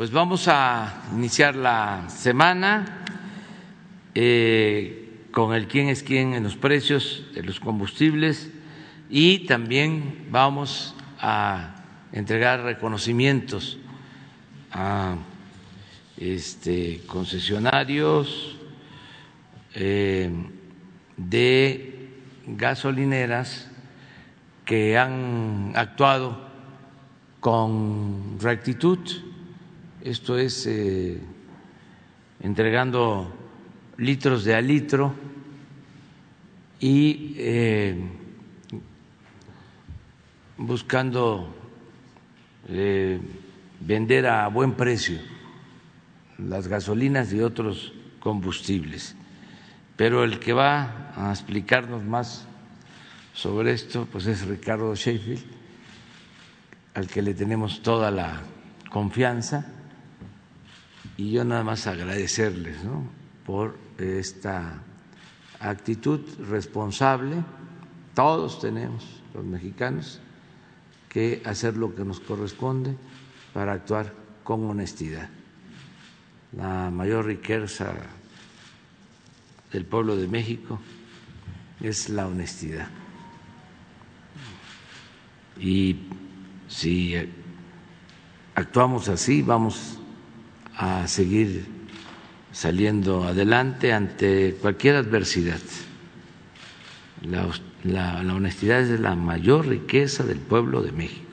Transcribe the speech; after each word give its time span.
pues 0.00 0.12
vamos 0.12 0.48
a 0.48 1.02
iniciar 1.12 1.54
la 1.54 2.08
semana 2.08 3.04
eh, 4.14 5.26
con 5.30 5.52
el 5.52 5.68
quién 5.68 5.90
es 5.90 6.02
quién 6.02 6.32
en 6.32 6.42
los 6.42 6.56
precios 6.56 7.26
de 7.34 7.42
los 7.42 7.60
combustibles 7.60 8.50
y 9.10 9.40
también 9.40 10.26
vamos 10.30 10.94
a 11.20 11.74
entregar 12.12 12.62
reconocimientos 12.62 13.76
a 14.72 15.16
este, 16.16 17.02
concesionarios 17.06 18.56
eh, 19.74 20.30
de 21.18 22.08
gasolineras 22.46 23.70
que 24.64 24.96
han 24.96 25.74
actuado 25.76 26.48
con 27.40 28.38
rectitud 28.40 29.29
esto 30.04 30.38
es 30.38 30.66
eh, 30.66 31.18
entregando 32.40 33.32
litros 33.98 34.44
de 34.44 34.54
a 34.54 34.60
litro 34.60 35.14
y 36.78 37.34
eh, 37.36 37.94
buscando 40.56 41.54
eh, 42.68 43.20
vender 43.80 44.26
a 44.26 44.48
buen 44.48 44.72
precio 44.72 45.18
las 46.38 46.68
gasolinas 46.68 47.32
y 47.34 47.40
otros 47.40 47.92
combustibles. 48.20 49.14
Pero 49.96 50.24
el 50.24 50.38
que 50.38 50.54
va 50.54 51.12
a 51.14 51.30
explicarnos 51.30 52.02
más 52.02 52.46
sobre 53.34 53.72
esto 53.72 54.08
pues 54.10 54.26
es 54.26 54.46
Ricardo 54.46 54.94
Sheffield, 54.94 55.44
al 56.94 57.06
que 57.06 57.20
le 57.20 57.34
tenemos 57.34 57.82
toda 57.82 58.10
la 58.10 58.40
confianza 58.88 59.79
y 61.20 61.32
yo 61.32 61.44
nada 61.44 61.62
más 61.62 61.86
agradecerles 61.86 62.78
por 63.44 63.76
esta 63.98 64.82
actitud 65.58 66.20
responsable. 66.48 67.44
Todos 68.14 68.58
tenemos, 68.58 69.04
los 69.34 69.44
mexicanos, 69.44 70.18
que 71.10 71.42
hacer 71.44 71.76
lo 71.76 71.94
que 71.94 72.06
nos 72.06 72.20
corresponde 72.20 72.96
para 73.52 73.74
actuar 73.74 74.14
con 74.44 74.64
honestidad. 74.64 75.28
La 76.56 76.90
mayor 76.90 77.26
riqueza 77.26 77.92
del 79.70 79.84
pueblo 79.84 80.16
de 80.16 80.26
México 80.26 80.80
es 81.82 82.08
la 82.08 82.28
honestidad. 82.28 82.88
Y 85.58 85.96
si 86.66 87.14
actuamos 88.54 89.10
así, 89.10 89.42
vamos 89.42 89.99
a 90.80 91.06
seguir 91.06 91.66
saliendo 92.52 93.24
adelante 93.24 93.92
ante 93.92 94.56
cualquier 94.62 94.96
adversidad. 94.96 95.60
La, 97.84 98.22
honestidad 98.34 98.80
es 98.80 98.98
la 98.98 99.14
mayor 99.14 99.66
riqueza 99.68 100.24
del 100.24 100.38
pueblo 100.38 100.80
de 100.80 100.92
México. 100.92 101.28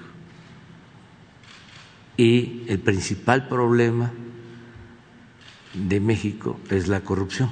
Y 2.17 2.63
el 2.67 2.79
principal 2.79 3.47
problema 3.47 4.11
de 5.73 5.99
México 6.01 6.59
es 6.69 6.89
la 6.89 6.99
corrupción. 6.99 7.49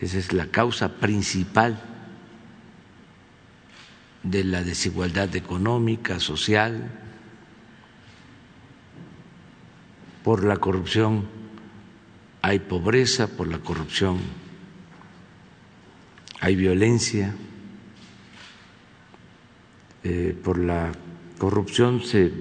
Esa 0.00 0.16
es 0.16 0.32
la 0.32 0.46
causa 0.46 0.94
principal 0.94 1.78
de 4.22 4.44
la 4.44 4.62
desigualdad 4.62 5.36
económica, 5.36 6.20
social, 6.20 7.03
por 10.24 10.42
la 10.42 10.56
corrupción 10.56 11.26
hay 12.40 12.58
pobreza, 12.58 13.28
por 13.28 13.46
la 13.46 13.58
corrupción 13.58 14.16
hay 16.40 16.56
violencia, 16.56 17.34
eh, 20.02 20.36
por 20.42 20.58
la 20.58 20.92
corrupción 21.38 22.00
se 22.02 22.32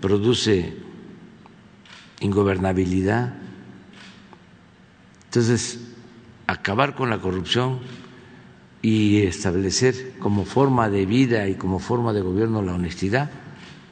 produce 0.00 0.74
ingobernabilidad. 2.20 3.34
Entonces, 5.26 5.80
acabar 6.48 6.96
con 6.96 7.10
la 7.10 7.20
corrupción 7.20 7.78
y 8.82 9.22
establecer 9.22 10.14
como 10.18 10.44
forma 10.44 10.90
de 10.90 11.06
vida 11.06 11.48
y 11.48 11.54
como 11.54 11.78
forma 11.78 12.12
de 12.12 12.22
gobierno 12.22 12.60
la 12.60 12.74
honestidad 12.74 13.30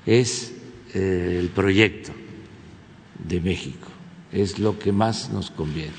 es 0.06 0.54
eh, 0.92 1.38
el 1.40 1.48
proyecto 1.48 2.12
de 3.26 3.40
México. 3.40 3.88
Es 4.30 4.58
lo 4.58 4.78
que 4.78 4.92
más 4.92 5.30
nos 5.30 5.50
conviene. 5.50 5.92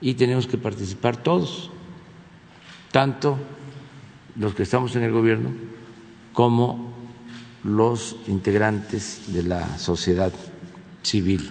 Y 0.00 0.14
tenemos 0.14 0.46
que 0.46 0.58
participar 0.58 1.16
todos, 1.16 1.70
tanto 2.92 3.38
los 4.38 4.54
que 4.54 4.62
estamos 4.62 4.94
en 4.96 5.02
el 5.02 5.12
gobierno 5.12 5.50
como 6.32 6.92
los 7.64 8.16
integrantes 8.28 9.32
de 9.32 9.42
la 9.42 9.78
sociedad 9.78 10.32
civil. 11.02 11.50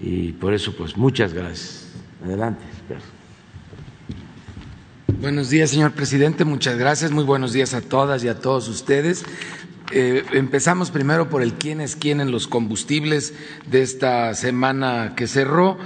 Y 0.00 0.32
por 0.32 0.54
eso, 0.54 0.74
pues, 0.74 0.96
muchas 0.96 1.32
gracias. 1.32 1.88
Adelante, 2.24 2.64
Buenos 5.20 5.48
días, 5.48 5.70
señor 5.70 5.92
presidente. 5.92 6.44
Muchas 6.44 6.76
gracias. 6.76 7.10
Muy 7.10 7.24
buenos 7.24 7.54
días 7.54 7.72
a 7.72 7.80
todas 7.80 8.22
y 8.24 8.28
a 8.28 8.40
todos 8.40 8.68
ustedes. 8.68 9.24
Eh, 9.92 10.24
empezamos 10.32 10.90
primero 10.90 11.28
por 11.28 11.42
el 11.42 11.54
quién 11.54 11.80
es 11.80 11.94
quién 11.96 12.20
en 12.20 12.30
los 12.30 12.48
combustibles 12.48 13.34
de 13.66 13.82
esta 13.82 14.34
semana 14.34 15.14
que 15.16 15.26
cerró. 15.26 15.78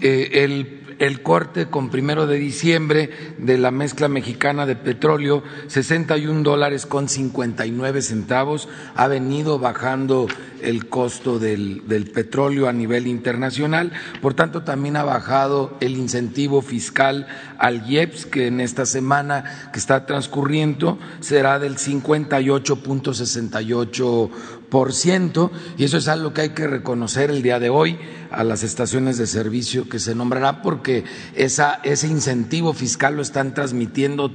Eh, 0.00 0.44
el 0.44 0.85
el 0.98 1.22
corte 1.22 1.66
con 1.66 1.90
primero 1.90 2.26
de 2.26 2.38
diciembre 2.38 3.10
de 3.38 3.58
la 3.58 3.70
mezcla 3.70 4.08
mexicana 4.08 4.64
de 4.66 4.76
petróleo, 4.76 5.42
61 5.66 6.42
dólares 6.42 6.86
con 6.86 7.08
59 7.08 8.02
centavos, 8.02 8.68
ha 8.94 9.08
venido 9.08 9.58
bajando 9.58 10.28
el 10.62 10.88
costo 10.88 11.38
del, 11.38 11.86
del, 11.86 12.10
petróleo 12.10 12.68
a 12.68 12.72
nivel 12.72 13.06
internacional, 13.06 13.92
por 14.22 14.32
tanto 14.34 14.62
también 14.62 14.96
ha 14.96 15.04
bajado 15.04 15.76
el 15.80 15.96
incentivo 15.96 16.62
fiscal 16.62 17.26
al 17.58 17.88
IEPS, 17.88 18.26
que 18.26 18.46
en 18.46 18.60
esta 18.60 18.86
semana 18.86 19.70
que 19.72 19.78
está 19.78 20.06
transcurriendo 20.06 20.98
será 21.20 21.58
del 21.58 21.76
58.68 21.76 24.30
y 25.78 25.84
eso 25.84 25.96
es 25.98 26.08
algo 26.08 26.32
que 26.34 26.42
hay 26.42 26.48
que 26.50 26.66
reconocer 26.66 27.30
el 27.30 27.42
día 27.42 27.58
de 27.58 27.70
hoy 27.70 27.98
a 28.30 28.44
las 28.44 28.62
estaciones 28.62 29.16
de 29.16 29.26
servicio 29.26 29.88
que 29.88 29.98
se 29.98 30.14
nombrará 30.14 30.60
porque 30.62 31.04
ese 31.34 32.08
incentivo 32.08 32.72
fiscal 32.72 33.16
lo 33.16 33.22
están 33.22 33.54
transmitiendo 33.54 34.30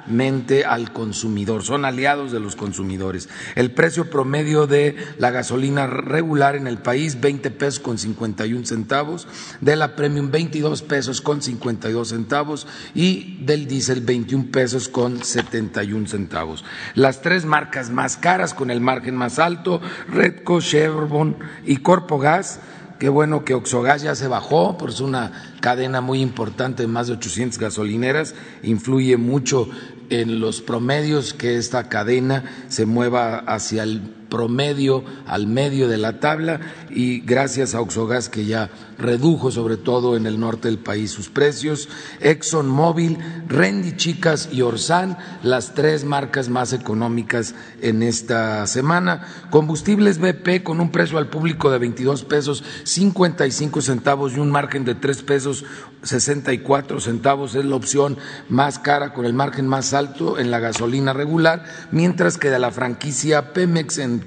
totalmente 0.00 0.64
al 0.64 0.92
consumidor, 0.92 1.62
son 1.62 1.84
aliados 1.84 2.32
de 2.32 2.40
los 2.40 2.56
consumidores. 2.56 3.28
El 3.54 3.72
precio 3.72 4.10
promedio 4.10 4.66
de 4.66 4.96
la 5.18 5.30
gasolina 5.30 5.86
regular 5.86 6.56
en 6.56 6.66
el 6.66 6.78
país, 6.78 7.20
20 7.20 7.50
pesos 7.50 7.80
con 7.80 7.98
51 7.98 8.66
centavos, 8.66 9.28
de 9.60 9.76
la 9.76 9.96
premium 9.96 10.30
22 10.30 10.82
pesos 10.82 11.20
con 11.20 11.42
52 11.42 12.08
centavos 12.08 12.66
y 12.94 13.38
del 13.44 13.66
diésel 13.66 14.00
21 14.00 14.50
pesos 14.50 14.88
con 14.88 15.22
71 15.22 16.06
centavos. 16.06 16.64
Las 16.94 17.22
tres 17.22 17.44
marcas 17.44 17.90
más 17.90 18.16
caras 18.16 18.54
con 18.54 18.70
el 18.70 18.80
margen 18.80 19.16
más 19.16 19.38
alto, 19.38 19.80
Redco, 20.08 20.60
Chevron 20.60 21.36
y 21.64 21.78
Corpogas, 21.78 22.60
Qué 23.00 23.08
bueno 23.08 23.46
que 23.46 23.54
Oxogas 23.54 24.02
ya 24.02 24.14
se 24.14 24.28
bajó, 24.28 24.76
pues 24.76 24.96
es 24.96 25.00
una 25.00 25.32
cadena 25.62 26.02
muy 26.02 26.20
importante 26.20 26.82
de 26.82 26.86
más 26.86 27.06
de 27.06 27.14
800 27.14 27.58
gasolineras, 27.58 28.34
influye 28.62 29.16
mucho 29.16 29.70
en 30.10 30.38
los 30.38 30.60
promedios 30.60 31.32
que 31.32 31.56
esta 31.56 31.88
cadena 31.88 32.44
se 32.68 32.84
mueva 32.84 33.38
hacia 33.38 33.84
el 33.84 34.02
promedio 34.30 35.04
al 35.26 35.46
medio 35.46 35.88
de 35.88 35.98
la 35.98 36.20
tabla 36.20 36.60
y 36.88 37.20
gracias 37.20 37.74
a 37.74 37.80
Oxogas 37.80 38.30
que 38.30 38.46
ya 38.46 38.70
redujo 38.98 39.50
sobre 39.50 39.76
todo 39.76 40.16
en 40.16 40.26
el 40.26 40.40
norte 40.40 40.68
del 40.68 40.78
país 40.78 41.10
sus 41.10 41.28
precios, 41.28 41.88
ExxonMobil, 42.20 43.18
Rendy 43.48 43.96
Chicas 43.96 44.48
y 44.52 44.62
Orsan, 44.62 45.18
las 45.42 45.74
tres 45.74 46.04
marcas 46.04 46.48
más 46.48 46.72
económicas 46.72 47.54
en 47.82 48.02
esta 48.02 48.66
semana, 48.66 49.26
combustibles 49.50 50.18
BP 50.18 50.62
con 50.62 50.80
un 50.80 50.90
precio 50.90 51.18
al 51.18 51.28
público 51.28 51.70
de 51.70 51.78
22 51.78 52.24
pesos 52.24 52.64
55 52.84 53.80
centavos 53.80 54.34
y 54.34 54.40
un 54.40 54.50
margen 54.50 54.84
de 54.84 54.94
3 54.94 55.22
pesos 55.22 55.64
64 56.02 57.00
centavos 57.00 57.54
es 57.54 57.64
la 57.64 57.76
opción 57.76 58.16
más 58.48 58.78
cara 58.78 59.12
con 59.12 59.26
el 59.26 59.34
margen 59.34 59.66
más 59.66 59.92
alto 59.92 60.38
en 60.38 60.50
la 60.50 60.58
gasolina 60.58 61.12
regular, 61.12 61.64
mientras 61.90 62.38
que 62.38 62.50
de 62.50 62.58
la 62.58 62.70
franquicia 62.70 63.52
Pemex 63.52 63.98
en 63.98 64.19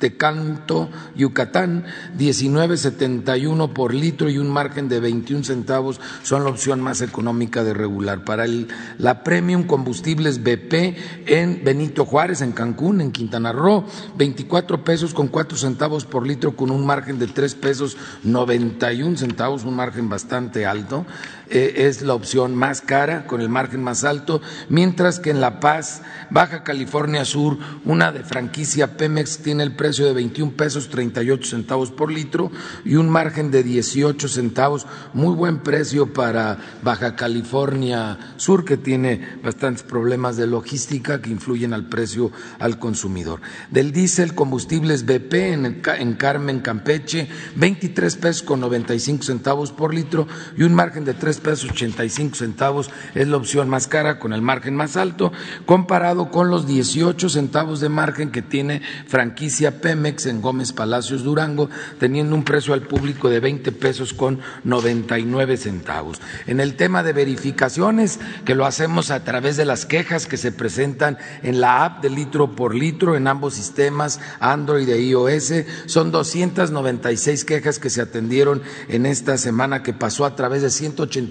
Tecanto, 0.00 0.90
Yucatán, 1.14 1.84
19.71 2.18 3.72
por 3.72 3.94
litro 3.94 4.28
y 4.28 4.38
un 4.38 4.50
margen 4.50 4.88
de 4.88 4.98
21 4.98 5.44
centavos 5.44 6.00
son 6.24 6.42
la 6.42 6.50
opción 6.50 6.80
más 6.80 7.02
económica 7.02 7.62
de 7.62 7.74
regular. 7.74 8.24
Para 8.24 8.46
el, 8.46 8.68
la 8.98 9.22
Premium 9.22 9.64
Combustibles 9.64 10.42
BP 10.42 10.96
en 11.26 11.62
Benito 11.62 12.04
Juárez, 12.04 12.40
en 12.40 12.52
Cancún, 12.52 13.00
en 13.00 13.12
Quintana 13.12 13.52
Roo, 13.52 13.84
24 14.16 14.82
pesos 14.82 15.14
con 15.14 15.28
4 15.28 15.56
centavos 15.56 16.06
por 16.06 16.26
litro 16.26 16.56
con 16.56 16.70
un 16.70 16.84
margen 16.84 17.18
de 17.18 17.28
3 17.28 17.54
pesos 17.56 17.96
91 18.24 19.18
centavos, 19.18 19.64
un 19.64 19.76
margen 19.76 20.08
bastante 20.08 20.66
alto. 20.66 21.04
Eh, 21.50 21.88
es 21.88 22.02
la 22.02 22.14
opción 22.14 22.54
más 22.54 22.80
cara, 22.80 23.26
con 23.26 23.40
el 23.40 23.48
margen 23.48 23.82
más 23.82 24.04
alto, 24.04 24.40
mientras 24.68 25.18
que 25.18 25.30
en 25.30 25.40
La 25.40 25.58
Paz, 25.58 26.02
Baja 26.30 26.62
California 26.62 27.24
Sur, 27.24 27.58
una 27.84 28.12
de 28.12 28.22
franquicia 28.22 28.96
Pemex 28.96 29.38
tiene 29.38 29.64
el 29.64 29.74
precio 29.74 30.06
de 30.06 30.12
21 30.12 30.52
pesos 30.52 30.90
38 30.90 31.50
centavos 31.50 31.90
por 31.90 32.12
litro 32.12 32.52
y 32.84 32.94
un 32.94 33.10
margen 33.10 33.50
de 33.50 33.64
18 33.64 34.28
centavos, 34.28 34.86
muy 35.12 35.34
buen 35.34 35.58
precio 35.58 36.12
para 36.12 36.56
Baja 36.84 37.16
California 37.16 38.16
Sur, 38.36 38.64
que 38.64 38.76
tiene 38.76 39.40
bastantes 39.42 39.82
problemas 39.82 40.36
de 40.36 40.46
logística 40.46 41.20
que 41.20 41.30
influyen 41.30 41.74
al 41.74 41.88
precio 41.88 42.30
al 42.60 42.78
consumidor. 42.78 43.40
Del 43.72 43.90
diésel, 43.90 44.36
combustibles 44.36 45.04
BP 45.04 45.34
en, 45.34 45.82
en 45.84 46.14
Carmen, 46.14 46.60
Campeche, 46.60 47.28
23 47.56 48.16
pesos 48.16 48.42
con 48.44 48.60
95 48.60 49.24
centavos 49.24 49.72
por 49.72 49.92
litro 49.92 50.28
y 50.56 50.62
un 50.62 50.74
margen 50.74 51.04
de 51.04 51.14
3 51.14 51.39
pesos 51.40 51.70
85 51.70 52.36
centavos 52.36 52.90
es 53.14 53.28
la 53.28 53.36
opción 53.36 53.68
más 53.68 53.86
cara 53.86 54.18
con 54.18 54.32
el 54.32 54.42
margen 54.42 54.76
más 54.76 54.96
alto, 54.96 55.32
comparado 55.66 56.30
con 56.30 56.50
los 56.50 56.66
18 56.66 57.28
centavos 57.28 57.80
de 57.80 57.88
margen 57.88 58.30
que 58.30 58.42
tiene 58.42 58.82
franquicia 59.06 59.80
Pemex 59.80 60.26
en 60.26 60.40
Gómez 60.40 60.72
Palacios 60.72 61.24
Durango, 61.24 61.68
teniendo 61.98 62.34
un 62.34 62.44
precio 62.44 62.74
al 62.74 62.82
público 62.82 63.28
de 63.28 63.40
20 63.40 63.72
pesos 63.72 64.12
con 64.12 64.40
99 64.64 65.56
centavos. 65.56 66.20
En 66.46 66.60
el 66.60 66.76
tema 66.76 67.02
de 67.02 67.12
verificaciones, 67.12 68.20
que 68.44 68.54
lo 68.54 68.66
hacemos 68.66 69.10
a 69.10 69.24
través 69.24 69.56
de 69.56 69.64
las 69.64 69.86
quejas 69.86 70.26
que 70.26 70.36
se 70.36 70.52
presentan 70.52 71.18
en 71.42 71.60
la 71.60 71.84
app 71.84 72.02
de 72.02 72.10
litro 72.10 72.54
por 72.54 72.74
litro 72.74 73.16
en 73.16 73.26
ambos 73.26 73.54
sistemas, 73.54 74.20
Android 74.40 74.88
e 74.88 75.00
iOS, 75.00 75.52
son 75.86 76.10
296 76.10 77.44
quejas 77.44 77.78
que 77.78 77.90
se 77.90 78.02
atendieron 78.02 78.62
en 78.88 79.06
esta 79.06 79.38
semana 79.38 79.82
que 79.82 79.92
pasó 79.92 80.24
a 80.24 80.36
través 80.36 80.62
de 80.62 80.70
180 80.70 81.29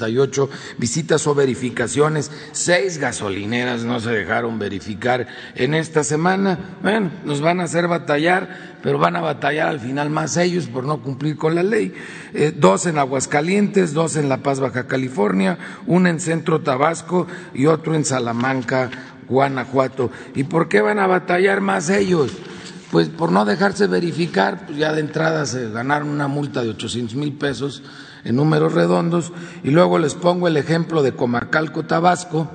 visitas 0.78 1.28
o 1.28 1.36
verificaciones. 1.36 2.32
Seis 2.52 2.98
gasolineras 2.98 3.84
no 3.84 4.00
se 4.00 4.12
dejaron 4.12 4.60
verificar 4.60 5.28
en 5.56 5.74
esta 5.74 6.04
semana. 6.04 6.78
Bueno, 6.82 7.12
nos 7.26 7.42
van 7.42 7.60
a 7.60 7.64
hacer 7.64 7.88
batallar, 7.88 8.78
pero 8.82 9.00
van 9.00 9.16
a 9.16 9.22
batallar 9.22 9.68
al 9.68 9.80
final 9.80 10.10
más 10.10 10.38
ellos 10.38 10.68
por 10.68 10.84
no 10.84 11.02
cumplir 11.02 11.38
con 11.38 11.56
la 11.56 11.64
ley. 11.64 11.94
Eh, 12.34 12.54
dos 12.56 12.86
en 12.86 12.98
Aguascalientes, 12.98 13.94
dos 13.94 14.16
en 14.16 14.30
La 14.30 14.38
Paz, 14.38 14.60
Baja 14.60 14.88
California, 14.88 15.58
uno 15.88 16.10
en 16.10 16.20
Centro 16.20 16.62
Tabasco 16.62 17.28
y 17.54 17.66
otro 17.66 17.96
en 17.96 18.06
Salamanca, 18.06 18.90
Guanajuato. 19.28 20.12
¿Y 20.36 20.44
por 20.46 20.70
qué 20.70 20.82
van 20.82 21.00
a 21.00 21.08
batallar 21.08 21.62
más 21.62 21.90
ellos? 21.90 22.32
Pues 22.92 23.08
por 23.10 23.32
no 23.32 23.46
dejarse 23.46 23.86
verificar, 23.86 24.66
pues 24.66 24.80
ya 24.80 24.94
de 24.94 25.02
entrada 25.02 25.46
se 25.46 25.70
ganaron 25.70 26.10
una 26.10 26.28
multa 26.28 26.64
de 26.64 26.70
800 26.70 27.16
mil 27.16 27.34
pesos 27.34 27.84
en 28.24 28.36
números 28.36 28.74
redondos, 28.74 29.32
y 29.64 29.72
luego 29.72 30.00
les 30.00 30.16
pongo 30.16 30.48
el 30.48 30.58
ejemplo 30.58 31.04
de 31.04 31.14
Comarcalco, 31.14 31.84
Tabasco, 31.84 32.50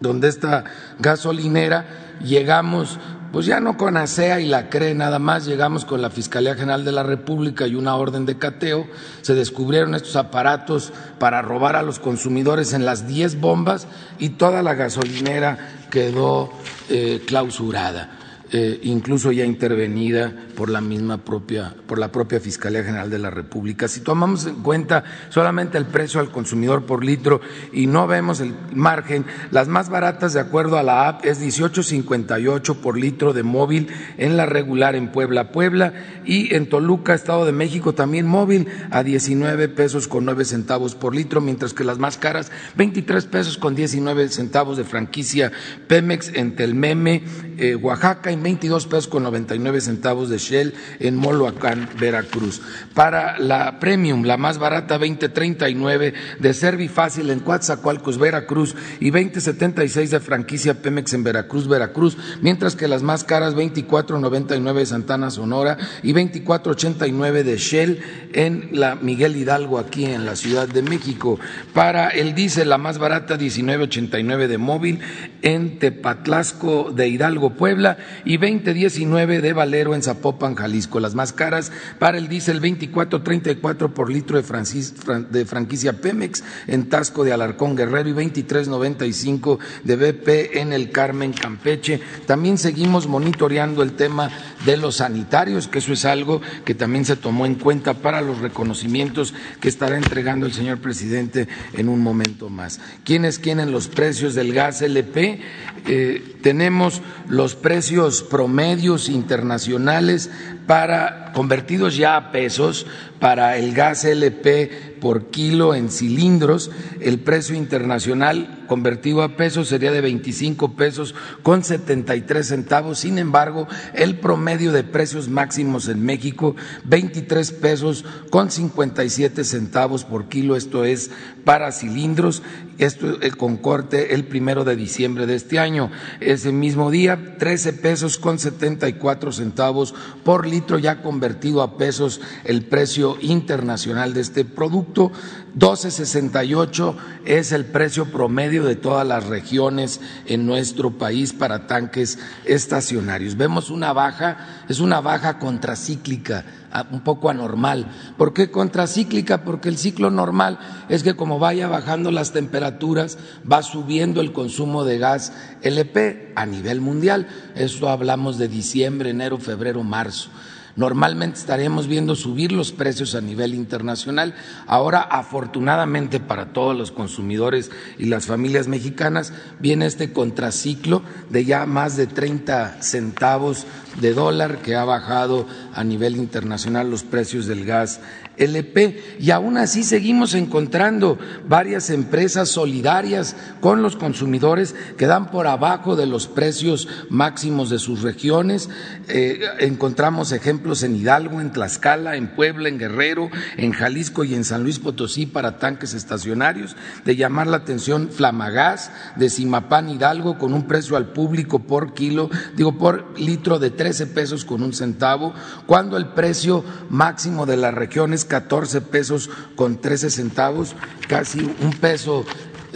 donde 0.00 0.28
esta 0.28 0.64
gasolinera 0.98 2.18
llegamos, 2.22 2.98
pues 3.32 3.46
ya 3.46 3.60
no 3.60 3.76
con 3.76 3.96
ASEA 3.96 4.40
y 4.40 4.46
la 4.46 4.68
CRE 4.68 4.94
nada 4.94 5.18
más, 5.18 5.46
llegamos 5.46 5.84
con 5.84 6.02
la 6.02 6.10
Fiscalía 6.10 6.54
General 6.54 6.84
de 6.84 6.92
la 6.92 7.02
República 7.02 7.66
y 7.66 7.74
una 7.74 7.96
orden 7.96 8.26
de 8.26 8.38
cateo, 8.38 8.86
se 9.22 9.34
descubrieron 9.34 9.94
estos 9.94 10.16
aparatos 10.16 10.92
para 11.18 11.42
robar 11.42 11.76
a 11.76 11.82
los 11.82 11.98
consumidores 11.98 12.72
en 12.72 12.84
las 12.84 13.08
10 13.08 13.40
bombas 13.40 13.88
y 14.18 14.30
toda 14.30 14.62
la 14.62 14.74
gasolinera 14.74 15.86
quedó 15.90 16.52
eh, 16.88 17.22
clausurada. 17.26 18.23
Eh, 18.56 18.78
incluso 18.84 19.32
ya 19.32 19.44
intervenida 19.44 20.32
por 20.54 20.70
la 20.70 20.80
misma 20.80 21.24
propia, 21.24 21.74
por 21.88 21.98
la 21.98 22.12
propia 22.12 22.38
Fiscalía 22.38 22.84
General 22.84 23.10
de 23.10 23.18
la 23.18 23.28
República. 23.28 23.88
Si 23.88 23.98
tomamos 23.98 24.46
en 24.46 24.62
cuenta 24.62 25.02
solamente 25.28 25.76
el 25.76 25.86
precio 25.86 26.20
al 26.20 26.30
consumidor 26.30 26.86
por 26.86 27.04
litro 27.04 27.40
y 27.72 27.88
no 27.88 28.06
vemos 28.06 28.38
el 28.38 28.54
margen, 28.72 29.24
las 29.50 29.66
más 29.66 29.88
baratas 29.88 30.34
de 30.34 30.38
acuerdo 30.38 30.78
a 30.78 30.84
la 30.84 31.08
app 31.08 31.24
es 31.24 31.42
18.58 31.42 32.76
por 32.76 32.96
litro 32.96 33.32
de 33.32 33.42
móvil 33.42 33.88
en 34.18 34.36
la 34.36 34.46
regular 34.46 34.94
en 34.94 35.10
Puebla, 35.10 35.50
Puebla 35.50 35.92
y 36.24 36.54
en 36.54 36.68
Toluca, 36.68 37.12
Estado 37.12 37.46
de 37.46 37.52
México 37.52 37.92
también 37.92 38.24
móvil 38.24 38.68
a 38.92 39.02
19 39.02 39.68
pesos 39.70 40.06
con 40.06 40.26
9 40.26 40.44
centavos 40.44 40.94
por 40.94 41.12
litro, 41.12 41.40
mientras 41.40 41.74
que 41.74 41.82
las 41.82 41.98
más 41.98 42.18
caras 42.18 42.52
23 42.76 43.26
pesos 43.26 43.58
con 43.58 43.74
19 43.74 44.28
centavos 44.28 44.76
de 44.76 44.84
franquicia 44.84 45.50
Pemex 45.88 46.30
en 46.34 46.54
Telmeme, 46.54 47.24
eh, 47.58 47.74
Oaxaca 47.74 48.30
y 48.30 48.43
22 48.44 48.86
pesos 48.86 49.08
con 49.08 49.22
99 49.22 49.80
centavos 49.80 50.28
de 50.28 50.36
Shell 50.36 50.74
en 51.00 51.16
Moloacán, 51.16 51.88
Veracruz. 51.98 52.60
Para 52.92 53.38
la 53.38 53.80
Premium, 53.80 54.24
la 54.24 54.36
más 54.36 54.58
barata, 54.58 54.98
20.39 54.98 56.12
de 56.38 56.54
Servifácil 56.54 57.30
en 57.30 57.40
Coatzacoalcos, 57.40 58.18
Veracruz 58.18 58.76
y 59.00 59.10
20.76 59.10 60.08
de 60.10 60.20
franquicia 60.20 60.74
Pemex 60.74 61.14
en 61.14 61.24
Veracruz, 61.24 61.66
Veracruz, 61.66 62.18
mientras 62.42 62.76
que 62.76 62.86
las 62.86 63.02
más 63.02 63.24
caras, 63.24 63.56
24.99 63.56 64.74
de 64.74 64.86
Santana, 64.86 65.30
Sonora 65.30 65.78
y 66.02 66.12
24.89 66.12 67.44
de 67.44 67.56
Shell 67.56 68.00
en 68.34 68.68
la 68.72 68.94
Miguel 68.94 69.36
Hidalgo, 69.36 69.78
aquí 69.78 70.04
en 70.04 70.26
la 70.26 70.36
Ciudad 70.36 70.68
de 70.68 70.82
México. 70.82 71.40
Para 71.72 72.08
el 72.10 72.34
diésel, 72.34 72.68
la 72.68 72.76
más 72.78 72.98
barata, 72.98 73.38
19.89 73.38 74.48
de 74.48 74.58
Móvil 74.58 75.00
en 75.40 75.78
Tepatlasco 75.78 76.92
de 76.94 77.08
Hidalgo, 77.08 77.54
Puebla 77.54 77.96
y 78.24 78.34
y 78.34 78.38
2019 78.38 79.40
de 79.40 79.52
Valero 79.52 79.94
en 79.94 80.02
Zapopan, 80.02 80.54
Jalisco. 80.54 81.00
Las 81.00 81.14
más 81.14 81.32
caras 81.32 81.70
para 81.98 82.18
el 82.18 82.28
diésel 82.28 82.60
24.34 82.60 83.92
por 83.92 84.10
litro 84.10 84.40
de, 84.40 85.24
de 85.30 85.44
franquicia 85.44 86.00
Pemex 86.00 86.42
en 86.66 86.88
Tasco 86.88 87.24
de 87.24 87.32
Alarcón 87.32 87.76
Guerrero 87.76 88.08
y 88.08 88.12
23.95 88.12 89.58
de 89.84 89.96
BP 89.96 90.56
en 90.56 90.72
el 90.72 90.90
Carmen 90.90 91.32
Campeche. 91.32 92.00
También 92.26 92.58
seguimos 92.58 93.06
monitoreando 93.06 93.82
el 93.82 93.92
tema 93.92 94.30
de 94.64 94.76
los 94.76 94.96
sanitarios, 94.96 95.68
que 95.68 95.78
eso 95.78 95.92
es 95.92 96.04
algo 96.04 96.40
que 96.64 96.74
también 96.74 97.04
se 97.04 97.16
tomó 97.16 97.46
en 97.46 97.54
cuenta 97.54 97.94
para 97.94 98.20
los 98.20 98.40
reconocimientos 98.40 99.34
que 99.60 99.68
estará 99.68 99.96
entregando 99.96 100.46
el 100.46 100.52
señor 100.52 100.78
presidente 100.78 101.48
en 101.72 101.88
un 101.88 102.00
momento 102.00 102.48
más. 102.48 102.80
¿Quiénes 103.04 103.38
quieren 103.38 103.70
los 103.70 103.88
precios 103.88 104.34
del 104.34 104.52
gas 104.52 104.82
LP? 104.82 105.40
Eh, 105.86 106.36
tenemos 106.42 107.02
los 107.28 107.54
precios 107.54 108.13
promedios 108.22 109.08
internacionales 109.08 110.30
para 110.66 111.32
convertidos 111.34 111.96
ya 111.96 112.16
a 112.16 112.32
pesos 112.32 112.86
para 113.18 113.56
el 113.56 113.74
gas 113.74 114.04
LP 114.04 114.98
por 115.00 115.30
kilo 115.30 115.74
en 115.74 115.90
cilindros, 115.90 116.70
el 117.00 117.18
precio 117.18 117.54
internacional 117.54 118.64
convertido 118.66 119.22
a 119.22 119.36
pesos 119.36 119.68
sería 119.68 119.92
de 119.92 120.00
25 120.00 120.76
pesos 120.76 121.14
con 121.42 121.62
73 121.62 122.46
centavos. 122.46 122.98
Sin 122.98 123.18
embargo, 123.18 123.68
el 123.94 124.18
promedio 124.18 124.72
de 124.72 124.84
precios 124.84 125.28
máximos 125.28 125.88
en 125.88 126.02
México, 126.02 126.56
23 126.84 127.52
pesos 127.52 128.04
con 128.30 128.50
57 128.50 129.44
centavos 129.44 130.04
por 130.04 130.28
kilo, 130.28 130.56
esto 130.56 130.84
es 130.84 131.10
para 131.44 131.72
cilindros, 131.72 132.42
esto 132.78 133.18
con 133.36 133.58
corte 133.58 134.14
el 134.14 134.24
primero 134.24 134.64
de 134.64 134.76
diciembre 134.76 135.26
de 135.26 135.34
este 135.34 135.58
año. 135.58 135.90
Ese 136.20 136.52
mismo 136.52 136.90
día, 136.90 137.36
13 137.38 137.74
pesos 137.74 138.16
con 138.18 138.38
74 138.38 139.32
centavos 139.32 139.94
por 140.24 140.46
litro 140.46 140.53
ya 140.78 141.02
convertido 141.02 141.62
a 141.62 141.76
pesos 141.76 142.20
el 142.44 142.62
precio 142.62 143.16
internacional 143.20 144.14
de 144.14 144.20
este 144.20 144.44
producto. 144.44 145.12
12.68 145.56 146.96
es 147.26 147.52
el 147.52 147.64
precio 147.64 148.06
promedio 148.06 148.64
de 148.64 148.74
todas 148.74 149.06
las 149.06 149.26
regiones 149.26 150.00
en 150.26 150.46
nuestro 150.46 150.98
país 150.98 151.32
para 151.32 151.68
tanques 151.68 152.18
estacionarios. 152.44 153.36
Vemos 153.36 153.70
una 153.70 153.92
baja, 153.92 154.64
es 154.68 154.80
una 154.80 155.00
baja 155.00 155.38
contracíclica, 155.38 156.44
un 156.90 157.02
poco 157.02 157.30
anormal. 157.30 157.86
¿Por 158.16 158.32
qué 158.34 158.50
contracíclica? 158.50 159.44
Porque 159.44 159.68
el 159.68 159.78
ciclo 159.78 160.10
normal 160.10 160.58
es 160.88 161.04
que 161.04 161.14
como 161.14 161.38
vaya 161.38 161.68
bajando 161.68 162.10
las 162.10 162.32
temperaturas, 162.32 163.16
va 163.50 163.62
subiendo 163.62 164.20
el 164.20 164.32
consumo 164.32 164.84
de 164.84 164.98
gas 164.98 165.32
LP 165.62 166.32
a 166.34 166.46
nivel 166.46 166.80
mundial. 166.80 167.28
Esto 167.54 167.88
hablamos 167.88 168.38
de 168.38 168.48
diciembre, 168.48 169.10
enero, 169.10 169.38
febrero, 169.38 169.84
marzo. 169.84 170.30
Normalmente 170.76 171.38
estaríamos 171.38 171.86
viendo 171.86 172.16
subir 172.16 172.50
los 172.50 172.72
precios 172.72 173.14
a 173.14 173.20
nivel 173.20 173.54
internacional. 173.54 174.34
Ahora, 174.66 175.00
afortunadamente 175.02 176.18
para 176.18 176.52
todos 176.52 176.76
los 176.76 176.90
consumidores 176.90 177.70
y 177.96 178.06
las 178.06 178.26
familias 178.26 178.66
mexicanas, 178.66 179.32
viene 179.60 179.86
este 179.86 180.12
contraciclo 180.12 181.02
de 181.30 181.44
ya 181.44 181.66
más 181.66 181.96
de 181.96 182.08
30 182.08 182.82
centavos 182.82 183.66
de 184.00 184.14
dólar 184.14 184.58
que 184.58 184.74
ha 184.74 184.84
bajado 184.84 185.46
a 185.72 185.84
nivel 185.84 186.16
internacional 186.16 186.90
los 186.90 187.02
precios 187.02 187.46
del 187.46 187.64
gas 187.64 188.00
LP 188.36 189.16
y 189.20 189.30
aún 189.30 189.56
así 189.56 189.84
seguimos 189.84 190.34
encontrando 190.34 191.18
varias 191.46 191.90
empresas 191.90 192.48
solidarias 192.48 193.36
con 193.60 193.82
los 193.82 193.96
consumidores 193.96 194.74
que 194.96 195.06
dan 195.06 195.30
por 195.30 195.46
abajo 195.46 195.96
de 195.96 196.06
los 196.06 196.26
precios 196.26 196.88
máximos 197.08 197.70
de 197.70 197.78
sus 197.78 198.02
regiones. 198.02 198.68
Eh, 199.08 199.40
encontramos 199.60 200.32
ejemplos 200.32 200.82
en 200.82 200.96
Hidalgo, 200.96 201.40
en 201.40 201.52
Tlaxcala, 201.52 202.16
en 202.16 202.34
Puebla, 202.34 202.68
en 202.68 202.78
Guerrero, 202.78 203.30
en 203.56 203.72
Jalisco 203.72 204.24
y 204.24 204.34
en 204.34 204.44
San 204.44 204.62
Luis 204.62 204.78
Potosí 204.78 205.26
para 205.26 205.58
tanques 205.58 205.94
estacionarios, 205.94 206.76
de 207.04 207.16
llamar 207.16 207.46
la 207.46 207.58
atención 207.58 208.08
Flamagás 208.10 208.90
de 209.16 209.30
Simapán 209.30 209.88
Hidalgo 209.88 210.38
con 210.38 210.52
un 210.54 210.66
precio 210.66 210.96
al 210.96 211.12
público 211.12 211.60
por 211.60 211.94
kilo, 211.94 212.30
digo 212.56 212.78
por 212.78 213.18
litro 213.18 213.58
de 213.58 213.70
13 213.84 214.06
pesos 214.06 214.46
con 214.46 214.62
un 214.62 214.72
centavo, 214.72 215.34
cuando 215.66 215.98
el 215.98 216.06
precio 216.06 216.64
máximo 216.88 217.44
de 217.44 217.58
las 217.58 217.74
regiones 217.74 218.24
14 218.24 218.80
pesos 218.80 219.28
con 219.56 219.78
13 219.78 220.08
centavos, 220.08 220.74
casi 221.06 221.40
un 221.60 221.70
peso 221.78 222.24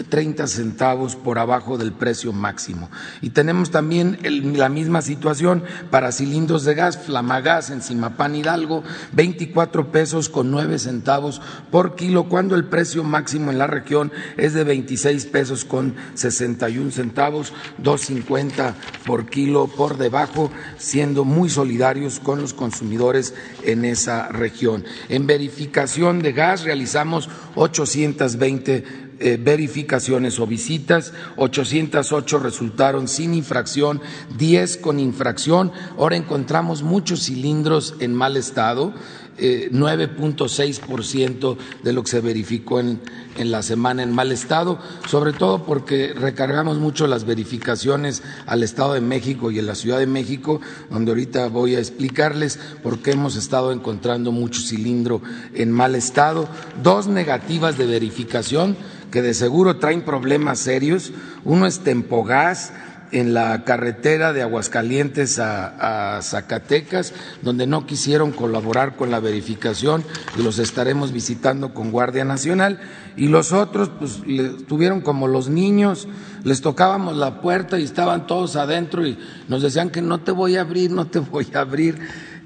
30 0.05 0.47
centavos 0.47 1.17
por 1.17 1.39
abajo 1.39 1.79
del 1.79 1.93
precio 1.93 2.33
máximo. 2.33 2.91
Y 3.21 3.31
tenemos 3.31 3.71
también 3.71 4.19
la 4.57 4.69
misma 4.69 5.03
situación 5.03 5.63
para 5.91 6.13
cilindros 6.13 6.65
de 6.65 6.75
gas, 6.75 6.99
Flamagas 6.99 7.71
en 7.71 7.83
Simapán 7.83 8.35
Hidalgo, 8.35 8.83
24 9.13 9.91
pesos 9.93 10.29
con 10.29 10.51
9 10.51 10.79
centavos 10.79 11.41
por 11.71 11.97
kilo, 11.97 12.29
cuando 12.29 12.55
el 12.55 12.65
precio 12.65 13.05
máximo 13.05 13.51
en 13.51 13.59
la 13.59 13.67
región 13.67 14.13
es 14.37 14.55
de 14.55 14.65
26 14.65 15.27
pesos 15.27 15.65
con 15.65 15.95
61 16.15 16.91
centavos, 16.91 17.53
2.50 17.83 18.75
por 19.07 19.27
kilo 19.27 19.67
por 19.67 19.99
debajo, 19.99 20.51
siendo 20.79 21.25
muy 21.25 21.49
solidarios 21.49 22.21
con 22.21 22.41
los 22.41 22.55
consumidores 22.55 23.35
en 23.65 23.85
esa 23.85 24.29
región. 24.29 24.85
En 25.09 25.27
verificación 25.27 26.21
de 26.21 26.33
gas 26.33 26.65
realizamos 26.65 27.29
820 27.55 28.77
eh, 28.77 29.08
verificaciones 29.19 30.39
o 30.39 30.47
visitas, 30.47 31.13
808 31.37 32.39
resultaron 32.39 33.09
sin 33.09 33.35
infracción, 33.35 34.01
10 34.37 34.77
con 34.79 35.01
infracción. 35.01 35.73
Ahora 35.99 36.17
encontramos 36.17 36.83
muchos 36.83 37.25
cilindros 37.25 37.95
en 38.01 38.15
mal 38.15 38.37
estado, 38.37 38.93
9.6% 39.39 41.53
eh, 41.53 41.57
de 41.83 41.93
lo 41.93 42.03
que 42.03 42.11
se 42.11 42.21
verificó 42.21 42.81
en, 42.81 43.01
en, 43.37 43.53
la 43.53 43.63
semana 43.63 44.03
en 44.03 44.13
mal 44.13 44.33
estado, 44.33 44.79
sobre 45.07 45.33
todo 45.33 45.65
porque 45.65 46.13
recargamos 46.15 46.79
mucho 46.79 47.07
las 47.07 47.25
verificaciones 47.25 48.23
al 48.47 48.63
Estado 48.63 48.95
de 48.95 49.01
México 49.01 49.51
y 49.51 49.59
en 49.59 49.67
la 49.67 49.75
Ciudad 49.75 49.99
de 49.99 50.07
México, 50.07 50.61
donde 50.91 51.13
ahorita 51.13 51.49
voy 51.49 51.77
a 51.77 51.79
explicarles 51.79 52.59
por 52.83 52.99
qué 52.99 53.13
hemos 53.13 53.37
estado 53.37 53.73
encontrando 53.73 54.33
mucho 54.33 54.61
cilindro 54.61 55.23
en 55.55 55.71
mal 55.71 55.95
estado. 55.95 56.49
Dos 56.83 57.07
negativas 57.07 57.79
de 57.79 57.87
verificación 57.87 58.77
que 59.11 59.23
de 59.23 59.35
seguro 59.35 59.77
traen 59.77 60.03
problemas 60.03 60.59
serios. 60.59 61.13
Uno 61.45 61.67
es 61.67 61.81
Tempogás 61.81 62.73
en 63.13 63.35
la 63.35 63.65
carretera 63.65 64.33
de 64.33 64.43
Aguascalientes 64.43 65.39
a, 65.39 66.21
Zacatecas, 66.23 67.15
donde 67.43 67.67
no 67.67 67.87
quisieron 67.87 68.33
colaborar 68.33 68.97
con 68.97 69.11
la 69.11 69.21
verificación 69.21 70.05
y 70.39 70.43
los 70.43 70.59
estaremos 70.59 71.13
visitando 71.13 71.73
con 71.73 71.91
Guardia 71.91 72.25
Nacional. 72.25 72.81
Y 73.17 73.29
los 73.29 73.53
otros, 73.53 73.91
pues, 73.99 74.21
tuvieron 74.67 75.01
como 75.01 75.27
los 75.27 75.49
niños, 75.49 76.07
les 76.45 76.61
tocábamos 76.61 77.17
la 77.17 77.41
puerta 77.41 77.79
y 77.79 77.85
estaban 77.85 78.27
todos 78.27 78.57
adentro 78.57 79.07
y 79.07 79.19
nos 79.49 79.63
decían 79.63 79.91
que 79.91 80.03
no 80.03 80.21
te 80.21 80.31
voy 80.31 80.57
a 80.57 80.61
abrir, 80.61 80.91
no 80.91 81.07
te 81.07 81.19
voy 81.19 81.49
a 81.55 81.61
abrir. 81.61 81.99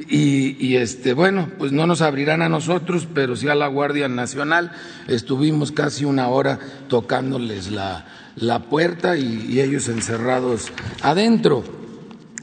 Y, 0.08 0.76
este, 0.76 1.12
bueno, 1.12 1.48
pues 1.58 1.72
no 1.72 1.86
nos 1.86 2.02
abrirán 2.02 2.42
a 2.42 2.48
nosotros, 2.48 3.08
pero 3.12 3.36
sí 3.36 3.48
a 3.48 3.54
la 3.54 3.66
Guardia 3.66 4.08
Nacional. 4.08 4.72
Estuvimos 5.08 5.72
casi 5.72 6.04
una 6.04 6.28
hora 6.28 6.58
tocándoles 6.88 7.70
la, 7.70 8.04
puerta 8.68 9.16
y, 9.16 9.46
y 9.48 9.60
ellos 9.60 9.88
encerrados 9.88 10.72
adentro. 11.02 11.64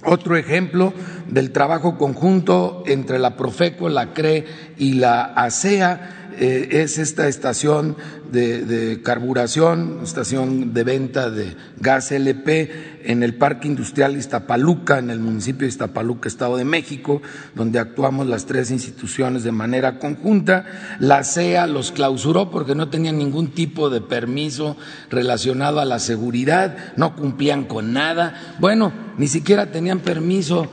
Otro 0.06 0.38
ejemplo 0.38 0.94
del 1.28 1.52
trabajo 1.52 1.98
conjunto 1.98 2.84
entre 2.88 3.20
la 3.20 3.36
Profeco, 3.36 3.90
la 3.90 4.14
CRE 4.14 4.46
y 4.78 4.94
la 4.94 5.24
ASEA 5.24 6.19
eh, 6.42 6.82
es 6.82 6.98
esta 6.98 7.28
estación 7.28 7.98
de, 8.32 9.02
carburación, 9.04 10.00
estación 10.04 10.74
de 10.74 10.84
venta 10.86 11.30
de 11.30 11.58
gas 11.82 12.14
LP 12.14 13.02
en 13.04 13.24
el 13.24 13.36
Parque 13.36 13.68
Industrial 13.68 14.16
Iztapaluca, 14.16 15.00
en 15.00 15.10
el 15.10 15.20
municipio 15.20 15.66
de 15.66 15.70
Iztapaluca, 15.70 16.30
Estado 16.30 16.56
de 16.56 16.64
México, 16.64 17.22
donde 17.56 17.78
actuamos 17.78 18.28
las 18.28 18.46
tres 18.46 18.72
instituciones 18.72 19.44
de 19.44 19.52
manera 19.52 20.00
conjunta. 20.00 20.66
La 21.00 21.26
CEA 21.26 21.68
los 21.68 21.92
clausuró 21.92 22.50
porque 22.52 22.74
no 22.74 22.88
tenían 22.88 23.18
ningún 23.18 23.52
tipo 23.52 23.90
de 23.90 24.00
permiso 24.00 24.78
relacionado 25.10 25.82
a 25.82 25.86
la 25.86 26.00
seguridad, 26.00 26.94
no 26.96 27.18
cumplían 27.18 27.66
con 27.66 27.92
nada. 27.92 28.56
Bueno, 28.60 28.94
ni 29.18 29.28
siquiera 29.28 29.72
tenían 29.72 30.00
permiso 30.00 30.68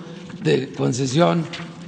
de 0.45 0.73
concesión 0.77 1.45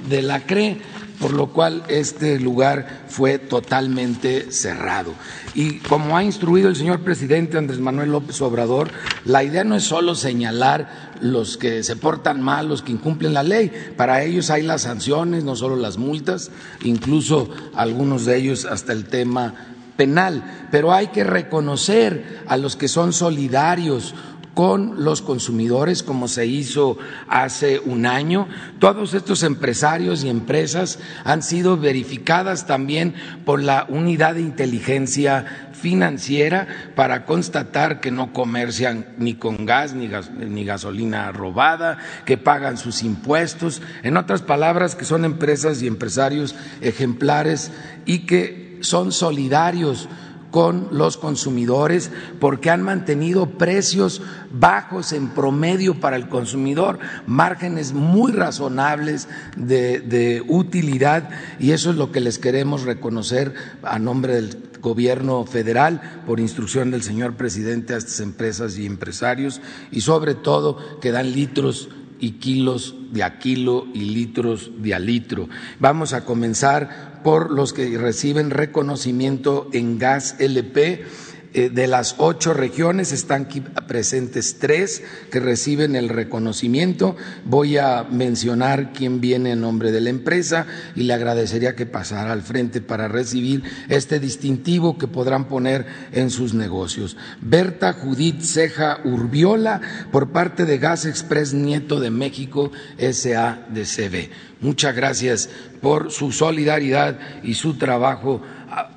de 0.09 0.23
la 0.23 0.41
CRE 0.41 0.79
por 1.21 1.33
lo 1.33 1.49
cual 1.49 1.83
este 1.89 2.39
lugar 2.39 3.05
fue 3.09 3.39
totalmente 3.39 4.53
cerrado. 4.53 5.15
Y 5.55 5.79
como 5.79 6.17
ha 6.17 6.25
instruido 6.25 6.69
el 6.69 6.77
señor 6.77 7.01
presidente 7.01 7.59
Andrés 7.59 7.81
Manuel 7.81 8.13
López 8.13 8.41
Obrador, 8.43 8.91
la 9.25 9.43
idea 9.43 9.65
no 9.65 9.75
es 9.75 9.85
solo 9.85 10.15
señalar 10.15 11.17
los 11.21 11.57
que 11.57 11.83
se 11.83 11.97
portan 11.97 12.41
mal, 12.41 12.69
los 12.69 12.83
que 12.83 12.93
incumplen 12.93 13.35
la 13.35 13.43
ley, 13.43 13.73
para 13.97 14.23
ellos 14.23 14.51
hay 14.51 14.63
las 14.63 14.83
sanciones, 14.83 15.45
no 15.45 15.57
solo 15.57 15.77
las 15.77 15.99
multas, 15.99 16.51
incluso 16.85 17.51
algunos 17.75 18.25
de 18.25 18.37
ellos 18.37 18.65
hasta 18.65 18.93
el 18.93 19.07
tema 19.07 19.55
penal, 19.97 20.69
pero 20.71 20.93
hay 20.93 21.09
que 21.09 21.25
reconocer 21.25 22.43
a 22.47 22.57
los 22.57 22.77
que 22.77 22.87
son 22.87 23.13
solidarios 23.13 24.15
con 24.59 25.05
los 25.05 25.23
consumidores, 25.23 26.03
como 26.03 26.27
se 26.27 26.47
hizo 26.47 26.99
hace 27.29 27.79
un 27.79 28.07
año. 28.07 28.49
Todos 28.81 29.15
estos 29.15 29.45
empresarios 29.45 30.25
y 30.25 30.29
empresas 30.29 30.99
han 31.23 31.45
sido 31.45 31.77
verificadas 31.77 32.67
también 32.67 33.15
por 33.45 33.63
la 33.63 33.87
unidad 33.89 34.35
de 34.35 34.41
inteligencia 34.41 35.69
financiera 35.75 36.67
para 36.97 37.25
constatar 37.25 38.01
que 38.01 38.11
no 38.11 38.33
comercian 38.33 39.07
ni 39.17 39.35
con 39.35 39.65
gas 39.65 39.95
ni, 39.95 40.65
gasolina 40.65 41.31
robada, 41.31 41.99
que 42.25 42.37
pagan 42.37 42.79
sus 42.79 43.05
impuestos, 43.05 43.81
en 44.03 44.17
otras 44.17 44.43
palabras, 44.43 44.97
que 44.97 45.05
son 45.05 45.25
empresas 45.25 45.83
y 45.83 45.87
empresarios 45.87 46.57
ejemplares 46.81 47.71
y 48.07 48.27
que 48.27 48.79
son 48.81 49.13
solidarios 49.13 50.09
con 50.51 50.89
los 50.93 51.17
consumidores 51.17 52.11
porque 52.41 52.71
han 52.71 52.83
mantenido 52.83 53.51
precios 53.51 54.23
bajos 54.51 55.13
en 55.13 55.29
promedio 55.29 56.01
para 56.01 56.17
el 56.17 56.29
consumidor, 56.29 56.99
márgenes 57.27 57.93
muy 57.93 58.33
razonables 58.33 59.29
de, 59.57 60.45
utilidad 60.49 61.31
y 61.59 61.73
eso 61.73 61.91
es 61.91 61.97
lo 61.97 62.13
que 62.13 62.21
les 62.21 62.39
queremos 62.39 62.83
reconocer 62.83 63.55
a 63.83 63.99
nombre 63.99 64.35
del 64.35 64.63
gobierno 64.81 65.45
federal 65.45 66.23
por 66.27 66.41
instrucción 66.41 66.91
del 66.91 67.03
señor 67.03 67.35
presidente 67.35 67.95
a 67.95 67.99
estas 67.99 68.21
empresas 68.21 68.79
y 68.79 68.87
empresarios 68.87 69.61
y 69.91 70.03
sobre 70.03 70.35
todo 70.35 71.01
que 71.01 71.11
dan 71.11 71.33
litros 71.33 71.89
y 72.21 72.33
kilos 72.33 72.95
de 73.13 73.23
a 73.23 73.39
kilo 73.39 73.87
y 73.95 74.01
litros 74.01 74.71
de 74.79 74.95
a 74.95 74.99
litro. 74.99 75.49
Vamos 75.79 76.13
a 76.13 76.25
comenzar 76.25 77.21
por 77.23 77.51
los 77.51 77.73
que 77.73 77.99
reciben 77.99 78.51
reconocimiento 78.51 79.69
en 79.73 79.99
gas 79.99 80.37
LP 80.39 81.05
de 81.53 81.87
las 81.87 82.17
ocho 82.19 82.53
regiones 82.53 83.13
están 83.13 83.43
aquí 83.43 83.61
presentes 83.61 84.59
tres 84.59 85.03
que 85.31 85.41
reciben 85.41 85.97
el 85.97 86.09
reconocimiento. 86.09 87.17
Voy 87.45 87.79
a 87.79 88.05
mencionar 88.05 88.93
quién 88.93 89.21
viene 89.21 89.53
en 89.53 89.63
nombre 89.63 89.91
de 89.91 90.01
la 90.01 90.11
empresa 90.11 90.67
y 90.95 91.05
le 91.05 91.15
agradecería 91.15 91.75
que 91.75 91.87
pasara 91.87 92.33
al 92.33 92.43
frente 92.43 92.81
para 92.81 93.09
recibir 93.09 93.63
este 93.89 94.21
distintivo 94.21 94.99
que 94.99 95.09
podrán 95.09 95.49
poner 95.49 95.87
en 96.13 96.31
sus 96.31 96.55
negocios. 96.55 97.17
Berta 97.41 97.93
Judith 97.95 98.43
Ceja 98.43 99.01
Urbiola 99.05 99.81
por 100.13 100.31
parte 100.31 100.65
de 100.65 100.79
Gas 100.79 101.07
Express 101.07 101.55
Nieto 101.55 102.01
de 102.01 102.11
México 102.11 102.71
SADCB. 102.99 104.31
Muchas 104.61 104.95
gracias 104.95 105.49
por 105.81 106.11
su 106.11 106.33
solidaridad 106.33 107.19
y 107.43 107.55
su 107.55 107.75
trabajo 107.75 108.43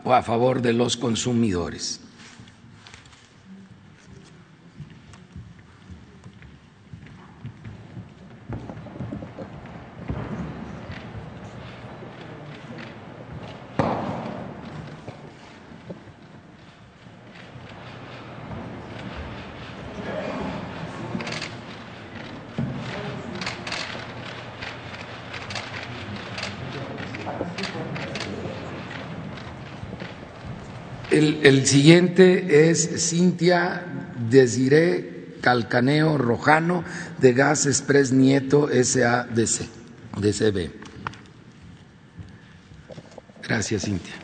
a 0.05 0.21
favor 0.21 0.61
de 0.61 0.73
los 0.73 0.97
consumidores. 0.97 2.00
El, 31.21 31.67
siguiente 31.67 32.69
es 32.71 33.09
Cintia 33.09 33.85
Desiré 34.29 35.35
Calcaneo 35.39 36.17
Rojano 36.17 36.83
de 37.19 37.33
Gas 37.33 37.67
Express 37.67 38.11
Nieto 38.11 38.67
SADC, 38.67 39.67
DCB. 40.17 40.71
Gracias, 43.43 43.83
Cintia. 43.83 44.20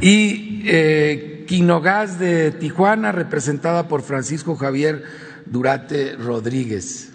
Y 0.00 0.62
eh, 0.66 1.44
Quinogas 1.48 2.18
de 2.18 2.52
Tijuana, 2.52 3.10
representada 3.10 3.88
por 3.88 4.02
Francisco 4.02 4.54
Javier 4.56 5.02
Durate 5.46 6.14
Rodríguez. 6.16 7.10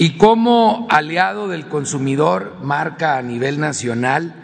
Y 0.00 0.16
como 0.16 0.86
aliado 0.88 1.46
del 1.46 1.68
consumidor, 1.68 2.56
marca 2.62 3.18
a 3.18 3.22
nivel 3.22 3.60
nacional, 3.60 4.34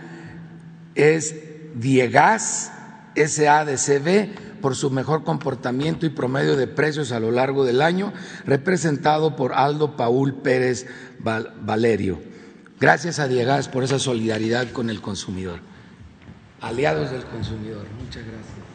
es 0.95 1.35
Diegas 1.75 2.73
SADCB 3.17 4.61
por 4.61 4.77
su 4.77 4.91
mejor 4.91 5.25
comportamiento 5.25 6.05
y 6.05 6.11
promedio 6.11 6.57
de 6.57 6.67
precios 6.67 7.11
a 7.11 7.21
lo 7.21 7.31
largo 7.31 7.65
del 7.65 7.81
año, 7.81 8.13
representado 8.45 9.35
por 9.35 9.55
Aldo 9.55 9.97
Paul 9.97 10.35
Pérez 10.35 10.89
Valerio. 11.21 12.21
Gracias 12.79 13.19
a 13.19 13.27
Diegas 13.27 13.69
por 13.69 13.83
esa 13.83 13.99
solidaridad 13.99 14.71
con 14.73 14.91
el 14.91 15.01
consumidor. 15.01 15.61
Aliados 16.61 17.11
del 17.11 17.25
consumidor, 17.25 17.87
muchas 17.99 18.27
gracias. 18.27 18.66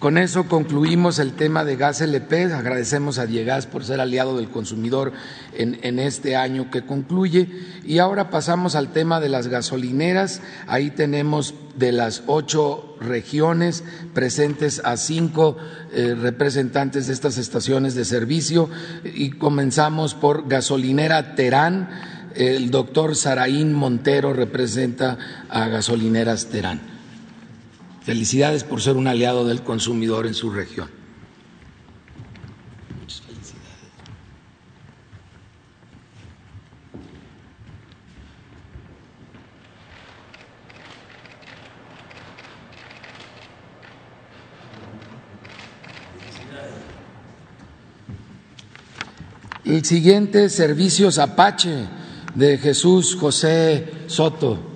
Con 0.00 0.16
eso 0.16 0.44
concluimos 0.44 1.18
el 1.18 1.34
tema 1.34 1.62
de 1.62 1.76
gas 1.76 2.00
LP. 2.00 2.54
Agradecemos 2.54 3.18
a 3.18 3.26
Diegas 3.26 3.66
por 3.66 3.84
ser 3.84 4.00
aliado 4.00 4.38
del 4.38 4.48
consumidor 4.48 5.12
en, 5.52 5.98
este 5.98 6.36
año 6.36 6.70
que 6.70 6.86
concluye. 6.86 7.50
Y 7.84 7.98
ahora 7.98 8.30
pasamos 8.30 8.76
al 8.76 8.94
tema 8.94 9.20
de 9.20 9.28
las 9.28 9.48
gasolineras. 9.48 10.40
Ahí 10.66 10.90
tenemos 10.90 11.52
de 11.76 11.92
las 11.92 12.22
ocho 12.28 12.96
regiones 12.98 13.84
presentes 14.14 14.80
a 14.86 14.96
cinco 14.96 15.58
eh, 15.92 16.16
representantes 16.18 17.06
de 17.06 17.12
estas 17.12 17.36
estaciones 17.36 17.94
de 17.94 18.06
servicio. 18.06 18.70
Y 19.04 19.32
comenzamos 19.32 20.14
por 20.14 20.48
gasolinera 20.48 21.34
Terán. 21.34 21.90
El 22.34 22.70
doctor 22.70 23.14
Saraín 23.14 23.74
Montero 23.74 24.32
representa 24.32 25.18
a 25.50 25.68
gasolineras 25.68 26.46
Terán. 26.46 26.89
Felicidades 28.10 28.64
por 28.64 28.82
ser 28.82 28.96
un 28.96 29.06
aliado 29.06 29.46
del 29.46 29.62
consumidor 29.62 30.26
en 30.26 30.34
su 30.34 30.50
región. 30.50 30.90
Muchas 33.00 33.20
felicidades. 33.20 33.60
El 49.64 49.84
siguiente, 49.84 50.48
Servicios 50.48 51.18
Apache 51.18 51.86
de 52.34 52.58
Jesús 52.58 53.14
José 53.14 53.88
Soto. 54.08 54.69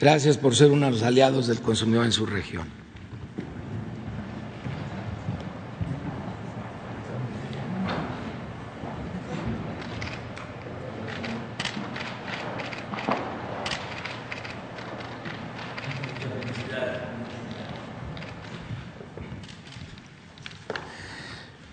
Gracias 0.00 0.38
por 0.38 0.56
ser 0.56 0.70
uno 0.70 0.86
de 0.86 0.92
los 0.92 1.02
aliados 1.02 1.46
del 1.46 1.60
consumidor 1.60 2.06
en 2.06 2.12
su 2.12 2.24
región. 2.24 2.66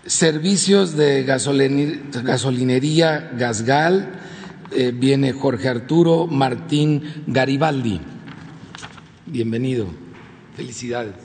Servicios 0.06 0.98
de 0.98 1.24
gasolinería 1.24 3.32
Gasgal, 3.38 4.20
eh, 4.72 4.92
viene 4.94 5.32
Jorge 5.32 5.70
Arturo 5.70 6.28
Martín 6.28 7.24
Garibaldi. 7.28 8.02
Bienvenido. 9.30 9.88
Felicidades. 10.56 11.16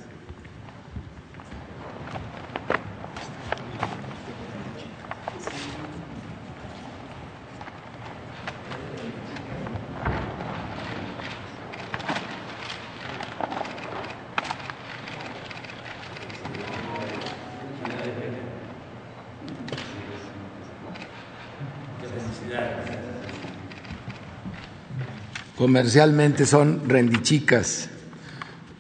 Comercialmente 25.57 26.45
son 26.45 26.89
rendichicas 26.89 27.92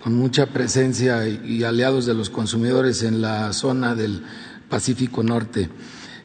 con 0.03 0.15
mucha 0.17 0.47
presencia 0.47 1.29
y 1.29 1.62
aliados 1.62 2.07
de 2.07 2.15
los 2.15 2.29
consumidores 2.29 3.05
en 3.05 3.23
la 3.23 3.53
zona 3.53 3.95
del 3.95 4.25
Pacífico 4.69 5.23
Norte. 5.23 5.69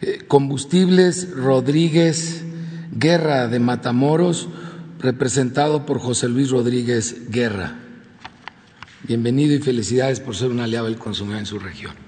Eh, 0.02 0.24
combustibles 0.28 1.30
Rodríguez 1.32 2.44
Guerra 2.92 3.48
de 3.48 3.60
Matamoros, 3.60 4.50
representado 5.00 5.86
por 5.86 6.00
José 6.00 6.28
Luis 6.28 6.50
Rodríguez 6.50 7.30
Guerra. 7.30 7.76
Bienvenido 9.04 9.54
y 9.54 9.60
felicidades 9.60 10.22
por 10.22 10.36
ser 10.36 10.50
un 10.50 10.60
aliado 10.60 10.88
del 10.88 10.98
consumidor 10.98 11.40
en 11.40 11.46
su 11.46 11.60
región. 11.60 12.07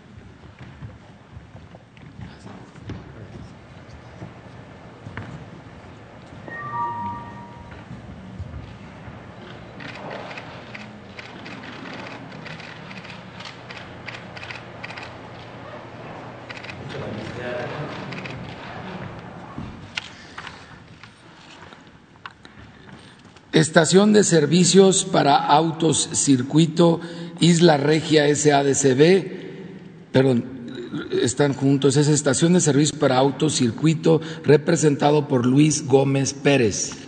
Estación 23.60 24.14
de 24.14 24.24
servicios 24.24 25.04
para 25.04 25.36
autos 25.36 26.08
circuito 26.14 27.02
Isla 27.42 27.76
Regia 27.76 28.34
SADCB, 28.34 30.14
perdón, 30.14 30.46
están 31.22 31.54
juntos, 31.54 31.98
es 31.98 32.08
estación 32.08 32.54
de 32.54 32.62
servicios 32.62 32.98
para 32.98 33.18
autos 33.18 33.56
circuito 33.56 34.22
representado 34.46 35.28
por 35.28 35.46
Luis 35.46 35.86
Gómez 35.86 36.34
Pérez. 36.34 36.99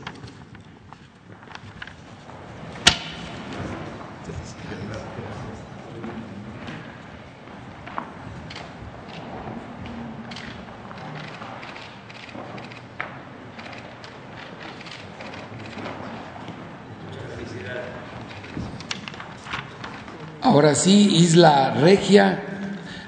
Ahora 20.72 20.84
sí, 20.84 21.18
Isla 21.18 21.74
Regia, 21.82 22.42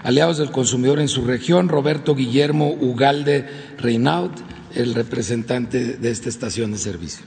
aliados 0.04 0.38
del 0.38 0.52
consumidor 0.52 1.00
en 1.00 1.08
su 1.08 1.24
región, 1.24 1.70
Roberto 1.70 2.14
Guillermo 2.14 2.68
Ugalde 2.74 3.48
Reinaud, 3.78 4.32
el 4.76 4.94
representante 4.94 5.96
de 5.96 6.12
esta 6.12 6.28
estación 6.28 6.74
de 6.74 6.78
servicio. 6.78 7.26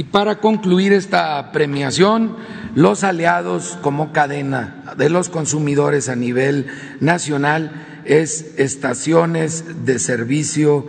Y 0.00 0.04
para 0.04 0.36
concluir 0.36 0.94
esta 0.94 1.52
premiación, 1.52 2.38
los 2.74 3.04
aliados 3.04 3.76
como 3.82 4.14
cadena 4.14 4.94
de 4.96 5.10
los 5.10 5.28
consumidores 5.28 6.08
a 6.08 6.16
nivel 6.16 6.68
nacional 7.00 8.00
es 8.06 8.54
Estaciones 8.56 9.84
de 9.84 9.98
Servicio 9.98 10.86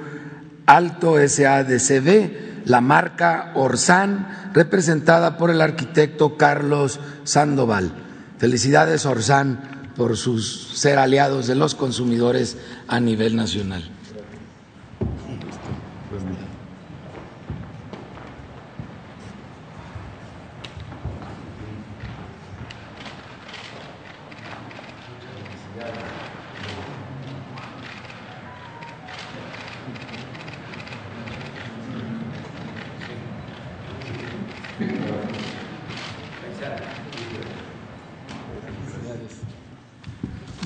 Alto 0.66 1.16
SADCB, 1.18 2.64
la 2.64 2.80
marca 2.80 3.52
Orsan, 3.56 4.30
representada 4.54 5.38
por 5.38 5.50
el 5.50 5.60
arquitecto 5.60 6.38
Carlos 6.38 7.02
Sandoval. 7.26 7.92
Felicidades, 8.38 9.06
Orsan, 9.06 9.92
por 9.98 10.16
ser 10.16 11.00
aliados 11.00 11.48
de 11.48 11.56
los 11.56 11.76
consumidores 11.76 12.56
a 12.88 13.02
nivel 13.02 13.36
nacional. 13.36 13.84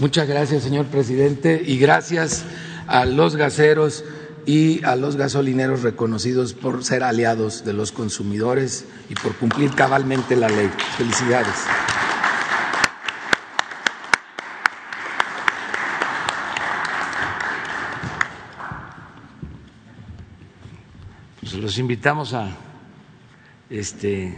Muchas 0.05 0.27
gracias, 0.27 0.61
señor 0.61 0.85
presidente, 0.85 1.63
y 1.65 1.79
gracias 1.79 2.45
a 2.85 3.05
los 3.05 3.35
gaseros 3.35 4.03
y 4.45 4.85
a 4.85 4.95
los 4.95 5.15
gasolineros 5.15 5.81
reconocidos 5.81 6.53
por 6.53 6.83
ser 6.83 7.01
aliados 7.01 7.65
de 7.65 7.73
los 7.73 7.91
consumidores 7.91 8.85
y 9.09 9.15
por 9.15 9.35
cumplir 9.35 9.71
cabalmente 9.71 10.35
la 10.35 10.47
ley. 10.47 10.69
Felicidades. 10.95 11.55
Pues 21.39 21.53
los 21.55 21.79
invitamos 21.79 22.35
a 22.35 22.55
este, 23.71 24.37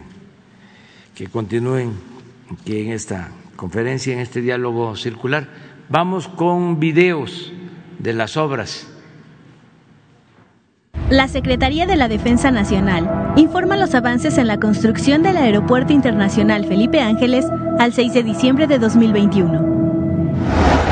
que 1.13 1.27
continúen 1.27 1.91
aquí 2.53 2.79
en 2.79 2.93
esta 2.93 3.31
conferencia, 3.57 4.13
en 4.13 4.19
este 4.19 4.39
diálogo 4.39 4.95
circular. 4.95 5.49
Vamos 5.89 6.29
con 6.29 6.79
videos 6.79 7.51
de 7.99 8.13
las 8.13 8.37
obras. 8.37 8.87
La 11.09 11.27
Secretaría 11.27 11.85
de 11.85 11.95
la 11.95 12.09
Defensa 12.09 12.51
Nacional 12.51 13.33
informa 13.37 13.77
los 13.77 13.95
avances 13.95 14.37
en 14.37 14.47
la 14.47 14.59
construcción 14.59 15.23
del 15.23 15.37
Aeropuerto 15.37 15.93
Internacional 15.93 16.65
Felipe 16.65 17.01
Ángeles 17.01 17.45
al 17.79 17.93
6 17.93 18.13
de 18.13 18.23
diciembre 18.23 18.67
de 18.67 18.79
2021. 18.79 19.76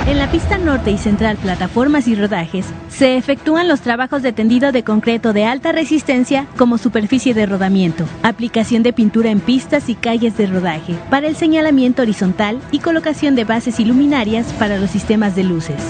En 0.08 0.20
la 0.20 0.30
pista 0.30 0.60
norte 0.60 0.92
y 0.92 1.00
central 1.00 1.36
plataformas 1.38 2.08
y 2.08 2.14
rodajes 2.14 2.68
se 2.90 3.18
efectúan 3.18 3.68
los 3.68 3.82
trabajos 3.82 4.22
de 4.22 4.34
tendido 4.34 4.72
de 4.72 4.84
concreto 4.84 5.34
de 5.34 5.46
alta 5.46 5.72
resistencia 5.72 6.46
como 6.58 6.78
superficie 6.78 7.34
de 7.34 7.48
rodamiento, 7.48 8.06
aplicación 8.22 8.84
de 8.84 8.94
pintura 8.94 9.32
en 9.32 9.40
pistas 9.40 9.90
y 9.90 9.96
calles 9.96 10.38
de 10.38 10.46
rodaje 10.46 10.94
para 11.10 11.28
el 11.28 11.36
señalamiento 11.36 12.04
horizontal 12.04 12.60
y 12.72 12.80
colocación 12.80 13.36
de 13.36 13.46
bases 13.46 13.80
iluminarias 13.80 14.54
para 14.54 14.78
los 14.78 14.92
sistemas 14.92 15.36
de 15.36 15.44
luces. 15.44 15.82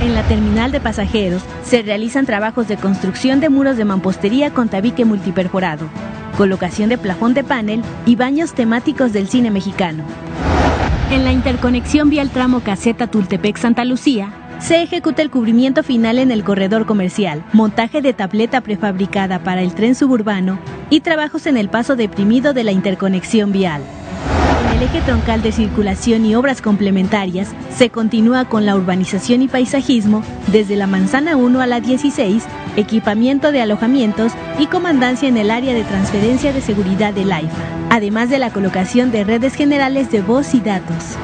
En 0.00 0.14
la 0.14 0.22
terminal 0.22 0.72
de 0.72 0.80
pasajeros 0.80 1.42
se 1.62 1.82
realizan 1.82 2.24
trabajos 2.24 2.66
de 2.66 2.78
construcción 2.78 3.40
de 3.40 3.50
muros 3.50 3.76
de 3.76 3.84
mampostería 3.84 4.54
con 4.54 4.70
tabique 4.70 5.04
multiperforado, 5.04 5.86
colocación 6.38 6.88
de 6.88 6.96
plafón 6.96 7.34
de 7.34 7.44
panel 7.44 7.82
y 8.06 8.16
baños 8.16 8.54
temáticos 8.54 9.12
del 9.12 9.28
cine 9.28 9.50
mexicano. 9.50 10.02
En 11.12 11.24
la 11.24 11.32
interconexión 11.32 12.08
vial 12.08 12.30
tramo 12.30 12.60
Caseta 12.60 13.06
Tultepec-Santa 13.06 13.84
Lucía, 13.84 14.32
se 14.60 14.82
ejecuta 14.82 15.20
el 15.20 15.30
cubrimiento 15.30 15.82
final 15.82 16.18
en 16.18 16.30
el 16.30 16.42
corredor 16.42 16.86
comercial, 16.86 17.44
montaje 17.52 18.00
de 18.00 18.14
tableta 18.14 18.62
prefabricada 18.62 19.38
para 19.40 19.60
el 19.60 19.74
tren 19.74 19.94
suburbano 19.94 20.58
y 20.88 21.00
trabajos 21.00 21.46
en 21.46 21.58
el 21.58 21.68
paso 21.68 21.96
deprimido 21.96 22.54
de 22.54 22.64
la 22.64 22.72
interconexión 22.72 23.52
vial. 23.52 23.82
Eje 24.82 25.00
troncal 25.00 25.42
de 25.42 25.52
circulación 25.52 26.26
y 26.26 26.34
obras 26.34 26.60
complementarias 26.60 27.54
se 27.72 27.90
continúa 27.90 28.46
con 28.46 28.66
la 28.66 28.74
urbanización 28.74 29.40
y 29.40 29.46
paisajismo 29.46 30.24
desde 30.48 30.74
la 30.74 30.88
manzana 30.88 31.36
1 31.36 31.60
a 31.60 31.68
la 31.68 31.78
16, 31.78 32.42
equipamiento 32.74 33.52
de 33.52 33.62
alojamientos 33.62 34.32
y 34.58 34.66
comandancia 34.66 35.28
en 35.28 35.36
el 35.36 35.52
área 35.52 35.72
de 35.72 35.84
transferencia 35.84 36.52
de 36.52 36.60
seguridad 36.60 37.14
del 37.14 37.30
AIFA, 37.30 37.62
además 37.90 38.28
de 38.28 38.40
la 38.40 38.50
colocación 38.50 39.12
de 39.12 39.22
redes 39.22 39.54
generales 39.54 40.10
de 40.10 40.20
voz 40.20 40.52
y 40.52 40.58
datos. 40.58 41.16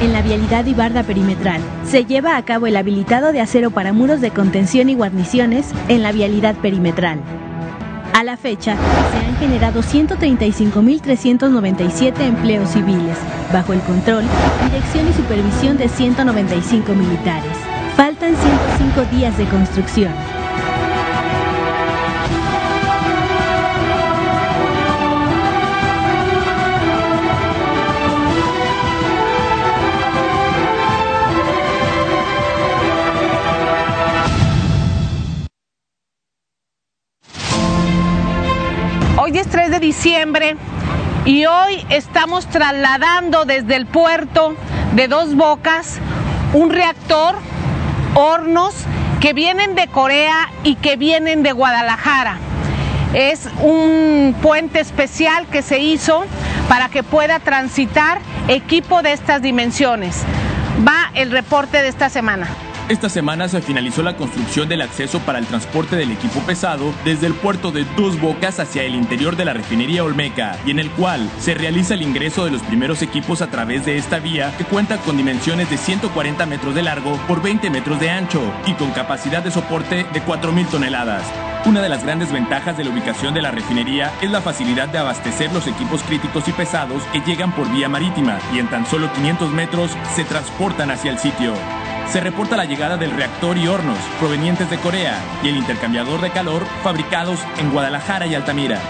En 0.00 0.12
la 0.12 0.22
vialidad 0.22 0.64
y 0.66 0.74
barda 0.74 1.02
perimetral 1.02 1.60
se 1.84 2.04
lleva 2.04 2.36
a 2.36 2.44
cabo 2.44 2.68
el 2.68 2.76
habilitado 2.76 3.32
de 3.32 3.40
acero 3.40 3.72
para 3.72 3.92
muros 3.92 4.20
de 4.20 4.30
contención 4.30 4.88
y 4.90 4.94
guarniciones 4.94 5.72
en 5.88 6.04
la 6.04 6.12
vialidad 6.12 6.54
perimetral. 6.54 7.18
A 8.16 8.24
la 8.24 8.36
fecha, 8.38 8.78
se 9.12 9.18
han 9.18 9.36
generado 9.36 9.82
135.397 9.82 12.22
empleos 12.22 12.70
civiles, 12.70 13.18
bajo 13.52 13.74
el 13.74 13.80
control, 13.80 14.24
dirección 14.62 15.06
y 15.06 15.12
supervisión 15.12 15.76
de 15.76 15.86
195 15.86 16.94
militares. 16.94 17.52
Faltan 17.94 18.34
105 18.34 19.04
días 19.14 19.36
de 19.36 19.44
construcción. 19.44 20.14
Diciembre 39.86 40.56
y 41.24 41.46
hoy 41.46 41.86
estamos 41.90 42.48
trasladando 42.48 43.44
desde 43.44 43.76
el 43.76 43.86
puerto 43.86 44.56
de 44.96 45.06
Dos 45.06 45.36
Bocas 45.36 46.00
un 46.54 46.70
reactor, 46.70 47.36
hornos 48.16 48.74
que 49.20 49.32
vienen 49.32 49.76
de 49.76 49.86
Corea 49.86 50.50
y 50.64 50.74
que 50.74 50.96
vienen 50.96 51.44
de 51.44 51.52
Guadalajara. 51.52 52.38
Es 53.14 53.48
un 53.62 54.34
puente 54.42 54.80
especial 54.80 55.46
que 55.46 55.62
se 55.62 55.78
hizo 55.78 56.24
para 56.68 56.88
que 56.88 57.04
pueda 57.04 57.38
transitar 57.38 58.18
equipo 58.48 59.02
de 59.02 59.12
estas 59.12 59.40
dimensiones. 59.40 60.24
Va 60.86 61.12
el 61.14 61.30
reporte 61.30 61.80
de 61.80 61.86
esta 61.86 62.08
semana. 62.08 62.48
Esta 62.88 63.08
semana 63.08 63.48
se 63.48 63.60
finalizó 63.62 64.04
la 64.04 64.16
construcción 64.16 64.68
del 64.68 64.80
acceso 64.80 65.18
para 65.18 65.40
el 65.40 65.46
transporte 65.46 65.96
del 65.96 66.12
equipo 66.12 66.38
pesado 66.42 66.94
desde 67.04 67.26
el 67.26 67.34
puerto 67.34 67.72
de 67.72 67.84
Dos 67.96 68.20
Bocas 68.20 68.60
hacia 68.60 68.84
el 68.84 68.94
interior 68.94 69.34
de 69.34 69.44
la 69.44 69.54
refinería 69.54 70.04
Olmeca 70.04 70.56
y 70.64 70.70
en 70.70 70.78
el 70.78 70.92
cual 70.92 71.28
se 71.40 71.54
realiza 71.54 71.94
el 71.94 72.02
ingreso 72.02 72.44
de 72.44 72.52
los 72.52 72.62
primeros 72.62 73.02
equipos 73.02 73.42
a 73.42 73.50
través 73.50 73.84
de 73.84 73.96
esta 73.96 74.20
vía 74.20 74.56
que 74.56 74.64
cuenta 74.64 74.98
con 74.98 75.16
dimensiones 75.16 75.68
de 75.68 75.78
140 75.78 76.46
metros 76.46 76.76
de 76.76 76.84
largo 76.84 77.16
por 77.26 77.42
20 77.42 77.70
metros 77.70 77.98
de 77.98 78.10
ancho 78.10 78.40
y 78.66 78.74
con 78.74 78.92
capacidad 78.92 79.42
de 79.42 79.50
soporte 79.50 80.06
de 80.12 80.22
4.000 80.22 80.68
toneladas. 80.68 81.24
Una 81.66 81.82
de 81.82 81.88
las 81.88 82.04
grandes 82.04 82.32
ventajas 82.32 82.76
de 82.76 82.84
la 82.84 82.90
ubicación 82.90 83.34
de 83.34 83.42
la 83.42 83.50
refinería 83.50 84.12
es 84.22 84.30
la 84.30 84.40
facilidad 84.40 84.88
de 84.88 84.98
abastecer 84.98 85.52
los 85.52 85.66
equipos 85.66 86.02
críticos 86.04 86.46
y 86.46 86.52
pesados 86.52 87.02
que 87.12 87.20
llegan 87.20 87.52
por 87.52 87.70
vía 87.70 87.88
marítima 87.88 88.38
y 88.54 88.60
en 88.60 88.70
tan 88.70 88.86
solo 88.86 89.12
500 89.12 89.50
metros 89.50 89.90
se 90.14 90.24
transportan 90.24 90.90
hacia 90.90 91.10
el 91.10 91.18
sitio 91.18 91.54
se 92.10 92.20
reporta 92.20 92.56
la 92.56 92.64
llegada 92.64 92.96
del 92.96 93.10
reactor 93.10 93.58
y 93.58 93.66
hornos 93.66 93.98
provenientes 94.18 94.70
de 94.70 94.78
Corea 94.78 95.18
y 95.42 95.48
el 95.48 95.56
intercambiador 95.56 96.20
de 96.20 96.30
calor 96.30 96.64
fabricados 96.82 97.40
en 97.58 97.70
Guadalajara 97.72 98.26
y 98.26 98.34
Altamira. 98.34 98.80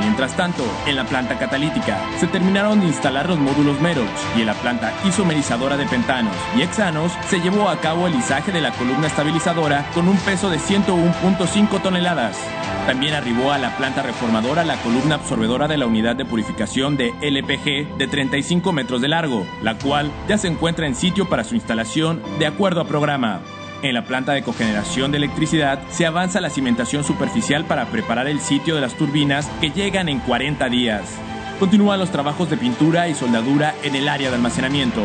Mientras 0.00 0.36
tanto, 0.36 0.64
en 0.86 0.96
la 0.96 1.04
planta 1.04 1.38
catalítica 1.38 2.00
se 2.18 2.26
terminaron 2.26 2.80
de 2.80 2.86
instalar 2.86 3.28
los 3.28 3.38
módulos 3.38 3.80
Merox 3.80 4.10
y 4.36 4.40
en 4.40 4.46
la 4.46 4.54
planta 4.54 4.92
isomerizadora 5.04 5.76
de 5.76 5.86
pentanos 5.86 6.36
y 6.56 6.62
hexanos 6.62 7.12
se 7.28 7.40
llevó 7.40 7.68
a 7.68 7.80
cabo 7.80 8.06
el 8.06 8.14
izaje 8.14 8.52
de 8.52 8.60
la 8.60 8.72
columna 8.72 9.06
estabilizadora 9.06 9.86
con 9.94 10.08
un 10.08 10.16
peso 10.18 10.50
de 10.50 10.58
101.5 10.58 11.82
toneladas. 11.82 12.36
También 12.86 13.14
arribó 13.14 13.52
a 13.52 13.58
la 13.58 13.76
planta 13.76 14.02
reformadora 14.02 14.64
la 14.64 14.76
columna 14.82 15.14
absorbedora 15.14 15.68
de 15.68 15.76
la 15.76 15.86
unidad 15.86 16.16
de 16.16 16.24
purificación 16.24 16.96
de 16.96 17.14
LPG 17.22 17.96
de 17.96 18.08
35 18.08 18.72
metros 18.72 19.00
de 19.00 19.08
largo, 19.08 19.46
la 19.62 19.78
cual 19.78 20.10
ya 20.28 20.36
se 20.36 20.48
encuentra 20.48 20.86
en 20.86 20.96
sitio 20.96 21.28
para 21.28 21.44
su 21.44 21.54
instalación 21.54 22.20
de 22.40 22.46
acuerdo 22.46 22.80
a 22.80 22.88
programa. 22.88 23.40
En 23.82 23.94
la 23.94 24.04
planta 24.04 24.32
de 24.32 24.44
cogeneración 24.44 25.10
de 25.10 25.18
electricidad 25.18 25.80
se 25.90 26.06
avanza 26.06 26.40
la 26.40 26.50
cimentación 26.50 27.02
superficial 27.02 27.64
para 27.64 27.86
preparar 27.86 28.28
el 28.28 28.40
sitio 28.40 28.76
de 28.76 28.80
las 28.80 28.94
turbinas 28.94 29.50
que 29.60 29.70
llegan 29.70 30.08
en 30.08 30.20
40 30.20 30.68
días. 30.68 31.02
Continúan 31.58 31.98
los 31.98 32.12
trabajos 32.12 32.48
de 32.48 32.56
pintura 32.56 33.08
y 33.08 33.14
soldadura 33.14 33.74
en 33.82 33.96
el 33.96 34.08
área 34.08 34.30
de 34.30 34.36
almacenamiento. 34.36 35.02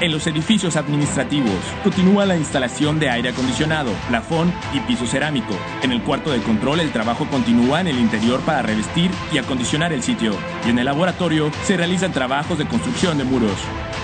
En 0.00 0.12
los 0.12 0.28
edificios 0.28 0.76
administrativos 0.76 1.50
continúa 1.82 2.24
la 2.24 2.36
instalación 2.36 3.00
de 3.00 3.10
aire 3.10 3.30
acondicionado, 3.30 3.90
plafón 4.06 4.54
y 4.72 4.78
piso 4.78 5.08
cerámico. 5.08 5.56
En 5.82 5.90
el 5.90 6.02
cuarto 6.04 6.30
de 6.30 6.40
control 6.40 6.78
el 6.78 6.92
trabajo 6.92 7.26
continúa 7.28 7.80
en 7.80 7.88
el 7.88 7.98
interior 7.98 8.40
para 8.42 8.62
revestir 8.62 9.10
y 9.32 9.38
acondicionar 9.38 9.92
el 9.92 10.04
sitio. 10.04 10.34
Y 10.64 10.70
en 10.70 10.78
el 10.78 10.84
laboratorio 10.84 11.50
se 11.64 11.76
realizan 11.76 12.12
trabajos 12.12 12.58
de 12.58 12.66
construcción 12.66 13.18
de 13.18 13.24
muros. 13.24 13.58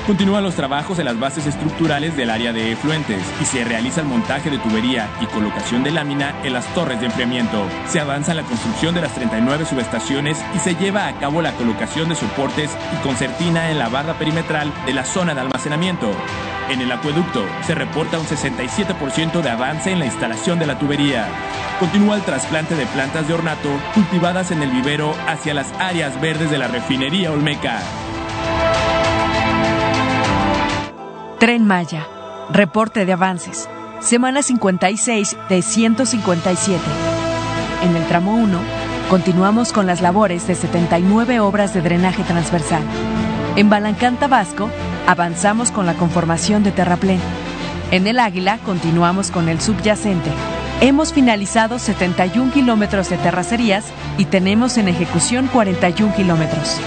Continúan 0.04 0.42
los 0.42 0.57
trabajos 0.57 0.98
en 0.98 1.04
las 1.04 1.18
bases 1.18 1.46
estructurales 1.46 2.16
del 2.16 2.28
área 2.28 2.52
de 2.52 2.72
efluentes 2.72 3.22
y 3.40 3.44
se 3.44 3.64
realiza 3.64 4.00
el 4.00 4.09
montaje 4.09 4.50
de 4.50 4.59
tubería 4.59 5.09
y 5.20 5.26
colocación 5.26 5.85
de 5.85 5.92
lámina 5.92 6.35
en 6.42 6.54
las 6.54 6.66
torres 6.74 7.00
de 7.00 7.07
enfriamiento. 7.07 7.64
Se 7.88 8.00
avanza 8.00 8.33
en 8.33 8.38
la 8.38 8.42
construcción 8.42 8.96
de 8.96 9.00
las 9.00 9.14
39 9.14 9.64
subestaciones 9.64 10.44
y 10.54 10.59
se 10.59 10.74
lleva 10.74 11.07
a 11.07 11.18
cabo 11.20 11.40
la 11.40 11.52
colocación 11.52 12.09
de 12.09 12.16
soportes 12.16 12.70
y 12.92 13.02
concertina 13.02 13.70
en 13.70 13.78
la 13.78 13.88
barra 13.88 14.18
perimetral 14.18 14.72
de 14.85 14.92
la 14.92 15.04
zona 15.04 15.35
de 15.35 15.40
almacenamiento. 15.40 15.54
En 15.66 16.81
el 16.81 16.92
acueducto 16.92 17.42
se 17.62 17.74
reporta 17.74 18.18
un 18.18 18.27
67% 18.27 19.40
de 19.40 19.48
avance 19.48 19.90
en 19.90 19.98
la 19.98 20.05
instalación 20.05 20.59
de 20.59 20.66
la 20.66 20.79
tubería. 20.79 21.27
Continúa 21.81 22.16
el 22.16 22.22
trasplante 22.22 22.74
de 22.74 22.85
plantas 22.87 23.27
de 23.29 23.35
ornato 23.35 23.70
cultivadas 23.94 24.50
en 24.50 24.62
el 24.62 24.70
vivero 24.70 25.14
hacia 25.27 25.55
las 25.55 25.72
áreas 25.81 26.20
verdes 26.20 26.50
de 26.50 26.59
la 26.59 26.68
refinería 26.68 27.33
Olmeca. 27.33 27.81
Tren 31.38 31.66
Maya. 31.66 32.07
Reporte 32.50 33.07
de 33.07 33.12
avances. 33.14 33.68
Semana 34.00 34.42
56 34.42 35.37
de 35.48 35.62
157. 35.62 36.83
En 37.85 37.96
el 37.96 38.07
tramo 38.07 38.35
1, 38.35 38.59
continuamos 39.09 39.72
con 39.72 39.87
las 39.87 40.03
labores 40.03 40.46
de 40.46 40.57
79 40.57 41.40
obras 41.40 41.72
de 41.72 41.81
drenaje 41.81 42.22
transversal. 42.22 42.83
En 43.57 43.70
Balancán, 43.70 44.16
Tabasco, 44.16 44.68
avanzamos 45.07 45.71
con 45.71 45.87
la 45.87 45.95
conformación 45.95 46.62
de 46.62 46.73
terraplén. 46.73 47.21
En 47.90 48.07
el 48.07 48.19
Águila, 48.19 48.59
continuamos 48.64 49.31
con 49.31 49.49
el 49.49 49.61
subyacente. 49.61 50.31
Hemos 50.81 51.12
finalizado 51.12 51.79
71 51.79 52.53
kilómetros 52.53 53.09
de 53.09 53.19
terracerías 53.19 53.85
y 54.19 54.25
tenemos 54.25 54.77
en 54.77 54.88
ejecución 54.88 55.49
41 55.53 56.14
kilómetros. 56.14 56.79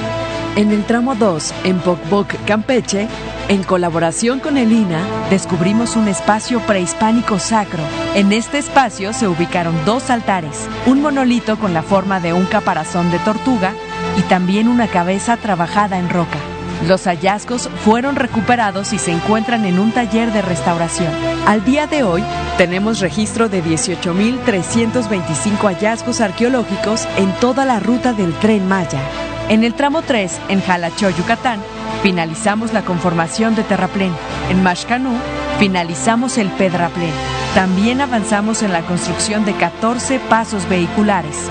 En 0.56 0.72
el 0.72 0.84
tramo 0.86 1.16
2, 1.16 1.54
en 1.66 1.80
Pocboc, 1.80 2.34
Campeche, 2.46 3.08
en 3.48 3.64
colaboración 3.64 4.40
con 4.40 4.58
el 4.58 4.72
INA, 4.72 5.00
descubrimos 5.30 5.96
un 5.96 6.08
espacio 6.08 6.60
prehispánico 6.62 7.40
sacro. 7.40 7.84
En 8.16 8.34
este 8.34 8.58
espacio 8.58 9.14
se 9.14 9.28
ubicaron 9.28 9.76
dos 9.86 10.10
altares, 10.10 10.68
un 10.86 11.02
monolito 11.02 11.58
con 11.58 11.74
la 11.74 11.84
forma 11.84 12.20
de 12.20 12.34
un 12.34 12.46
caparazón 12.46 13.12
de 13.12 13.20
tortuga 13.20 13.74
y 14.18 14.22
también 14.24 14.68
una 14.68 14.88
cabeza 14.88 15.38
trabajada 15.38 15.98
en 16.00 16.10
roca. 16.10 16.40
Los 16.86 17.06
hallazgos 17.06 17.70
fueron 17.84 18.16
recuperados 18.16 18.94
y 18.94 19.00
se 19.00 19.12
encuentran 19.12 19.66
en 19.66 19.80
un 19.80 19.92
taller 19.92 20.32
de 20.32 20.44
restauración. 20.44 21.12
Al 21.48 21.66
día 21.66 21.88
de 21.88 22.04
hoy, 22.04 22.24
tenemos 22.58 23.00
registro 23.00 23.50
de 23.50 23.64
18.325 23.64 25.58
hallazgos 25.58 26.22
arqueológicos 26.22 27.08
en 27.18 27.32
toda 27.40 27.66
la 27.66 27.80
ruta 27.80 28.14
del 28.14 28.34
tren 28.36 28.68
Maya. 28.68 29.02
En 29.50 29.64
el 29.64 29.74
tramo 29.74 30.04
3, 30.04 30.40
en 30.50 30.62
Jalachó, 30.62 31.10
Yucatán, 31.10 31.62
finalizamos 32.04 32.74
la 32.74 32.84
conformación 32.84 33.56
de 33.56 33.64
terraplén. 33.64 34.12
En 34.50 34.62
Mashcanú, 34.62 35.14
finalizamos 35.58 36.38
el 36.38 36.50
pedraplén. 36.50 37.14
También 37.56 38.02
avanzamos 38.02 38.62
en 38.62 38.72
la 38.72 38.82
construcción 38.82 39.46
de 39.46 39.54
14 39.54 40.20
pasos 40.20 40.70
vehiculares 40.70 41.50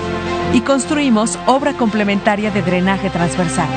y 0.53 0.61
construimos 0.61 1.37
obra 1.47 1.73
complementaria 1.73 2.49
de 2.49 2.61
drenaje 2.61 3.09
transversal. 3.09 3.67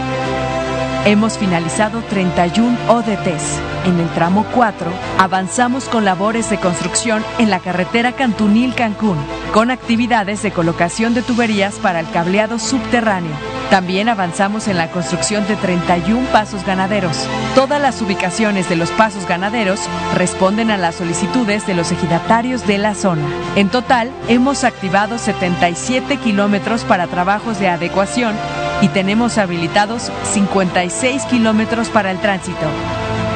Hemos 1.06 1.38
finalizado 1.38 2.02
31 2.10 2.76
ODTs. 2.88 3.58
En 3.86 3.98
el 3.98 4.08
tramo 4.10 4.44
4, 4.54 4.92
avanzamos 5.18 5.88
con 5.88 6.04
labores 6.04 6.50
de 6.50 6.58
construcción 6.58 7.24
en 7.38 7.48
la 7.48 7.58
carretera 7.60 8.14
Cantunil-Cancún, 8.14 9.16
con 9.54 9.70
actividades 9.70 10.42
de 10.42 10.52
colocación 10.52 11.14
de 11.14 11.22
tuberías 11.22 11.76
para 11.76 12.00
el 12.00 12.10
cableado 12.10 12.58
subterráneo. 12.58 13.32
También 13.70 14.10
avanzamos 14.10 14.68
en 14.68 14.76
la 14.76 14.90
construcción 14.90 15.46
de 15.48 15.56
31 15.56 16.28
pasos 16.32 16.66
ganaderos. 16.66 17.26
Todas 17.54 17.80
las 17.80 18.02
ubicaciones 18.02 18.68
de 18.68 18.76
los 18.76 18.90
pasos 18.90 19.26
ganaderos 19.26 19.80
responden 20.14 20.70
a 20.70 20.76
las 20.76 20.96
solicitudes 20.96 21.66
de 21.66 21.74
los 21.74 21.92
ejidatarios 21.92 22.66
de 22.66 22.76
la 22.76 22.94
zona. 22.94 23.26
En 23.56 23.70
total, 23.70 24.12
hemos 24.28 24.64
activado 24.64 25.16
77 25.16 26.18
kilómetros 26.18 26.84
para 26.84 27.06
trabajos 27.06 27.58
de 27.58 27.68
adecuación 27.68 28.34
y 28.82 28.88
tenemos 28.88 29.38
habilitados 29.38 30.10
56 30.24 31.24
kilómetros 31.24 31.88
para 31.88 32.10
el 32.10 32.20
tránsito. 32.20 32.66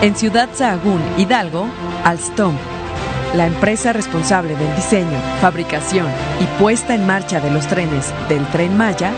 En 0.02 0.16
Ciudad 0.16 0.48
Sahagún, 0.52 1.00
Hidalgo, 1.16 1.66
Alstom, 2.04 2.54
la 3.34 3.46
empresa 3.46 3.92
responsable 3.92 4.54
del 4.54 4.74
diseño, 4.76 5.18
fabricación 5.40 6.06
y 6.40 6.44
puesta 6.60 6.94
en 6.94 7.06
marcha 7.06 7.40
de 7.40 7.50
los 7.50 7.66
trenes 7.66 8.12
del 8.28 8.46
Tren 8.48 8.76
Maya, 8.76 9.12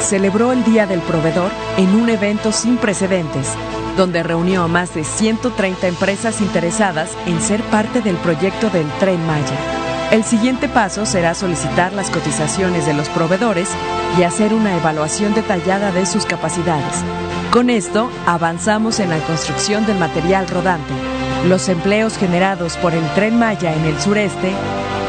celebró 0.00 0.52
el 0.52 0.64
Día 0.64 0.86
del 0.86 1.00
Proveedor 1.00 1.50
en 1.76 1.94
un 1.94 2.08
evento 2.08 2.52
sin 2.52 2.76
precedentes, 2.76 3.54
donde 3.96 4.22
reunió 4.22 4.62
a 4.62 4.68
más 4.68 4.94
de 4.94 5.04
130 5.04 5.86
empresas 5.86 6.40
interesadas 6.40 7.10
en 7.26 7.40
ser 7.42 7.62
parte 7.64 8.00
del 8.00 8.16
proyecto 8.16 8.70
del 8.70 8.86
Tren 9.00 9.24
Maya. 9.26 9.56
El 10.10 10.24
siguiente 10.24 10.68
paso 10.68 11.04
será 11.04 11.34
solicitar 11.34 11.92
las 11.92 12.10
cotizaciones 12.10 12.86
de 12.86 12.94
los 12.94 13.08
proveedores 13.10 13.68
y 14.16 14.22
hacer 14.22 14.54
una 14.54 14.76
evaluación 14.76 15.34
detallada 15.34 15.90
de 15.92 16.06
sus 16.06 16.24
capacidades. 16.24 17.04
Con 17.50 17.68
esto, 17.70 18.08
avanzamos 18.26 19.00
en 19.00 19.10
la 19.10 19.18
construcción 19.18 19.84
del 19.86 19.98
material 19.98 20.46
rodante. 20.48 20.94
Los 21.46 21.68
empleos 21.68 22.16
generados 22.16 22.76
por 22.76 22.94
el 22.94 23.04
tren 23.14 23.36
Maya 23.38 23.74
en 23.74 23.84
el 23.84 24.00
sureste 24.00 24.52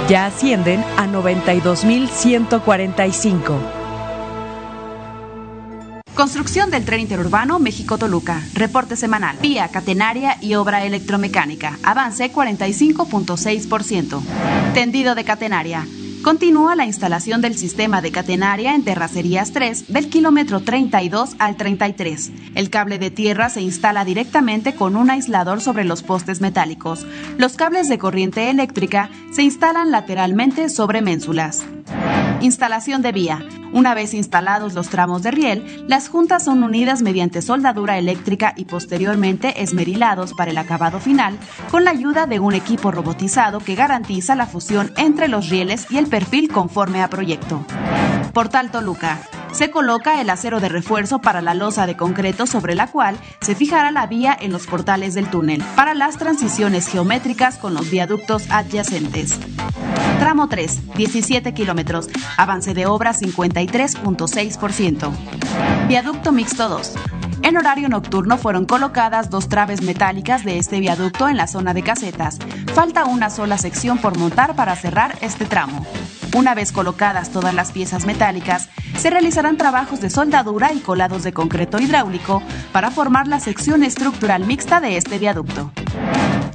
ya 0.07 0.25
ascienden 0.25 0.83
a 0.97 1.05
92.145. 1.07 3.79
Construcción 6.19 6.69
del 6.69 6.83
tren 6.83 6.99
interurbano 6.99 7.59
México-Toluca. 7.59 8.43
Reporte 8.53 8.97
semanal. 8.97 9.37
Vía 9.41 9.69
catenaria 9.69 10.35
y 10.41 10.55
obra 10.55 10.83
electromecánica. 10.83 11.79
Avance 11.81 12.33
45.6%. 12.33 14.21
Tendido 14.73 15.15
de 15.15 15.23
catenaria. 15.23 15.87
Continúa 16.23 16.75
la 16.75 16.85
instalación 16.85 17.39
del 17.39 17.55
sistema 17.55 18.01
de 18.01 18.11
catenaria 18.11 18.75
en 18.75 18.83
Terracerías 18.83 19.53
3 19.53 19.85
del 19.87 20.09
kilómetro 20.09 20.59
32 20.59 21.35
al 21.39 21.55
33. 21.55 22.31
El 22.55 22.69
cable 22.69 22.99
de 22.99 23.09
tierra 23.09 23.49
se 23.49 23.61
instala 23.61 24.03
directamente 24.03 24.75
con 24.75 24.97
un 24.97 25.09
aislador 25.09 25.61
sobre 25.61 25.85
los 25.85 26.03
postes 26.03 26.41
metálicos. 26.41 27.05
Los 27.37 27.55
cables 27.55 27.87
de 27.87 27.97
corriente 27.97 28.49
eléctrica 28.49 29.09
se 29.31 29.43
instalan 29.43 29.91
lateralmente 29.91 30.67
sobre 30.67 31.01
ménsulas. 31.01 31.63
Instalación 32.41 33.01
de 33.01 33.11
vía. 33.11 33.39
Una 33.71 33.93
vez 33.93 34.13
instalados 34.13 34.73
los 34.73 34.89
tramos 34.89 35.21
de 35.21 35.31
riel, 35.31 35.85
las 35.87 36.09
juntas 36.09 36.43
son 36.43 36.63
unidas 36.63 37.01
mediante 37.01 37.41
soldadura 37.41 37.97
eléctrica 37.97 38.53
y 38.55 38.65
posteriormente 38.65 39.61
esmerilados 39.61 40.33
para 40.33 40.51
el 40.51 40.57
acabado 40.57 40.99
final 40.99 41.37
con 41.69 41.83
la 41.83 41.91
ayuda 41.91 42.25
de 42.25 42.39
un 42.39 42.53
equipo 42.53 42.91
robotizado 42.91 43.59
que 43.59 43.75
garantiza 43.75 44.35
la 44.35 44.47
fusión 44.47 44.91
entre 44.97 45.27
los 45.27 45.49
rieles 45.49 45.85
y 45.89 45.97
el 45.97 46.07
perfil 46.07 46.49
conforme 46.51 47.03
a 47.03 47.09
proyecto. 47.09 47.63
Portal 48.33 48.71
Toluca. 48.71 49.19
Se 49.51 49.71
coloca 49.71 50.21
el 50.21 50.29
acero 50.29 50.59
de 50.59 50.69
refuerzo 50.69 51.19
para 51.19 51.41
la 51.41 51.53
losa 51.53 51.87
de 51.87 51.97
concreto 51.97 52.45
sobre 52.45 52.75
la 52.75 52.87
cual 52.87 53.17
se 53.41 53.55
fijará 53.55 53.91
la 53.91 54.05
vía 54.07 54.37
en 54.39 54.51
los 54.51 54.67
portales 54.67 55.15
del 55.15 55.29
túnel 55.29 55.63
para 55.75 55.93
las 55.93 56.17
transiciones 56.17 56.87
geométricas 56.87 57.57
con 57.57 57.73
los 57.73 57.89
viaductos 57.89 58.49
adyacentes. 58.51 59.39
Tramo 60.19 60.47
3, 60.47 60.95
17 60.95 61.53
kilómetros. 61.53 62.09
Avance 62.37 62.73
de 62.73 62.85
obra 62.85 63.13
53.6%. 63.13 65.11
Viaducto 65.87 66.31
mixto 66.31 66.69
2. 66.69 66.93
En 67.41 67.57
horario 67.57 67.89
nocturno 67.89 68.37
fueron 68.37 68.65
colocadas 68.65 69.29
dos 69.29 69.49
traves 69.49 69.81
metálicas 69.81 70.43
de 70.43 70.57
este 70.59 70.79
viaducto 70.79 71.29
en 71.29 71.37
la 71.37 71.47
zona 71.47 71.73
de 71.73 71.83
casetas. 71.83 72.37
Falta 72.75 73.05
una 73.05 73.29
sola 73.29 73.57
sección 73.57 73.97
por 73.97 74.17
montar 74.17 74.55
para 74.55 74.75
cerrar 74.75 75.17
este 75.21 75.45
tramo. 75.45 75.85
Una 76.35 76.53
vez 76.53 76.71
colocadas 76.71 77.31
todas 77.31 77.53
las 77.55 77.71
piezas 77.71 78.05
metálicas, 78.05 78.69
se 78.97 79.09
realizarán 79.09 79.57
trabajos 79.57 79.99
de 79.99 80.09
soldadura 80.11 80.73
y 80.73 80.79
colados 80.79 81.23
de 81.23 81.33
concreto 81.33 81.79
hidráulico 81.79 82.43
para 82.71 82.91
formar 82.91 83.27
la 83.27 83.39
sección 83.39 83.83
estructural 83.83 84.45
mixta 84.45 84.79
de 84.79 84.97
este 84.97 85.17
viaducto. 85.17 85.71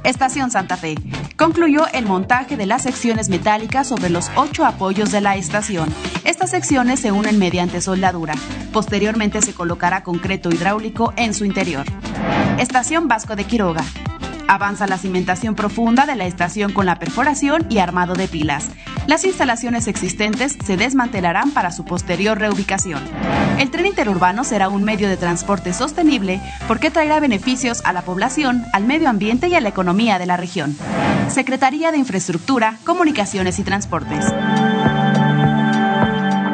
Estación 0.05 0.51
Santa 0.51 0.77
Fe. 0.77 0.95
Concluyó 1.35 1.87
el 1.91 2.05
montaje 2.05 2.55
de 2.55 2.65
las 2.65 2.83
secciones 2.83 3.27
metálicas 3.27 3.87
sobre 3.87 4.09
los 4.09 4.31
ocho 4.35 4.65
apoyos 4.65 5.11
de 5.11 5.19
la 5.19 5.35
estación. 5.35 5.93
Estas 6.23 6.51
secciones 6.51 7.01
se 7.01 7.11
unen 7.11 7.37
mediante 7.37 7.81
soldadura. 7.81 8.35
Posteriormente 8.71 9.41
se 9.41 9.53
colocará 9.53 10.03
concreto 10.03 10.49
hidráulico 10.49 11.13
en 11.17 11.33
su 11.33 11.43
interior. 11.43 11.85
Estación 12.59 13.09
Vasco 13.09 13.35
de 13.35 13.43
Quiroga. 13.43 13.83
Avanza 14.47 14.87
la 14.87 14.97
cimentación 14.97 15.55
profunda 15.55 16.05
de 16.05 16.15
la 16.15 16.27
estación 16.27 16.71
con 16.71 16.85
la 16.85 16.99
perforación 16.99 17.65
y 17.69 17.79
armado 17.79 18.13
de 18.13 18.27
pilas. 18.27 18.69
Las 19.07 19.23
instalaciones 19.23 19.87
existentes 19.87 20.57
se 20.65 20.77
desmantelarán 20.77 21.51
para 21.51 21.71
su 21.71 21.85
posterior 21.85 22.39
reubicación. 22.39 23.03
El 23.59 23.69
tren 23.69 23.85
interurbano 23.85 24.43
será 24.43 24.67
un 24.67 24.83
medio 24.83 25.07
de 25.07 25.15
transporte 25.15 25.73
sostenible 25.73 26.41
porque 26.67 26.89
traerá 26.89 27.19
beneficios 27.19 27.81
a 27.85 27.93
la 27.93 28.01
población, 28.01 28.63
al 28.73 28.85
medio 28.85 29.07
ambiente 29.07 29.47
y 29.47 29.55
a 29.55 29.61
la 29.61 29.69
economía 29.69 30.17
de 30.17 30.25
la 30.25 30.37
región. 30.37 30.75
Secretaría 31.29 31.91
de 31.91 31.97
Infraestructura, 31.97 32.77
Comunicaciones 32.83 33.59
y 33.59 33.63
Transportes. 33.63 34.25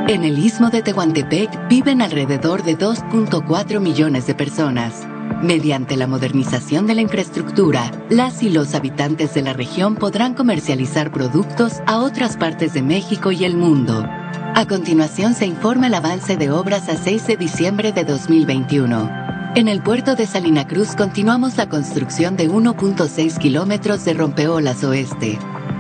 En 0.08 0.26
el 0.26 0.38
istmo 0.38 0.70
de 0.70 0.82
Tehuantepec 0.82 1.70
viven 1.70 2.02
alrededor 2.02 2.64
de 2.64 2.78
2.4 2.78 3.80
millones 3.80 4.28
de 4.28 4.36
personas. 4.36 5.08
Mediante 5.42 5.98
la 5.98 6.06
modernización 6.06 6.86
de 6.86 6.94
la 6.94 7.02
infraestructura, 7.02 7.90
las 8.10 8.44
y 8.44 8.50
los 8.50 8.76
habitantes 8.76 9.34
de 9.34 9.42
la 9.42 9.54
región 9.54 9.96
podrán 9.96 10.36
comercializar 10.36 11.12
productos 11.12 11.82
a 11.88 11.98
otras 11.98 12.38
partes 12.38 12.74
de 12.74 12.84
México 12.84 13.32
y 13.32 13.44
el 13.44 13.58
mundo. 13.58 14.06
A 14.54 14.68
continuación 14.68 15.34
se 15.34 15.48
informa 15.48 15.88
el 15.88 15.96
avance 15.96 16.38
de 16.38 16.52
obras 16.52 16.90
a 16.90 16.96
6 16.96 17.26
de 17.26 17.38
diciembre 17.38 17.92
de 17.92 18.04
2021. 18.04 19.10
En 19.56 19.68
el 19.68 19.82
puerto 19.82 20.16
de 20.16 20.28
Salina 20.28 20.68
Cruz 20.68 20.96
continuamos 20.96 21.58
la 21.58 21.68
construcción 21.68 22.38
de 22.38 22.48
1.6 22.48 23.40
kilómetros 23.40 24.06
de 24.06 24.14
rompeolas 24.14 24.84
oeste. 24.84 25.40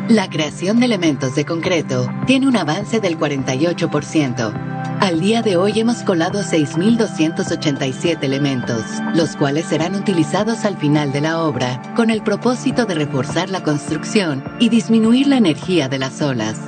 La 0.10 0.28
creación 0.28 0.80
de 0.80 0.88
elementos 0.88 1.36
de 1.36 1.45
concreto 1.45 2.10
tiene 2.26 2.47
un 2.47 2.58
avance 2.58 3.00
del 3.00 3.19
48%. 3.19 4.81
Al 5.02 5.20
día 5.20 5.42
de 5.42 5.58
hoy 5.58 5.80
hemos 5.80 6.04
colado 6.04 6.42
6.287 6.42 8.20
elementos, 8.22 8.84
los 9.16 9.36
cuales 9.36 9.66
serán 9.66 9.96
utilizados 9.96 10.64
al 10.64 10.78
final 10.78 11.12
de 11.12 11.22
la 11.22 11.42
obra 11.42 11.82
con 11.96 12.12
el 12.12 12.22
propósito 12.22 12.86
de 12.86 12.94
reforzar 12.94 13.50
la 13.50 13.64
construcción 13.64 14.44
y 14.60 14.70
disminuir 14.70 15.26
la 15.26 15.38
energía 15.38 15.90
de 15.90 15.98
las 15.98 16.22
olas. 16.22 16.60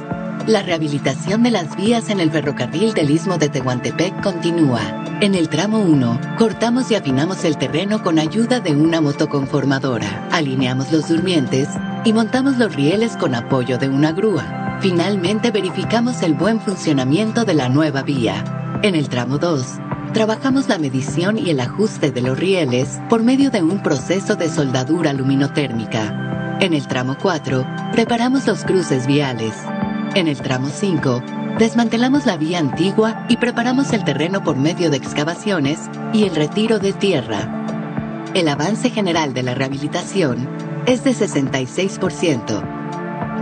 La 0.47 0.63
rehabilitación 0.63 1.43
de 1.43 1.51
las 1.51 1.77
vías 1.77 2.09
en 2.09 2.19
el 2.19 2.31
ferrocarril 2.31 2.95
del 2.95 3.11
Istmo 3.11 3.37
de 3.37 3.49
Tehuantepec 3.49 4.23
continúa. 4.23 4.81
En 5.21 5.35
el 5.35 5.47
tramo 5.47 5.81
1, 5.81 6.19
cortamos 6.39 6.89
y 6.89 6.95
afinamos 6.95 7.45
el 7.45 7.59
terreno 7.59 8.01
con 8.01 8.17
ayuda 8.17 8.59
de 8.59 8.75
una 8.75 8.99
motoconformadora. 8.99 10.27
Alineamos 10.31 10.91
los 10.91 11.07
durmientes 11.07 11.69
y 12.03 12.13
montamos 12.13 12.57
los 12.57 12.75
rieles 12.75 13.15
con 13.15 13.35
apoyo 13.35 13.77
de 13.77 13.89
una 13.89 14.11
grúa. 14.11 14.62
Finalmente 14.83 15.49
verificamos 15.49 16.23
el 16.23 16.33
buen 16.33 16.59
funcionamiento 16.59 17.45
de 17.45 17.53
la 17.53 17.69
nueva 17.69 18.03
vía. 18.03 18.43
En 18.83 18.95
el 18.95 19.07
tramo 19.07 19.37
2, 19.37 19.65
trabajamos 20.11 20.67
la 20.67 20.77
medición 20.77 21.37
y 21.37 21.51
el 21.51 21.61
ajuste 21.61 22.11
de 22.11 22.21
los 22.21 22.37
rieles 22.37 22.99
por 23.07 23.23
medio 23.23 23.49
de 23.49 23.63
un 23.63 23.81
proceso 23.81 24.35
de 24.35 24.49
soldadura 24.49 25.13
luminotérmica. 25.13 26.57
En 26.59 26.73
el 26.73 26.85
tramo 26.85 27.15
4, 27.21 27.65
preparamos 27.93 28.45
los 28.45 28.65
cruces 28.65 29.07
viales. 29.07 29.53
En 30.15 30.27
el 30.27 30.41
tramo 30.41 30.67
5, 30.67 31.23
desmantelamos 31.59 32.25
la 32.25 32.35
vía 32.35 32.59
antigua 32.59 33.25
y 33.29 33.37
preparamos 33.37 33.93
el 33.93 34.03
terreno 34.03 34.43
por 34.43 34.57
medio 34.57 34.89
de 34.89 34.97
excavaciones 34.97 35.79
y 36.11 36.25
el 36.25 36.35
retiro 36.35 36.79
de 36.79 36.91
tierra. 36.91 38.27
El 38.33 38.49
avance 38.49 38.89
general 38.89 39.33
de 39.33 39.43
la 39.43 39.55
rehabilitación 39.55 40.45
es 40.87 41.05
de 41.05 41.11
66%. 41.11 42.82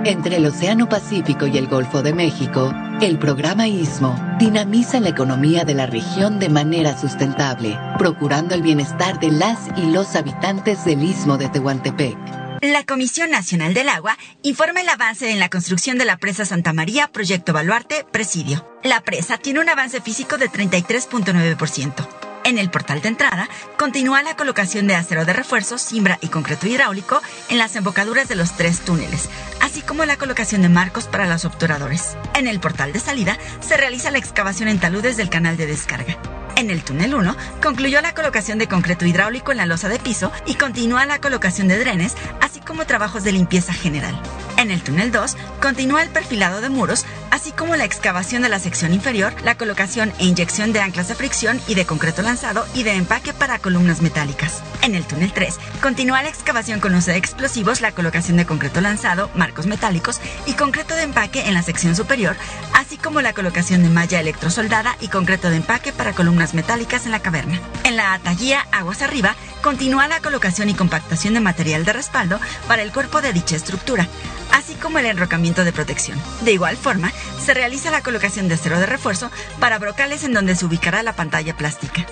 Entre 0.04 0.38
el 0.38 0.46
Océano 0.48 0.90
Pacífico 0.90 1.46
y 1.46 1.60
el 1.60 1.68
Golfo 1.68 2.02
de 2.02 2.12
México, 2.12 2.74
el 3.02 3.20
programa 3.20 3.68
ISMO 3.68 4.20
dinamiza 4.40 5.00
la 5.00 5.10
economía 5.10 5.64
de 5.64 5.76
la 5.76 5.86
región 5.86 6.40
de 6.40 6.50
manera 6.50 6.98
sustentable, 6.98 7.78
procurando 8.00 8.56
el 8.56 8.64
bienestar 8.64 9.20
de 9.20 9.30
las 9.30 9.60
y 9.78 9.92
los 9.92 10.16
habitantes 10.16 10.86
del 10.86 11.04
Istmo 11.04 11.38
de 11.38 11.50
Tehuantepec. 11.50 12.18
La 12.62 12.84
Comisión 12.84 13.30
Nacional 13.30 13.76
del 13.76 13.90
Agua 13.90 14.18
informa 14.42 14.82
el 14.82 14.90
avance 14.90 15.30
en 15.30 15.40
la 15.40 15.50
construcción 15.50 16.00
de 16.00 16.06
la 16.06 16.18
presa 16.18 16.46
Santa 16.46 16.74
María, 16.74 17.08
Proyecto 17.08 17.54
Baluarte, 17.54 18.04
Presidio. 18.12 18.68
La 18.84 19.02
presa 19.02 19.38
tiene 19.38 19.60
un 19.60 19.70
avance 19.70 20.02
físico 20.02 20.40
de 20.40 20.50
33.9%. 20.50 22.31
En 22.44 22.58
el 22.58 22.72
portal 22.72 23.02
de 23.02 23.10
entrada, 23.10 23.48
continúa 23.78 24.24
la 24.24 24.36
colocación 24.36 24.88
de 24.88 24.96
acero 24.96 25.26
de 25.26 25.34
refuerzo, 25.34 25.78
cimbra 25.78 26.18
y 26.22 26.30
concreto 26.30 26.68
hidráulico 26.68 27.22
en 27.50 27.58
las 27.58 27.76
embocaduras 27.76 28.28
de 28.28 28.36
los 28.36 28.58
tres 28.58 28.80
túneles, 28.82 29.30
así 29.62 29.82
como 29.82 30.06
la 30.06 30.18
colocación 30.18 30.62
de 30.64 30.70
marcos 30.70 31.08
para 31.08 31.28
los 31.28 31.46
obturadores. 31.46 32.18
En 32.34 32.48
el 32.48 32.60
portal 32.60 32.94
de 32.94 33.00
salida, 33.00 33.38
se 33.60 33.78
realiza 33.78 34.12
la 34.12 34.18
excavación 34.18 34.70
en 34.70 34.80
taludes 34.80 35.18
del 35.18 35.30
canal 35.30 35.56
de 35.56 35.68
descarga. 35.68 36.41
En 36.56 36.70
el 36.70 36.84
túnel 36.84 37.16
1 37.16 37.36
concluyó 37.62 38.02
la 38.02 38.14
colocación 38.14 38.58
de 38.58 38.68
concreto 38.68 39.06
hidráulico 39.06 39.52
en 39.52 39.58
la 39.58 39.66
losa 39.66 39.90
de 39.90 40.00
piso 40.00 40.32
y 40.46 40.56
continúa 40.56 41.06
la 41.06 41.20
colocación 41.20 41.68
de 41.68 41.80
drenes, 41.80 42.16
así 42.42 42.60
como 42.60 42.86
trabajos 42.86 43.24
de 43.24 43.32
limpieza 43.32 43.74
general. 43.74 44.20
En 44.58 44.70
el 44.70 44.84
túnel 44.84 45.12
2 45.12 45.38
continúa 45.60 46.04
el 46.04 46.10
perfilado 46.10 46.62
de 46.62 46.70
muros, 46.70 47.06
así 47.32 47.52
como 47.52 47.76
la 47.76 47.86
excavación 47.86 48.44
de 48.44 48.50
la 48.50 48.60
sección 48.60 48.94
inferior, 48.94 49.34
la 49.44 49.56
colocación 49.56 50.14
e 50.20 50.26
inyección 50.26 50.72
de 50.72 50.82
anclas 50.82 51.08
de 51.08 51.16
fricción 51.16 51.60
y 51.68 51.74
de 51.74 51.86
concreto 51.86 52.22
lanzado 52.22 52.66
y 52.76 52.84
de 52.84 52.94
empaque 52.94 53.34
para 53.34 53.58
columnas 53.58 54.02
metálicas. 54.02 54.62
En 54.84 54.94
el 54.96 55.06
túnel 55.06 55.34
3 55.34 55.58
continúa 55.82 56.22
la 56.22 56.30
excavación 56.30 56.80
con 56.80 56.94
uso 56.94 57.12
de 57.12 57.18
explosivos, 57.18 57.82
la 57.82 57.92
colocación 57.92 58.38
de 58.38 58.46
concreto 58.46 58.82
lanzado, 58.82 59.32
marcos 59.36 59.66
metálicos 59.66 60.20
y 60.46 60.54
concreto 60.54 60.96
de 60.96 61.04
empaque 61.04 61.48
en 61.48 61.54
la 61.54 61.64
sección 61.64 61.96
superior, 61.96 62.36
así 62.74 62.98
como 62.98 63.22
la 63.22 63.34
colocación 63.34 63.84
de 63.84 63.90
malla 63.90 64.20
electrosoldada 64.20 64.96
y 65.00 65.08
concreto 65.08 65.50
de 65.50 65.58
empaque 65.58 65.92
para 65.92 66.14
columnas 66.14 66.41
metálicas 66.54 67.06
en 67.06 67.12
la 67.12 67.22
caverna. 67.22 67.60
En 67.84 67.96
la 67.96 68.14
atallía 68.14 68.66
Aguas 68.72 69.02
Arriba 69.02 69.36
continúa 69.62 70.08
la 70.08 70.22
colocación 70.22 70.70
y 70.70 70.74
compactación 70.74 71.34
de 71.34 71.40
material 71.40 71.86
de 71.86 71.94
respaldo 71.94 72.40
para 72.68 72.82
el 72.82 72.92
cuerpo 72.92 73.22
de 73.22 73.34
dicha 73.34 73.56
estructura, 73.56 74.08
así 74.52 74.74
como 74.76 75.00
el 75.00 75.06
enrocamiento 75.06 75.64
de 75.64 75.72
protección. 75.72 76.20
De 76.42 76.52
igual 76.52 76.78
forma, 76.78 77.12
se 77.44 77.54
realiza 77.54 77.92
la 77.92 78.02
colocación 78.02 78.48
de 78.48 78.56
acero 78.56 78.80
de 78.80 78.86
refuerzo 78.88 79.30
para 79.60 79.80
brocales 79.80 80.24
en 80.24 80.34
donde 80.34 80.56
se 80.56 80.66
ubicará 80.66 81.04
la 81.04 81.16
pantalla 81.16 81.56
plástica. 81.56 82.06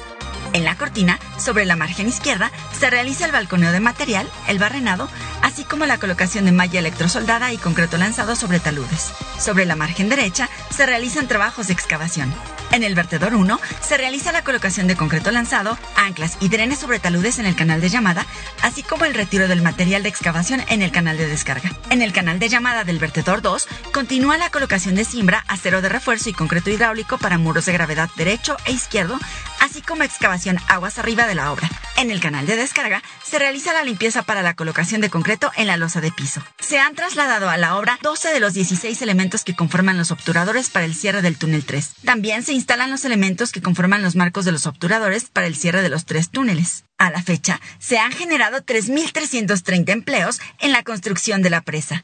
En 0.54 0.64
la 0.64 0.76
cortina, 0.76 1.20
sobre 1.38 1.66
la 1.66 1.76
margen 1.76 2.08
izquierda, 2.08 2.52
se 2.78 2.90
realiza 2.90 3.26
el 3.26 3.32
balconeo 3.32 3.72
de 3.72 3.80
material, 3.80 4.28
el 4.48 4.60
barrenado, 4.60 5.10
así 5.42 5.64
como 5.64 5.86
la 5.86 6.00
colocación 6.00 6.46
de 6.46 6.52
malla 6.52 6.80
electrosoldada 6.80 7.54
y 7.54 7.58
concreto 7.58 7.98
lanzado 7.98 8.36
sobre 8.36 8.60
taludes. 8.60 9.12
Sobre 9.40 9.66
la 9.66 9.76
margen 9.76 10.10
derecha, 10.10 10.50
se 10.76 10.86
realizan 10.86 11.28
trabajos 11.28 11.68
de 11.68 11.74
excavación. 11.74 12.34
En 12.72 12.84
el 12.84 12.94
vertedor 12.94 13.34
1 13.34 13.60
se 13.82 13.98
realiza 13.98 14.32
la 14.32 14.44
colocación 14.44 14.88
de 14.88 14.96
concreto 14.96 15.32
lanzado, 15.32 15.78
anclas 15.96 16.38
y 16.40 16.50
drenes 16.50 16.80
sobre 16.80 17.00
taludes 17.00 17.40
en 17.40 17.48
el 17.48 17.56
canal 17.56 17.82
de 17.82 17.90
llamada, 17.90 18.26
así 18.62 18.84
como 18.84 19.06
el 19.06 19.16
retiro 19.16 19.48
del 19.48 19.64
material 19.64 20.04
de 20.04 20.10
excavación 20.10 20.62
en 20.68 20.84
el 20.84 20.92
canal 20.92 21.18
de 21.18 21.28
descarga. 21.28 21.72
En 21.90 22.04
el 22.04 22.14
canal 22.14 22.38
de 22.38 22.50
llamada 22.50 22.84
del 22.84 23.00
vertedor 23.00 23.42
2 23.42 23.68
continúa 23.92 24.38
la 24.38 24.52
colocación 24.52 24.96
de 24.96 25.06
cimbra, 25.06 25.44
acero 25.48 25.82
de 25.82 25.90
refuerzo 25.90 26.30
y 26.30 26.34
concreto 26.34 26.70
hidráulico 26.70 27.18
para 27.18 27.40
muros 27.40 27.66
de 27.66 27.74
gravedad 27.74 28.10
derecho 28.16 28.56
e 28.66 28.72
izquierdo, 28.72 29.18
así 29.62 29.82
como 29.82 30.04
excavación 30.04 30.58
aguas 30.68 30.98
arriba 31.00 31.28
de 31.28 31.36
la 31.36 31.52
obra. 31.52 31.70
En 31.98 32.12
el 32.12 32.22
canal 32.22 32.46
de 32.46 32.56
descarga 32.56 33.04
se 33.24 33.40
realiza 33.40 33.74
la 33.74 33.84
limpieza 33.84 34.24
para 34.24 34.42
la 34.42 34.54
colocación 34.54 35.02
de 35.02 35.10
concreto 35.10 35.52
en 35.58 35.68
la 35.68 35.78
losa 35.78 36.02
de 36.02 36.12
piso. 36.12 36.42
Se 36.60 36.80
han 36.80 36.96
trasladado 36.96 37.50
a 37.50 37.58
la 37.58 37.76
obra 37.78 38.00
12 38.02 38.30
de 38.30 38.40
los 38.40 38.54
16 38.54 39.02
elementos 39.02 39.44
que 39.44 39.56
conforman 39.56 39.98
los 39.98 40.12
obturadores 40.12 40.70
para 40.70 40.86
el 40.86 40.96
cierre 40.96 41.22
del 41.22 41.38
túnel 41.38 41.66
3. 41.66 41.96
También 42.06 42.44
se 42.44 42.54
instalan 42.54 42.90
los 42.90 43.04
elementos 43.06 43.52
que 43.52 43.62
conforman 43.62 44.02
los 44.02 44.16
marcos 44.16 44.46
de 44.46 44.52
los 44.52 44.66
obturadores 44.66 45.26
para 45.26 45.48
el 45.48 45.56
cierre 45.56 45.82
de 45.82 45.90
los 45.90 46.06
tres 46.06 46.30
túneles. 46.30 46.86
A 46.98 47.10
la 47.10 47.22
fecha, 47.22 47.60
se 47.80 47.98
han 47.98 48.12
generado 48.12 48.60
3.330 48.60 49.90
empleos 49.90 50.40
en 50.60 50.72
la 50.72 50.84
construcción 50.84 51.42
de 51.42 51.50
la 51.50 51.62
presa. 51.62 52.04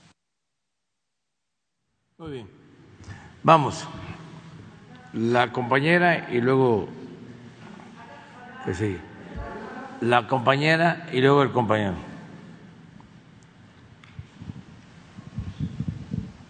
Muy 2.17 2.31
bien. 2.31 2.49
Vamos. 3.43 3.85
La 5.13 5.51
compañera 5.51 6.29
y 6.31 6.41
luego 6.41 6.89
pues. 8.65 8.83
La 10.01 10.27
compañera 10.27 11.07
y 11.11 11.21
luego 11.21 11.43
el 11.43 11.51
compañero. 11.51 11.93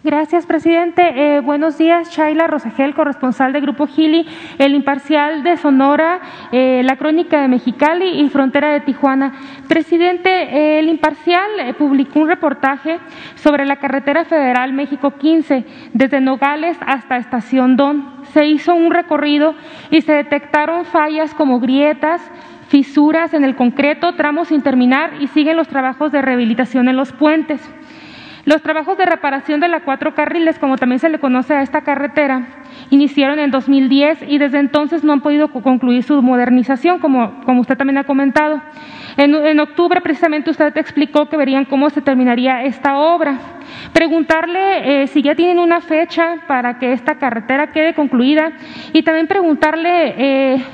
Gracias, 0.06 0.46
presidente. 0.46 1.02
Eh, 1.02 1.40
buenos 1.40 1.78
días, 1.78 2.16
Shaila 2.16 2.46
Rosagel, 2.46 2.94
corresponsal 2.94 3.52
de 3.52 3.60
Grupo 3.60 3.88
Gili, 3.88 4.24
El 4.56 4.76
Imparcial 4.76 5.42
de 5.42 5.56
Sonora, 5.56 6.20
eh, 6.52 6.82
La 6.84 6.94
Crónica 6.94 7.40
de 7.40 7.48
Mexicali 7.48 8.20
y 8.20 8.28
Frontera 8.28 8.70
de 8.70 8.82
Tijuana. 8.82 9.32
Presidente, 9.66 10.30
eh, 10.30 10.78
El 10.78 10.90
Imparcial 10.90 11.74
publicó 11.76 12.20
un 12.20 12.28
reportaje 12.28 13.00
sobre 13.34 13.66
la 13.66 13.80
carretera 13.80 14.24
federal 14.24 14.72
México 14.72 15.10
15, 15.10 15.64
desde 15.92 16.20
Nogales 16.20 16.78
hasta 16.86 17.16
Estación 17.16 17.76
Don. 17.76 18.22
Se 18.26 18.46
hizo 18.46 18.76
un 18.76 18.92
recorrido 18.92 19.56
y 19.90 20.02
se 20.02 20.12
detectaron 20.12 20.84
fallas 20.84 21.34
como 21.34 21.58
grietas, 21.58 22.22
fisuras 22.68 23.34
en 23.34 23.42
el 23.42 23.56
concreto, 23.56 24.14
tramos 24.14 24.48
sin 24.48 24.62
terminar 24.62 25.14
y 25.20 25.26
siguen 25.26 25.56
los 25.56 25.66
trabajos 25.66 26.12
de 26.12 26.22
rehabilitación 26.22 26.88
en 26.88 26.94
los 26.94 27.10
puentes. 27.10 27.60
Los 28.46 28.62
trabajos 28.62 28.96
de 28.96 29.06
reparación 29.06 29.58
de 29.58 29.66
la 29.66 29.80
cuatro 29.80 30.14
carriles, 30.14 30.60
como 30.60 30.76
también 30.76 31.00
se 31.00 31.08
le 31.08 31.18
conoce 31.18 31.52
a 31.52 31.62
esta 31.62 31.80
carretera, 31.80 32.46
iniciaron 32.90 33.40
en 33.40 33.50
2010 33.50 34.22
y 34.28 34.38
desde 34.38 34.60
entonces 34.60 35.02
no 35.02 35.12
han 35.12 35.20
podido 35.20 35.48
concluir 35.48 36.04
su 36.04 36.22
modernización, 36.22 37.00
como, 37.00 37.40
como 37.44 37.62
usted 37.62 37.76
también 37.76 37.98
ha 37.98 38.04
comentado. 38.04 38.62
En, 39.16 39.58
octubre, 39.58 40.00
precisamente, 40.00 40.50
usted 40.50 40.76
explicó 40.76 41.28
que 41.28 41.36
verían 41.36 41.64
cómo 41.64 41.90
se 41.90 42.02
terminaría 42.02 42.62
esta 42.62 42.98
obra. 42.98 43.36
Preguntarle 43.92 45.02
eh, 45.02 45.06
si 45.08 45.22
ya 45.22 45.34
tienen 45.34 45.58
una 45.58 45.80
fecha 45.80 46.36
para 46.46 46.78
que 46.78 46.92
esta 46.92 47.16
carretera 47.16 47.72
quede 47.72 47.94
concluida 47.94 48.52
y 48.92 49.02
también 49.02 49.26
preguntarle. 49.26 50.14
Eh, 50.16 50.64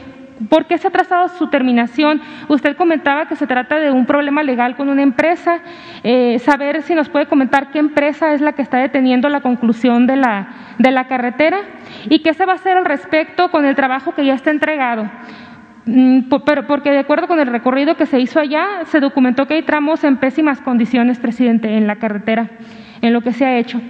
¿Por 0.48 0.66
qué 0.66 0.78
se 0.78 0.88
ha 0.88 0.90
trazado 0.90 1.28
su 1.28 1.48
terminación? 1.48 2.20
Usted 2.48 2.76
comentaba 2.76 3.26
que 3.26 3.36
se 3.36 3.46
trata 3.46 3.78
de 3.78 3.90
un 3.90 4.06
problema 4.06 4.42
legal 4.42 4.76
con 4.76 4.88
una 4.88 5.02
empresa. 5.02 5.60
Eh, 6.02 6.38
saber 6.38 6.82
si 6.82 6.94
nos 6.94 7.08
puede 7.08 7.26
comentar 7.26 7.70
qué 7.70 7.78
empresa 7.78 8.32
es 8.32 8.40
la 8.40 8.52
que 8.52 8.62
está 8.62 8.78
deteniendo 8.78 9.28
la 9.28 9.40
conclusión 9.40 10.06
de 10.06 10.16
la, 10.16 10.48
de 10.78 10.90
la 10.90 11.06
carretera 11.06 11.58
y 12.08 12.20
qué 12.20 12.34
se 12.34 12.46
va 12.46 12.52
a 12.52 12.56
hacer 12.56 12.76
al 12.76 12.84
respecto 12.84 13.50
con 13.50 13.64
el 13.64 13.74
trabajo 13.74 14.12
que 14.14 14.24
ya 14.24 14.34
está 14.34 14.50
entregado. 14.50 15.08
Mm, 15.84 16.28
porque 16.68 16.90
de 16.90 16.98
acuerdo 16.98 17.26
con 17.26 17.40
el 17.40 17.48
recorrido 17.48 17.96
que 17.96 18.06
se 18.06 18.20
hizo 18.20 18.38
allá, 18.38 18.84
se 18.86 19.00
documentó 19.00 19.46
que 19.46 19.54
hay 19.54 19.62
tramos 19.62 20.04
en 20.04 20.16
pésimas 20.16 20.60
condiciones, 20.60 21.18
presidente, 21.18 21.76
en 21.76 21.86
la 21.86 21.96
carretera, 21.96 22.50
en 23.00 23.12
lo 23.12 23.20
que 23.20 23.32
se 23.32 23.44
ha 23.44 23.58
hecho. 23.58 23.80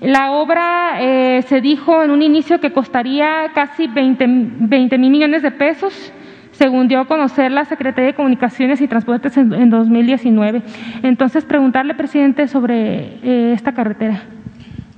La 0.00 0.30
obra 0.30 1.00
eh, 1.00 1.42
se 1.48 1.60
dijo 1.60 2.04
en 2.04 2.12
un 2.12 2.22
inicio 2.22 2.60
que 2.60 2.72
costaría 2.72 3.50
casi 3.52 3.88
20 3.88 4.28
mil 4.28 5.10
millones 5.10 5.42
de 5.42 5.50
pesos, 5.50 6.12
según 6.52 6.86
dio 6.86 7.00
a 7.00 7.06
conocer 7.06 7.50
la 7.50 7.64
Secretaría 7.64 8.10
de 8.10 8.14
Comunicaciones 8.14 8.80
y 8.80 8.86
Transportes 8.86 9.36
en, 9.36 9.70
2019. 9.70 10.62
Entonces, 11.02 11.44
preguntarle, 11.44 11.94
presidente, 11.94 12.46
sobre 12.46 13.18
eh, 13.24 13.52
esta 13.52 13.74
carretera. 13.74 14.22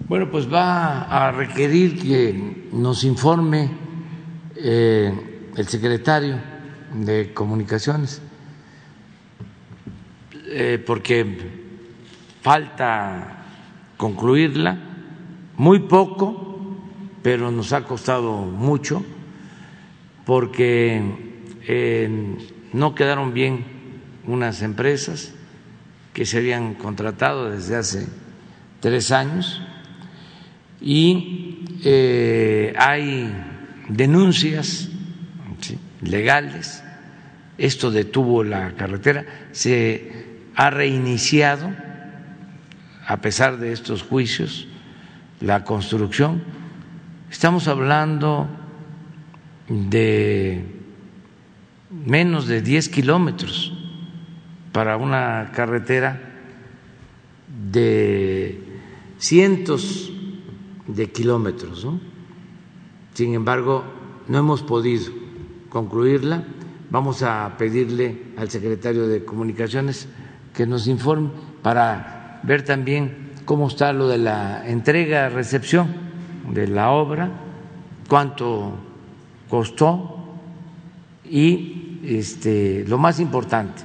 Bueno, 0.07 0.31
pues 0.31 0.53
va 0.53 1.03
a 1.03 1.33
requerir 1.33 1.99
que 1.99 2.69
nos 2.73 3.03
informe 3.05 3.71
eh, 4.57 5.13
el 5.57 5.67
secretario 5.67 6.37
de 6.93 7.33
Comunicaciones, 7.33 8.21
porque 10.85 11.39
falta 12.43 13.45
concluirla 13.97 14.90
muy 15.61 15.81
poco, 15.81 16.57
pero 17.23 17.51
nos 17.51 17.75
ha 17.75 17.85
costado 17.85 18.33
mucho 18.33 19.05
porque 20.25 21.03
eh, 21.69 22.39
no 22.73 22.95
quedaron 22.95 23.35
bien 23.35 23.67
unas 24.27 24.63
empresas 24.63 25.35
que 26.15 26.25
se 26.25 26.39
habían 26.39 26.73
contratado 26.77 27.51
desde 27.51 27.77
hace 27.77 28.07
tres 28.81 29.11
años 29.13 29.61
y 30.81 31.67
eh, 31.85 32.73
hay 32.79 33.31
denuncias 33.91 34.89
legales. 36.01 36.83
Esto 37.59 37.91
detuvo 37.91 38.45
la 38.45 38.77
carretera, 38.77 39.27
se 39.53 40.39
ha 40.55 40.71
reiniciado 40.71 41.71
a 43.07 43.21
pesar 43.21 43.59
de 43.59 43.73
estos 43.73 44.03
juicios 44.03 44.67
la 45.41 45.65
construcción. 45.65 46.43
Estamos 47.31 47.69
hablando 47.69 48.49
de 49.69 50.65
menos 51.91 52.47
de 52.47 52.63
10 52.63 52.89
kilómetros 52.89 53.73
para 54.73 54.97
una 54.97 55.51
carretera 55.55 56.21
de 57.71 58.63
cientos 59.19 60.13
de 60.87 61.11
kilómetros. 61.11 61.87
Sin 63.15 63.35
embargo, 63.35 63.85
no 64.29 64.39
hemos 64.39 64.63
podido 64.63 65.13
concluirla. 65.69 66.45
Vamos 66.91 67.23
a 67.23 67.57
pedirle 67.57 68.33
al 68.37 68.51
secretario 68.51 69.07
de 69.07 69.25
Comunicaciones 69.25 70.09
que 70.53 70.67
nos 70.67 70.87
informe 70.87 71.31
para 71.63 72.41
ver 72.43 72.65
también 72.65 73.30
cómo 73.45 73.69
está 73.69 73.93
lo 73.93 74.09
de 74.09 74.19
la 74.19 74.69
entrega, 74.69 75.29
recepción 75.29 75.89
de 76.53 76.67
la 76.67 76.91
obra, 76.91 77.31
cuánto 78.09 78.75
costó 79.49 80.39
y 81.25 82.01
este, 82.05 82.85
lo 82.87 82.99
más 82.99 83.21
importante, 83.21 83.83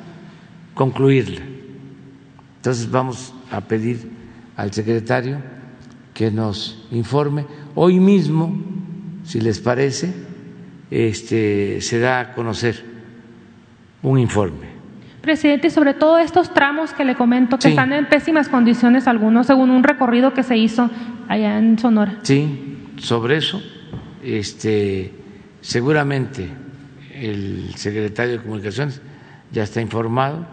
concluirla. 0.74 1.42
Entonces 2.58 2.90
vamos 2.90 3.34
a 3.52 3.62
pedir 3.62 4.12
al 4.56 4.72
secretario 4.74 5.38
que 6.14 6.32
nos 6.32 6.88
informe. 6.92 7.46
Hoy 7.76 8.00
mismo, 8.00 8.56
si 9.24 9.42
les 9.42 9.60
parece, 9.60 10.14
este, 10.90 11.82
se 11.82 12.00
da 12.00 12.20
a 12.20 12.34
conocer 12.34 12.84
un 14.02 14.20
informe 14.20 14.75
Presidente, 15.26 15.72
sobre 15.72 15.96
todo 15.96 16.20
estos 16.20 16.54
tramos 16.54 16.94
que 16.94 17.04
le 17.04 17.16
comento, 17.16 17.58
que 17.58 17.70
están 17.70 17.92
en 17.94 18.06
pésimas 18.06 18.48
condiciones 18.48 19.08
algunos, 19.08 19.48
según 19.48 19.72
un 19.72 19.84
recorrido 19.84 20.36
que 20.36 20.44
se 20.44 20.56
hizo 20.56 20.92
allá 21.28 21.58
en 21.58 21.80
Sonora. 21.80 22.20
Sí, 22.22 22.78
sobre 22.98 23.38
eso, 23.38 23.60
este, 24.24 25.12
seguramente 25.62 26.48
el 27.12 27.74
secretario 27.76 28.34
de 28.34 28.44
Comunicaciones 28.44 29.02
ya 29.52 29.64
está 29.64 29.82
informado. 29.82 30.46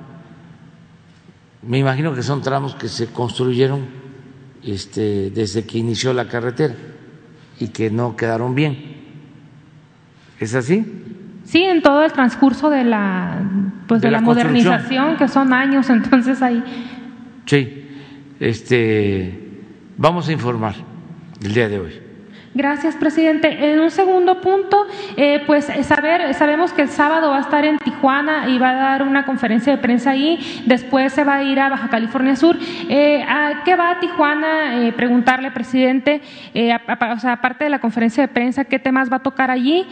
Me 1.60 1.78
imagino 1.78 2.14
que 2.14 2.22
son 2.22 2.40
tramos 2.40 2.74
que 2.74 2.88
se 2.88 3.08
construyeron 3.08 3.86
este, 4.64 5.30
desde 5.30 5.66
que 5.66 5.76
inició 5.76 6.14
la 6.14 6.28
carretera 6.28 6.74
y 7.60 7.68
que 7.68 7.90
no 7.90 8.16
quedaron 8.16 8.54
bien. 8.54 8.96
¿Es 10.40 10.54
así? 10.54 10.84
Sí, 11.44 11.62
en 11.62 11.82
todo 11.82 12.02
el 12.04 12.12
transcurso 12.12 12.70
de 12.70 12.84
la, 12.84 13.42
pues 13.92 14.02
de, 14.02 14.10
la, 14.10 14.22
modernización, 14.22 15.16
que 15.16 15.28
son 15.28 15.52
años, 15.52 15.90
entonces 15.90 16.40
ahí. 16.40 16.62
Sí, 17.44 17.86
este, 18.40 19.38
vamos 19.98 20.28
a 20.28 20.32
informar 20.32 20.74
el 21.42 21.52
día 21.52 21.68
de 21.68 21.78
hoy. 21.78 22.01
Gracias, 22.54 22.96
presidente. 22.96 23.72
En 23.72 23.80
un 23.80 23.90
segundo 23.90 24.42
punto, 24.42 24.86
eh, 25.16 25.42
pues 25.46 25.70
saber, 25.84 26.34
sabemos 26.34 26.74
que 26.74 26.82
el 26.82 26.88
sábado 26.88 27.30
va 27.30 27.38
a 27.38 27.40
estar 27.40 27.64
en 27.64 27.78
Tijuana 27.78 28.50
y 28.50 28.58
va 28.58 28.70
a 28.70 28.74
dar 28.74 29.02
una 29.04 29.24
conferencia 29.24 29.74
de 29.74 29.78
prensa 29.78 30.10
ahí. 30.10 30.38
Después 30.66 31.14
se 31.14 31.24
va 31.24 31.36
a 31.36 31.42
ir 31.44 31.58
a 31.58 31.70
Baja 31.70 31.88
California 31.88 32.36
Sur. 32.36 32.58
Eh, 32.90 33.24
¿A 33.26 33.62
qué 33.64 33.74
va 33.74 33.92
a 33.92 34.00
Tijuana? 34.00 34.82
Eh, 34.82 34.92
preguntarle, 34.92 35.50
presidente, 35.50 36.20
o 36.54 37.18
sea, 37.18 37.32
aparte 37.32 37.64
de 37.64 37.70
la 37.70 37.78
conferencia 37.78 38.22
de 38.22 38.28
prensa, 38.28 38.66
¿qué 38.66 38.78
temas 38.78 39.10
va 39.10 39.16
a 39.16 39.22
tocar 39.22 39.50
allí? 39.50 39.86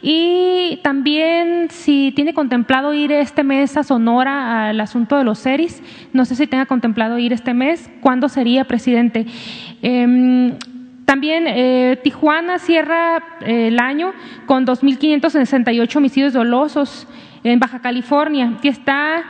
Y 0.00 0.80
también 0.82 1.68
si 1.68 2.14
tiene 2.16 2.32
contemplado 2.32 2.94
ir 2.94 3.12
este 3.12 3.44
mes 3.44 3.76
a 3.76 3.82
Sonora 3.82 4.70
al 4.70 4.80
asunto 4.80 5.18
de 5.18 5.24
los 5.24 5.38
series. 5.38 5.82
No 6.14 6.24
sé 6.24 6.34
si 6.34 6.46
tenga 6.46 6.64
contemplado 6.64 7.18
ir 7.18 7.34
este 7.34 7.52
mes. 7.52 7.90
¿Cuándo 8.00 8.30
sería, 8.30 8.64
presidente? 8.64 9.26
También 11.06 11.44
eh, 11.46 12.00
Tijuana 12.02 12.58
cierra 12.58 13.22
eh, 13.40 13.68
el 13.68 13.78
año 13.78 14.12
con 14.44 14.66
2.568 14.66 15.96
homicidios 15.96 16.32
dolosos 16.32 17.06
en 17.44 17.60
Baja 17.60 17.80
California, 17.80 18.54
que 18.60 18.68
está 18.68 19.22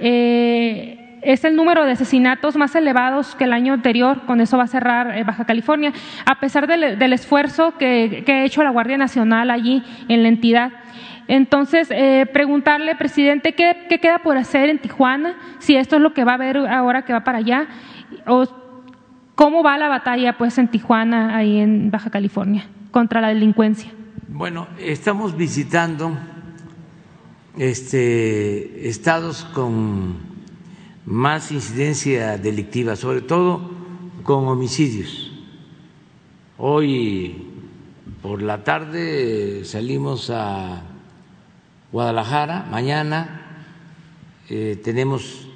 eh, 0.00 1.20
es 1.20 1.44
el 1.44 1.54
número 1.54 1.84
de 1.84 1.92
asesinatos 1.92 2.56
más 2.56 2.74
elevados 2.74 3.34
que 3.34 3.44
el 3.44 3.52
año 3.52 3.74
anterior, 3.74 4.22
con 4.24 4.40
eso 4.40 4.56
va 4.56 4.64
a 4.64 4.68
cerrar 4.68 5.22
Baja 5.26 5.44
California, 5.44 5.92
a 6.24 6.40
pesar 6.40 6.66
del, 6.66 7.12
esfuerzo 7.12 7.76
que, 7.76 8.24
ha 8.26 8.44
hecho 8.44 8.62
la 8.62 8.70
Guardia 8.70 8.96
Nacional 8.96 9.50
allí 9.50 9.82
en 10.08 10.22
la 10.22 10.28
entidad. 10.28 10.72
Entonces, 11.26 11.88
preguntarle, 12.32 12.94
presidente, 12.94 13.52
¿qué, 13.52 13.86
¿qué, 13.90 13.98
queda 13.98 14.20
por 14.20 14.38
hacer 14.38 14.70
en 14.70 14.78
Tijuana? 14.78 15.34
Si 15.58 15.76
esto 15.76 15.96
es 15.96 16.02
lo 16.02 16.14
que 16.14 16.24
va 16.24 16.32
a 16.32 16.36
haber 16.36 16.56
ahora 16.56 17.02
que 17.02 17.12
va 17.12 17.24
para 17.24 17.38
allá, 17.38 17.66
o 18.26 18.67
¿Cómo 19.38 19.62
va 19.62 19.78
la 19.78 19.86
batalla 19.86 20.36
pues 20.36 20.58
en 20.58 20.66
Tijuana, 20.66 21.36
ahí 21.36 21.58
en 21.58 21.92
Baja 21.92 22.10
California, 22.10 22.66
contra 22.90 23.20
la 23.20 23.28
delincuencia? 23.28 23.92
Bueno, 24.26 24.66
estamos 24.80 25.36
visitando 25.36 26.10
este, 27.56 28.88
estados 28.88 29.44
con 29.44 30.16
más 31.06 31.52
incidencia 31.52 32.36
delictiva, 32.36 32.96
sobre 32.96 33.20
todo 33.20 33.70
con 34.24 34.48
homicidios 34.48 35.30
Hoy 36.56 37.46
por 38.20 38.42
la 38.42 38.64
tarde 38.64 39.64
salimos 39.64 40.30
a 40.30 40.82
Guadalajara, 41.92 42.66
mañana 42.68 43.62
eh, 44.48 44.80
tenemos 44.82 45.46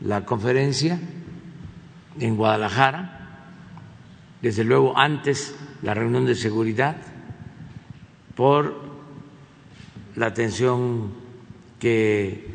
la 0.00 0.24
conferencia 0.24 0.98
en 2.18 2.36
Guadalajara, 2.36 3.17
desde 4.42 4.64
luego 4.64 4.96
antes 4.96 5.54
la 5.82 5.94
reunión 5.94 6.26
de 6.26 6.34
seguridad 6.34 6.96
por 8.34 8.80
la 10.16 10.26
atención 10.26 11.12
que 11.78 12.46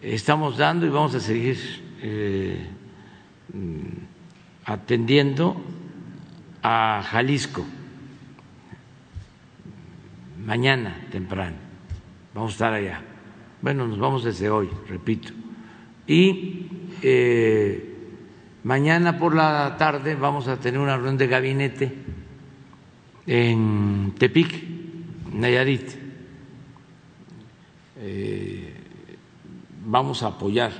estamos 0.00 0.56
dando 0.56 0.86
y 0.86 0.90
vamos 0.90 1.14
a 1.14 1.20
seguir 1.20 1.58
eh, 2.00 2.66
atendiendo 4.64 5.56
a 6.62 7.02
Jalisco 7.04 7.64
mañana 10.44 11.06
temprano. 11.10 11.56
Vamos 12.34 12.52
a 12.52 12.54
estar 12.54 12.72
allá. 12.72 13.02
Bueno, 13.60 13.86
nos 13.86 13.98
vamos 13.98 14.24
desde 14.24 14.50
hoy, 14.50 14.68
repito. 14.88 15.32
Y 16.06 16.66
eh, 17.02 17.91
mañana 18.64 19.18
por 19.18 19.34
la 19.34 19.76
tarde 19.78 20.14
vamos 20.14 20.48
a 20.48 20.58
tener 20.58 20.80
una 20.80 20.96
reunión 20.96 21.18
de 21.18 21.26
gabinete 21.26 21.92
en 23.26 24.14
Tepic, 24.18 24.64
Nayarit. 25.32 25.90
Eh, 27.98 28.74
vamos 29.84 30.22
a 30.22 30.28
apoyar 30.28 30.72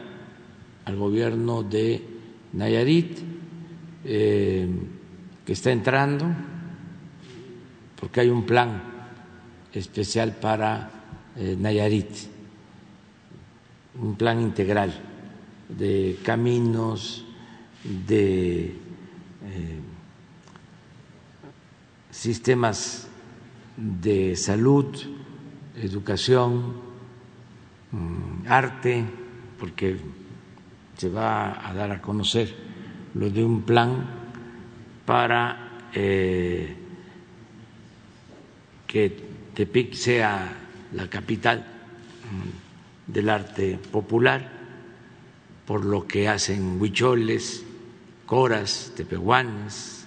al 0.85 0.97
gobierno 0.97 1.63
de 1.63 2.03
Nayarit, 2.53 3.19
eh, 4.05 4.69
que 5.47 5.53
está 5.53 5.71
entrando, 5.71 6.27
porque 7.99 8.21
hay 8.21 8.29
un 8.29 8.45
plan 8.45 8.83
especial 9.73 10.33
para 10.33 10.91
eh, 11.37 11.57
Nayarit, 11.59 12.11
un 14.01 14.17
plan 14.17 14.41
integral 14.41 14.93
de 15.69 16.19
caminos, 16.25 17.25
de 17.85 18.75
sistemas 22.23 23.09
de 23.77 24.37
salud, 24.37 24.95
educación, 25.77 26.75
mm, 27.91 28.47
arte, 28.47 29.05
porque 29.59 29.97
se 30.97 31.09
va 31.09 31.69
a 31.69 31.75
dar 31.75 31.91
a 31.91 32.01
conocer 32.01 32.55
lo 33.15 33.31
de 33.31 33.43
un 33.43 33.63
plan 33.63 34.07
para 35.05 35.81
eh, 35.95 36.77
que 38.87 39.17
Tepic 39.55 39.95
sea 39.95 40.53
la 40.93 41.09
capital 41.09 41.59
mm, 41.59 43.13
del 43.13 43.31
arte 43.31 43.79
popular, 43.91 44.49
por 45.67 45.85
lo 45.85 46.07
que 46.07 46.29
hacen 46.29 46.81
huicholes, 46.81 47.65
coras, 48.33 48.93
tepehuanes, 48.97 50.03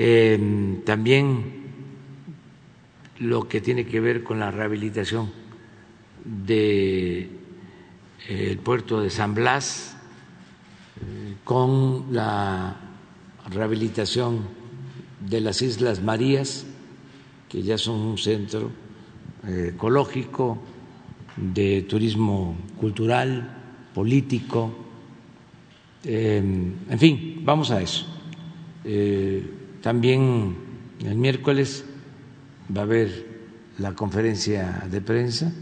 Em, 0.00 0.82
también 0.82 1.42
lo 3.18 3.48
que 3.48 3.60
tiene 3.60 3.84
que 3.84 3.98
ver 3.98 4.22
con 4.22 4.38
la 4.38 4.52
rehabilitación 4.52 5.28
del 6.24 7.30
eh, 8.28 8.58
puerto 8.62 9.00
de 9.00 9.10
San 9.10 9.34
Blas, 9.34 9.96
eh, 11.00 11.34
con 11.42 12.12
la 12.12 12.76
rehabilitación 13.50 14.46
de 15.18 15.40
las 15.40 15.62
Islas 15.62 16.00
Marías, 16.00 16.64
que 17.48 17.62
ya 17.62 17.76
son 17.76 17.96
un 17.96 18.18
centro 18.18 18.70
eh, 19.48 19.72
ecológico, 19.74 20.62
de 21.36 21.82
turismo 21.82 22.56
cultural, 22.78 23.56
político, 23.94 24.72
em, 26.04 26.74
en 26.88 26.98
fin, 26.98 27.42
vamos 27.44 27.70
a 27.70 27.80
eso. 27.80 28.06
También 29.82 30.56
el 31.04 31.16
miércoles 31.16 31.84
va 32.74 32.80
a 32.80 32.84
haber 32.84 33.26
la 33.78 33.94
conferencia 33.94 34.86
de 34.90 35.00
prensa 35.00 35.52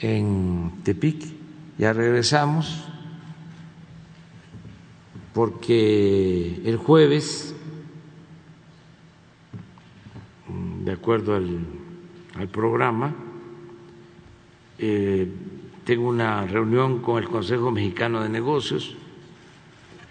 en 0.00 0.72
Tepic. 0.84 1.24
Ya 1.78 1.92
regresamos 1.92 2.84
porque 5.32 6.62
el 6.64 6.76
jueves, 6.76 7.54
de 10.84 10.92
acuerdo 10.92 11.34
al, 11.34 12.48
programa, 12.52 13.14
eh, 14.78 15.26
tengo 15.84 16.08
una 16.08 16.46
reunión 16.46 17.00
con 17.00 17.22
el 17.22 17.28
Consejo 17.28 17.70
Mexicano 17.70 18.22
de 18.22 18.28
Negocios 18.28 18.94
eh, 18.94 19.05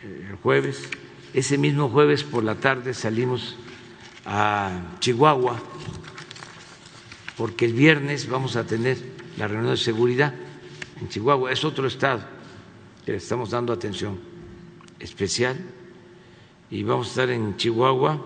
el 0.06 0.36
jueves 0.42 0.90
ese 1.36 1.58
mismo 1.58 1.90
jueves 1.90 2.24
por 2.24 2.46
la 2.46 2.56
tarde 2.56 2.94
salimos 2.94 3.58
a 4.26 4.96
Chihuahua 5.02 5.62
porque 7.36 7.66
el 7.66 7.74
viernes 7.74 8.30
vamos 8.30 8.56
a 8.56 8.66
tener 8.66 8.98
la 9.38 9.50
reunión 9.50 9.74
de 9.74 9.78
seguridad 9.78 10.34
en 11.02 11.10
Chihuahua. 11.10 11.52
Es 11.52 11.66
otro 11.66 11.88
estado 11.88 12.22
que 13.06 13.12
le 13.12 13.18
estamos 13.18 13.50
dando 13.50 13.74
atención 13.74 14.18
especial 14.98 15.58
y 16.70 16.84
vamos 16.84 17.08
a 17.08 17.10
estar 17.10 17.30
en 17.32 17.58
Chihuahua 17.58 18.26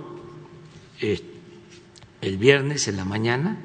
eh, 1.01 1.19
el 2.21 2.37
viernes 2.37 2.87
en 2.87 2.95
la 2.95 3.05
mañana 3.05 3.57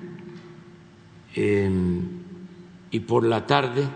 y 1.36 3.00
por 3.00 3.24
la 3.24 3.44
tarde, 3.44 3.86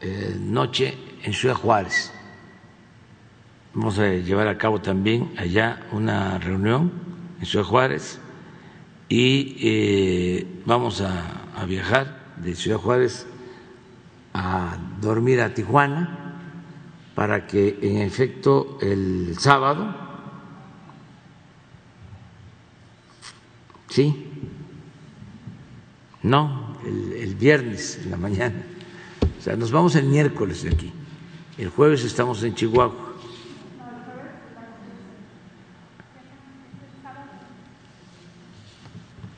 eh, 0.00 0.36
noche 0.40 0.92
en 1.22 1.32
Ciudad 1.34 1.54
Juárez. 1.54 2.13
Vamos 3.74 3.98
a 3.98 4.08
llevar 4.08 4.46
a 4.46 4.56
cabo 4.56 4.80
también 4.80 5.32
allá 5.36 5.84
una 5.90 6.38
reunión 6.38 6.92
en 7.40 7.44
Ciudad 7.44 7.64
Juárez 7.64 8.20
y 9.08 9.56
eh, 9.60 10.46
vamos 10.64 11.00
a, 11.00 11.40
viajar 11.66 12.34
de 12.36 12.54
Ciudad 12.54 12.76
Juárez 12.76 13.26
a 14.32 14.76
dormir 15.00 15.40
a 15.40 15.54
Tijuana 15.54 16.36
para 17.16 17.48
que 17.48 17.78
en 17.82 17.98
efecto 17.98 18.78
el 18.80 19.36
sábado, 19.40 19.92
sí, 23.88 24.30
no, 26.22 26.76
el, 26.84 27.12
el 27.14 27.34
viernes 27.34 27.98
en 28.04 28.10
la 28.12 28.18
mañana, 28.18 28.62
o 29.38 29.42
sea, 29.42 29.56
nos 29.56 29.72
vamos 29.72 29.96
el 29.96 30.04
miércoles 30.04 30.62
de 30.62 30.70
aquí, 30.70 30.92
el 31.58 31.70
jueves 31.70 32.04
estamos 32.04 32.42
en 32.44 32.54
Chihuahua 32.54 33.03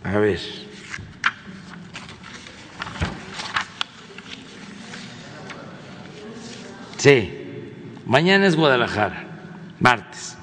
A 0.06 0.18
ver. 0.18 0.38
Sí, 6.96 7.32
mañana 8.06 8.46
es 8.46 8.54
Guadalajara, 8.54 9.26
martes. 9.80 10.38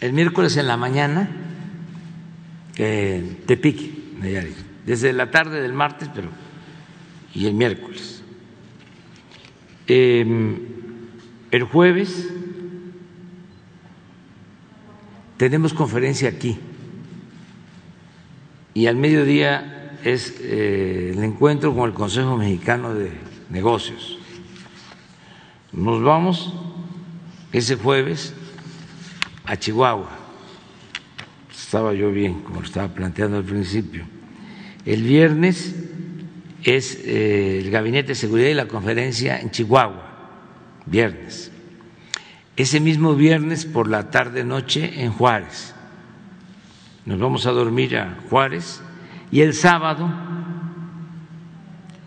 El 0.00 0.12
miércoles 0.12 0.56
en 0.56 0.66
la 0.66 0.76
mañana, 0.76 1.28
eh, 2.78 3.42
Tepic, 3.46 3.78
desde 4.84 5.12
la 5.12 5.30
tarde 5.30 5.62
del 5.62 5.72
martes, 5.72 6.10
pero 6.12 6.30
y 7.32 7.46
el 7.46 7.54
miércoles. 7.54 8.24
Em, 9.86 10.58
el 11.52 11.62
jueves 11.62 12.28
tenemos 15.36 15.72
conferencia 15.72 16.28
aquí 16.28 16.58
y 18.78 18.86
al 18.86 18.94
mediodía 18.94 19.96
es 20.04 20.36
eh, 20.40 21.10
el 21.12 21.24
encuentro 21.24 21.74
con 21.74 21.88
el 21.88 21.94
Consejo 21.96 22.36
Mexicano 22.36 22.94
de 22.94 23.10
Negocios. 23.50 24.20
Nos 25.72 26.00
vamos 26.00 26.54
ese 27.52 27.74
jueves 27.74 28.34
a 29.46 29.56
Chihuahua. 29.56 30.16
Estaba 31.50 31.92
yo 31.92 32.12
bien, 32.12 32.42
como 32.42 32.60
lo 32.60 32.66
estaba 32.66 32.86
planteando 32.86 33.38
al 33.38 33.42
principio. 33.42 34.04
El 34.86 35.02
viernes 35.02 35.74
es 36.62 37.00
eh, 37.02 37.58
el 37.58 37.72
Gabinete 37.72 38.10
de 38.10 38.14
Seguridad 38.14 38.48
y 38.48 38.54
la 38.54 38.68
conferencia 38.68 39.40
en 39.40 39.50
Chihuahua, 39.50 40.30
viernes. 40.86 41.50
Ese 42.54 42.78
mismo 42.78 43.16
viernes 43.16 43.64
por 43.66 43.88
la 43.88 44.12
tarde-noche 44.12 45.02
en 45.02 45.10
Juárez 45.10 45.74
nos 47.08 47.18
vamos 47.18 47.46
a 47.46 47.52
dormir 47.52 47.96
a 47.96 48.18
Juárez 48.28 48.82
y 49.30 49.40
el 49.40 49.54
sábado 49.54 50.10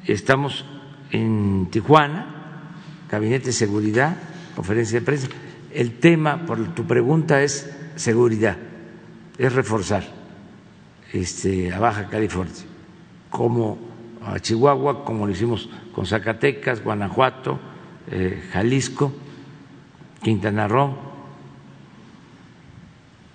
estamos 0.06 0.64
en 1.10 1.70
Tijuana, 1.72 2.28
Gabinete 3.10 3.48
de 3.48 3.52
Seguridad, 3.54 4.16
conferencia 4.56 5.00
de 5.00 5.06
prensa, 5.06 5.28
el 5.74 5.98
tema, 5.98 6.46
por 6.46 6.76
tu 6.76 6.86
pregunta, 6.86 7.42
es 7.42 7.76
seguridad, 7.96 8.58
es 9.40 9.52
reforzar 9.52 10.04
este, 11.12 11.74
a 11.74 11.80
Baja 11.80 12.08
California, 12.08 12.54
como 13.32 13.80
a 14.24 14.40
Chihuahua, 14.40 15.04
como 15.04 15.26
lo 15.26 15.32
hicimos 15.32 15.68
con 15.96 16.06
Zacatecas, 16.06 16.84
Guanajuato, 16.84 17.60
eh, 18.12 18.50
Jalisco, 18.54 19.12
Quintana 20.22 20.68
Roo, 20.68 20.96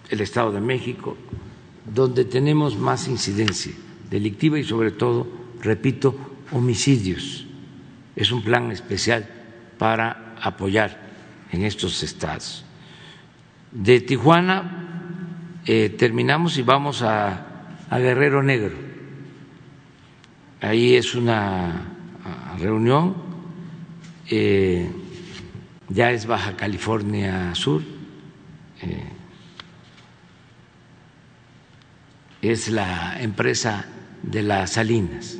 el 0.08 0.20
Estado 0.20 0.52
de 0.52 0.60
México, 0.60 1.16
donde 1.92 2.24
tenemos 2.24 2.76
más 2.76 3.08
incidencia 3.08 3.72
delictiva 4.10 4.58
y 4.58 4.64
sobre 4.64 4.90
todo, 4.90 5.26
repito, 5.62 6.16
homicidios. 6.52 7.46
Es 8.14 8.32
un 8.32 8.42
plan 8.42 8.70
especial 8.72 9.28
para 9.78 10.34
apoyar 10.40 11.00
en 11.52 11.64
estos 11.64 12.02
estados. 12.02 12.64
De 13.72 14.00
Tijuana 14.00 15.60
eh, 15.66 15.94
terminamos 15.98 16.56
y 16.58 16.62
vamos 16.62 17.02
a, 17.02 17.42
Guerrero 17.90 18.42
Negro. 18.42 18.76
Ahí 20.60 20.94
es 20.94 21.14
una 21.14 21.92
reunión, 22.58 23.14
eh, 24.30 24.90
ya 25.88 26.10
es 26.10 26.26
Baja 26.26 26.56
California 26.56 27.54
Sur. 27.54 27.82
Eh, 28.82 29.15
es 32.50 32.68
la 32.68 33.20
empresa 33.20 33.86
de 34.22 34.42
las 34.42 34.72
salinas, 34.72 35.38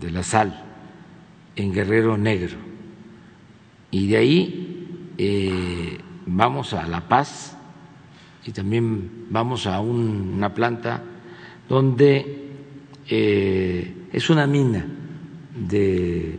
de 0.00 0.10
la 0.10 0.22
sal, 0.22 0.62
en 1.56 1.72
Guerrero 1.72 2.16
Negro. 2.16 2.56
Y 3.90 4.08
de 4.08 4.16
ahí 4.16 5.14
eh, 5.18 5.98
vamos 6.26 6.74
a 6.74 6.86
La 6.86 7.08
Paz 7.08 7.56
y 8.44 8.52
también 8.52 9.26
vamos 9.30 9.66
a 9.66 9.80
una 9.80 10.52
planta 10.52 11.02
donde 11.68 12.50
eh, 13.08 13.94
es 14.12 14.30
una 14.30 14.46
mina 14.46 14.84
de 15.54 16.38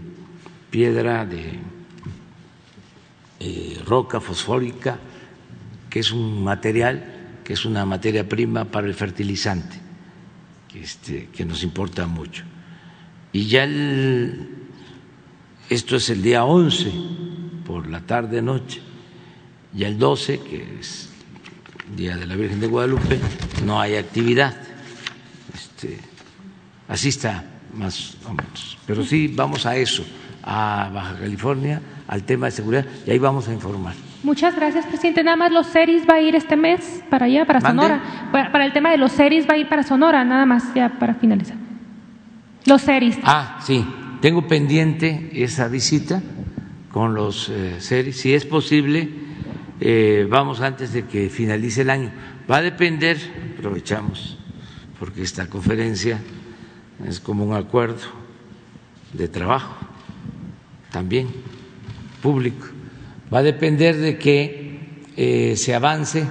piedra, 0.70 1.26
de 1.26 1.60
eh, 3.40 3.82
roca 3.86 4.20
fosfórica, 4.20 5.00
que 5.90 6.00
es 6.00 6.12
un 6.12 6.44
material 6.44 7.15
que 7.46 7.54
es 7.54 7.64
una 7.64 7.86
materia 7.86 8.28
prima 8.28 8.66
para 8.66 8.88
el 8.88 8.96
fertilizante, 8.96 9.78
que, 10.68 10.82
este, 10.82 11.28
que 11.28 11.46
nos 11.46 11.62
importa 11.64 12.08
mucho. 12.08 12.44
Y 13.32 13.46
ya 13.46 13.64
el, 13.66 14.50
esto 15.70 15.96
es 15.96 16.10
el 16.10 16.24
día 16.24 16.44
11 16.44 16.92
por 17.64 17.88
la 17.88 18.02
tarde 18.02 18.42
noche, 18.42 18.82
y 19.76 19.84
el 19.84 20.00
12, 20.00 20.40
que 20.40 20.80
es 20.80 21.10
Día 21.96 22.18
de 22.18 22.26
la 22.26 22.36
Virgen 22.36 22.60
de 22.60 22.68
Guadalupe, 22.68 23.20
no 23.64 23.80
hay 23.80 23.96
actividad. 23.96 24.56
Este, 25.54 26.00
así 26.88 27.10
está, 27.10 27.44
más 27.76 28.18
o 28.26 28.34
menos. 28.34 28.78
Pero 28.88 29.06
sí 29.06 29.28
vamos 29.28 29.68
a 29.68 29.76
eso, 29.76 30.04
a 30.42 30.90
Baja 30.92 31.20
California, 31.20 31.80
al 32.08 32.24
tema 32.24 32.48
de 32.48 32.54
seguridad, 32.54 32.86
y 33.06 33.12
ahí 33.12 33.20
vamos 33.20 33.48
a 33.48 33.54
informar. 33.54 33.94
Muchas 34.26 34.56
gracias, 34.56 34.88
presidente. 34.88 35.24
Nada 35.24 35.38
más 35.38 35.52
los 35.52 35.68
CERIS 35.68 36.10
va 36.10 36.16
a 36.16 36.20
ir 36.20 36.36
este 36.36 36.56
mes 36.56 37.04
para 37.12 37.28
allá, 37.28 37.46
para 37.46 37.62
Sonora. 37.62 38.02
Para, 38.32 38.66
el 38.66 38.74
tema 38.74 38.90
de 38.90 38.98
los 38.98 39.12
CERIS 39.12 39.48
va 39.48 39.54
a 39.54 39.58
ir 39.58 39.70
para 39.70 39.84
Sonora, 39.84 40.26
nada 40.26 40.48
más, 40.48 40.74
ya 40.74 40.98
para 40.98 41.14
finalizar. 41.14 41.56
Los 42.66 42.82
CERIS. 42.82 43.20
Ah, 43.22 43.60
sí. 43.62 43.86
Tengo 44.22 44.48
pendiente 44.48 45.30
esa 45.32 45.68
visita 45.68 46.24
con 46.92 47.14
los 47.14 47.50
eh. 47.50 47.78
Si 47.80 48.34
es 48.34 48.46
posible, 48.46 49.08
eh, 49.80 50.26
vamos 50.28 50.60
antes 50.62 50.92
de 50.92 51.06
que 51.06 51.30
finalice 51.30 51.84
el 51.84 51.92
año. 51.92 52.12
Va 52.50 52.58
a 52.58 52.62
depender, 52.64 53.20
aprovechamos, 53.60 54.40
porque 55.00 55.22
esta 55.22 55.46
conferencia 55.52 56.20
es 57.08 57.20
como 57.20 57.46
un 57.46 57.54
acuerdo 57.54 58.08
de 59.14 59.28
trabajo 59.28 59.76
también 60.92 61.28
público 62.24 62.75
va 63.36 63.40
a 63.40 63.44
depender 63.44 63.98
de 63.98 64.18
que 64.18 64.80
eh, 65.18 65.58
se 65.58 65.76
avance 65.76 66.26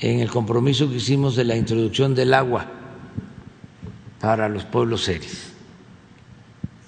en 0.00 0.20
el 0.20 0.28
compromiso 0.28 0.90
que 0.90 0.96
hicimos 0.96 1.34
de 1.34 1.44
la 1.44 1.56
introducción 1.56 2.14
del 2.14 2.34
agua 2.34 2.66
para 4.20 4.50
los 4.50 4.66
pueblos 4.66 5.04
serios. 5.04 5.52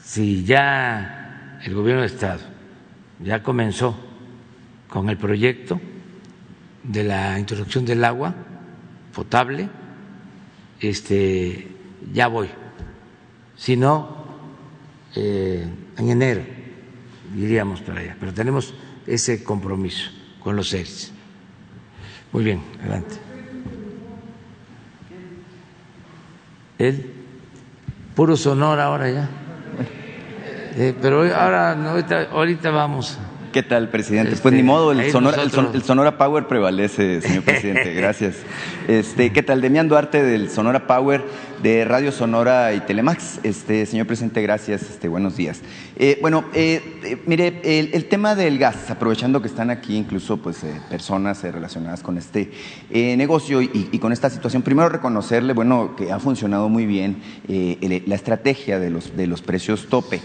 Si 0.05 0.45
ya 0.45 1.61
el 1.65 1.73
gobierno 1.73 2.03
de 2.03 2.09
Estado 2.09 2.43
ya 3.25 3.43
comenzó 3.43 3.97
con 4.87 5.09
el 5.09 5.17
proyecto 5.17 5.81
de 6.83 7.05
la 7.05 7.39
introducción 7.39 7.87
del 7.87 8.05
agua 8.05 8.35
potable, 9.15 9.71
este, 10.79 11.69
ya 12.13 12.27
voy. 12.27 12.49
Si 13.57 13.79
no, 13.79 14.27
eh, 15.15 15.67
en 15.97 16.11
enero 16.11 16.43
iríamos 17.35 17.81
para 17.81 18.01
allá. 18.01 18.17
Pero 18.21 18.35
tenemos 18.35 18.75
ese 19.07 19.43
compromiso 19.45 20.11
con 20.41 20.57
los 20.57 20.69
seres. 20.69 21.13
Muy 22.33 22.45
bien, 22.45 22.63
adelante. 22.81 23.17
Él, 26.79 27.13
puro 28.15 28.37
sonor 28.37 28.79
ahora 28.81 29.11
ya. 29.11 29.29
Eh, 30.79 30.95
pero 31.01 31.21
ahora, 31.35 31.73
ahorita, 31.73 32.29
ahorita 32.31 32.71
vamos. 32.71 33.19
¿Qué 33.57 33.63
tal, 33.63 33.89
presidente? 33.89 34.37
pues 34.37 34.53
ni 34.53 34.61
este, 34.61 34.67
modo, 34.67 34.93
el 34.93 35.11
Sonora, 35.11 35.43
el, 35.43 35.83
Sonora, 35.83 36.19
Power 36.19 36.47
prevalece, 36.47 37.23
señor 37.23 37.43
presidente. 37.43 37.95
Gracias. 37.95 38.35
Este, 38.87 39.33
¿Qué 39.33 39.43
tal? 39.43 39.63
Demian 39.63 39.89
Duarte 39.89 40.23
del 40.23 40.51
Sonora 40.51 40.87
Power 40.87 41.25
de 41.63 41.85
Radio 41.85 42.13
Sonora 42.13 42.75
y 42.75 42.81
Telemax. 42.81 43.41
Este, 43.43 43.87
señor 43.87 44.07
presidente, 44.07 44.43
gracias. 44.43 44.83
Este, 44.83 45.09
buenos 45.09 45.37
días. 45.37 45.63
Eh, 45.97 46.19
bueno, 46.21 46.45
eh, 46.55 47.01
eh, 47.03 47.17
mire, 47.27 47.61
el, 47.65 48.05
tema 48.07 48.35
del 48.35 48.59
gas, 48.59 48.91
aprovechando 48.91 49.41
que 49.41 49.49
están 49.49 49.71
aquí 49.71 49.97
incluso 49.97 50.37
pues, 50.37 50.59
personas 50.91 51.43
relacionadas 51.43 52.03
con 52.03 52.19
este 52.19 52.51
negocio 52.91 53.63
y, 53.63 53.99
con 53.99 54.13
esta 54.13 54.29
situación, 54.29 54.63
primero 54.63 54.89
reconocerle, 54.89 55.55
bueno, 55.55 55.97
que 55.97 56.13
ha 56.13 56.19
funcionado 56.19 56.69
muy 56.69 56.87
bien 56.87 57.23
la 57.49 58.15
estrategia 58.15 58.79
de 58.79 58.91
los, 58.91 59.17
de 59.17 59.27
los 59.27 59.43
precios 59.43 59.87
tope. 59.89 60.21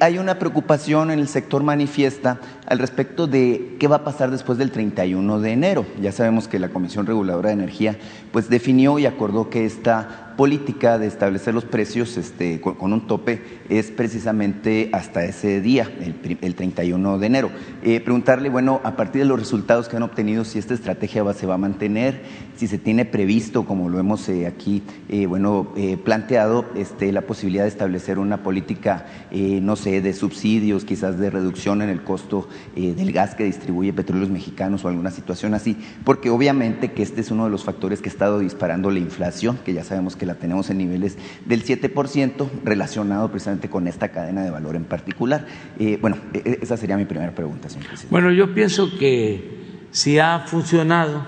Hay 0.00 0.18
una 0.18 0.38
preocupación 0.38 1.10
en 1.10 1.18
el 1.18 1.28
sector 1.28 1.62
manifiesta 1.62 2.40
al 2.66 2.78
respecto 2.78 3.26
de 3.26 3.76
qué 3.78 3.86
va 3.86 3.96
a 3.96 4.04
pasar 4.04 4.30
después 4.30 4.58
del 4.58 4.70
31 4.70 5.40
de 5.40 5.52
enero. 5.52 5.86
Ya 6.00 6.12
sabemos 6.12 6.48
que 6.48 6.58
la 6.58 6.70
Comisión 6.70 7.06
Reguladora 7.06 7.48
de 7.48 7.54
Energía 7.54 7.96
pues 8.32 8.48
definió 8.48 8.98
y 8.98 9.06
acordó 9.06 9.50
que 9.50 9.66
esta 9.66 10.27
política 10.38 11.00
de 11.00 11.08
establecer 11.08 11.52
los 11.52 11.64
precios 11.64 12.16
este, 12.16 12.60
con, 12.60 12.92
un 12.92 13.08
tope 13.08 13.42
es 13.68 13.90
precisamente 13.90 14.88
hasta 14.92 15.24
ese 15.24 15.60
día, 15.60 15.90
el, 16.00 16.54
31 16.54 17.18
de 17.18 17.26
enero. 17.26 17.50
Eh, 17.82 17.98
preguntarle, 17.98 18.48
bueno, 18.48 18.80
a 18.84 18.94
partir 18.94 19.22
de 19.22 19.26
los 19.26 19.36
resultados 19.36 19.88
que 19.88 19.96
han 19.96 20.04
obtenido, 20.04 20.44
si 20.44 20.60
esta 20.60 20.74
estrategia 20.74 21.24
se 21.32 21.46
va 21.46 21.54
a 21.54 21.58
mantener, 21.58 22.22
si 22.54 22.68
se 22.68 22.78
tiene 22.78 23.04
previsto, 23.04 23.64
como 23.64 23.88
lo 23.88 23.98
hemos 23.98 24.28
eh, 24.28 24.46
aquí, 24.46 24.84
eh, 25.08 25.26
bueno, 25.26 25.72
planteado, 26.04 26.66
este, 26.76 27.10
la 27.10 27.22
posibilidad 27.22 27.64
de 27.64 27.70
establecer 27.70 28.20
una 28.20 28.44
política, 28.44 29.06
no 29.32 29.74
sé, 29.74 30.00
de 30.00 30.14
subsidios, 30.14 30.84
quizás 30.84 31.18
de 31.18 31.30
reducción 31.30 31.82
en 31.82 31.88
el 31.88 32.04
costo 32.04 32.48
del 32.76 33.10
gas 33.10 33.34
que 33.34 33.42
distribuye 33.42 33.92
Petróleos 33.92 34.30
Mexicanos 34.30 34.84
o 34.84 34.88
alguna 34.88 35.10
situación 35.10 35.54
así, 35.54 35.76
porque 36.04 36.30
obviamente 36.30 36.92
que 36.92 37.02
este 37.02 37.22
es 37.22 37.32
uno 37.32 37.46
de 37.46 37.50
los 37.50 37.64
factores 37.64 38.00
que 38.00 38.08
ha 38.08 38.12
estado 38.12 38.38
disparando 38.38 38.92
la 38.92 39.00
inflación, 39.00 39.58
que 39.64 39.72
ya 39.72 39.82
sabemos 39.82 40.14
que 40.14 40.27
la 40.28 40.36
tenemos 40.36 40.70
en 40.70 40.78
niveles 40.78 41.18
del 41.44 41.64
7%, 41.64 42.48
relacionado 42.62 43.28
precisamente 43.30 43.68
con 43.68 43.88
esta 43.88 44.10
cadena 44.10 44.44
de 44.44 44.50
valor 44.50 44.76
en 44.76 44.84
particular. 44.84 45.46
Eh, 45.78 45.98
bueno, 46.00 46.18
e, 46.32 46.38
e, 46.38 46.58
esa 46.62 46.76
sería 46.76 46.96
mi 46.96 47.06
primera 47.06 47.34
pregunta, 47.34 47.68
señor 47.68 47.88
presidente. 47.88 48.12
Bueno, 48.12 48.30
yo 48.30 48.54
pienso 48.54 48.96
que 48.96 49.86
si 49.90 50.18
ha 50.18 50.40
funcionado 50.46 51.24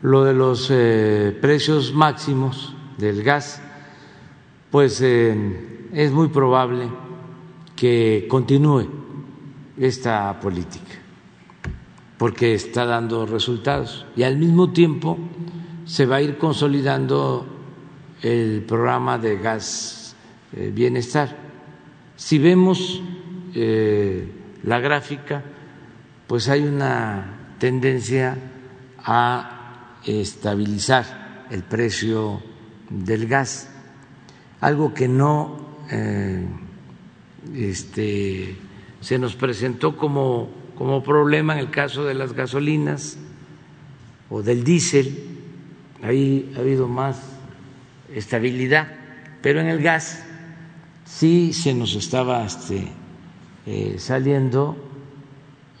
lo 0.00 0.24
de 0.24 0.32
los 0.32 0.68
eh, 0.70 1.36
precios 1.40 1.92
máximos 1.92 2.74
del 2.98 3.22
gas, 3.22 3.60
pues 4.70 5.00
eh, 5.02 5.88
es 5.92 6.12
muy 6.12 6.28
probable 6.28 6.88
que 7.74 8.26
continúe 8.28 8.86
esta 9.76 10.40
política, 10.40 10.94
porque 12.16 12.54
está 12.54 12.84
dando 12.84 13.26
resultados 13.26 14.06
y 14.16 14.22
al 14.24 14.36
mismo 14.36 14.72
tiempo 14.72 15.18
se 15.84 16.06
va 16.06 16.16
a 16.16 16.22
ir 16.22 16.38
consolidando 16.38 17.46
el 18.22 18.64
programa 18.66 19.18
de 19.18 19.38
gas 19.38 20.16
eh, 20.56 20.70
bienestar. 20.74 21.36
Si 22.16 22.38
vemos 22.38 23.02
eh, 23.54 24.26
la 24.64 24.80
gráfica, 24.80 25.42
pues 26.26 26.48
hay 26.48 26.62
una 26.62 27.54
tendencia 27.58 28.36
a 29.04 29.98
estabilizar 30.04 31.46
el 31.50 31.62
precio 31.62 32.42
del 32.90 33.26
gas, 33.26 33.70
algo 34.60 34.92
que 34.92 35.08
no 35.08 35.86
eh, 35.90 36.46
este, 37.54 38.56
se 39.00 39.18
nos 39.18 39.36
presentó 39.36 39.96
como 39.96 40.58
como 40.78 41.02
problema 41.02 41.54
en 41.54 41.58
el 41.58 41.70
caso 41.70 42.04
de 42.04 42.14
las 42.14 42.34
gasolinas 42.34 43.18
o 44.30 44.44
del 44.44 44.62
diésel, 44.62 45.12
ahí 46.02 46.52
ha 46.56 46.60
habido 46.60 46.86
más 46.86 47.37
estabilidad, 48.12 48.88
pero 49.42 49.60
en 49.60 49.68
el 49.68 49.82
gas 49.82 50.24
sí 51.04 51.52
se 51.52 51.74
nos 51.74 51.94
estaba 51.94 52.44
este, 52.44 52.88
eh, 53.66 53.96
saliendo 53.98 54.76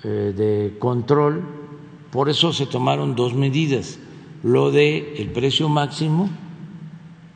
eh, 0.04 0.32
de 0.36 0.78
control, 0.78 1.42
por 2.10 2.28
eso 2.28 2.52
se 2.52 2.66
tomaron 2.66 3.14
dos 3.14 3.34
medidas, 3.34 3.98
lo 4.42 4.70
de 4.70 5.16
el 5.16 5.30
precio 5.30 5.68
máximo, 5.68 6.30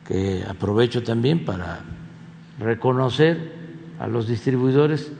que 0.07 0.43
aprovecho 0.47 1.03
también 1.03 1.45
para 1.45 1.81
reconocer 2.59 3.53
a 3.99 4.07
los 4.07 4.27
distribuidores 4.27 5.11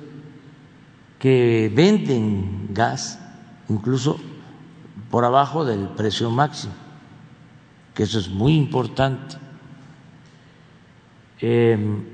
que 1.20 1.72
venden 1.74 2.70
gas 2.72 3.20
incluso 3.70 4.20
por 5.10 5.26
abajo 5.26 5.64
del 5.64 5.88
precio 5.90 6.30
máximo, 6.30 6.74
que 7.94 8.04
eso 8.04 8.20
es 8.20 8.30
muy 8.30 8.56
importante. 8.56 9.43
Em, 11.46 12.06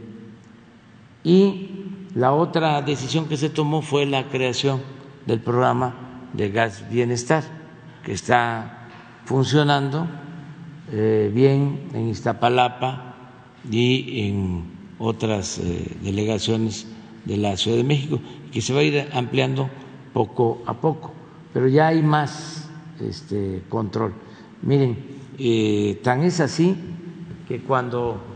y 1.24 1.70
la 2.16 2.34
otra 2.34 2.82
decisión 2.82 3.28
que 3.28 3.38
se 3.38 3.52
tomó 3.52 3.84
fue 3.84 4.08
la 4.08 4.28
creación 4.28 4.82
del 5.28 5.40
programa 5.40 5.94
de 6.34 6.50
gas 6.50 6.90
bienestar, 6.90 7.44
que 8.04 8.14
está 8.14 8.88
funcionando 9.26 10.08
eh, 10.92 11.30
bien 11.32 11.90
en 11.94 12.10
Iztapalapa 12.10 13.14
y 13.70 14.28
en 14.28 14.64
otras 14.98 15.60
eh, 15.60 15.96
delegaciones 16.02 16.88
de 17.26 17.38
la 17.38 17.56
Ciudad 17.56 17.78
de 17.78 17.84
México, 17.84 18.20
que 18.52 18.62
se 18.62 18.74
va 18.74 18.80
a 18.80 18.84
ir 18.84 19.10
ampliando 19.14 19.70
poco 20.12 20.64
a 20.66 20.74
poco, 20.74 21.14
pero 21.54 21.68
ya 21.68 21.90
hay 21.90 22.02
más 22.02 22.68
este, 23.00 23.62
control. 23.70 24.12
Miren, 24.64 24.98
eh, 25.38 26.00
tan 26.04 26.24
es 26.24 26.40
así 26.40 26.76
que 27.48 27.62
cuando 27.62 28.29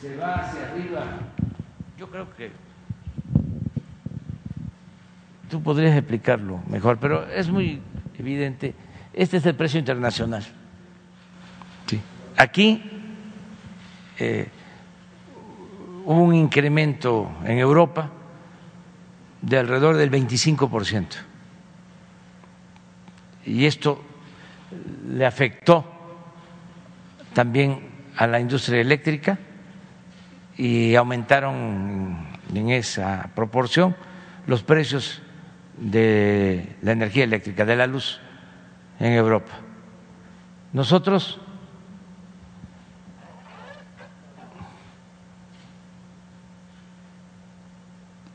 se 0.00 0.16
va 0.16 0.34
hacia 0.34 0.70
arriba, 0.70 1.04
yo 1.98 2.10
creo 2.10 2.34
que 2.34 2.50
tú 5.48 5.62
podrías 5.62 5.96
explicarlo 5.96 6.60
mejor, 6.68 6.98
pero 6.98 7.26
es 7.30 7.48
muy 7.48 7.80
evidente. 8.18 8.74
Este 9.12 9.38
es 9.38 9.46
el 9.46 9.54
precio 9.54 9.78
internacional. 9.78 10.44
Sí. 11.86 12.00
Aquí 12.36 12.82
eh, 14.18 14.48
hubo 16.04 16.20
un 16.20 16.34
incremento 16.34 17.30
en 17.44 17.58
Europa 17.58 18.10
de 19.40 19.58
alrededor 19.58 19.96
del 19.96 20.10
25%. 20.10 21.06
Y 23.46 23.64
esto 23.64 24.02
le 25.08 25.24
afectó 25.24 25.84
también 27.32 27.80
a 28.16 28.26
la 28.26 28.40
industria 28.40 28.80
eléctrica 28.80 29.38
y 30.56 30.94
aumentaron 30.94 32.26
en 32.54 32.70
esa 32.70 33.30
proporción 33.34 33.96
los 34.46 34.62
precios 34.62 35.22
de 35.76 36.76
la 36.82 36.92
energía 36.92 37.24
eléctrica, 37.24 37.64
de 37.64 37.76
la 37.76 37.86
luz 37.86 38.20
en 38.98 39.12
Europa. 39.12 39.52
Nosotros 40.72 41.40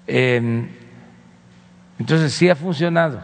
eh, 0.07 0.69
entonces 1.97 2.33
sí 2.33 2.49
ha 2.49 2.55
funcionado 2.55 3.21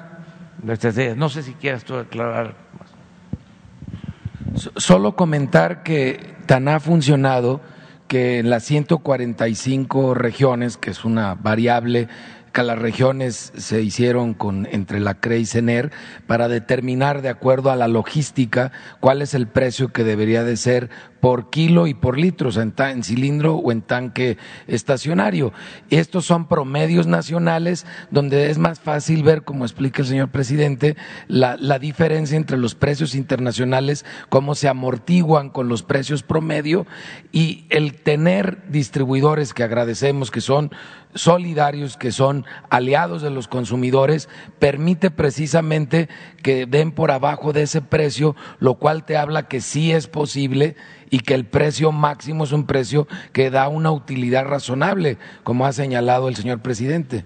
la 0.63 0.73
estrategia. 0.73 1.15
No 1.15 1.29
sé 1.29 1.43
si 1.43 1.53
quieras 1.53 1.83
tú 1.83 1.95
aclarar 1.95 2.55
más. 2.79 4.73
Solo 4.77 5.15
comentar 5.15 5.83
que 5.83 6.35
tan 6.45 6.67
ha 6.67 6.79
funcionado 6.79 7.61
que 8.07 8.39
en 8.39 8.49
las 8.49 8.63
145 8.63 10.13
regiones, 10.13 10.77
que 10.77 10.91
es 10.91 11.05
una 11.05 11.35
variable 11.35 12.07
que 12.57 12.63
las 12.63 12.79
regiones 12.79 13.53
se 13.55 13.83
hicieron 13.83 14.33
con, 14.33 14.67
entre 14.71 14.99
la 14.99 15.13
CRE 15.13 15.37
y 15.37 15.45
CENER 15.45 15.91
para 16.25 16.47
determinar 16.47 17.21
de 17.21 17.29
acuerdo 17.29 17.69
a 17.69 17.75
la 17.75 17.87
logística 17.87 18.71
cuál 18.99 19.21
es 19.21 19.35
el 19.35 19.47
precio 19.47 19.89
que 19.89 20.03
debería 20.03 20.43
de 20.43 20.57
ser 20.57 20.89
por 21.19 21.49
kilo 21.49 21.87
y 21.87 21.93
por 21.93 22.17
litro, 22.17 22.51
sea, 22.51 22.63
en, 22.63 23.03
cilindro 23.03 23.55
o 23.55 23.71
en 23.71 23.81
tanque 23.81 24.37
estacionario. 24.67 25.53
Estos 25.89 26.25
son 26.25 26.47
promedios 26.47 27.07
nacionales 27.07 27.85
donde 28.11 28.49
es 28.49 28.57
más 28.57 28.79
fácil 28.79 29.23
ver, 29.23 29.43
como 29.43 29.65
explica 29.65 30.01
el 30.01 30.07
señor 30.07 30.29
presidente, 30.29 30.95
la, 31.27 31.57
la 31.57 31.79
diferencia 31.79 32.37
entre 32.37 32.57
los 32.57 32.75
precios 32.75 33.15
internacionales, 33.15 34.05
cómo 34.29 34.55
se 34.55 34.67
amortiguan 34.67 35.49
con 35.49 35.67
los 35.67 35.83
precios 35.83 36.23
promedio 36.23 36.85
y 37.31 37.65
el 37.69 37.95
tener 37.95 38.63
distribuidores 38.69 39.53
que 39.53 39.63
agradecemos 39.63 40.31
que 40.31 40.41
son 40.41 40.71
solidarios, 41.13 41.97
que 41.97 42.11
son 42.11 42.45
aliados 42.69 43.21
de 43.21 43.29
los 43.29 43.47
consumidores, 43.47 44.29
permite 44.59 45.11
precisamente 45.11 46.09
que 46.43 46.65
den 46.65 46.91
por 46.91 47.11
abajo 47.11 47.53
de 47.53 47.63
ese 47.63 47.81
precio, 47.81 48.35
lo 48.59 48.75
cual 48.75 49.05
te 49.05 49.17
habla 49.17 49.47
que 49.47 49.61
sí 49.61 49.91
es 49.91 50.07
posible 50.07 50.75
y 51.09 51.19
que 51.19 51.33
el 51.33 51.45
precio 51.45 51.91
máximo 51.91 52.43
es 52.43 52.51
un 52.51 52.65
precio 52.65 53.07
que 53.31 53.49
da 53.49 53.67
una 53.67 53.91
utilidad 53.91 54.45
razonable, 54.45 55.17
como 55.43 55.65
ha 55.65 55.73
señalado 55.73 56.27
el 56.27 56.35
señor 56.35 56.59
presidente. 56.59 57.25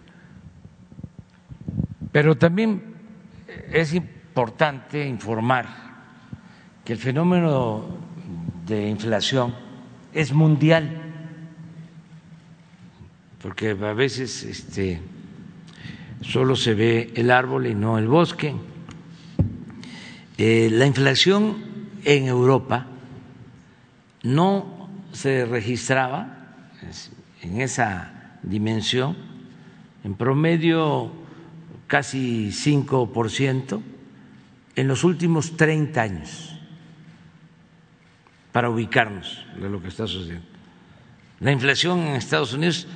Pero 2.12 2.36
también 2.38 2.84
es 3.72 3.94
importante 3.94 5.08
informar 5.08 5.68
que 6.86 6.94
el 6.94 7.00
fenómeno 7.00 7.86
de 8.68 8.90
inflación 8.90 9.56
es 10.14 10.34
mundial, 10.34 11.02
porque 13.42 13.72
a 13.72 13.94
veces 13.94 14.44
este, 14.44 15.02
solo 16.22 16.56
se 16.56 16.74
ve 16.74 17.12
el 17.16 17.32
árbol 17.32 17.66
y 17.66 17.76
no 17.76 17.98
el 17.98 18.08
bosque. 18.08 18.54
Eh, 20.38 20.70
la 20.72 20.86
inflación 20.86 21.58
en 22.04 22.28
Europa 22.28 22.88
no 24.24 24.90
se 25.12 25.46
registraba 25.46 26.70
en 27.42 27.62
esa 27.62 28.38
dimensión, 28.44 29.16
en 30.04 30.16
promedio 30.16 31.12
casi 31.88 32.50
5% 32.50 33.82
en 34.76 34.88
los 34.88 35.04
últimos 35.04 35.58
30 35.58 36.02
años, 36.02 36.60
para 38.52 38.70
ubicarnos 38.70 39.46
de 39.60 39.70
lo 39.70 39.82
que 39.82 39.90
está 39.90 40.08
sucediendo. 40.08 40.48
La 41.40 41.52
inflación 41.52 42.00
en 42.00 42.16
Estados 42.16 42.54
Unidos 42.54 42.88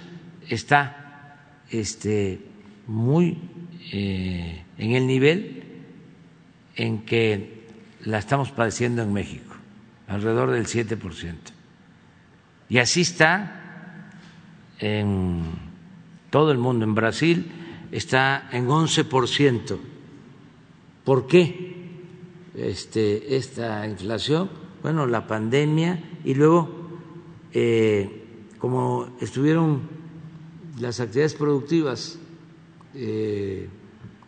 está 0.48 1.38
este, 1.70 2.40
muy 2.88 3.38
eh, 3.92 4.64
en 4.78 4.92
el 4.92 5.08
nivel 5.08 5.64
en 6.76 7.00
que 7.06 7.66
la 8.02 8.20
estamos 8.20 8.52
padeciendo 8.52 9.02
en 9.02 9.14
México 9.14 9.55
alrededor 10.08 10.52
del 10.52 10.66
7%. 10.66 11.36
Y 12.70 12.78
así 12.80 13.02
está 13.02 14.12
en 14.80 15.44
todo 16.30 16.52
el 16.52 16.58
mundo. 16.58 16.86
En 16.86 16.96
Brasil 16.96 17.52
está 17.92 18.50
en 18.52 18.68
11%. 18.68 19.78
¿Por 21.04 21.28
qué 21.28 21.76
este, 22.56 23.36
esta 23.36 23.88
inflación? 23.88 24.50
Bueno, 24.82 25.06
la 25.06 25.28
pandemia 25.28 26.04
y 26.24 26.34
luego, 26.34 26.70
eh, 27.54 28.52
como 28.58 29.16
estuvieron 29.22 29.82
las 30.80 31.00
actividades 31.00 31.36
productivas 31.36 32.20
eh, 32.94 33.70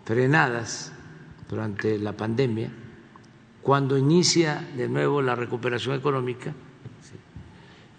frenadas 0.05 0.93
durante 1.49 1.97
la 1.97 2.13
pandemia, 2.13 2.71
cuando 3.67 3.97
inicia 3.97 4.65
de 4.77 4.87
nuevo 4.87 5.21
la 5.21 5.35
recuperación 5.35 5.93
económica, 5.93 6.53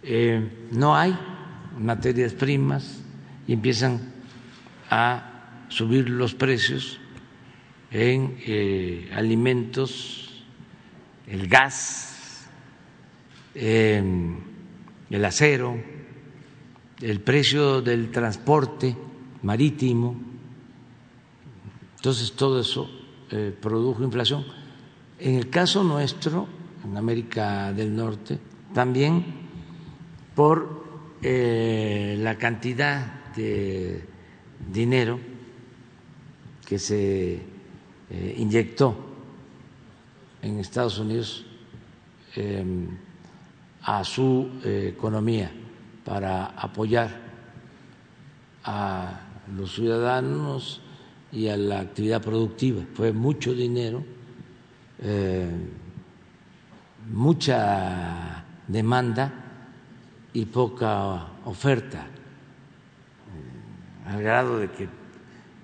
eh, 0.02 0.66
no 0.70 0.96
hay 0.96 1.14
materias 1.78 2.32
primas 2.32 3.02
y 3.46 3.52
empiezan 3.52 4.00
a 4.88 5.66
subir 5.68 6.08
los 6.08 6.32
precios 6.32 6.98
en 7.90 8.38
eh, 8.46 9.10
alimentos, 9.14 10.42
el 11.26 11.48
gas, 11.48 12.48
em, 13.54 14.38
el 15.10 15.22
acero, 15.22 15.76
el 17.02 17.20
precio 17.20 17.82
del 17.82 18.10
transporte 18.10 18.96
marítimo. 19.42 20.18
Entonces 21.96 22.32
todo 22.32 22.58
eso 22.58 22.90
eh, 23.30 23.54
produjo 23.60 24.02
inflación 24.02 24.57
en 25.18 25.34
el 25.34 25.50
caso 25.50 25.82
nuestro, 25.82 26.46
en 26.84 26.96
América 26.96 27.72
del 27.72 27.94
Norte, 27.94 28.38
también 28.72 29.24
por 30.34 30.84
eh, 31.22 32.16
la 32.20 32.36
cantidad 32.36 33.32
de 33.34 34.04
dinero 34.72 35.18
que 36.64 36.78
se 36.78 37.42
inyectó 38.36 38.96
en 40.42 40.58
Estados 40.58 40.98
Unidos 40.98 41.44
em, 42.36 42.88
a 43.82 44.02
su 44.04 44.48
economía 44.64 45.50
para 46.04 46.46
apoyar 46.46 47.10
a 48.64 49.20
los 49.56 49.74
ciudadanos 49.74 50.80
y 51.32 51.48
a 51.48 51.56
la 51.56 51.80
actividad 51.80 52.22
productiva. 52.22 52.82
Fue 52.94 53.12
mucho 53.12 53.54
dinero, 53.54 54.04
eh, 55.00 55.48
mucha 57.10 58.44
demanda 58.66 59.32
y 60.32 60.44
poca 60.44 61.26
oferta, 61.44 62.06
eh, 62.06 64.10
al 64.10 64.22
grado 64.22 64.58
de 64.58 64.70
que 64.70 64.88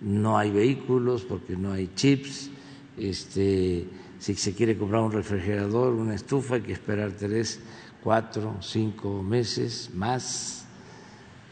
no 0.00 0.38
hay 0.38 0.50
vehículos 0.50 1.22
porque 1.22 1.56
no 1.56 1.72
hay 1.72 1.90
chips. 1.94 2.50
Este, 2.96 3.88
si 4.18 4.34
se 4.34 4.54
quiere 4.54 4.76
comprar 4.76 5.02
un 5.02 5.12
refrigerador, 5.12 5.94
una 5.94 6.14
estufa, 6.14 6.56
hay 6.56 6.62
que 6.62 6.72
esperar 6.72 7.12
tres, 7.12 7.60
cuatro, 8.02 8.56
cinco 8.60 9.22
meses 9.22 9.90
más. 9.94 10.66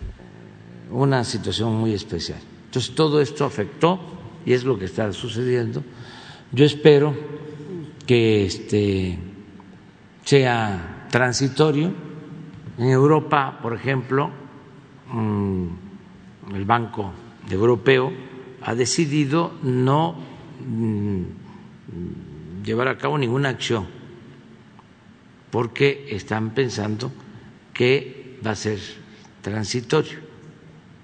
Eh, 0.01 0.93
una 0.93 1.25
situación 1.25 1.75
muy 1.75 1.95
especial. 1.95 2.41
Entonces, 2.67 2.95
todo 2.95 3.21
esto 3.21 3.45
afectó 3.45 4.01
y 4.45 4.53
es 4.53 4.65
lo 4.65 4.79
que 4.79 4.87
está 4.87 5.13
sucediendo. 5.13 5.83
Yo 6.53 6.65
espero 6.65 7.42
que 8.07 8.45
este 8.47 9.19
sea 10.25 11.07
transitorio. 11.11 11.93
En 12.79 12.89
Europa, 12.89 13.59
por 13.63 13.75
ejemplo, 13.75 14.31
mm, 15.13 15.67
el 16.55 16.65
Banco 16.65 17.13
Europeo 17.51 18.13
ha 18.63 18.75
decidido 18.75 19.53
no 19.63 20.17
mm, 20.67 21.23
llevar 22.65 22.89
a 22.89 22.97
cabo 22.99 23.19
ninguna 23.19 23.51
acción 23.51 23.87
porque 25.51 26.07
están 26.11 26.51
pensando 26.55 27.13
que 27.75 28.39
va 28.45 28.53
a 28.53 28.57
ser 28.57 28.79
transitorio, 29.43 30.19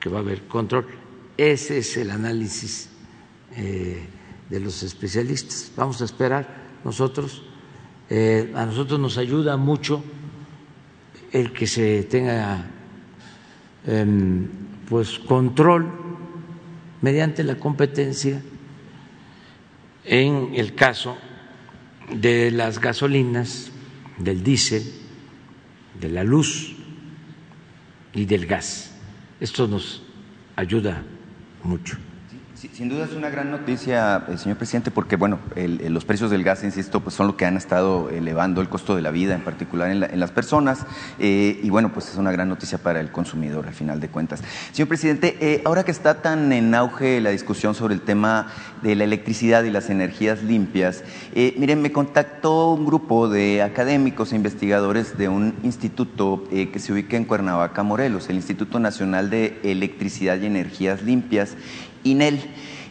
que 0.01 0.09
va 0.09 0.19
a 0.19 0.21
haber 0.23 0.45
control. 0.49 0.87
Ese 1.37 1.79
es 1.79 1.97
el 1.99 2.11
análisis 2.11 2.89
eh, 3.55 4.07
de 4.49 4.61
los 4.61 4.83
especialistas. 4.83 5.71
Vamos 5.77 6.01
a 6.01 6.07
esperar 6.07 6.68
nosotros. 6.85 7.43
Eh, 8.11 8.53
a 8.55 8.65
nosotros 8.65 8.99
nos 8.99 9.19
ayuda 9.19 9.57
mucho 9.57 10.03
el 11.33 11.53
que 11.53 11.67
se 11.67 12.05
tenga 12.05 12.65
em, 13.87 14.47
pues 14.89 15.19
control 15.19 15.93
mediante 17.03 17.45
la 17.45 17.57
competencia 17.57 18.43
en 20.05 20.53
el 20.55 20.75
caso 20.75 21.17
de 22.11 22.51
las 22.51 22.81
gasolinas, 22.81 23.71
del 24.17 24.43
diésel, 24.43 24.83
de 26.01 26.09
la 26.09 26.25
luz 26.25 26.77
y 28.15 28.25
del 28.25 28.47
gas. 28.47 28.97
Esto 29.39 29.69
nos 29.69 30.03
ayuda 30.57 31.03
mucho. 31.63 31.99
Sin 32.73 32.89
duda 32.89 33.05
es 33.05 33.13
una 33.13 33.31
gran 33.31 33.53
noticia, 33.53 34.25
eh, 34.29 34.37
señor 34.37 34.59
presidente, 34.59 34.91
porque 34.91 35.15
bueno, 35.15 35.39
los 35.55 36.05
precios 36.05 36.31
del 36.31 36.43
gas, 36.43 36.65
insisto, 36.65 37.01
pues 37.01 37.15
son 37.15 37.29
lo 37.29 37.37
que 37.37 37.47
han 37.47 37.57
estado 37.57 38.11
elevando 38.11 38.61
el 38.61 38.69
costo 38.69 38.97
de 38.97 39.03
la 39.03 39.13
vida, 39.13 39.35
en 39.35 39.43
particular 39.43 39.91
en, 39.91 40.19
las 40.19 40.33
personas, 40.33 40.85
eh, 41.21 41.61
y 41.63 41.71
bueno, 41.71 41.93
pues 41.93 42.09
es 42.09 42.17
una 42.17 42.33
gran 42.33 42.49
noticia 42.49 42.79
para 42.79 42.99
el 42.99 43.13
consumidor, 43.13 43.69
al 43.69 43.75
final 43.75 44.01
de 44.01 44.09
cuentas. 44.09 44.43
Señor 44.73 44.89
presidente, 44.89 45.37
eh, 45.41 45.63
ahora 45.65 45.85
que 45.85 45.93
está 45.93 46.21
tan 46.21 46.53
en 46.53 46.75
auge 46.75 47.21
la 47.21 47.31
discusión 47.31 47.77
sobre 47.77 47.95
el 47.95 48.01
tema 48.01 48.49
de 48.83 48.97
la 48.97 49.05
electricidad 49.05 49.63
y 49.63 49.71
las 49.71 49.89
energías 49.89 50.43
limpias, 50.43 51.05
miren, 51.35 51.81
me 51.81 51.93
contactó 51.93 52.73
un 52.73 52.87
grupo 52.87 53.29
de 53.29 53.63
académicos 53.63 54.33
e 54.33 54.37
investigadores 54.37 55.17
de 55.17 55.29
un 55.29 55.55
instituto 55.63 56.45
que 56.51 56.79
se 56.79 56.93
ubica 56.93 57.17
en 57.17 57.25
Cuernavaca, 57.25 57.83
Morelos, 57.83 58.29
el 58.29 58.37
Instituto 58.37 58.81
Nacional 58.81 59.31
de 59.31 59.61
Electricidad 59.63 60.39
y 60.41 60.47
Energías 60.47 61.03
Limpias, 61.03 61.57
INEL. 62.11 62.39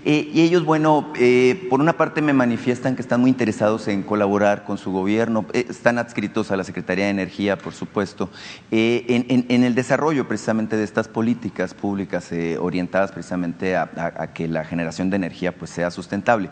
Eh, 0.09 0.31
y 0.33 0.41
ellos, 0.43 0.63
bueno, 0.63 1.11
eh, 1.19 1.67
por 1.69 1.81
una 1.81 1.91
parte 1.91 2.21
me 2.21 2.31
manifiestan 2.31 2.95
que 2.95 3.01
están 3.01 3.19
muy 3.19 3.29
interesados 3.29 3.89
en 3.89 4.03
colaborar 4.03 4.63
con 4.63 4.77
su 4.77 4.93
gobierno, 4.93 5.45
eh, 5.51 5.65
están 5.69 5.97
adscritos 5.97 6.49
a 6.49 6.55
la 6.55 6.63
Secretaría 6.63 7.03
de 7.03 7.11
Energía, 7.11 7.57
por 7.57 7.73
supuesto, 7.73 8.29
en, 8.71 9.63
el 9.63 9.75
desarrollo 9.75 10.25
precisamente 10.25 10.77
de 10.77 10.85
estas 10.85 11.09
políticas 11.09 11.73
públicas 11.73 12.31
orientadas 12.57 13.11
precisamente 13.11 13.75
a, 13.75 14.31
que 14.33 14.47
la 14.47 14.63
generación 14.63 15.09
de 15.09 15.17
energía 15.17 15.53
pues, 15.53 15.71
sea 15.71 15.91
sustentable. 15.91 16.51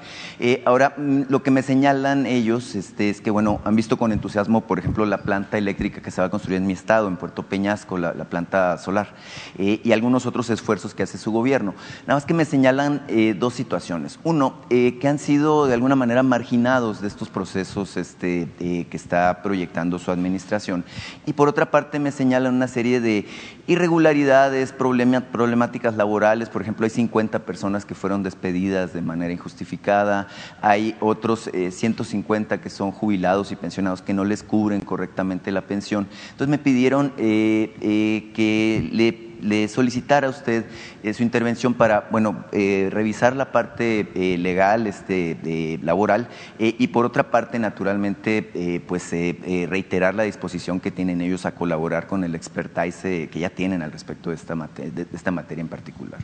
ahora, 0.66 0.94
mm, 0.98 1.22
lo 1.30 1.42
que 1.42 1.52
me 1.52 1.62
señalan 1.62 2.26
ellos 2.26 2.76
este, 2.76 3.10
es 3.10 3.22
que, 3.22 3.32
bueno, 3.32 3.62
han 3.64 3.78
visto 3.78 3.96
con 3.96 4.12
entusiasmo, 4.12 4.68
por 4.68 4.80
ejemplo, 4.80 5.06
la 5.06 5.20
planta 5.20 5.58
eléctrica 5.58 6.02
que 6.02 6.12
se 6.12 6.20
va 6.20 6.28
a 6.28 6.30
construir 6.30 6.58
en 6.58 6.68
mi 6.68 6.74
estado, 6.74 7.08
en 7.08 7.16
Puerto 7.16 7.44
Peñasco, 7.44 7.98
la, 7.98 8.14
la 8.14 8.26
planta 8.26 8.78
solar, 8.78 9.14
y 9.58 9.94
algunos 9.94 10.26
otros 10.26 10.50
esfuerzos 10.50 10.94
que 10.94 11.04
hace 11.04 11.18
su 11.18 11.32
gobierno. 11.32 11.74
Nada 12.06 12.18
más 12.18 12.26
que 12.26 12.34
me 12.34 12.44
señalan 12.44 13.04
dos 13.40 13.45
situaciones. 13.54 14.20
Uno, 14.24 14.56
eh, 14.70 14.98
que 15.00 15.08
han 15.08 15.20
sido 15.20 15.68
de 15.68 15.74
alguna 15.74 15.96
manera 15.96 16.24
marginados 16.24 17.02
de 17.02 17.08
estos 17.08 17.30
procesos 17.30 17.98
este, 17.98 18.48
eh, 18.60 18.86
que 18.90 18.98
está 18.98 19.42
proyectando 19.44 20.00
su 20.00 20.12
administración. 20.12 20.84
Y 21.26 21.34
por 21.34 21.48
otra 21.48 21.72
parte, 21.72 22.00
me 22.00 22.12
señalan 22.12 22.56
una 22.56 22.68
serie 22.68 23.02
de 23.02 23.26
irregularidades, 23.68 24.72
problemáticas 24.72 25.96
laborales. 25.96 26.50
Por 26.50 26.62
ejemplo, 26.62 26.86
hay 26.86 26.90
50 26.90 27.40
personas 27.46 27.86
que 27.86 27.96
fueron 27.96 28.24
despedidas 28.24 28.94
de 28.94 29.02
manera 29.02 29.34
injustificada. 29.34 30.28
Hay 30.62 30.96
otros 31.00 31.50
150 31.52 32.56
eh, 32.56 32.60
que 32.60 32.70
son 32.70 32.92
jubilados 32.92 33.52
y 33.52 33.56
pensionados 33.56 34.02
que 34.02 34.14
no 34.14 34.24
les 34.24 34.44
cubren 34.44 34.82
correctamente 34.82 35.52
la 35.52 35.62
pensión. 35.62 36.08
Entonces 36.32 36.48
me 36.48 36.58
pidieron 36.58 37.12
que 37.16 38.90
le 38.92 39.25
le 39.42 39.68
solicitara 39.68 40.28
a 40.28 40.30
usted 40.30 40.66
eh, 41.04 41.14
su 41.14 41.24
intervención 41.24 41.74
para, 41.74 42.08
bueno, 42.12 42.46
eh, 42.52 42.90
revisar 42.92 43.36
la 43.36 43.52
parte 43.52 44.08
eh, 44.16 44.38
legal, 44.38 44.88
este, 44.88 45.80
laboral, 45.84 46.28
y 46.58 46.88
por 46.88 47.06
otra 47.06 47.32
parte, 47.32 47.60
naturalmente, 47.60 48.82
pues 48.88 49.12
reiterar 49.12 50.16
la 50.16 50.24
disposición 50.24 50.80
que 50.80 50.92
tienen 50.92 51.22
ellos 51.22 51.46
a 51.46 51.54
colaborar 51.54 52.08
con 52.08 52.24
el 52.24 52.36
expertise 52.36 53.30
que 53.30 53.40
ya 53.40 53.50
tienen 53.50 53.82
al 53.82 53.92
respecto 53.92 54.30
de 54.30 54.36
esta, 54.36 54.56
materia, 54.56 54.92
de 54.92 55.08
esta 55.14 55.32
materia 55.32 55.62
en 55.62 55.68
particular. 55.68 56.20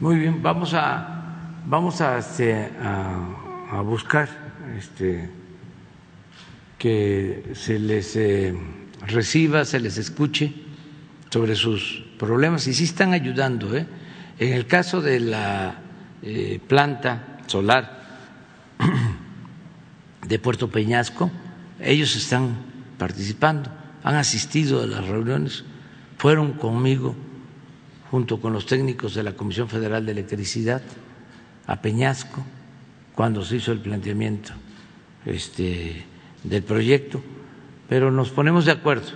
Muy 0.00 0.18
bien, 0.18 0.42
vamos 0.42 0.74
a, 0.74 1.60
vamos 1.66 2.00
a, 2.00 2.18
este, 2.18 2.70
a, 2.82 3.80
buscar 3.82 4.28
este, 4.78 5.30
que 6.78 7.52
se 7.54 7.78
les 7.78 8.18
reciba, 9.06 9.64
se 9.64 9.80
les 9.80 9.98
escuche 9.98 10.52
sobre 11.34 11.56
sus 11.56 12.03
problemas 12.18 12.66
y 12.66 12.74
sí 12.74 12.84
están 12.84 13.12
ayudando. 13.12 13.76
¿eh? 13.76 13.86
En 14.38 14.52
el 14.52 14.66
caso 14.66 15.00
de 15.00 15.20
la 15.20 15.76
eh, 16.22 16.60
planta 16.66 17.38
solar 17.46 18.02
de 20.26 20.38
Puerto 20.38 20.70
Peñasco, 20.70 21.30
ellos 21.80 22.16
están 22.16 22.56
participando, 22.98 23.70
han 24.02 24.14
asistido 24.14 24.82
a 24.82 24.86
las 24.86 25.06
reuniones, 25.06 25.64
fueron 26.18 26.52
conmigo 26.52 27.14
junto 28.10 28.40
con 28.40 28.52
los 28.52 28.66
técnicos 28.66 29.14
de 29.14 29.22
la 29.22 29.32
Comisión 29.32 29.68
Federal 29.68 30.06
de 30.06 30.12
Electricidad 30.12 30.82
a 31.66 31.80
Peñasco 31.80 32.44
cuando 33.14 33.44
se 33.44 33.56
hizo 33.56 33.72
el 33.72 33.80
planteamiento 33.80 34.52
este, 35.26 36.04
del 36.42 36.62
proyecto, 36.62 37.22
pero 37.88 38.10
nos 38.10 38.30
ponemos 38.30 38.64
de 38.64 38.72
acuerdo 38.72 39.08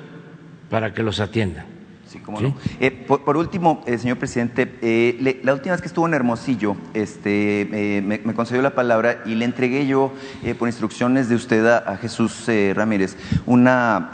para 0.71 0.93
que 0.95 1.03
los 1.03 1.21
atiendan. 1.21 1.78
Sí, 2.09 2.21
cómo 2.21 2.41
no. 2.41 2.55
Eh, 2.81 2.91
por, 2.91 3.37
último, 3.37 3.83
eh, 3.85 3.99
señor 3.99 4.17
presidente, 4.17 4.79
eh, 4.81 5.41
la 5.43 5.53
última 5.53 5.75
vez 5.75 5.83
que 5.83 5.89
estuvo 5.89 6.07
en 6.07 6.15
Hermosillo, 6.15 6.75
este, 6.95 8.03
me, 8.03 8.35
concedió 8.35 8.63
la 8.63 8.75
palabra 8.75 9.23
y 9.27 9.35
le 9.35 9.45
entregué 9.45 9.87
yo, 9.87 10.13
por 10.59 10.69
instrucciones 10.69 11.29
de 11.29 11.35
usted 11.35 11.67
a, 11.67 11.97
Jesús 11.99 12.47
Ramírez, 12.75 13.17
una 13.45 14.11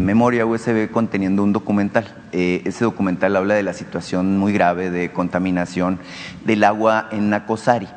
memoria 0.00 0.46
USB 0.46 0.90
conteniendo 0.90 1.42
un 1.42 1.52
documental. 1.52 2.14
ese 2.30 2.84
documental 2.84 3.34
habla 3.34 3.54
de 3.54 3.62
la 3.64 3.72
situación 3.72 4.38
muy 4.38 4.52
grave 4.52 4.90
de 4.90 5.10
contaminación 5.10 5.98
del 6.44 6.62
agua 6.62 7.08
en 7.10 7.30
Nacosari 7.30 7.88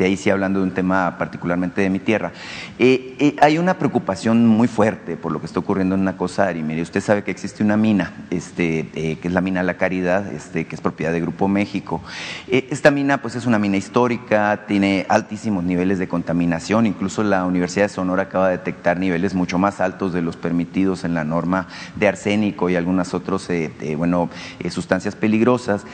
ahí 0.00 0.16
sí 0.16 0.30
hablando 0.30 0.60
de 0.60 0.64
un 0.64 0.72
tema 0.72 1.16
particularmente 1.18 1.80
de 1.80 1.90
mi 1.90 1.98
tierra. 1.98 2.32
Eh, 2.78 3.16
eh, 3.18 3.36
hay 3.40 3.58
una 3.58 3.74
preocupación 3.74 4.46
muy 4.46 4.68
fuerte 4.68 5.16
por 5.16 5.32
lo 5.32 5.40
que 5.40 5.46
está 5.46 5.60
ocurriendo 5.60 5.94
en 5.94 6.04
Nacosari. 6.04 6.62
Mire, 6.62 6.82
usted 6.82 7.00
sabe 7.00 7.22
que 7.22 7.30
existe 7.30 7.62
una 7.62 7.76
mina, 7.76 8.12
este, 8.30 8.88
eh, 8.94 9.18
que 9.20 9.28
es 9.28 9.34
la 9.34 9.40
mina 9.40 9.62
La 9.62 9.74
Caridad, 9.74 10.32
este, 10.32 10.66
que 10.66 10.74
es 10.74 10.80
propiedad 10.80 11.12
de 11.12 11.20
Grupo 11.20 11.48
México. 11.48 12.02
esta 12.48 12.90
mina, 12.90 13.18
pues, 13.22 13.34
es 13.34 13.46
una 13.46 13.58
mina 13.58 13.76
histórica, 13.76 14.64
tiene 14.66 15.06
altísimos 15.08 15.64
niveles 15.64 15.98
de 15.98 16.08
contaminación. 16.08 16.86
Incluso 16.86 17.22
la 17.22 17.44
Universidad 17.44 17.86
de 17.86 17.90
Sonora 17.90 18.24
acaba 18.24 18.48
de 18.48 18.58
detectar 18.58 18.98
niveles 18.98 19.34
mucho 19.34 19.58
más 19.58 19.80
altos 19.80 20.12
de 20.12 20.22
los 20.22 20.36
permitidos 20.36 21.04
en 21.04 21.14
la 21.14 21.24
norma 21.24 21.68
de 21.96 22.08
arsénico 22.08 22.70
y 22.70 22.76
algunas 22.76 23.14
otras, 23.14 23.48
bueno, 23.96 24.30
sustancias 24.70 25.14
peligrosas. 25.14 25.84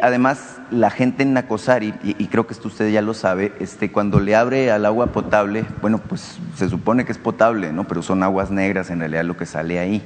además, 0.00 0.58
la 0.70 0.90
gente 0.90 1.22
en 1.22 1.32
Nacosari, 1.32 1.94
y 2.02 2.26
creo 2.26 2.46
que 2.46 2.54
esto 2.54 2.68
usted 2.68 2.90
ya 2.90 3.02
lo 3.02 3.14
sabe, 3.14 3.33
este, 3.40 3.90
cuando 3.90 4.20
le 4.20 4.34
abre 4.36 4.70
al 4.70 4.86
agua 4.86 5.08
potable, 5.08 5.64
bueno, 5.80 5.98
pues 5.98 6.38
se 6.56 6.68
supone 6.68 7.04
que 7.04 7.12
es 7.12 7.18
potable, 7.18 7.72
¿no? 7.72 7.86
Pero 7.86 8.02
son 8.02 8.22
aguas 8.22 8.50
negras 8.50 8.90
en 8.90 9.00
realidad 9.00 9.24
lo 9.24 9.36
que 9.36 9.46
sale 9.46 9.78
ahí. 9.78 10.02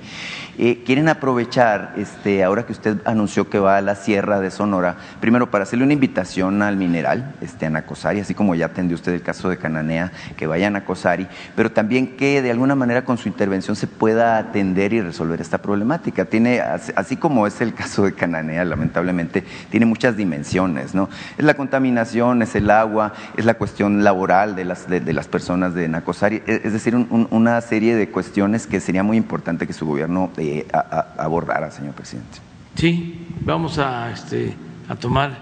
Eh, 0.61 0.83
quieren 0.85 1.09
aprovechar, 1.09 1.95
este, 1.97 2.43
ahora 2.43 2.67
que 2.67 2.73
usted 2.73 2.99
anunció 3.05 3.49
que 3.49 3.61
va 3.61 3.77
a 3.77 3.81
la 3.81 3.95
Sierra 3.95 4.41
de 4.41 4.51
Sonora, 4.51 4.97
primero 5.21 5.53
para 5.53 5.63
hacerle 5.63 5.85
una 5.85 5.93
invitación 5.93 6.63
al 6.63 6.77
mineral, 6.77 7.37
este, 7.41 7.67
a 7.67 7.71
Nacosari, 7.71 8.19
así 8.19 8.35
como 8.35 8.57
ya 8.57 8.67
atendió 8.67 8.97
usted 8.97 9.13
el 9.13 9.23
caso 9.23 9.51
de 9.51 9.57
Cananea, 9.57 10.11
que 10.37 10.49
vaya 10.49 10.67
a 10.67 10.71
Nacosari, 10.71 11.29
pero 11.55 11.71
también 11.71 12.17
que 12.17 12.43
de 12.43 12.51
alguna 12.51 12.75
manera 12.75 13.05
con 13.05 13.19
su 13.19 13.29
intervención 13.29 13.77
se 13.77 13.87
pueda 13.87 14.37
atender 14.37 14.93
y 14.93 15.01
resolver 15.01 15.41
esta 15.41 15.59
problemática. 15.59 16.25
Tiene, 16.25 16.61
así 16.61 17.17
como 17.17 17.47
es 17.47 17.61
el 17.61 17.73
caso 17.73 18.03
de 18.03 18.15
Cananea, 18.15 18.65
lamentablemente, 18.65 19.45
tiene 19.71 19.87
muchas 19.87 20.17
dimensiones, 20.17 20.93
¿no? 20.93 21.09
Es 21.37 21.45
la 21.45 21.55
contaminación, 21.55 22.43
es 22.43 22.57
el 22.57 22.69
agua, 22.73 23.13
es 23.37 23.45
la 23.45 23.55
cuestión 23.55 24.03
laboral 24.03 24.57
de 24.57 24.65
las, 24.65 24.89
de, 24.89 25.13
las 25.13 25.29
personas 25.29 25.73
de 25.75 25.87
Nacosari, 25.87 26.43
es, 26.47 26.73
decir, 26.73 26.97
una 26.97 27.61
serie 27.61 27.95
de 27.95 28.11
cuestiones 28.11 28.67
que 28.67 28.81
sería 28.81 29.05
muy 29.05 29.17
importante 29.17 29.65
que 29.65 29.73
su 29.73 29.87
gobierno 29.87 30.33
eh, 30.37 30.48
abordara, 30.73 31.71
señor 31.71 31.95
presidente. 31.95 32.39
Sí, 32.75 33.27
vamos 33.41 33.79
a, 33.79 34.13
este, 34.13 34.55
a 34.89 34.95
tomar 34.95 35.37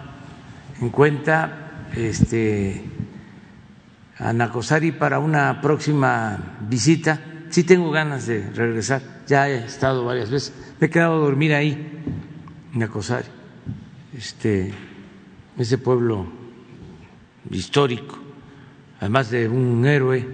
en 0.80 0.90
cuenta 0.90 1.86
este, 1.94 2.82
a 4.18 4.32
Nacosari 4.32 4.92
para 4.92 5.18
una 5.18 5.60
próxima 5.60 6.56
visita. 6.68 7.20
Sí 7.50 7.64
tengo 7.64 7.90
ganas 7.90 8.26
de 8.26 8.50
regresar, 8.50 9.02
ya 9.26 9.48
he 9.48 9.64
estado 9.64 10.04
varias 10.04 10.30
veces, 10.30 10.54
me 10.80 10.86
he 10.86 10.90
quedado 10.90 11.14
a 11.14 11.18
dormir 11.18 11.54
ahí, 11.54 11.72
en 12.72 12.78
Nacosari, 12.78 13.28
este, 14.16 14.72
ese 15.56 15.78
pueblo 15.78 16.26
histórico, 17.50 18.18
además 19.00 19.30
de 19.30 19.48
un 19.48 19.86
héroe, 19.86 20.26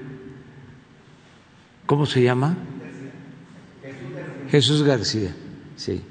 ¿cómo 1.84 2.06
se 2.06 2.22
llama? 2.22 2.56
Jesús 4.52 4.82
García, 4.82 5.34
sí, 5.76 6.02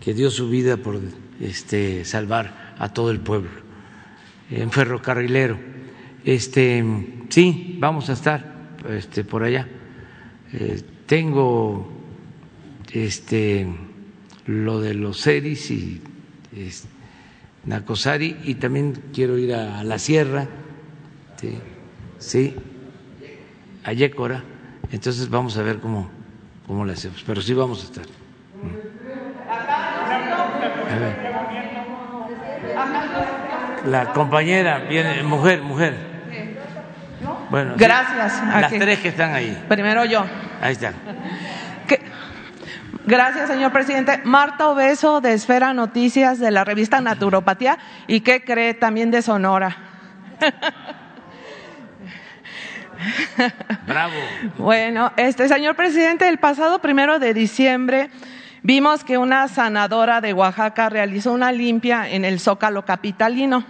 que 0.00 0.12
dio 0.12 0.28
su 0.28 0.50
vida 0.50 0.76
por 0.76 1.00
este, 1.40 2.04
salvar 2.04 2.74
a 2.80 2.92
todo 2.92 3.12
el 3.12 3.20
pueblo, 3.20 3.50
en 4.50 4.72
ferrocarrilero. 4.72 5.56
Este, 6.24 6.84
sí, 7.28 7.76
vamos 7.78 8.10
a 8.10 8.14
estar 8.14 8.74
este, 8.90 9.22
por 9.22 9.44
allá. 9.44 9.68
Eh, 10.52 10.82
tengo 11.06 11.88
este, 12.92 13.68
lo 14.46 14.80
de 14.80 14.94
los 14.94 15.20
seris 15.20 15.70
y 15.70 16.02
Nacosari 17.66 18.36
y 18.42 18.56
también 18.56 19.00
quiero 19.14 19.38
ir 19.38 19.54
a, 19.54 19.84
la 19.84 20.00
sierra, 20.00 20.48
sí, 21.40 21.56
sí, 22.18 22.52
a 23.84 23.92
Yécora. 23.92 24.42
Entonces 24.90 25.30
vamos 25.30 25.56
a 25.56 25.62
ver 25.62 25.78
cómo 25.78 26.15
cómo 26.66 26.84
le 26.84 26.92
hacemos, 26.92 27.22
pero 27.26 27.40
sí 27.40 27.54
vamos 27.54 27.80
a 27.82 27.84
estar. 27.84 28.04
La 33.86 34.12
compañera 34.12 34.78
viene, 34.78 35.22
mujer, 35.22 35.62
mujer. 35.62 36.16
Bueno, 37.50 37.74
gracias. 37.76 38.42
las 38.60 38.72
tres 38.72 38.98
que 38.98 39.08
están 39.08 39.32
ahí. 39.32 39.64
Primero 39.68 40.04
yo. 40.04 40.24
Ahí 40.60 40.72
están. 40.72 40.94
Gracias, 43.06 43.48
señor 43.48 43.70
presidente. 43.70 44.20
Marta 44.24 44.68
Obeso, 44.68 45.20
de 45.20 45.32
Esfera 45.32 45.72
Noticias, 45.72 46.40
de 46.40 46.50
la 46.50 46.64
revista 46.64 47.00
Naturopatía, 47.00 47.78
y 48.08 48.22
qué 48.22 48.42
cree 48.42 48.74
también 48.74 49.12
de 49.12 49.22
Sonora. 49.22 49.76
Bravo. 53.86 54.14
Bueno, 54.58 55.12
este 55.16 55.48
señor 55.48 55.76
presidente, 55.76 56.28
el 56.28 56.38
pasado 56.38 56.80
primero 56.80 57.18
de 57.18 57.34
diciembre 57.34 58.10
vimos 58.62 59.04
que 59.04 59.18
una 59.18 59.48
sanadora 59.48 60.20
de 60.20 60.32
Oaxaca 60.32 60.88
realizó 60.88 61.32
una 61.32 61.52
limpia 61.52 62.08
en 62.08 62.24
el 62.24 62.40
Zócalo 62.40 62.84
capitalino. 62.84 63.64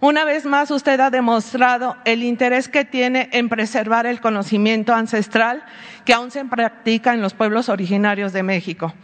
Una 0.00 0.24
vez 0.24 0.44
más, 0.44 0.70
usted 0.70 1.00
ha 1.00 1.10
demostrado 1.10 1.96
el 2.04 2.22
interés 2.22 2.68
que 2.68 2.84
tiene 2.84 3.28
en 3.32 3.48
preservar 3.48 4.06
el 4.06 4.20
conocimiento 4.20 4.94
ancestral 4.94 5.64
que 6.04 6.14
aún 6.14 6.30
se 6.30 6.44
practica 6.44 7.12
en 7.14 7.20
los 7.20 7.34
pueblos 7.34 7.68
originarios 7.68 8.32
de 8.32 8.44
México. 8.44 8.94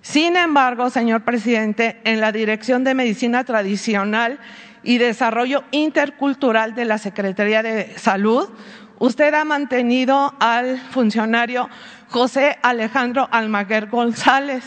Sin 0.00 0.36
embargo, 0.36 0.88
señor 0.88 1.24
presidente, 1.24 2.00
en 2.04 2.20
la 2.20 2.32
Dirección 2.32 2.84
de 2.84 2.94
Medicina 2.94 3.44
Tradicional 3.44 4.38
y 4.82 4.98
Desarrollo 4.98 5.64
Intercultural 5.70 6.74
de 6.74 6.84
la 6.84 6.98
Secretaría 6.98 7.62
de 7.62 7.96
Salud, 7.98 8.48
usted 8.98 9.34
ha 9.34 9.44
mantenido 9.44 10.34
al 10.40 10.78
funcionario 10.78 11.68
José 12.08 12.58
Alejandro 12.62 13.28
Almaguer 13.30 13.88
González, 13.88 14.64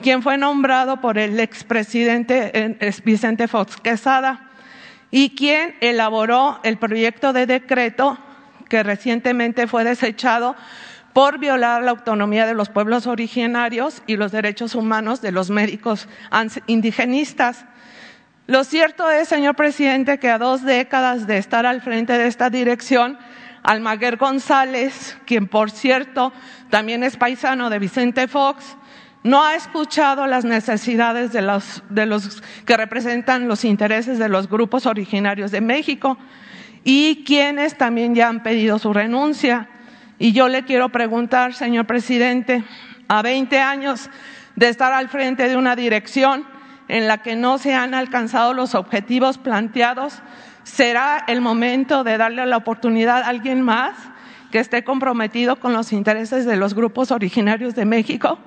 quien 0.00 0.22
fue 0.22 0.38
nombrado 0.38 1.00
por 1.00 1.18
el 1.18 1.38
expresidente 1.40 2.50
eh, 2.54 2.94
Vicente 3.04 3.48
Fox 3.48 3.76
Quesada 3.76 4.50
y 5.10 5.30
quien 5.34 5.74
elaboró 5.80 6.60
el 6.62 6.78
proyecto 6.78 7.32
de 7.32 7.46
decreto 7.46 8.18
que 8.68 8.82
recientemente 8.82 9.66
fue 9.66 9.84
desechado 9.84 10.54
por 11.12 11.38
violar 11.38 11.82
la 11.82 11.90
autonomía 11.90 12.46
de 12.46 12.54
los 12.54 12.68
pueblos 12.68 13.06
originarios 13.06 14.02
y 14.06 14.16
los 14.16 14.32
derechos 14.32 14.74
humanos 14.74 15.20
de 15.20 15.32
los 15.32 15.50
médicos 15.50 16.08
indigenistas. 16.66 17.64
Lo 18.50 18.64
cierto 18.64 19.08
es, 19.08 19.28
señor 19.28 19.54
presidente, 19.54 20.18
que 20.18 20.28
a 20.28 20.36
dos 20.36 20.64
décadas 20.64 21.28
de 21.28 21.38
estar 21.38 21.66
al 21.66 21.82
frente 21.82 22.18
de 22.18 22.26
esta 22.26 22.50
dirección, 22.50 23.16
Almaguer 23.62 24.16
González, 24.16 25.16
quien 25.24 25.46
por 25.46 25.70
cierto 25.70 26.32
también 26.68 27.04
es 27.04 27.16
paisano 27.16 27.70
de 27.70 27.78
Vicente 27.78 28.26
Fox, 28.26 28.76
no 29.22 29.44
ha 29.44 29.54
escuchado 29.54 30.26
las 30.26 30.44
necesidades 30.44 31.32
de 31.32 31.42
los, 31.42 31.84
de 31.90 32.06
los 32.06 32.42
que 32.66 32.76
representan 32.76 33.46
los 33.46 33.64
intereses 33.64 34.18
de 34.18 34.28
los 34.28 34.48
grupos 34.48 34.84
originarios 34.84 35.52
de 35.52 35.60
México 35.60 36.18
y 36.82 37.22
quienes 37.24 37.78
también 37.78 38.16
ya 38.16 38.26
han 38.26 38.42
pedido 38.42 38.80
su 38.80 38.92
renuncia. 38.92 39.68
Y 40.18 40.32
yo 40.32 40.48
le 40.48 40.64
quiero 40.64 40.88
preguntar, 40.88 41.54
señor 41.54 41.86
presidente, 41.86 42.64
a 43.06 43.22
20 43.22 43.60
años 43.60 44.10
de 44.56 44.68
estar 44.70 44.92
al 44.92 45.08
frente 45.08 45.48
de 45.48 45.56
una 45.56 45.76
dirección, 45.76 46.44
en 46.90 47.06
la 47.06 47.18
que 47.18 47.36
no 47.36 47.58
se 47.58 47.72
han 47.72 47.94
alcanzado 47.94 48.52
los 48.52 48.74
objetivos 48.74 49.38
planteados, 49.38 50.20
será 50.64 51.24
el 51.28 51.40
momento 51.40 52.02
de 52.02 52.18
darle 52.18 52.44
la 52.46 52.56
oportunidad 52.56 53.22
a 53.22 53.28
alguien 53.28 53.62
más 53.62 53.96
que 54.50 54.58
esté 54.58 54.82
comprometido 54.82 55.60
con 55.60 55.72
los 55.72 55.92
intereses 55.92 56.44
de 56.44 56.56
los 56.56 56.74
grupos 56.74 57.12
originarios 57.12 57.76
de 57.76 57.84
México. 57.84 58.40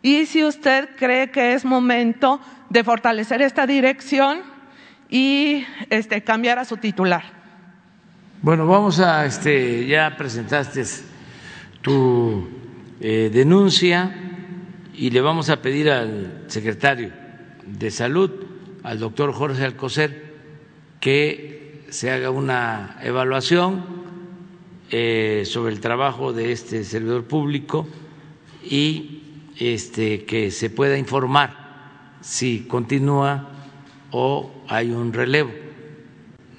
Y 0.00 0.24
si 0.24 0.42
usted 0.42 0.88
cree 0.96 1.30
que 1.30 1.52
es 1.52 1.66
momento 1.66 2.40
de 2.70 2.82
fortalecer 2.82 3.42
esta 3.42 3.66
dirección 3.66 4.40
y 5.10 5.66
este, 5.90 6.24
cambiar 6.24 6.58
a 6.58 6.64
su 6.64 6.78
titular. 6.78 7.24
Bueno, 8.40 8.66
vamos 8.66 9.00
a, 9.00 9.26
este, 9.26 9.86
ya 9.86 10.16
presentaste 10.16 10.82
tu 11.82 12.48
eh, 13.00 13.30
denuncia 13.32 14.14
y 14.94 15.10
le 15.10 15.20
vamos 15.20 15.50
a 15.50 15.60
pedir 15.60 15.90
al 15.90 16.44
secretario 16.46 17.25
de 17.66 17.90
Salud, 17.90 18.30
al 18.82 18.98
doctor 18.98 19.32
Jorge 19.32 19.64
Alcocer, 19.64 20.34
que 21.00 21.84
se 21.90 22.10
haga 22.10 22.30
una 22.30 22.98
evaluación 23.02 23.84
eh, 24.90 25.42
sobre 25.46 25.72
el 25.72 25.80
trabajo 25.80 26.32
de 26.32 26.52
este 26.52 26.84
servidor 26.84 27.24
público 27.24 27.86
y 28.62 29.22
este, 29.58 30.24
que 30.24 30.50
se 30.50 30.70
pueda 30.70 30.96
informar 30.98 31.66
si 32.20 32.66
continúa 32.66 33.48
o 34.10 34.50
hay 34.68 34.90
un 34.90 35.12
relevo, 35.12 35.50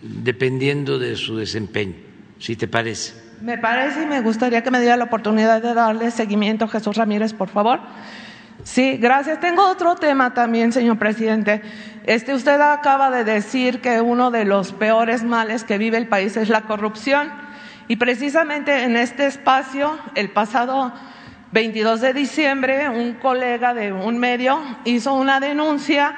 dependiendo 0.01 0.99
de 0.99 1.15
su 1.15 1.37
desempeño, 1.37 1.95
si 2.39 2.55
te 2.55 2.67
parece. 2.67 3.27
Me 3.41 3.57
parece 3.57 4.03
y 4.03 4.05
me 4.05 4.21
gustaría 4.21 4.63
que 4.63 4.71
me 4.71 4.79
diera 4.79 4.97
la 4.97 5.05
oportunidad 5.05 5.61
de 5.61 5.73
darle 5.73 6.11
seguimiento, 6.11 6.67
Jesús 6.67 6.97
Ramírez, 6.97 7.33
por 7.33 7.49
favor. 7.49 7.79
Sí, 8.63 8.97
gracias. 8.97 9.39
Tengo 9.39 9.67
otro 9.67 9.95
tema 9.95 10.33
también, 10.33 10.71
señor 10.71 10.97
presidente. 10.97 11.61
Este, 12.05 12.33
usted 12.33 12.59
acaba 12.59 13.11
de 13.11 13.23
decir 13.23 13.81
que 13.81 14.01
uno 14.01 14.31
de 14.31 14.45
los 14.45 14.73
peores 14.73 15.23
males 15.23 15.63
que 15.63 15.77
vive 15.77 15.97
el 15.97 16.07
país 16.07 16.35
es 16.37 16.49
la 16.49 16.61
corrupción. 16.61 17.31
Y 17.87 17.95
precisamente 17.97 18.83
en 18.83 18.97
este 18.97 19.27
espacio, 19.27 19.97
el 20.15 20.29
pasado 20.31 20.91
22 21.51 22.01
de 22.01 22.13
diciembre, 22.13 22.89
un 22.89 23.13
colega 23.13 23.73
de 23.73 23.93
un 23.93 24.17
medio 24.17 24.59
hizo 24.83 25.13
una 25.13 25.39
denuncia 25.39 26.15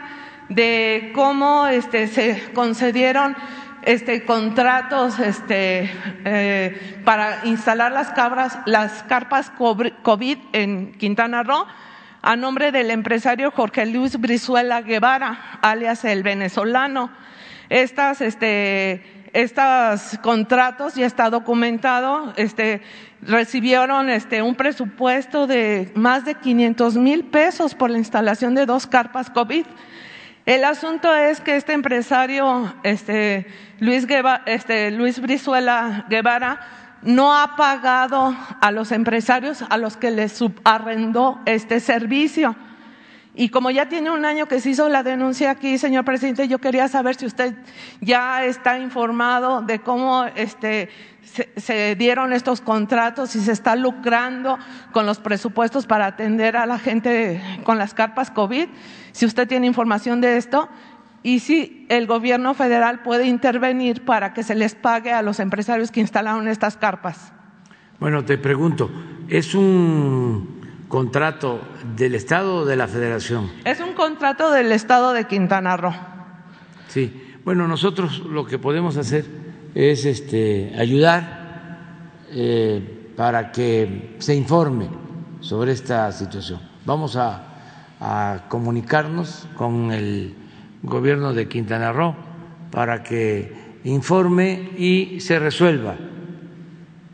de 0.48 1.12
cómo 1.14 1.68
este, 1.68 2.08
se 2.08 2.52
concedieron 2.54 3.36
este, 3.84 4.26
contratos 4.26 5.20
este, 5.20 5.92
eh, 6.26 7.02
para 7.06 7.46
instalar 7.46 7.92
las, 7.92 8.10
cabras, 8.10 8.58
las 8.66 9.04
carpas 9.04 9.52
COVID 9.52 10.38
en 10.54 10.94
Quintana 10.94 11.44
Roo 11.44 11.66
a 12.22 12.36
nombre 12.36 12.72
del 12.72 12.92
empresario 12.92 13.52
Jorge 13.52 13.86
Luis 13.86 14.20
Brizuela 14.20 14.82
Guevara, 14.82 15.60
alias 15.62 16.04
el 16.06 16.24
venezolano. 16.24 17.12
Estas 17.70 18.22
este, 18.22 19.04
estos 19.34 20.18
contratos 20.22 20.96
ya 20.96 21.06
está 21.06 21.30
documentado, 21.30 22.34
este, 22.36 22.82
recibieron 23.22 24.10
este, 24.10 24.42
un 24.42 24.56
presupuesto 24.56 25.48
de 25.48 25.92
más 25.96 26.26
de 26.26 26.36
500 26.36 26.98
mil 26.98 27.26
pesos 27.26 27.76
por 27.76 27.90
la 27.90 27.98
instalación 27.98 28.56
de 28.56 28.66
dos 28.66 28.88
carpas 28.88 29.30
COVID. 29.30 29.66
El 30.46 30.64
asunto 30.64 31.14
es 31.16 31.42
que 31.42 31.56
este 31.56 31.74
empresario, 31.74 32.74
este, 32.84 33.46
Luis, 33.80 34.08
este, 34.46 34.90
Luis 34.92 35.22
Brizuela 35.22 36.06
Guevara, 36.10 36.60
no 37.02 37.36
ha 37.36 37.56
pagado 37.56 38.36
a 38.62 38.72
los 38.72 38.92
empresarios 38.92 39.64
a 39.70 39.78
los 39.78 39.98
que 39.98 40.12
les 40.12 40.34
subarrendó 40.34 41.40
este 41.46 41.80
servicio. 41.80 42.56
Y 43.36 43.50
como 43.50 43.72
ya 43.72 43.88
tiene 43.88 44.10
un 44.10 44.26
año 44.26 44.48
que 44.48 44.60
se 44.60 44.72
hizo 44.72 44.90
la 44.90 45.02
denuncia 45.02 45.52
aquí, 45.52 45.78
señor 45.78 46.04
presidente, 46.04 46.48
yo 46.48 46.60
quería 46.60 46.88
saber 46.88 47.16
si 47.16 47.26
usted 47.26 47.56
ya 48.02 48.44
está 48.44 48.80
informado 48.80 49.62
de 49.62 49.80
cómo 49.80 50.26
este, 50.36 50.90
se, 51.56 51.96
dieron 51.96 52.34
estos 52.34 52.60
contratos, 52.60 53.30
si 53.30 53.40
se 53.40 53.52
está 53.52 53.76
lucrando 53.76 54.58
con 54.92 55.06
los 55.06 55.20
presupuestos 55.20 55.86
para 55.86 56.08
atender 56.08 56.58
a 56.58 56.66
la 56.66 56.80
gente 56.80 57.42
con 57.64 57.78
las 57.78 57.94
carpas 57.94 58.30
COVID, 58.30 58.68
si 59.14 59.26
usted 59.26 59.48
tiene 59.48 59.68
información 59.68 60.22
de 60.22 60.36
esto 60.36 60.68
y 61.24 61.40
si 61.40 61.86
el 61.90 62.08
gobierno 62.08 62.54
federal 62.54 63.02
puede 63.04 63.28
intervenir 63.28 64.06
para 64.06 64.34
que 64.34 64.44
se 64.44 64.56
les 64.56 64.76
pague 64.76 65.12
a 65.12 65.22
los 65.22 65.40
empresarios 65.40 65.92
que 65.92 66.00
instalaron 66.00 66.48
estas 66.48 66.78
carpas. 66.78 67.34
Bueno, 68.00 68.24
te 68.24 68.38
pregunto, 68.38 68.90
¿es 69.28 69.54
un 69.54 70.86
contrato 70.88 71.60
del 71.98 72.16
Estado 72.16 72.58
o 72.58 72.66
de 72.66 72.76
la 72.76 72.88
Federación? 72.88 73.52
Es 73.66 73.82
un 73.82 73.94
contrato 73.94 74.52
del 74.52 74.72
Estado 74.72 75.14
de 75.14 75.26
Quintana 75.26 75.76
Roo. 75.76 75.94
Sí, 76.88 77.38
bueno, 77.44 77.68
nosotros 77.68 78.20
lo 78.20 78.46
que 78.46 78.58
podemos 78.58 78.96
hacer 78.98 79.26
es 79.76 80.06
este, 80.06 80.74
ayudar 80.78 81.78
eh, 82.32 83.12
para 83.16 83.52
que 83.52 84.16
se 84.20 84.34
informe 84.34 84.90
sobre 85.42 85.74
esta 85.74 86.12
situación. 86.12 86.62
Vamos 86.86 87.16
a, 87.16 87.44
a 88.00 88.46
comunicarnos 88.48 89.48
con 89.56 89.92
el 89.92 90.36
gobierno 90.84 91.34
de 91.34 91.48
Quintana 91.48 91.92
Roo 91.92 92.16
para 92.72 93.04
que 93.04 93.80
informe 93.84 94.72
y 94.78 95.20
se 95.20 95.40
resuelva 95.40 95.96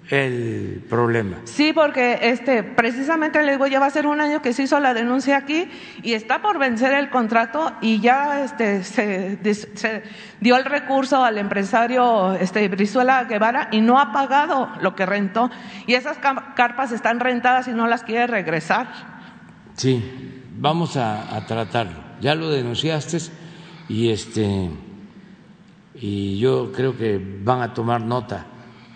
el 0.09 0.85
problema. 0.87 1.37
Sí, 1.45 1.73
porque 1.73 2.19
este, 2.21 2.61
precisamente 2.61 3.41
le 3.41 3.53
digo, 3.53 3.65
ya 3.65 3.79
va 3.79 3.87
a 3.87 3.89
ser 3.89 4.05
un 4.05 4.21
año 4.21 4.41
que 4.41 4.53
se 4.53 4.63
hizo 4.63 4.79
la 4.79 4.93
denuncia 4.93 5.37
aquí 5.37 5.67
y 6.03 6.13
está 6.13 6.41
por 6.41 6.59
vencer 6.59 6.93
el 6.93 7.09
contrato 7.09 7.73
y 7.81 7.99
ya 8.01 8.43
este, 8.43 8.83
se, 8.83 10.03
dio 10.39 10.57
el 10.57 10.65
recurso 10.65 11.23
al 11.23 11.39
empresario 11.39 12.33
este, 12.35 12.67
Brizuela 12.67 13.23
Guevara 13.23 13.69
y 13.71 13.81
no 13.81 13.99
ha 13.99 14.11
pagado 14.11 14.69
lo 14.81 14.95
que 14.95 15.07
rentó. 15.07 15.49
Y 15.87 15.95
esas 15.95 16.19
carpas 16.55 16.91
están 16.91 17.19
rentadas 17.19 17.67
y 17.67 17.71
no 17.71 17.87
las 17.87 18.03
quiere 18.03 18.27
regresar. 18.27 18.87
Sí, 19.73 20.43
vamos 20.55 20.97
a, 20.97 21.35
a 21.35 21.45
tratarlo. 21.47 22.05
Ya 22.21 22.35
lo 22.35 22.49
denunciaste 22.49 23.17
y, 23.87 24.09
este, 24.09 24.69
y 25.95 26.39
yo 26.39 26.71
creo 26.71 26.97
que 26.97 27.21
van 27.43 27.61
a 27.61 27.73
tomar 27.73 28.01
nota 28.01 28.45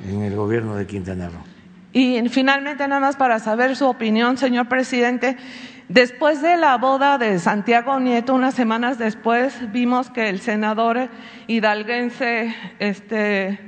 en 0.08 0.22
el 0.22 0.36
gobierno 0.36 0.76
de 0.76 0.88
Quintana 0.88 1.30
Roo. 1.30 1.44
Y 1.92 2.22
finalmente, 2.30 2.88
nada 2.88 3.02
más 3.02 3.16
para 3.16 3.40
saber 3.40 3.76
su 3.76 3.88
opinión, 3.88 4.38
señor 4.38 4.68
presidente, 4.68 5.38
después 5.88 6.42
de 6.42 6.56
la 6.56 6.78
boda 6.78 7.18
de 7.18 7.40
Santiago 7.40 8.00
Nieto, 8.00 8.36
unas 8.36 8.54
semanas 8.54 9.00
después, 9.00 9.72
vimos 9.72 10.12
que 10.12 10.30
el 10.30 10.40
senador 10.40 11.10
hidalguense, 11.48 12.56
este, 12.78 13.60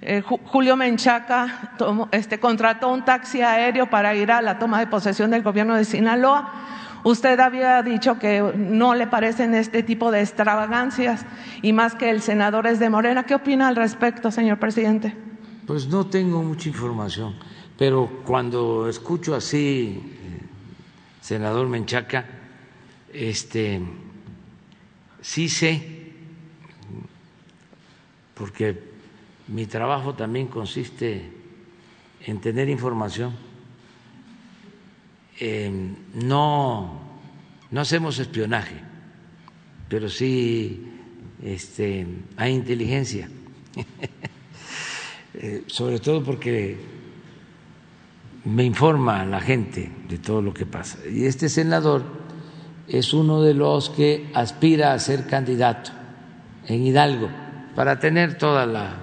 eh, 0.00 0.22
Julio 0.22 0.76
Menchaca, 0.76 1.72
este, 2.10 2.40
contrató 2.40 2.88
un 2.88 3.04
taxi 3.04 3.42
aéreo 3.42 3.90
para 3.90 4.14
ir 4.14 4.32
a 4.32 4.40
la 4.40 4.58
toma 4.58 4.78
de 4.78 4.86
posesión 4.86 5.30
del 5.30 5.42
gobierno 5.42 5.74
de 5.74 5.84
Sinaloa. 5.84 6.52
Usted 7.04 7.38
había 7.40 7.82
dicho 7.82 8.18
que 8.18 8.40
no 8.56 8.94
le 8.94 9.06
parecen 9.06 9.54
este 9.54 9.82
tipo 9.82 10.10
de 10.10 10.20
extravagancias 10.20 11.24
y 11.62 11.72
más 11.72 11.94
que 11.94 12.10
el 12.10 12.20
senador 12.22 12.66
es 12.66 12.78
de 12.78 12.90
Morena. 12.90 13.24
¿Qué 13.24 13.34
opina 13.34 13.68
al 13.68 13.76
respecto, 13.76 14.30
señor 14.30 14.58
presidente? 14.58 15.14
Pues 15.66 15.86
no 15.86 16.06
tengo 16.06 16.42
mucha 16.42 16.68
información, 16.68 17.34
pero 17.76 18.22
cuando 18.24 18.88
escucho 18.88 19.34
así, 19.34 20.02
eh, 20.02 20.42
senador 21.20 21.68
Menchaca, 21.68 22.24
este, 23.12 23.80
sí 25.20 25.48
sé, 25.48 26.12
porque 28.34 28.82
mi 29.48 29.66
trabajo 29.66 30.14
también 30.14 30.46
consiste 30.46 31.30
en 32.24 32.40
tener 32.40 32.68
información. 32.68 33.47
No, 36.14 37.00
no 37.70 37.80
hacemos 37.80 38.18
espionaje, 38.18 38.76
pero 39.88 40.08
sí 40.08 40.88
este, 41.42 42.06
hay 42.36 42.54
inteligencia. 42.54 43.28
Eh, 45.40 45.62
sobre 45.68 46.00
todo 46.00 46.24
porque 46.24 46.76
me 48.44 48.64
informa 48.64 49.24
la 49.24 49.40
gente 49.40 49.88
de 50.08 50.18
todo 50.18 50.42
lo 50.42 50.52
que 50.52 50.66
pasa. 50.66 50.98
Y 51.08 51.26
este 51.26 51.48
senador 51.48 52.02
es 52.88 53.12
uno 53.12 53.42
de 53.42 53.54
los 53.54 53.90
que 53.90 54.30
aspira 54.34 54.92
a 54.94 54.98
ser 54.98 55.28
candidato 55.28 55.92
en 56.66 56.82
Hidalgo 56.82 57.28
para 57.76 58.00
tener 58.00 58.36
toda 58.36 58.66
la 58.66 58.96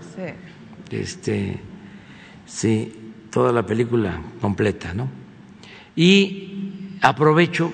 este 0.92 1.60
sí, 2.46 3.14
toda 3.32 3.52
la 3.52 3.66
película 3.66 4.22
completa, 4.42 4.94
¿no? 4.94 5.08
Y 5.96 6.98
aprovecho 7.02 7.72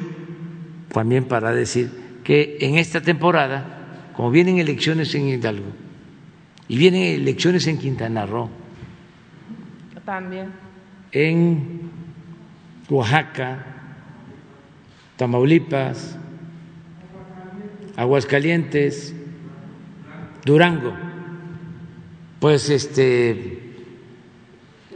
también 0.91 1.25
para 1.25 1.51
decir 1.51 1.89
que 2.23 2.57
en 2.61 2.77
esta 2.77 3.01
temporada, 3.01 4.11
como 4.15 4.31
vienen 4.31 4.59
elecciones 4.59 5.13
en 5.15 5.27
Hidalgo, 5.27 5.71
y 6.67 6.77
vienen 6.77 7.03
elecciones 7.03 7.67
en 7.67 7.77
Quintana 7.77 8.25
Roo. 8.25 8.49
También. 10.05 10.47
En 11.11 11.91
Oaxaca, 12.89 13.65
Tamaulipas, 15.17 16.17
Aguascalientes, 17.95 19.13
Durango. 20.45 20.93
Pues 22.39 22.69
este 22.69 23.59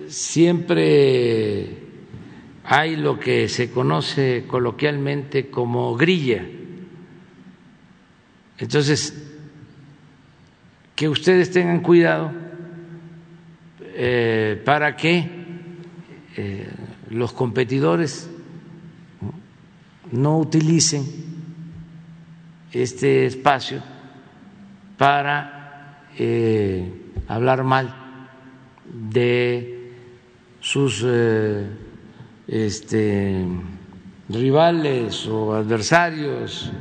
siempre 0.08 1.85
hay 2.68 2.96
lo 2.96 3.20
que 3.20 3.48
se 3.48 3.70
conoce 3.70 4.46
coloquialmente 4.48 5.50
como 5.50 5.96
grilla. 5.96 6.44
Entonces, 8.58 9.14
que 10.96 11.08
ustedes 11.08 11.52
tengan 11.52 11.82
cuidado 11.82 12.32
eh, 13.82 14.62
para 14.66 14.96
que 14.96 15.30
eh, 16.38 16.68
los 17.10 17.34
competidores 17.34 18.30
no 20.12 20.40
utilicen 20.40 21.06
este 22.72 23.28
espacio 23.28 23.84
para 24.98 26.08
eh, 26.18 26.92
hablar 27.28 27.64
mal 27.64 27.94
de 28.92 29.92
sus 30.62 31.06
este, 32.48 33.46
rivales 34.30 35.28
o 35.28 35.54
adversarios 35.54 36.72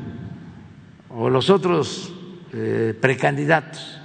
o 1.11 1.31
los 1.31 1.51
otros 1.51 2.13
precandidatos 3.01 4.01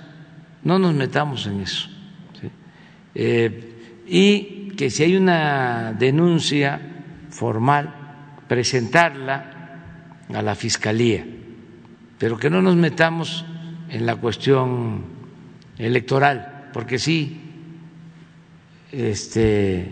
no 0.64 0.80
nos 0.80 0.94
metamos 0.94 1.48
en 1.48 1.61
eso. 1.61 1.90
Eh, 3.15 4.03
y 4.07 4.69
que 4.76 4.90
si 4.90 5.03
hay 5.03 5.15
una 5.15 5.94
denuncia 5.94 6.80
formal, 7.30 7.95
presentarla 8.48 10.26
a 10.34 10.41
la 10.41 10.56
Fiscalía, 10.56 11.26
pero 12.18 12.38
que 12.38 12.49
no 12.49 12.61
nos 12.61 12.76
metamos 12.76 13.45
en 13.90 14.06
la 14.06 14.15
cuestión 14.15 15.03
electoral, 15.77 16.69
porque 16.73 16.99
sí 16.99 17.41
este, 18.91 19.91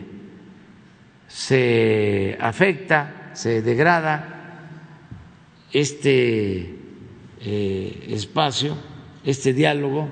se 1.38 2.36
afecta, 2.42 3.30
se 3.36 3.62
degrada 3.62 4.66
este 5.72 6.76
eh, 7.42 8.08
espacio, 8.10 8.76
este 9.24 9.54
diálogo 9.54 10.10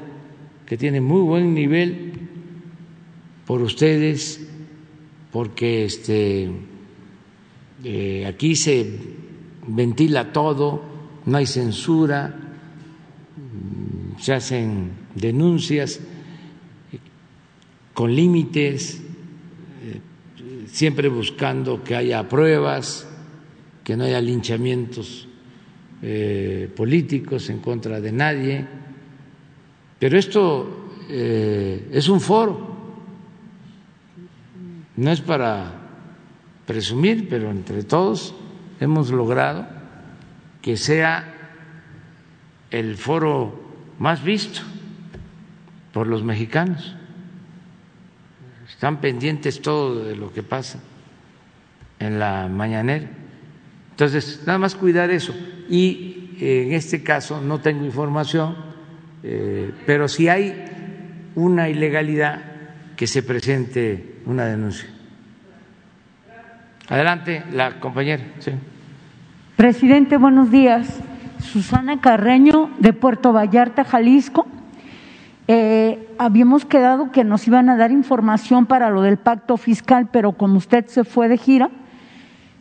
que 0.67 0.77
tiene 0.77 1.01
muy 1.01 1.21
buen 1.21 1.55
nivel 1.55 2.13
por 3.47 3.63
ustedes, 3.63 4.47
porque 5.31 5.85
este, 5.85 6.47
eh, 7.83 8.27
aquí 8.27 8.55
se 8.55 8.87
ventila 9.65 10.31
todo, 10.31 10.83
no 11.25 11.37
hay 11.37 11.47
censura, 11.47 12.35
mm, 13.35 14.21
se 14.21 14.31
hacen 14.31 14.91
denuncias 15.15 15.99
con 17.95 18.15
límites, 18.15 19.01
siempre 20.75 21.07
buscando 21.07 21.85
que 21.85 21.95
haya 21.95 22.27
pruebas, 22.27 23.07
que 23.85 23.95
no 23.95 24.03
haya 24.03 24.19
linchamientos 24.19 25.25
eh, 26.01 26.69
políticos 26.75 27.49
en 27.49 27.59
contra 27.59 28.01
de 28.01 28.11
nadie. 28.11 28.67
Pero 29.97 30.19
esto 30.19 30.91
eh, 31.07 31.87
es 31.93 32.09
un 32.09 32.19
foro, 32.19 32.75
no 34.97 35.11
es 35.11 35.21
para 35.21 35.71
presumir, 36.65 37.29
pero 37.29 37.51
entre 37.51 37.83
todos 37.83 38.35
hemos 38.81 39.11
logrado 39.11 39.65
que 40.61 40.75
sea 40.75 41.23
el 42.69 42.97
foro 42.97 43.63
más 43.97 44.21
visto 44.25 44.59
por 45.93 46.07
los 46.07 46.21
mexicanos. 46.21 46.97
Están 48.85 49.01
pendientes 49.01 49.63
todo 49.63 50.03
de 50.03 50.15
lo 50.15 50.31
que 50.31 50.43
pasa 50.43 50.77
en 51.97 52.19
la 52.19 52.47
mañanera. 52.47 53.07
Entonces, 53.89 54.43
nada 54.45 54.59
más 54.59 54.75
cuidar 54.75 55.09
eso. 55.09 55.33
Y 55.67 56.35
en 56.39 56.71
este 56.71 57.01
caso 57.01 57.41
no 57.41 57.61
tengo 57.61 57.83
información, 57.83 58.55
eh, 59.23 59.71
pero 59.87 60.07
si 60.07 60.27
hay 60.27 60.65
una 61.33 61.67
ilegalidad, 61.67 62.43
que 62.95 63.07
se 63.07 63.23
presente 63.23 64.17
una 64.27 64.45
denuncia. 64.45 64.87
Adelante, 66.87 67.41
la 67.53 67.79
compañera. 67.79 68.23
Presidente, 69.55 70.17
buenos 70.17 70.51
días. 70.51 70.99
Susana 71.39 72.01
Carreño, 72.01 72.69
de 72.77 72.93
Puerto 72.93 73.33
Vallarta, 73.33 73.83
Jalisco. 73.83 74.45
Eh, 75.47 76.07
habíamos 76.17 76.65
quedado 76.65 77.11
que 77.11 77.23
nos 77.23 77.47
iban 77.47 77.69
a 77.69 77.77
dar 77.77 77.91
información 77.91 78.65
para 78.65 78.89
lo 78.89 79.03
del 79.03 79.17
pacto 79.17 79.57
fiscal, 79.57 80.09
pero 80.11 80.31
como 80.31 80.57
usted 80.57 80.87
se 80.87 81.03
fue 81.03 81.27
de 81.27 81.37
gira, 81.37 81.69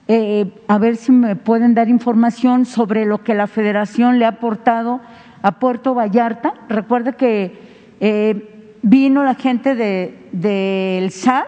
eh, 0.06 0.52
a 0.68 0.76
ver 0.76 0.96
si 0.96 1.10
me 1.10 1.34
pueden 1.34 1.74
dar 1.74 1.88
información 1.88 2.66
sobre 2.66 3.06
lo 3.06 3.24
que 3.24 3.34
la 3.34 3.46
federación 3.46 4.18
le 4.18 4.26
ha 4.26 4.36
aportado 4.36 5.00
a 5.40 5.52
Puerto 5.52 5.94
Vallarta. 5.94 6.52
Recuerde 6.68 7.14
que 7.14 7.58
eh, 8.00 8.76
vino 8.82 9.24
la 9.24 9.34
gente 9.34 9.74
del 9.74 10.18
de, 10.32 11.08
SAT 11.10 11.46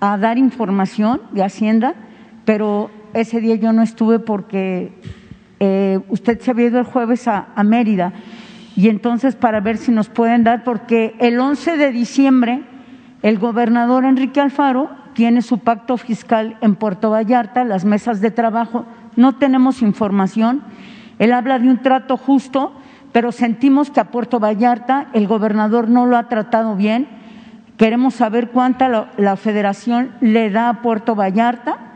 a 0.00 0.18
dar 0.18 0.36
información 0.36 1.22
de 1.30 1.44
Hacienda, 1.44 1.94
pero 2.44 2.90
ese 3.14 3.40
día 3.40 3.54
yo 3.54 3.72
no 3.72 3.82
estuve 3.82 4.18
porque 4.18 4.92
usted 6.08 6.40
se 6.40 6.50
había 6.50 6.66
ido 6.66 6.80
el 6.80 6.84
jueves 6.84 7.28
a 7.28 7.62
Mérida 7.62 8.12
y 8.76 8.88
entonces 8.88 9.36
para 9.36 9.60
ver 9.60 9.76
si 9.76 9.92
nos 9.92 10.08
pueden 10.08 10.44
dar, 10.44 10.64
porque 10.64 11.14
el 11.18 11.38
11 11.38 11.76
de 11.76 11.92
diciembre 11.92 12.62
el 13.22 13.38
gobernador 13.38 14.04
Enrique 14.04 14.40
Alfaro 14.40 14.90
tiene 15.12 15.42
su 15.42 15.58
pacto 15.58 15.96
fiscal 15.96 16.56
en 16.60 16.74
Puerto 16.74 17.10
Vallarta, 17.10 17.64
las 17.64 17.84
mesas 17.84 18.20
de 18.20 18.30
trabajo, 18.30 18.84
no 19.14 19.36
tenemos 19.36 19.82
información, 19.82 20.62
él 21.18 21.32
habla 21.32 21.58
de 21.58 21.68
un 21.68 21.82
trato 21.82 22.16
justo, 22.16 22.72
pero 23.12 23.30
sentimos 23.30 23.90
que 23.90 24.00
a 24.00 24.10
Puerto 24.10 24.40
Vallarta 24.40 25.08
el 25.12 25.28
gobernador 25.28 25.88
no 25.88 26.06
lo 26.06 26.16
ha 26.16 26.28
tratado 26.28 26.74
bien, 26.74 27.06
queremos 27.76 28.14
saber 28.14 28.50
cuánta 28.50 28.88
la, 28.88 29.10
la 29.18 29.36
federación 29.36 30.12
le 30.20 30.50
da 30.50 30.70
a 30.70 30.82
Puerto 30.82 31.14
Vallarta 31.14 31.91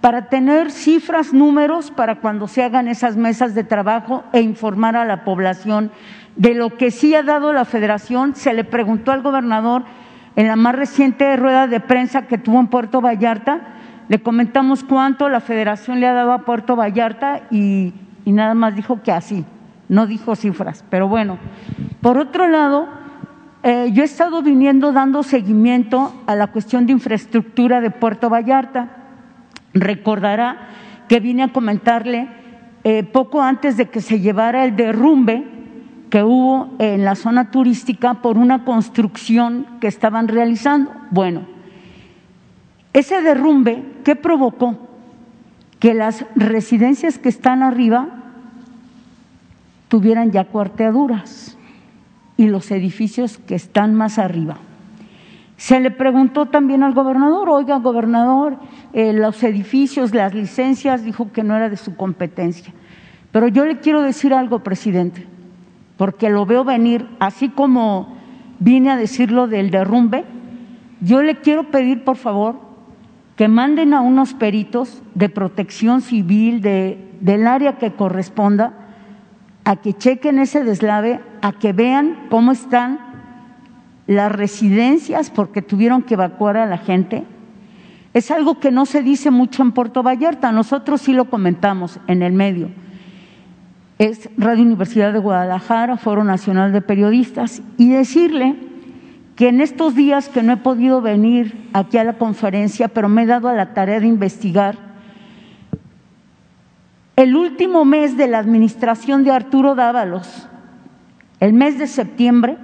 para 0.00 0.28
tener 0.28 0.70
cifras, 0.70 1.32
números 1.32 1.90
para 1.90 2.16
cuando 2.16 2.46
se 2.46 2.62
hagan 2.62 2.88
esas 2.88 3.16
mesas 3.16 3.54
de 3.54 3.64
trabajo 3.64 4.24
e 4.32 4.40
informar 4.40 4.96
a 4.96 5.04
la 5.04 5.24
población 5.24 5.90
de 6.36 6.54
lo 6.54 6.76
que 6.76 6.90
sí 6.90 7.14
ha 7.14 7.22
dado 7.22 7.52
la 7.52 7.64
federación. 7.64 8.34
Se 8.36 8.52
le 8.54 8.64
preguntó 8.64 9.10
al 9.10 9.22
gobernador 9.22 9.84
en 10.36 10.46
la 10.46 10.54
más 10.54 10.76
reciente 10.76 11.36
rueda 11.36 11.66
de 11.66 11.80
prensa 11.80 12.28
que 12.28 12.38
tuvo 12.38 12.60
en 12.60 12.68
Puerto 12.68 13.00
Vallarta, 13.00 13.60
le 14.08 14.22
comentamos 14.22 14.84
cuánto 14.84 15.28
la 15.28 15.40
federación 15.40 16.00
le 16.00 16.06
ha 16.06 16.12
dado 16.12 16.32
a 16.32 16.44
Puerto 16.44 16.76
Vallarta 16.76 17.42
y, 17.50 17.92
nada 18.24 18.54
más 18.54 18.76
dijo 18.76 19.02
que 19.02 19.12
así, 19.12 19.44
no 19.88 20.06
dijo 20.06 20.36
cifras. 20.36 20.84
Pero 20.88 21.08
bueno, 21.08 21.38
por 22.00 22.18
otro 22.18 22.46
lado, 22.46 22.88
eh, 23.64 23.90
yo 23.92 24.02
he 24.02 24.06
estado 24.06 24.40
viniendo 24.42 24.92
dando 24.92 25.22
seguimiento 25.22 26.14
a 26.26 26.36
la 26.36 26.46
cuestión 26.46 26.86
de 26.86 26.92
infraestructura 26.92 27.80
de 27.80 27.90
Puerto 27.90 28.30
Vallarta. 28.30 28.97
Recordará 29.74 30.68
que 31.08 31.20
vine 31.20 31.42
a 31.42 31.52
comentarle 31.52 32.28
eh, 32.84 33.02
poco 33.02 33.42
antes 33.42 33.76
de 33.76 33.88
que 33.88 34.00
se 34.00 34.20
llevara 34.20 34.64
el 34.64 34.76
derrumbe 34.76 35.44
que 36.10 36.22
hubo 36.22 36.74
en 36.78 37.04
la 37.04 37.14
zona 37.14 37.50
turística 37.50 38.14
por 38.14 38.38
una 38.38 38.64
construcción 38.64 39.66
que 39.80 39.88
estaban 39.88 40.28
realizando. 40.28 40.92
Bueno, 41.10 41.46
ese 42.92 43.20
derrumbe, 43.20 43.84
¿qué 44.04 44.16
provocó? 44.16 44.88
Que 45.78 45.94
las 45.94 46.24
residencias 46.34 47.18
que 47.18 47.28
están 47.28 47.62
arriba 47.62 48.08
tuvieran 49.88 50.30
ya 50.32 50.44
cuarteaduras 50.44 51.56
y 52.36 52.46
los 52.46 52.70
edificios 52.70 53.38
que 53.38 53.54
están 53.54 53.94
más 53.94 54.18
arriba. 54.18 54.56
Se 55.58 55.78
le 55.80 55.90
preguntó 55.90 56.46
también 56.46 56.82
al 56.82 56.94
gobernador, 56.94 57.50
oiga, 57.50 57.78
gobernador, 57.78 58.56
eh, 58.94 59.12
los 59.12 59.42
edificios, 59.42 60.14
las 60.14 60.34
licencias, 60.34 61.04
dijo 61.04 61.30
que 61.32 61.42
no 61.42 61.54
era 61.54 61.68
de 61.68 61.76
su 61.76 61.96
competencia. 61.96 62.72
Pero 63.30 63.48
yo 63.48 63.66
le 63.66 63.78
quiero 63.80 64.00
decir 64.00 64.32
algo, 64.32 64.60
presidente 64.60 65.26
porque 65.98 66.30
lo 66.30 66.46
veo 66.46 66.64
venir, 66.64 67.06
así 67.18 67.50
como 67.50 68.16
vine 68.60 68.90
a 68.90 68.96
decirlo 68.96 69.48
del 69.48 69.70
derrumbe, 69.70 70.24
yo 71.00 71.22
le 71.22 71.36
quiero 71.40 71.64
pedir, 71.64 72.04
por 72.04 72.16
favor, 72.16 72.56
que 73.36 73.48
manden 73.48 73.92
a 73.92 74.00
unos 74.00 74.32
peritos 74.32 75.02
de 75.14 75.28
protección 75.28 76.00
civil 76.00 76.62
de, 76.62 77.12
del 77.20 77.46
área 77.46 77.78
que 77.78 77.92
corresponda 77.92 78.72
a 79.64 79.76
que 79.76 79.92
chequen 79.92 80.38
ese 80.38 80.64
deslave, 80.64 81.20
a 81.42 81.52
que 81.52 81.72
vean 81.72 82.26
cómo 82.30 82.52
están 82.52 83.00
las 84.08 84.32
residencias 84.32 85.30
porque 85.30 85.62
tuvieron 85.62 86.02
que 86.02 86.14
evacuar 86.14 86.56
a 86.56 86.66
la 86.66 86.78
gente. 86.78 87.22
Es 88.14 88.32
algo 88.32 88.58
que 88.58 88.72
no 88.72 88.86
se 88.86 89.04
dice 89.04 89.30
mucho 89.30 89.62
en 89.62 89.70
Puerto 89.70 90.02
Vallarta, 90.02 90.50
nosotros 90.50 91.02
sí 91.02 91.12
lo 91.12 91.26
comentamos 91.26 92.00
en 92.08 92.22
el 92.22 92.32
medio 92.32 92.70
es 93.98 94.30
Radio 94.36 94.62
Universidad 94.62 95.12
de 95.12 95.18
Guadalajara, 95.18 95.96
Foro 95.96 96.22
Nacional 96.22 96.72
de 96.72 96.80
Periodistas, 96.80 97.62
y 97.76 97.90
decirle 97.90 98.54
que 99.34 99.48
en 99.48 99.60
estos 99.60 99.94
días 99.94 100.28
que 100.28 100.42
no 100.42 100.52
he 100.52 100.56
podido 100.56 101.00
venir 101.00 101.68
aquí 101.72 101.98
a 101.98 102.04
la 102.04 102.14
conferencia, 102.14 102.88
pero 102.88 103.08
me 103.08 103.22
he 103.22 103.26
dado 103.26 103.48
a 103.48 103.54
la 103.54 103.74
tarea 103.74 104.00
de 104.00 104.06
investigar, 104.06 104.78
el 107.16 107.34
último 107.34 107.84
mes 107.84 108.16
de 108.16 108.28
la 108.28 108.38
administración 108.38 109.24
de 109.24 109.32
Arturo 109.32 109.74
Dávalos, 109.74 110.48
el 111.40 111.52
mes 111.52 111.78
de 111.78 111.88
septiembre, 111.88 112.56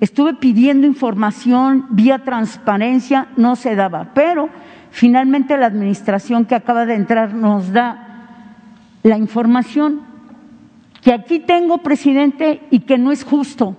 estuve 0.00 0.34
pidiendo 0.34 0.86
información 0.86 1.86
vía 1.90 2.24
transparencia, 2.24 3.28
no 3.36 3.56
se 3.56 3.74
daba, 3.74 4.12
pero 4.14 4.48
finalmente 4.90 5.56
la 5.56 5.66
administración 5.66 6.44
que 6.44 6.54
acaba 6.54 6.86
de 6.86 6.94
entrar 6.94 7.34
nos 7.34 7.72
da 7.72 8.06
la 9.02 9.16
información 9.16 10.00
que 11.06 11.12
aquí 11.12 11.38
tengo, 11.38 11.78
presidente, 11.78 12.62
y 12.72 12.80
que 12.80 12.98
no 12.98 13.12
es 13.12 13.22
justo, 13.22 13.76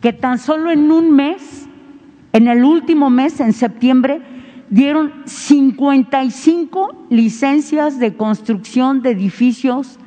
que 0.00 0.12
tan 0.12 0.38
solo 0.38 0.70
en 0.70 0.92
un 0.92 1.10
mes, 1.10 1.66
en 2.32 2.46
el 2.46 2.64
último 2.64 3.10
mes, 3.10 3.40
en 3.40 3.52
septiembre, 3.52 4.22
dieron 4.70 5.12
55 5.24 7.06
licencias 7.10 7.98
de 7.98 8.14
construcción 8.14 9.02
de 9.02 9.10
edificios 9.10 9.98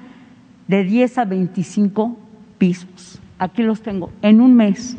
de 0.69 0.83
10 0.85 1.17
a 1.17 1.25
25 1.25 2.17
pisos. 2.57 3.18
Aquí 3.39 3.63
los 3.63 3.81
tengo, 3.81 4.11
en 4.21 4.41
un 4.41 4.53
mes. 4.53 4.97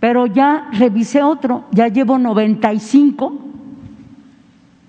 Pero 0.00 0.26
ya 0.26 0.68
revisé 0.72 1.22
otro, 1.22 1.64
ya 1.72 1.88
llevo 1.88 2.18
95 2.18 3.38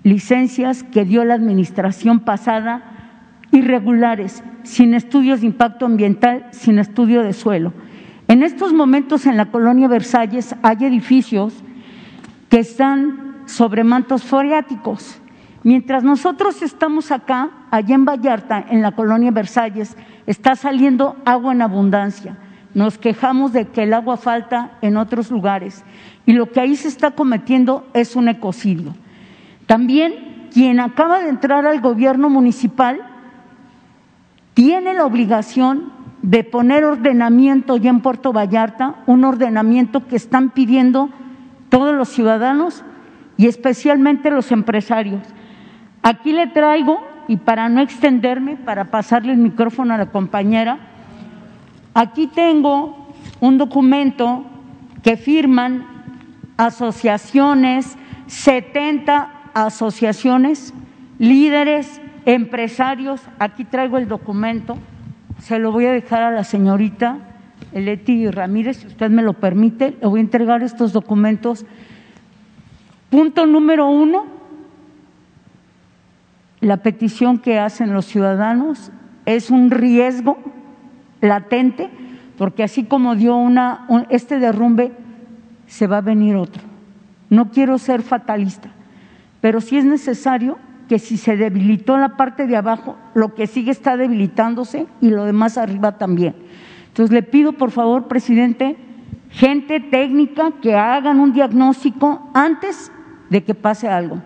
licencias 0.04 0.82
que 0.82 1.04
dio 1.04 1.24
la 1.24 1.34
administración 1.34 2.20
pasada 2.20 2.82
irregulares, 3.50 4.42
sin 4.62 4.94
estudios 4.94 5.40
de 5.40 5.46
impacto 5.46 5.86
ambiental, 5.86 6.46
sin 6.50 6.78
estudio 6.78 7.22
de 7.22 7.32
suelo. 7.32 7.72
En 8.28 8.42
estos 8.42 8.72
momentos 8.72 9.26
en 9.26 9.36
la 9.36 9.46
colonia 9.46 9.88
Versalles 9.88 10.54
hay 10.62 10.84
edificios 10.84 11.54
que 12.48 12.58
están 12.60 13.36
sobre 13.46 13.84
mantos 13.84 14.24
freáticos. 14.24 15.20
Mientras 15.62 16.04
nosotros 16.04 16.62
estamos 16.62 17.10
acá, 17.10 17.50
allá 17.70 17.94
en 17.94 18.04
Vallarta, 18.04 18.64
en 18.68 18.82
la 18.82 18.92
colonia 18.92 19.30
Versalles, 19.30 19.96
está 20.26 20.56
saliendo 20.56 21.16
agua 21.24 21.52
en 21.52 21.62
abundancia. 21.62 22.36
Nos 22.74 22.98
quejamos 22.98 23.52
de 23.52 23.68
que 23.68 23.84
el 23.84 23.94
agua 23.94 24.16
falta 24.16 24.72
en 24.82 24.96
otros 24.96 25.30
lugares 25.30 25.84
y 26.26 26.32
lo 26.32 26.50
que 26.50 26.60
ahí 26.60 26.76
se 26.76 26.88
está 26.88 27.12
cometiendo 27.12 27.86
es 27.94 28.16
un 28.16 28.28
ecocidio. 28.28 28.94
También 29.66 30.48
quien 30.52 30.80
acaba 30.80 31.20
de 31.20 31.28
entrar 31.28 31.66
al 31.66 31.80
gobierno 31.80 32.28
municipal 32.30 33.00
tiene 34.54 34.94
la 34.94 35.04
obligación 35.04 35.92
de 36.22 36.42
poner 36.42 36.84
ordenamiento 36.84 37.76
ya 37.76 37.90
en 37.90 38.00
Puerto 38.00 38.32
Vallarta, 38.32 38.94
un 39.06 39.24
ordenamiento 39.24 40.06
que 40.06 40.16
están 40.16 40.50
pidiendo 40.50 41.10
todos 41.68 41.94
los 41.94 42.08
ciudadanos 42.08 42.82
y 43.36 43.46
especialmente 43.46 44.30
los 44.30 44.50
empresarios. 44.52 45.20
Aquí 46.02 46.32
le 46.32 46.46
traigo, 46.46 47.00
y 47.28 47.36
para 47.36 47.68
no 47.68 47.80
extenderme, 47.80 48.56
para 48.56 48.86
pasarle 48.86 49.32
el 49.32 49.38
micrófono 49.38 49.94
a 49.94 49.98
la 49.98 50.06
compañera, 50.06 50.78
aquí 51.94 52.26
tengo 52.26 53.08
un 53.40 53.58
documento 53.58 54.44
que 55.02 55.16
firman 55.16 55.86
asociaciones, 56.56 57.96
70 58.26 59.30
asociaciones, 59.54 60.74
líderes, 61.18 62.00
empresarios. 62.26 63.20
Aquí 63.38 63.64
traigo 63.64 63.98
el 63.98 64.08
documento, 64.08 64.76
se 65.38 65.58
lo 65.58 65.72
voy 65.72 65.86
a 65.86 65.92
dejar 65.92 66.22
a 66.22 66.30
la 66.30 66.44
señorita 66.44 67.18
Leti 67.72 68.30
Ramírez, 68.30 68.78
si 68.78 68.86
usted 68.86 69.10
me 69.10 69.22
lo 69.22 69.34
permite, 69.34 69.96
le 70.00 70.06
voy 70.06 70.20
a 70.20 70.22
entregar 70.22 70.62
estos 70.62 70.92
documentos. 70.92 71.66
Punto 73.10 73.46
número 73.46 73.88
uno, 73.88 74.26
la 76.60 76.78
petición 76.78 77.38
que 77.38 77.58
hacen 77.58 77.92
los 77.92 78.06
ciudadanos 78.06 78.90
es 79.26 79.50
un 79.50 79.70
riesgo 79.70 80.38
latente, 81.24 81.90
porque 82.36 82.62
así 82.62 82.84
como 82.84 83.16
dio 83.16 83.36
una, 83.36 83.86
este 84.10 84.38
derrumbe, 84.38 84.92
se 85.66 85.86
va 85.86 85.98
a 85.98 86.02
venir 86.02 86.36
otro. 86.36 86.62
No 87.30 87.50
quiero 87.50 87.78
ser 87.78 88.02
fatalista, 88.02 88.70
pero 89.40 89.60
sí 89.60 89.78
es 89.78 89.84
necesario 89.84 90.58
que 90.88 90.98
si 90.98 91.16
se 91.16 91.36
debilitó 91.36 91.96
la 91.96 92.16
parte 92.16 92.46
de 92.46 92.56
abajo, 92.56 92.96
lo 93.14 93.34
que 93.34 93.46
sigue 93.46 93.70
está 93.70 93.96
debilitándose 93.96 94.86
y 95.00 95.08
lo 95.10 95.24
demás 95.24 95.56
arriba 95.56 95.96
también. 95.96 96.34
Entonces 96.88 97.12
le 97.12 97.22
pido, 97.22 97.54
por 97.54 97.70
favor, 97.70 98.06
presidente, 98.06 98.76
gente 99.30 99.80
técnica 99.80 100.52
que 100.60 100.76
hagan 100.76 101.20
un 101.20 101.32
diagnóstico 101.32 102.30
antes 102.34 102.92
de 103.30 103.42
que 103.42 103.54
pase 103.54 103.88
algo. 103.88 104.20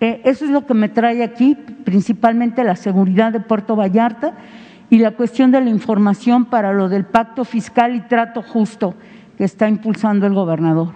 Eh, 0.00 0.20
eso 0.24 0.44
es 0.44 0.50
lo 0.50 0.66
que 0.66 0.74
me 0.74 0.90
trae 0.90 1.24
aquí, 1.24 1.56
principalmente 1.84 2.62
la 2.62 2.76
seguridad 2.76 3.32
de 3.32 3.40
Puerto 3.40 3.74
Vallarta 3.74 4.34
y 4.90 4.98
la 4.98 5.12
cuestión 5.12 5.50
de 5.50 5.60
la 5.60 5.70
información 5.70 6.44
para 6.44 6.72
lo 6.72 6.88
del 6.88 7.04
pacto 7.04 7.44
fiscal 7.44 7.94
y 7.96 8.00
trato 8.02 8.42
justo 8.42 8.94
que 9.36 9.44
está 9.44 9.68
impulsando 9.68 10.26
el 10.26 10.34
gobernador. 10.34 10.92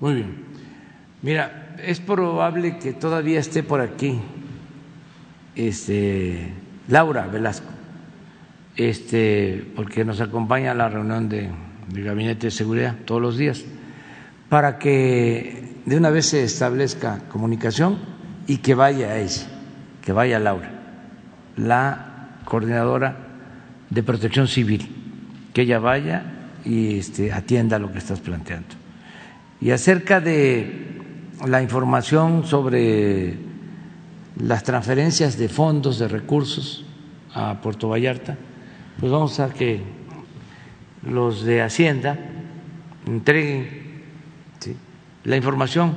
Muy 0.00 0.14
bien. 0.14 0.44
Mira, 1.22 1.76
es 1.84 2.00
probable 2.00 2.78
que 2.78 2.92
todavía 2.92 3.40
esté 3.40 3.62
por 3.62 3.80
aquí 3.80 4.20
este, 5.54 6.52
Laura 6.88 7.26
Velasco, 7.26 7.68
este, 8.76 9.66
porque 9.74 10.04
nos 10.04 10.20
acompaña 10.20 10.72
a 10.72 10.74
la 10.74 10.88
reunión 10.88 11.28
de, 11.28 11.50
del 11.88 12.04
Gabinete 12.04 12.46
de 12.46 12.50
Seguridad 12.50 12.96
todos 13.04 13.22
los 13.22 13.36
días, 13.36 13.64
para 14.48 14.78
que 14.78 15.76
de 15.86 15.96
una 15.96 16.10
vez 16.10 16.26
se 16.26 16.44
establezca 16.44 17.20
comunicación 17.30 17.98
y 18.46 18.58
que 18.58 18.74
vaya 18.74 19.16
ella, 19.18 19.46
que 20.02 20.12
vaya 20.12 20.38
Laura, 20.38 20.70
la 21.56 22.40
coordinadora 22.44 23.25
de 23.90 24.02
protección 24.02 24.48
civil, 24.48 24.88
que 25.52 25.62
ella 25.62 25.78
vaya 25.78 26.24
y 26.64 26.98
este, 26.98 27.32
atienda 27.32 27.78
lo 27.78 27.92
que 27.92 27.98
estás 27.98 28.20
planteando. 28.20 28.74
Y 29.60 29.70
acerca 29.70 30.20
de 30.20 31.00
la 31.46 31.62
información 31.62 32.44
sobre 32.44 33.36
las 34.38 34.64
transferencias 34.64 35.38
de 35.38 35.48
fondos, 35.48 35.98
de 35.98 36.08
recursos 36.08 36.84
a 37.34 37.60
Puerto 37.60 37.88
Vallarta, 37.88 38.36
pues 38.98 39.12
vamos 39.12 39.40
a 39.40 39.50
que 39.50 39.80
los 41.02 41.44
de 41.44 41.62
Hacienda 41.62 42.18
entreguen 43.06 43.86
la 45.24 45.36
información 45.36 45.96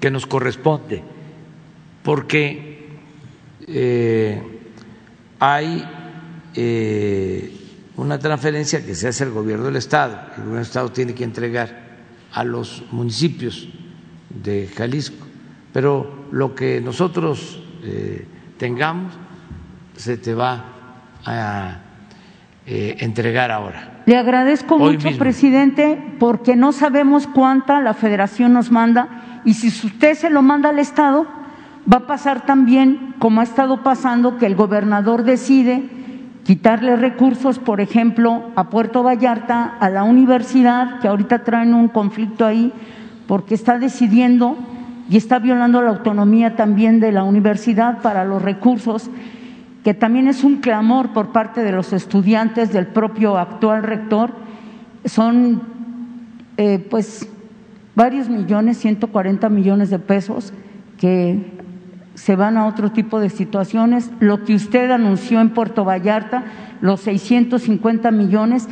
que 0.00 0.10
nos 0.10 0.26
corresponde, 0.26 1.02
porque 2.02 2.88
eh, 3.66 4.40
hay 5.38 5.84
eh, 6.54 7.56
una 7.96 8.18
transferencia 8.18 8.84
que 8.84 8.94
se 8.94 9.08
hace 9.08 9.24
al 9.24 9.30
gobierno 9.30 9.66
del 9.66 9.76
Estado, 9.76 10.14
el 10.14 10.36
gobierno 10.36 10.54
del 10.54 10.62
Estado 10.62 10.90
tiene 10.90 11.14
que 11.14 11.24
entregar 11.24 11.90
a 12.32 12.44
los 12.44 12.84
municipios 12.92 13.68
de 14.30 14.68
Jalisco, 14.68 15.26
pero 15.72 16.26
lo 16.32 16.54
que 16.54 16.80
nosotros 16.80 17.62
eh, 17.82 18.26
tengamos, 18.56 19.12
se 19.96 20.16
te 20.16 20.34
va 20.34 20.64
a 21.24 21.78
eh, 22.66 22.96
entregar 23.00 23.50
ahora. 23.50 24.02
Le 24.06 24.16
agradezco 24.16 24.78
mucho, 24.78 25.16
presidente, 25.18 25.98
porque 26.18 26.56
no 26.56 26.72
sabemos 26.72 27.26
cuánta 27.26 27.80
la 27.80 27.94
federación 27.94 28.52
nos 28.52 28.70
manda 28.70 29.40
y 29.44 29.54
si 29.54 29.68
usted 29.86 30.14
se 30.14 30.30
lo 30.30 30.42
manda 30.42 30.70
al 30.70 30.78
Estado, 30.78 31.26
va 31.92 31.98
a 31.98 32.06
pasar 32.06 32.46
también, 32.46 33.14
como 33.18 33.40
ha 33.40 33.44
estado 33.44 33.82
pasando, 33.82 34.38
que 34.38 34.46
el 34.46 34.54
gobernador 34.54 35.24
decide 35.24 35.99
quitarle 36.44 36.96
recursos, 36.96 37.58
por 37.58 37.80
ejemplo, 37.80 38.42
a 38.56 38.70
Puerto 38.70 39.02
Vallarta, 39.02 39.76
a 39.78 39.90
la 39.90 40.04
universidad, 40.04 41.00
que 41.00 41.08
ahorita 41.08 41.44
traen 41.44 41.74
un 41.74 41.88
conflicto 41.88 42.46
ahí, 42.46 42.72
porque 43.26 43.54
está 43.54 43.78
decidiendo 43.78 44.56
y 45.08 45.16
está 45.16 45.38
violando 45.38 45.82
la 45.82 45.90
autonomía 45.90 46.56
también 46.56 47.00
de 47.00 47.12
la 47.12 47.24
universidad 47.24 47.98
para 48.00 48.24
los 48.24 48.42
recursos, 48.42 49.10
que 49.84 49.94
también 49.94 50.28
es 50.28 50.44
un 50.44 50.56
clamor 50.56 51.10
por 51.10 51.32
parte 51.32 51.62
de 51.62 51.72
los 51.72 51.92
estudiantes 51.92 52.72
del 52.72 52.86
propio 52.86 53.38
actual 53.38 53.82
rector. 53.82 54.32
Son 55.04 55.62
eh, 56.56 56.78
pues 56.90 57.28
varios 57.94 58.28
millones, 58.28 58.78
140 58.78 59.48
millones 59.48 59.90
de 59.90 59.98
pesos 59.98 60.52
que 60.98 61.59
se 62.20 62.36
van 62.36 62.58
a 62.58 62.66
otro 62.66 62.92
tipo 62.92 63.18
de 63.18 63.30
situaciones. 63.30 64.10
Lo 64.20 64.44
que 64.44 64.54
usted 64.54 64.90
anunció 64.90 65.40
en 65.40 65.50
Puerto 65.50 65.86
Vallarta, 65.86 66.44
los 66.82 67.00
650 67.00 68.10
millones, 68.10 68.68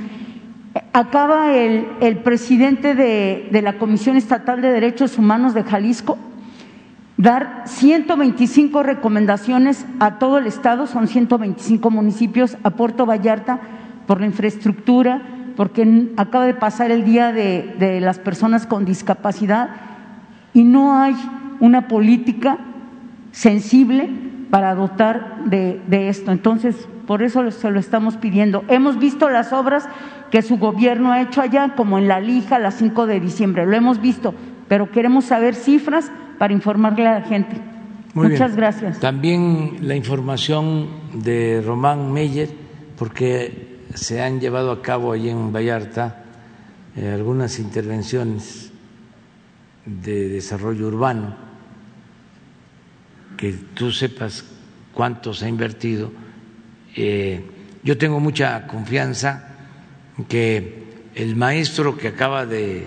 acaba 0.92 1.54
el, 1.54 2.18
presidente 2.18 2.94
de, 2.94 3.48
la 3.62 3.78
Comisión 3.78 4.16
Estatal 4.16 4.60
de 4.60 4.70
Derechos 4.70 5.16
Humanos 5.16 5.54
de 5.54 5.64
Jalisco 5.64 6.18
dar 7.16 7.62
125 7.64 8.82
recomendaciones 8.82 9.86
a 9.98 10.18
todo 10.18 10.36
el 10.36 10.46
Estado, 10.46 10.86
son 10.86 11.08
125 11.08 11.90
municipios, 11.90 12.58
a 12.62 12.70
Puerto 12.70 13.06
Vallarta 13.06 13.60
por 14.06 14.20
la 14.20 14.26
infraestructura, 14.26 15.22
porque 15.56 16.10
acaba 16.18 16.44
de 16.44 16.54
pasar 16.54 16.90
el 16.90 17.06
día 17.06 17.32
de 17.32 17.98
las 18.02 18.18
personas 18.18 18.66
con 18.66 18.84
discapacidad 18.84 19.70
y 20.52 20.64
no 20.64 21.00
hay 21.00 21.16
una 21.60 21.88
política 21.88 22.58
sensible 23.32 24.08
para 24.50 24.74
dotar 24.74 25.44
de, 25.44 25.80
de, 25.86 26.08
esto. 26.08 26.32
Entonces, 26.32 26.88
por 27.06 27.22
eso 27.22 27.50
se 27.50 27.70
lo 27.70 27.78
estamos 27.78 28.16
pidiendo. 28.16 28.64
Hemos 28.68 28.98
visto 28.98 29.28
las 29.28 29.52
obras 29.52 29.88
que 30.30 30.42
su 30.42 30.58
gobierno 30.58 31.12
ha 31.12 31.22
hecho 31.22 31.40
allá, 31.40 31.74
como 31.74 31.98
en 31.98 32.08
La 32.08 32.20
Lija, 32.20 32.58
la 32.58 32.70
5 32.70 33.06
de 33.06 33.20
diciembre, 33.20 33.66
lo 33.66 33.76
hemos 33.76 34.00
visto, 34.00 34.34
pero 34.68 34.90
queremos 34.90 35.26
saber 35.26 35.54
cifras 35.54 36.10
para 36.38 36.52
informarle 36.52 37.06
a 37.06 37.20
la 37.20 37.22
gente. 37.22 37.56
Muchas 38.14 38.56
gracias. 38.56 39.00
También 39.00 39.78
la 39.82 39.94
información 39.94 40.88
de 41.12 41.62
Román 41.64 42.12
Meyer, 42.12 42.48
porque 42.96 43.78
se 43.94 44.20
han 44.22 44.40
llevado 44.40 44.72
a 44.72 44.82
cabo 44.82 45.12
allí 45.12 45.30
en 45.30 45.52
Vallarta 45.52 46.24
eh, 46.96 47.12
algunas 47.12 47.58
intervenciones 47.58 48.72
de 49.84 50.28
desarrollo 50.28 50.88
urbano, 50.88 51.36
que 53.38 53.52
tú 53.52 53.90
sepas 53.92 54.44
cuánto 54.92 55.32
se 55.32 55.46
ha 55.46 55.48
invertido. 55.48 56.10
Eh, 56.94 57.42
yo 57.82 57.96
tengo 57.96 58.20
mucha 58.20 58.66
confianza 58.66 59.54
que 60.28 60.84
el 61.14 61.36
maestro 61.36 61.96
que 61.96 62.08
acaba 62.08 62.44
de 62.44 62.84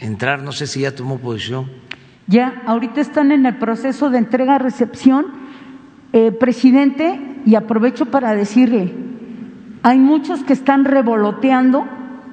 entrar, 0.00 0.42
no 0.42 0.52
sé 0.52 0.66
si 0.66 0.80
ya 0.80 0.94
tomó 0.94 1.18
posición, 1.18 1.70
ya 2.26 2.62
ahorita 2.66 3.00
están 3.00 3.30
en 3.30 3.46
el 3.46 3.56
proceso 3.56 4.10
de 4.10 4.18
entrega-recepción, 4.18 5.26
eh, 6.12 6.32
presidente, 6.32 7.20
y 7.46 7.54
aprovecho 7.54 8.06
para 8.06 8.34
decirle, 8.34 8.92
hay 9.84 9.98
muchos 10.00 10.42
que 10.42 10.52
están 10.52 10.84
revoloteando 10.84 11.86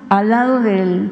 al 0.09 0.29
lado 0.29 0.61
del, 0.61 1.11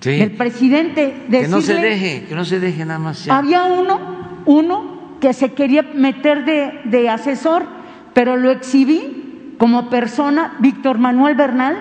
del 0.00 0.30
presidente. 0.36 1.26
que 1.28 1.48
no 1.48 1.60
se 1.60 1.74
deje, 1.74 2.26
que 2.28 2.36
no 2.36 2.44
se 2.44 2.60
deje 2.60 2.84
nada 2.84 3.00
más. 3.00 3.28
Había 3.28 3.64
uno, 3.64 3.98
uno 4.46 4.97
que 5.20 5.32
se 5.32 5.52
quería 5.52 5.82
meter 5.94 6.44
de, 6.44 6.80
de 6.84 7.08
asesor, 7.08 7.66
pero 8.14 8.36
lo 8.36 8.50
exhibí 8.50 9.54
como 9.58 9.90
persona, 9.90 10.54
Víctor 10.60 10.98
Manuel 10.98 11.34
Bernal, 11.34 11.76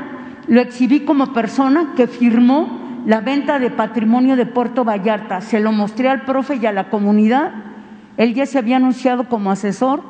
lo 0.47 0.61
exhibí 0.61 1.01
como 1.01 1.33
persona 1.33 1.93
que 1.95 2.07
firmó 2.07 3.01
la 3.05 3.21
venta 3.21 3.59
de 3.59 3.69
patrimonio 3.69 4.35
de 4.35 4.45
Puerto 4.45 4.83
Vallarta. 4.83 5.41
Se 5.41 5.59
lo 5.59 5.71
mostré 5.71 6.09
al 6.09 6.25
profe 6.25 6.55
y 6.55 6.65
a 6.65 6.71
la 6.71 6.89
comunidad. 6.89 7.53
Él 8.17 8.33
ya 8.33 8.45
se 8.45 8.57
había 8.57 8.77
anunciado 8.77 9.29
como 9.29 9.51
asesor, 9.51 10.01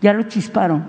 ya 0.00 0.12
lo 0.12 0.22
chisparon. 0.24 0.88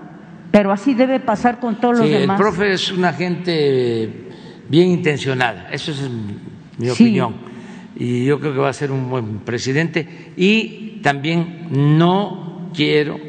Pero 0.51 0.71
así 0.71 0.93
debe 0.93 1.19
pasar 1.19 1.59
con 1.59 1.75
todos 1.75 1.99
los 1.99 2.09
demás. 2.09 2.39
El 2.39 2.43
profe 2.43 2.73
es 2.73 2.91
una 2.91 3.13
gente 3.13 4.29
bien 4.69 4.87
intencionada, 4.89 5.67
eso 5.71 5.91
es 5.91 6.09
mi 6.77 6.89
opinión. 6.89 7.48
Y 7.99 8.23
yo 8.23 8.39
creo 8.39 8.53
que 8.53 8.59
va 8.59 8.69
a 8.69 8.73
ser 8.73 8.91
un 8.91 9.09
buen 9.09 9.39
presidente. 9.39 10.31
Y 10.37 11.01
también 11.03 11.67
no 11.69 12.71
quiero 12.73 13.19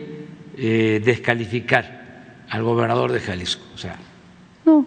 eh, 0.56 1.02
descalificar 1.04 2.44
al 2.48 2.62
gobernador 2.62 3.10
de 3.10 3.18
Jalisco. 3.18 3.64
O 3.74 3.78
sea, 3.78 3.96
no, 4.64 4.86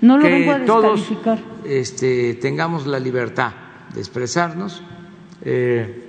no 0.00 0.18
lo 0.18 0.22
que 0.22 0.30
vengo 0.30 0.52
a 0.52 0.58
descalificar. 0.60 1.38
Todos 1.38 1.66
este, 1.66 2.34
tengamos 2.34 2.86
la 2.86 3.00
libertad 3.00 3.52
de 3.92 4.00
expresarnos, 4.00 4.82
eh, 5.44 6.04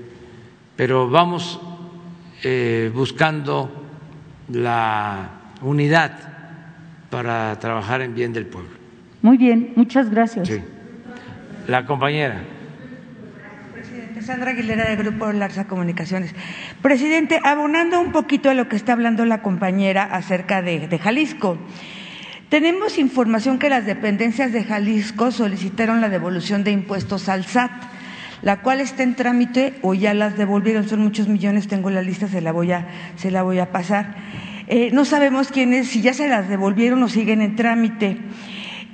pero 0.75 1.09
vamos 1.09 1.59
eh, 2.43 2.91
buscando 2.93 3.71
la 4.49 5.53
unidad 5.63 6.11
para 7.09 7.57
trabajar 7.57 8.01
en 8.01 8.13
bien 8.13 8.33
del 8.33 8.45
pueblo. 8.45 8.69
Muy 9.23 9.37
bien, 9.37 9.73
muchas 9.75 10.11
gracias. 10.11 10.47
Sí. 10.47 10.61
La 11.67 11.87
compañera. 11.87 12.54
Sandra 14.25 14.51
Aguilera 14.51 14.89
del 14.89 14.97
Grupo 14.97 15.31
Larsa 15.31 15.67
Comunicaciones. 15.67 16.33
Presidente, 16.81 17.39
abonando 17.43 18.01
un 18.01 18.11
poquito 18.11 18.49
a 18.49 18.55
lo 18.55 18.67
que 18.67 18.75
está 18.75 18.93
hablando 18.93 19.23
la 19.23 19.43
compañera 19.43 20.03
acerca 20.03 20.63
de, 20.63 20.87
de 20.87 20.97
Jalisco. 20.97 21.59
Tenemos 22.49 22.97
información 22.97 23.59
que 23.59 23.69
las 23.69 23.85
dependencias 23.85 24.51
de 24.51 24.63
Jalisco 24.63 25.29
solicitaron 25.31 26.01
la 26.01 26.09
devolución 26.09 26.63
de 26.63 26.71
impuestos 26.71 27.29
al 27.29 27.45
SAT, 27.45 27.71
la 28.41 28.61
cual 28.61 28.81
está 28.81 29.03
en 29.03 29.13
trámite 29.13 29.75
o 29.83 29.93
ya 29.93 30.15
las 30.15 30.37
devolvieron, 30.37 30.89
son 30.89 31.01
muchos 31.01 31.27
millones, 31.27 31.67
tengo 31.67 31.91
la 31.91 32.01
lista, 32.01 32.27
se 32.27 32.41
la 32.41 32.51
voy 32.51 32.71
a, 32.71 32.87
se 33.17 33.29
la 33.29 33.43
voy 33.43 33.59
a 33.59 33.71
pasar. 33.71 34.15
Eh, 34.67 34.89
no 34.91 35.05
sabemos 35.05 35.49
quiénes, 35.49 35.87
si 35.89 36.01
ya 36.01 36.15
se 36.15 36.27
las 36.27 36.49
devolvieron 36.49 37.03
o 37.03 37.09
siguen 37.09 37.43
en 37.43 37.55
trámite. 37.55 38.17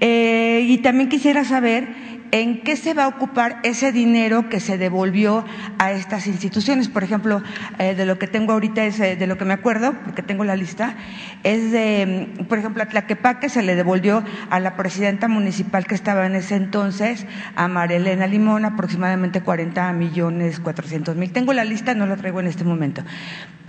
Eh, 0.01 0.65
y 0.67 0.79
también 0.79 1.09
quisiera 1.09 1.45
saber 1.45 1.87
en 2.31 2.61
qué 2.61 2.75
se 2.75 2.93
va 2.93 3.03
a 3.03 3.07
ocupar 3.07 3.59
ese 3.63 3.91
dinero 3.91 4.49
que 4.49 4.59
se 4.59 4.77
devolvió 4.77 5.45
a 5.77 5.91
estas 5.91 6.27
instituciones. 6.27 6.87
Por 6.89 7.03
ejemplo, 7.03 7.43
eh, 7.77 7.95
de 7.95 8.05
lo 8.05 8.17
que 8.17 8.27
tengo 8.27 8.53
ahorita 8.53 8.85
es, 8.85 8.99
eh, 8.99 9.15
de 9.15 9.27
lo 9.27 9.37
que 9.37 9.45
me 9.45 9.53
acuerdo, 9.53 9.93
porque 10.05 10.23
tengo 10.23 10.43
la 10.43 10.55
lista, 10.55 10.95
es 11.43 11.71
de, 11.71 12.35
mm, 12.39 12.45
por 12.45 12.57
ejemplo, 12.57 12.83
a 12.83 12.85
Tlaquepaque 12.87 13.49
se 13.49 13.61
le 13.61 13.75
devolvió 13.75 14.23
a 14.49 14.59
la 14.59 14.75
presidenta 14.75 15.27
municipal 15.27 15.85
que 15.85 15.95
estaba 15.95 16.25
en 16.25 16.35
ese 16.35 16.55
entonces, 16.55 17.25
a 17.55 17.67
Marilena 17.67 18.27
Limón, 18.27 18.65
aproximadamente 18.65 19.41
40 19.41 19.91
millones 19.93 20.59
400 20.59 21.15
mil. 21.15 21.31
Tengo 21.31 21.53
la 21.53 21.65
lista, 21.65 21.93
no 21.93 22.05
la 22.05 22.15
traigo 22.15 22.39
en 22.39 22.47
este 22.47 22.63
momento. 22.63 23.03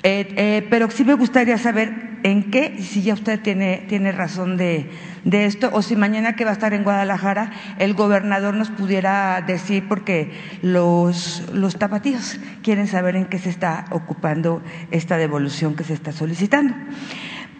Eh, 0.05 0.34
eh, 0.36 0.66
pero 0.68 0.90
sí 0.90 1.05
me 1.05 1.14
gustaría 1.14 1.59
saber 1.59 1.93
en 2.24 2.51
qué, 2.51 2.78
si 2.82 3.02
ya 3.02 3.14
usted 3.14 3.40
tiene, 3.40 3.84
tiene 3.89 4.10
razón 4.10 4.56
de, 4.56 4.90
de, 5.24 5.46
esto, 5.46 5.70
o 5.72 5.82
si 5.82 5.96
mañana 5.96 6.34
que 6.34 6.44
va 6.44 6.50
a 6.50 6.54
estar 6.54 6.74
en 6.74 6.84
Guadalajara, 6.84 7.52
el 7.78 7.94
gobernador 7.94 8.54
nos 8.54 8.70
pudiera 8.70 9.42
decir, 9.46 9.86
porque 9.88 10.32
los, 10.62 11.44
los 11.52 11.76
tapatíos 11.78 12.38
quieren 12.62 12.86
saber 12.86 13.16
en 13.16 13.26
qué 13.26 13.38
se 13.38 13.50
está 13.50 13.86
ocupando 13.90 14.62
esta 14.90 15.16
devolución 15.16 15.74
que 15.74 15.84
se 15.84 15.94
está 15.94 16.12
solicitando. 16.12 16.74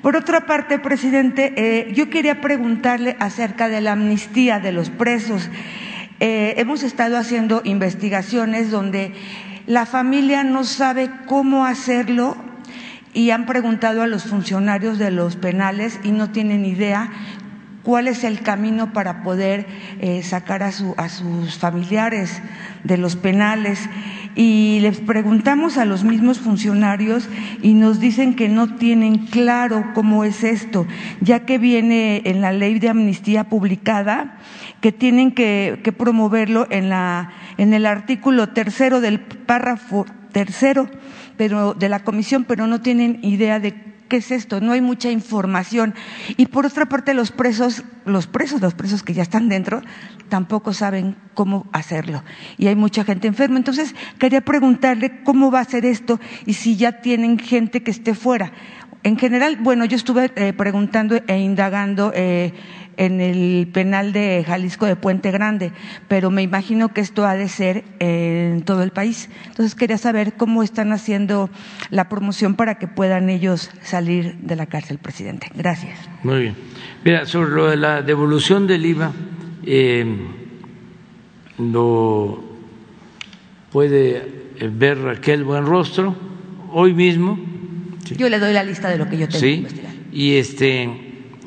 Por 0.02 0.16
otra 0.16 0.47
parte, 0.47 0.80
presidente, 0.80 1.55
eh, 1.56 1.93
yo 1.94 2.10
quería 2.10 2.40
preguntarle 2.40 3.16
acerca 3.20 3.68
de 3.68 3.80
la 3.80 3.93
amnistía 3.93 4.59
de 4.59 4.72
los 4.72 4.90
presos. 4.90 5.48
Eh, 6.18 6.55
hemos 6.56 6.82
estado 6.82 7.16
haciendo 7.16 7.62
investigaciones 7.64 8.72
donde 8.72 9.14
la 9.66 9.86
familia 9.86 10.43
no 10.43 10.64
sabe 10.64 11.09
cómo 11.26 11.66
hacerlo 11.66 12.36
y 13.14 13.30
han 13.30 13.47
preguntado 13.47 14.02
a 14.02 14.06
los 14.06 14.24
funcionarios 14.24 14.98
de 14.98 15.10
los 15.10 15.36
penales 15.36 16.01
y 16.02 16.10
no 16.10 16.30
tienen 16.30 16.64
idea 16.64 17.12
cuál 17.83 18.09
es 18.09 18.25
el 18.25 18.41
camino 18.41 18.93
para 18.93 19.23
poder 19.23 19.67
eh, 20.01 20.23
sacar 20.23 20.63
a, 20.63 20.73
su, 20.73 20.95
a 20.97 21.09
sus 21.09 21.59
familiares 21.59 22.43
de 22.85 22.97
los 22.97 23.17
penales. 23.17 23.89
Y 24.35 24.79
les 24.81 25.01
preguntamos 25.01 25.77
a 25.77 25.85
los 25.85 26.05
mismos 26.05 26.39
funcionarios 26.39 27.29
y 27.61 27.75
nos 27.75 28.01
dicen 28.01 28.35
que 28.35 28.49
no 28.49 28.77
tienen 28.77 29.27
claro 29.27 29.85
cómo 29.95 30.25
es 30.25 30.43
esto, 30.43 30.87
ya 31.21 31.41
que 31.41 31.59
viene 31.59 32.23
en 32.25 32.41
la 32.41 32.53
ley 32.53 32.79
de 32.79 32.89
amnistía 32.89 33.45
publicada 33.45 34.39
que 34.81 34.91
tienen 34.91 35.33
que, 35.33 35.81
que 35.85 35.93
promoverlo 35.93 36.67
en, 36.71 36.89
la, 36.89 37.31
en 37.59 37.75
el 37.75 37.87
artículo 37.87 38.49
tercero 38.49 39.01
del 39.01 39.21
párrafo 39.21 40.07
tercero 40.33 40.89
pero, 41.37 41.75
de 41.75 41.89
la 41.89 42.01
comisión, 42.01 42.45
pero 42.45 42.67
no 42.67 42.81
tienen 42.81 43.19
idea 43.23 43.61
de 43.61 43.91
¿qué 44.12 44.18
es 44.18 44.30
esto? 44.30 44.60
No 44.60 44.72
hay 44.72 44.82
mucha 44.82 45.10
información. 45.10 45.94
Y 46.36 46.44
por 46.44 46.66
otra 46.66 46.84
parte, 46.84 47.14
los 47.14 47.32
presos, 47.32 47.82
los 48.05 48.26
presos, 48.26 48.60
los 48.60 48.74
presos 48.74 49.02
que 49.02 49.14
ya 49.14 49.22
están 49.22 49.48
dentro, 49.48 49.80
tampoco 50.28 50.74
saben 50.74 51.16
cómo 51.32 51.66
hacerlo. 51.72 52.22
Y 52.59 52.66
hay 52.66 52.76
mucha 52.76 53.05
gente 53.05 53.26
enferma. 53.26 53.56
Entonces, 53.56 53.94
quería 54.18 54.43
preguntarle 54.43 55.22
cómo 55.24 55.51
va 55.51 55.60
a 55.60 55.64
ser 55.64 55.86
esto 55.86 56.20
y 56.44 56.52
si 56.52 56.76
ya 56.76 57.01
tienen 57.01 57.39
gente 57.39 57.82
que 57.82 57.90
esté 57.90 58.14
fuera. 58.14 58.52
En 59.05 59.19
general, 59.19 59.59
bueno, 59.61 59.85
yo 59.85 59.97
estuve 59.97 60.31
eh, 60.37 60.53
preguntando 60.53 61.20
e 61.27 61.39
indagando 61.39 62.12
eh, 62.15 62.53
en 62.97 63.20
el 63.20 63.66
penal 63.73 64.12
de 64.12 64.45
Jalisco 64.47 64.87
de 64.87 64.95
Puente 64.95 65.33
Grande, 65.33 65.73
pero 66.07 66.31
me 66.31 66.43
imagino 66.43 66.93
que 66.93 67.01
esto 67.01 67.27
ha 67.27 67.35
de 67.35 67.49
ser 67.49 67.85
en 67.99 68.62
todo 68.62 68.85
el 68.85 68.91
país. 68.91 69.29
Entonces 69.47 69.74
quería 69.74 69.99
saber 69.99 70.35
cómo 70.35 70.62
están 70.62 70.93
haciendo 70.93 71.51
la 71.91 72.09
promoción 72.09 72.55
para 72.55 72.77
que 72.77 72.87
puedan 72.87 73.29
ellos 73.29 73.70
salir 73.83 74.37
de 74.37 74.55
la 74.55 74.66
cárcel, 74.66 74.99
presidente. 74.99 75.49
Gracias. 75.55 75.99
Muy 76.23 76.43
bien. 76.43 76.55
Mira, 77.05 77.27
sobre 77.27 77.51
lo 77.51 77.70
de 77.70 77.77
la 77.77 78.03
devolución 78.03 78.69
del 78.69 78.87
IVA, 78.87 79.11
eh, 79.65 80.07
lo 81.59 82.45
puede 83.73 84.43
ver 84.70 84.99
Raquel 84.99 85.43
Buenrostro 85.43 86.15
hoy 86.73 86.95
mismo. 86.95 87.61
Yo 88.16 88.28
le 88.28 88.39
doy 88.39 88.52
la 88.52 88.64
lista 88.64 88.89
de 88.89 88.98
lo 88.98 89.09
que 89.09 89.18
yo 89.18 89.28
tengo 89.28 89.40
sí, 89.40 89.66
Y 90.12 90.36
este 90.36 90.89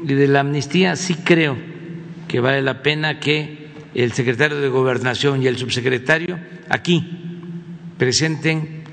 y 0.03 0.13
de 0.13 0.27
la 0.27 0.41
amnistía 0.41 0.95
sí 0.95 1.15
creo 1.15 1.57
que 2.27 2.39
vale 2.39 2.61
la 2.61 2.81
pena 2.81 3.19
que 3.19 3.69
el 3.93 4.11
secretario 4.11 4.59
de 4.59 4.67
Gobernación 4.67 5.41
y 5.41 5.47
el 5.47 5.57
subsecretario 5.57 6.37
aquí 6.69 7.25
presenten, 7.97 8.83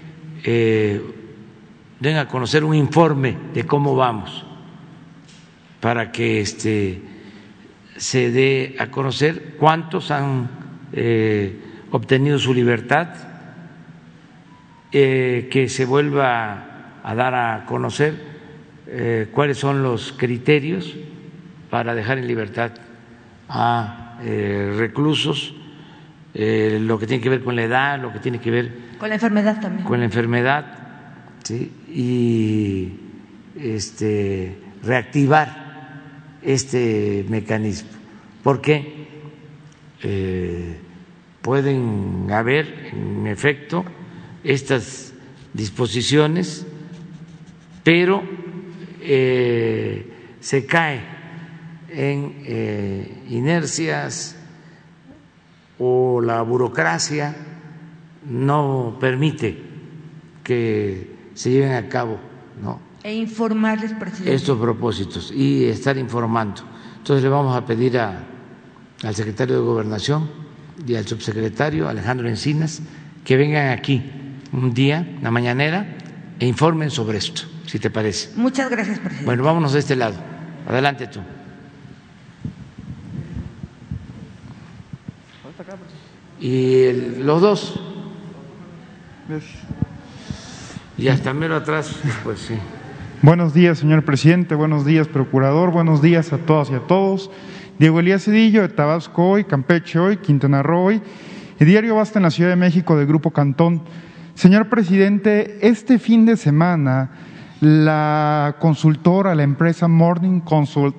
eh, 0.45 1.01
den 2.01 2.17
a 2.17 2.29
conocer 2.29 2.65
un 2.65 2.75
informe 2.75 3.37
de 3.53 3.65
cómo 3.67 3.95
vamos 3.97 4.45
para 5.81 6.13
que 6.13 6.41
este, 6.41 7.03
se 7.97 8.31
dé 8.31 8.77
a 8.79 8.91
conocer 8.91 9.57
cuántos 9.59 10.11
han 10.11 10.49
eh, 10.93 11.59
obtenido 11.91 12.39
su 12.39 12.55
libertad, 12.55 13.09
eh, 14.93 15.49
que 15.51 15.69
se 15.69 15.85
vuelva 15.85 16.72
a 17.03 17.15
dar 17.15 17.35
a 17.35 17.65
conocer 17.67 18.15
eh, 18.87 19.29
cuáles 19.33 19.59
son 19.59 19.83
los 19.83 20.13
criterios 20.13 20.95
para 21.71 21.95
dejar 21.95 22.19
en 22.19 22.27
libertad 22.27 22.73
a 23.49 24.19
eh, 24.23 24.75
reclusos, 24.77 25.55
eh, 26.35 26.79
lo 26.81 26.99
que 26.99 27.07
tiene 27.07 27.23
que 27.23 27.29
ver 27.29 27.43
con 27.43 27.57
la 27.57 27.63
edad, 27.63 28.01
lo 28.01 28.13
que 28.13 28.19
tiene 28.19 28.41
que 28.41 28.51
ver 28.51 28.73
con 28.99 29.09
la 29.09 29.15
enfermedad 29.17 29.61
también. 29.61 29.87
Con 29.87 29.99
la 29.99 30.05
enfermedad, 30.05 30.67
¿sí? 31.43 31.73
y 31.89 32.93
este, 33.59 34.59
reactivar 34.83 35.63
este 36.43 37.25
mecanismo, 37.29 37.91
porque 38.43 39.03
pueden 41.41 42.27
haber, 42.33 42.91
en 42.93 43.27
efecto, 43.27 43.85
estas 44.43 45.13
disposiciones, 45.55 46.67
pero 47.83 48.23
eh, 49.01 50.37
se 50.41 50.67
cae 50.67 51.01
en 51.89 52.43
eh, 52.45 53.25
inercias 53.29 54.37
o 55.79 56.21
la 56.21 56.43
burocracia 56.43 57.35
no 58.29 58.97
permite 59.01 59.59
que 60.43 61.17
se 61.35 61.51
lleven 61.51 61.73
a 61.73 61.89
cabo 61.89 62.19
¿no? 62.63 62.81
e 63.03 63.15
informarles 63.15 63.93
presidente. 63.95 64.35
estos 64.35 64.59
propósitos 64.59 65.33
y 65.33 65.65
estar 65.65 65.99
informando. 65.99 66.63
Entonces 66.99 67.23
le 67.23 67.29
vamos 67.29 67.57
a 67.57 67.67
pedir 67.67 67.99
a, 67.99 68.25
al 69.03 69.15
secretario 69.15 69.57
de 69.57 69.63
Gobernación 69.63 70.31
y 70.87 70.95
al 70.95 71.07
subsecretario 71.07 71.89
Alejandro 71.89 72.29
Encinas 72.29 72.81
que 73.25 73.37
vengan 73.37 73.69
aquí 73.69 74.03
un 74.53 74.73
día, 74.73 75.19
la 75.23 75.31
mañanera, 75.31 75.97
e 76.39 76.47
informen 76.47 76.91
sobre 76.91 77.19
esto 77.19 77.52
si 77.73 77.79
te 77.79 77.89
parece. 77.89 78.29
Muchas 78.37 78.69
gracias, 78.69 78.99
presidente. 78.99 79.25
Bueno, 79.25 79.45
vámonos 79.45 79.73
de 79.73 79.79
este 79.79 79.97
lado. 79.97 80.15
Adelante 80.69 81.07
tú. 81.07 81.21
Y 86.39 86.93
los 87.23 87.41
dos. 87.41 87.81
Y 90.99 91.09
hasta 91.09 91.33
mero 91.33 91.57
atrás, 91.57 91.97
pues 92.23 92.41
sí. 92.41 92.59
Buenos 93.23 93.55
días, 93.55 93.79
señor 93.79 94.05
presidente. 94.05 94.55
Buenos 94.55 94.85
días, 94.85 95.09
procurador. 95.09 95.71
Buenos 95.71 96.03
días 96.03 96.31
a 96.35 96.37
todas 96.37 96.69
y 96.69 96.75
a 96.75 96.81
todos. 96.81 97.31
Diego 97.79 98.01
Elías 98.01 98.25
Cedillo, 98.25 98.61
de 98.61 98.69
Tabasco 98.69 99.31
hoy, 99.31 99.45
Campeche 99.45 99.99
hoy, 99.99 100.19
Quintana 100.19 100.63
Roo 100.63 100.85
hoy. 100.85 101.01
El 101.59 101.67
diario 101.67 101.95
Basta 101.95 102.19
en 102.19 102.25
la 102.25 102.31
Ciudad 102.31 102.51
de 102.51 102.57
México 102.57 102.99
del 102.99 103.07
Grupo 103.07 103.31
Cantón. 103.31 103.83
Señor 104.35 104.69
presidente, 104.69 105.59
este 105.63 105.99
fin 105.99 106.27
de 106.27 106.37
semana 106.37 107.32
la 107.63 108.57
consultora, 108.59 109.37
la 109.37 109.45
empresa 109.45 109.87
Morning 109.87 110.41
Consult, 110.41 110.97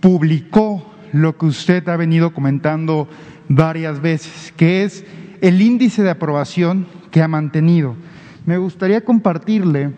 publicó 0.00 0.84
lo 1.12 1.38
que 1.38 1.46
usted 1.46 1.88
ha 1.88 1.96
venido 1.96 2.34
comentando 2.34 3.08
varias 3.48 4.00
veces, 4.00 4.52
que 4.56 4.82
es 4.82 5.04
el 5.40 5.62
índice 5.62 6.02
de 6.02 6.10
aprobación 6.10 6.88
que 7.12 7.22
ha 7.22 7.28
mantenido. 7.28 7.94
Me 8.46 8.58
gustaría 8.58 9.04
compartirle 9.04 9.92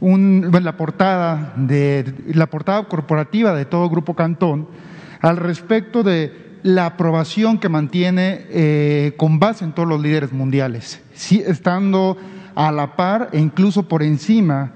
la 0.00 0.76
portada 0.76 1.54
de 1.56 2.12
la 2.34 2.46
portada 2.46 2.82
corporativa 2.88 3.54
de 3.54 3.66
todo 3.66 3.88
Grupo 3.88 4.14
Cantón 4.14 4.66
al 5.20 5.36
respecto 5.36 6.02
de 6.02 6.58
la 6.64 6.86
aprobación 6.86 7.58
que 7.58 7.68
mantiene 7.68 8.46
eh, 8.50 9.14
con 9.16 9.38
base 9.38 9.64
en 9.64 9.72
todos 9.72 9.88
los 9.88 10.02
líderes 10.02 10.32
mundiales, 10.32 11.00
estando 11.30 12.16
a 12.56 12.72
la 12.72 12.96
par 12.96 13.28
e 13.32 13.38
incluso 13.38 13.84
por 13.84 14.02
encima 14.02 14.72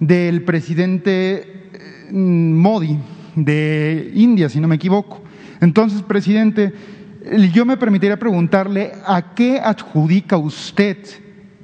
del 0.00 0.42
presidente 0.42 1.70
eh, 1.72 2.12
Modi 2.12 2.98
de 3.34 4.10
India, 4.14 4.48
si 4.48 4.60
no 4.60 4.68
me 4.68 4.76
equivoco. 4.76 5.22
Entonces, 5.60 6.02
presidente, 6.02 6.72
yo 7.52 7.64
me 7.64 7.76
permitiría 7.76 8.18
preguntarle 8.18 8.92
a 9.06 9.34
qué 9.34 9.60
adjudica 9.60 10.36
usted 10.36 10.98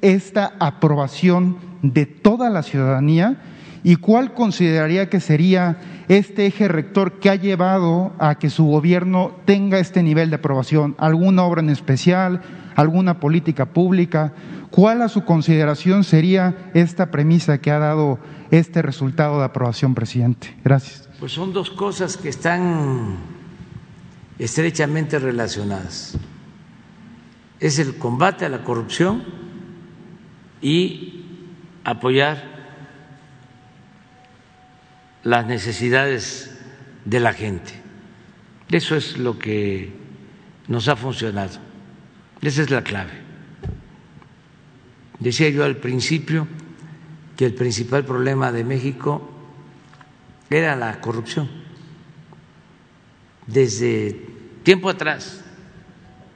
esta 0.01 0.55
aprobación 0.59 1.56
de 1.82 2.06
toda 2.06 2.51
la 2.51 2.62
ciudadanía 2.62 3.36
y 3.85 3.97
cuál 3.97 4.32
consideraría 4.32 5.11
que 5.11 5.20
sería 5.20 5.77
este 6.09 6.47
eje 6.47 6.69
rector 6.69 7.20
que 7.20 7.28
ha 7.28 7.35
llevado 7.35 8.15
a 8.19 8.36
que 8.36 8.48
su 8.48 8.65
gobierno 8.65 9.36
tenga 9.44 9.78
este 9.78 10.02
nivel 10.02 10.31
de 10.31 10.36
aprobación. 10.36 10.97
¿Alguna 10.98 11.44
obra 11.44 11.61
en 11.61 11.69
especial? 11.69 12.40
¿Alguna 12.77 13.20
política 13.20 13.66
pública? 13.66 14.32
¿Cuál 14.70 15.02
a 15.02 15.09
su 15.09 15.24
consideración 15.24 16.02
sería 16.02 16.70
esta 16.73 17.11
premisa 17.11 17.59
que 17.59 17.70
ha 17.70 17.78
dado 17.78 18.19
este 18.51 18.81
resultado 18.81 19.39
de 19.39 19.44
aprobación, 19.44 19.94
presidente? 19.94 20.56
Gracias. 20.65 21.06
Pues 21.20 21.32
son 21.32 21.52
dos 21.52 21.70
cosas 21.70 22.16
que 22.16 22.31
están 22.31 23.19
estrechamente 24.39 25.19
relacionadas. 25.19 26.16
Es 27.61 27.78
el 27.78 27.98
combate 27.98 28.47
a 28.47 28.48
la 28.48 28.65
corrupción 28.65 29.24
y 30.62 31.24
apoyar 31.85 32.53
las 35.24 35.46
necesidades 35.46 36.55
de 37.05 37.20
la 37.20 37.32
gente. 37.32 37.72
Eso 38.70 38.94
es 38.96 39.18
lo 39.18 39.38
que 39.38 39.92
nos 40.68 40.88
ha 40.88 40.96
funcionado. 40.96 41.59
Esa 42.40 42.62
es 42.62 42.70
la 42.70 42.82
clave. 42.82 43.12
Decía 45.18 45.48
yo 45.48 45.64
al 45.64 45.76
principio 45.76 46.46
que 47.36 47.46
el 47.46 47.55
principal 47.55 48.05
problema 48.05 48.52
de 48.52 48.64
México 48.64 49.30
era 50.51 50.76
la 50.76 51.01
corrupción. 51.01 51.48
Desde 53.46 54.26
tiempo 54.62 54.88
atrás, 54.88 55.42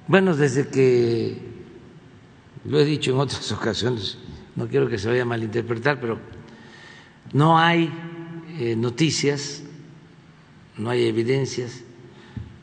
bueno, 0.07 0.35
desde 0.35 0.69
que, 0.69 1.39
lo 2.65 2.81
he 2.81 2.85
dicho 2.85 3.13
en 3.13 3.19
otras 3.19 3.53
ocasiones, 3.53 4.19
no 4.57 4.67
quiero 4.67 4.89
que 4.89 4.99
se 4.99 5.09
vaya 5.09 5.23
a 5.23 5.27
malinterpretar, 5.27 6.01
pero 6.01 6.19
no 7.33 7.59
hay 7.59 7.93
eh, 8.59 8.75
noticias, 8.75 9.63
no 10.77 10.91
hay 10.91 11.07
evidencias, 11.07 11.85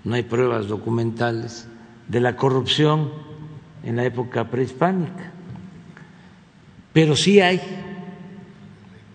no 0.03 0.15
hay 0.15 0.23
pruebas 0.23 0.67
documentales 0.67 1.67
de 2.09 2.19
la 2.19 2.35
corrupción 2.35 3.11
en 3.81 3.95
la 3.95 4.03
época 4.03 4.51
prehispánica, 4.51 5.31
pero 6.91 7.15
sí 7.15 7.39
hay 7.39 7.61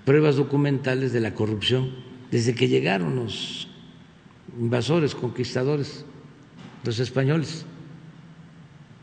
pruebas 0.07 0.37
documentales 0.37 1.13
de 1.13 1.21
la 1.21 1.35
corrupción 1.35 1.91
desde 2.31 2.55
que 2.55 2.69
llegaron 2.69 3.15
los 3.15 3.69
invasores, 4.59 5.15
conquistadores, 5.15 6.07
los 6.85 6.99
españoles, 6.99 7.67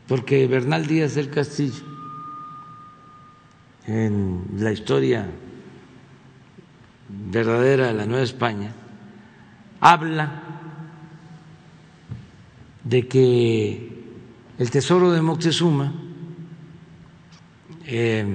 porque 0.08 0.48
Bernal 0.48 0.86
Díaz 0.86 1.14
del 1.14 1.30
Castillo, 1.30 1.84
en 3.86 4.42
la 4.58 4.72
historia 4.72 5.30
verdadera 7.08 7.88
de 7.88 7.94
la 7.94 8.06
Nueva 8.06 8.24
España, 8.24 8.72
habla 9.80 10.42
de 12.84 13.08
que 13.08 13.92
el 14.58 14.70
tesoro 14.70 15.12
de 15.12 15.22
Moctezuma 15.22 15.92
eh, 17.86 18.26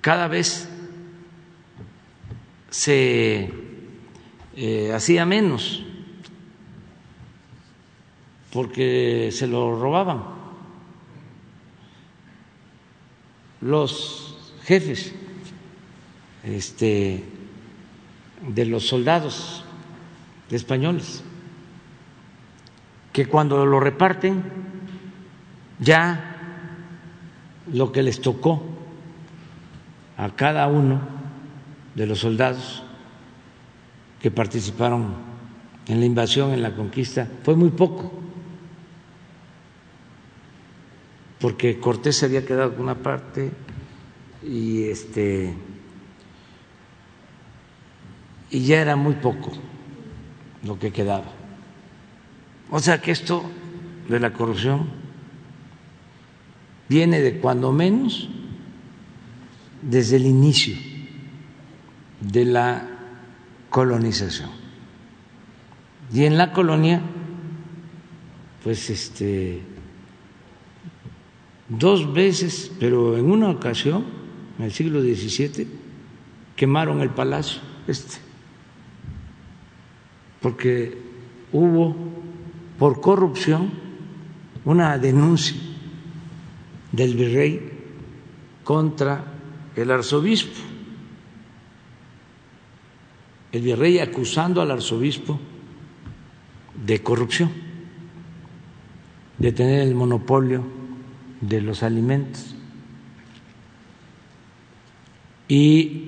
cada 0.00 0.28
vez 0.28 0.68
se 2.70 3.50
eh, 4.56 4.92
hacía 4.92 5.24
menos 5.24 5.84
porque 8.52 9.30
se 9.32 9.46
lo 9.46 9.80
robaban 9.80 10.22
los 13.60 14.54
jefes 14.64 15.14
este, 16.44 17.24
de 18.48 18.64
los 18.66 18.86
soldados 18.86 19.64
españoles, 20.50 21.22
que 23.12 23.26
cuando 23.26 23.64
lo 23.64 23.80
reparten 23.80 24.42
ya 25.78 26.30
lo 27.72 27.92
que 27.92 28.02
les 28.02 28.20
tocó 28.20 28.62
a 30.16 30.30
cada 30.30 30.66
uno 30.68 31.00
de 31.94 32.06
los 32.06 32.20
soldados 32.20 32.82
que 34.20 34.30
participaron 34.30 35.14
en 35.86 36.00
la 36.00 36.06
invasión, 36.06 36.52
en 36.52 36.62
la 36.62 36.74
conquista, 36.74 37.28
fue 37.42 37.56
muy 37.56 37.70
poco, 37.70 38.12
porque 41.40 41.78
Cortés 41.78 42.16
se 42.16 42.26
había 42.26 42.46
quedado 42.46 42.72
con 42.74 42.84
una 42.84 42.94
parte 42.94 43.50
y 44.42 44.84
este 44.84 45.54
y 48.54 48.60
ya 48.60 48.80
era 48.80 48.94
muy 48.94 49.14
poco 49.14 49.50
lo 50.62 50.78
que 50.78 50.92
quedaba. 50.92 51.24
O 52.70 52.78
sea 52.78 53.02
que 53.02 53.10
esto 53.10 53.42
de 54.08 54.20
la 54.20 54.32
corrupción 54.32 54.86
viene 56.88 57.20
de 57.20 57.40
cuando 57.40 57.72
menos 57.72 58.28
desde 59.82 60.18
el 60.18 60.26
inicio 60.26 60.76
de 62.20 62.44
la 62.44 62.88
colonización. 63.70 64.50
Y 66.12 66.24
en 66.24 66.38
la 66.38 66.52
colonia, 66.52 67.02
pues 68.62 68.88
este, 68.88 69.62
dos 71.68 72.12
veces, 72.12 72.70
pero 72.78 73.18
en 73.18 73.32
una 73.32 73.50
ocasión, 73.50 74.04
en 74.60 74.66
el 74.66 74.72
siglo 74.72 75.02
XVII, 75.02 75.66
quemaron 76.54 77.00
el 77.00 77.10
palacio 77.10 77.60
este 77.88 78.23
porque 80.44 80.94
hubo 81.52 81.96
por 82.78 83.00
corrupción 83.00 83.70
una 84.66 84.98
denuncia 84.98 85.56
del 86.92 87.14
virrey 87.14 87.72
contra 88.62 89.24
el 89.74 89.90
arzobispo. 89.90 90.60
El 93.52 93.62
virrey 93.62 94.00
acusando 94.00 94.60
al 94.60 94.70
arzobispo 94.70 95.40
de 96.74 97.02
corrupción, 97.02 97.50
de 99.38 99.50
tener 99.50 99.80
el 99.80 99.94
monopolio 99.94 100.62
de 101.40 101.62
los 101.62 101.82
alimentos. 101.82 102.54
Y 105.48 106.02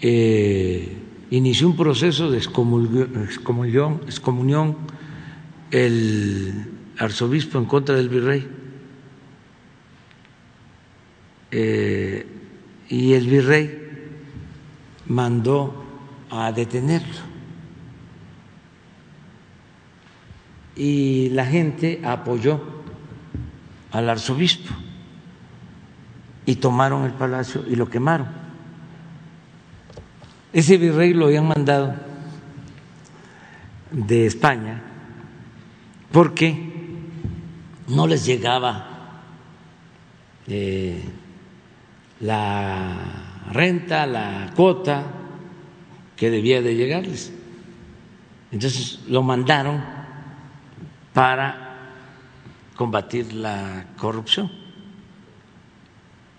eh, 0.00 1.03
inició 1.30 1.68
un 1.68 1.76
proceso 1.76 2.30
de 2.30 2.38
excomunión, 2.38 4.00
el 5.70 6.66
arzobispo 6.98 7.58
en 7.58 7.64
contra 7.64 7.94
del 7.94 8.08
virrey. 8.08 8.48
Eh, 11.50 12.26
y 12.88 13.12
el 13.12 13.26
virrey 13.26 13.84
mandó 15.06 15.84
a 16.30 16.52
detenerlo. 16.52 17.34
Y 20.76 21.28
la 21.30 21.46
gente 21.46 22.00
apoyó 22.04 22.60
al 23.92 24.10
arzobispo 24.10 24.74
y 26.46 26.56
tomaron 26.56 27.04
el 27.04 27.12
palacio 27.12 27.64
y 27.68 27.76
lo 27.76 27.88
quemaron. 27.88 28.43
Ese 30.54 30.78
virrey 30.78 31.12
lo 31.12 31.26
habían 31.26 31.48
mandado 31.48 31.96
de 33.90 34.26
España 34.26 34.80
porque 36.12 36.56
no 37.88 38.06
les 38.06 38.24
llegaba 38.24 39.20
eh, 40.46 41.02
la 42.20 43.42
renta, 43.50 44.06
la 44.06 44.52
cuota 44.54 45.02
que 46.14 46.30
debía 46.30 46.62
de 46.62 46.76
llegarles. 46.76 47.32
Entonces 48.52 49.00
lo 49.08 49.24
mandaron 49.24 49.82
para 51.12 51.90
combatir 52.76 53.32
la 53.32 53.86
corrupción 53.96 54.52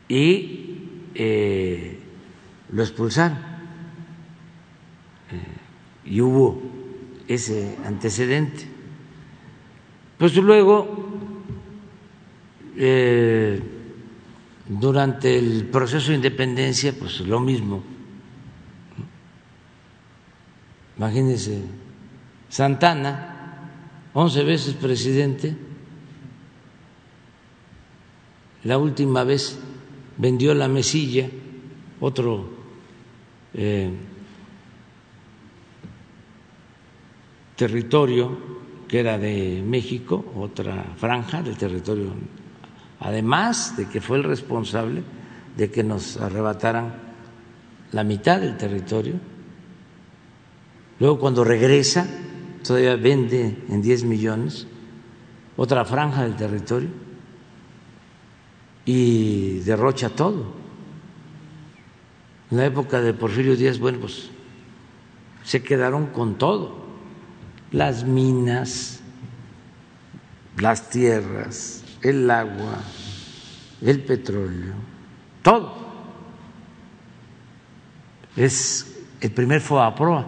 y 0.07 1.09
eh, 1.15 1.99
lo 2.71 2.81
expulsaron. 2.81 3.54
Y 6.05 6.21
hubo 6.21 6.61
ese 7.27 7.77
antecedente. 7.85 8.65
Pues 10.17 10.35
luego, 10.37 10.87
eh, 12.77 13.61
durante 14.67 15.37
el 15.37 15.65
proceso 15.65 16.09
de 16.09 16.15
independencia, 16.15 16.93
pues 16.97 17.19
lo 17.21 17.39
mismo. 17.39 17.83
Imagínense, 20.97 21.61
Santana, 22.47 23.69
once 24.13 24.43
veces 24.43 24.75
presidente, 24.75 25.55
la 28.63 28.77
última 28.77 29.23
vez 29.23 29.59
vendió 30.17 30.53
la 30.53 30.69
mesilla, 30.69 31.29
otro 31.99 32.49
eh, 33.53 33.91
territorio 37.55 38.55
que 38.87 38.99
era 38.99 39.17
de 39.17 39.63
México, 39.65 40.23
otra 40.35 40.93
franja 40.97 41.41
del 41.41 41.57
territorio, 41.57 42.11
además 42.99 43.75
de 43.77 43.87
que 43.87 44.01
fue 44.01 44.17
el 44.17 44.23
responsable 44.23 45.03
de 45.57 45.71
que 45.71 45.83
nos 45.83 46.17
arrebataran 46.17 46.93
la 47.91 48.03
mitad 48.03 48.39
del 48.39 48.57
territorio. 48.57 49.15
Luego 50.99 51.19
cuando 51.19 51.43
regresa, 51.43 52.07
todavía 52.63 52.95
vende 52.95 53.63
en 53.69 53.81
10 53.81 54.03
millones 54.03 54.67
otra 55.57 55.85
franja 55.85 56.23
del 56.23 56.35
territorio 56.35 56.89
y 58.85 59.59
derrocha 59.59 60.09
todo. 60.09 60.53
En 62.51 62.57
la 62.57 62.65
época 62.65 63.01
de 63.01 63.13
Porfirio 63.13 63.55
Díaz, 63.55 63.79
bueno, 63.79 63.99
pues 64.01 64.29
se 65.43 65.63
quedaron 65.63 66.07
con 66.07 66.37
todo, 66.37 66.84
las 67.75 68.05
minas, 68.05 69.01
las 70.57 70.89
tierras, 70.89 71.83
el 72.01 72.31
agua, 72.31 72.79
el 73.81 74.01
petróleo, 74.01 74.75
todo. 75.43 75.83
Es 78.37 78.95
el 79.19 79.31
primer 79.31 79.59
FOAPROA. 79.59 80.25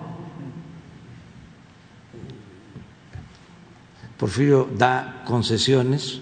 Porfirio 4.17 4.67
da 4.77 5.23
concesiones 5.25 6.19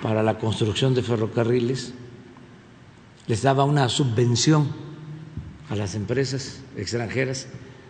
para 0.00 0.22
la 0.22 0.38
construcción 0.38 0.94
de 0.94 1.02
ferrocarriles, 1.02 1.92
les 3.26 3.42
daba 3.42 3.64
una 3.64 3.90
subvención 3.90 4.70
a 5.68 5.76
las 5.76 5.94
empresas 5.94 6.62
extranjeras 6.76 7.48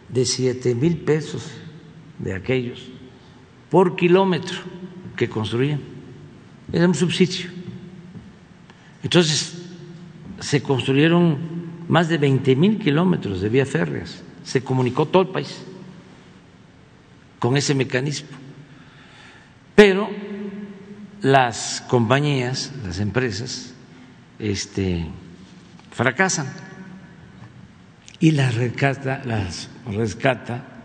de 0.08 0.24
siete 0.24 0.74
mil 0.74 1.02
pesos 1.02 1.52
de 2.18 2.34
aquellos 2.34 2.88
por 3.70 3.96
kilómetro 3.96 4.58
que 5.16 5.28
construían. 5.28 5.80
Era 6.72 6.86
un 6.86 6.94
subsidio. 6.94 7.50
Entonces, 9.02 9.56
se 10.40 10.62
construyeron 10.62 11.38
más 11.88 12.08
de 12.08 12.18
20 12.18 12.56
mil 12.56 12.78
kilómetros 12.78 13.40
de 13.40 13.48
vías 13.48 13.68
férreas. 13.68 14.22
Se 14.44 14.62
comunicó 14.62 15.06
todo 15.06 15.22
el 15.22 15.28
país 15.28 15.62
con 17.38 17.56
ese 17.56 17.74
mecanismo. 17.74 18.28
Pero 19.74 20.08
las 21.22 21.84
compañías, 21.88 22.72
las 22.84 22.98
empresas, 22.98 23.74
este, 24.38 25.06
fracasan 25.90 26.46
y 28.20 28.32
las 28.32 28.54
rescata, 28.54 29.22
las 29.24 29.68
rescata 29.86 30.75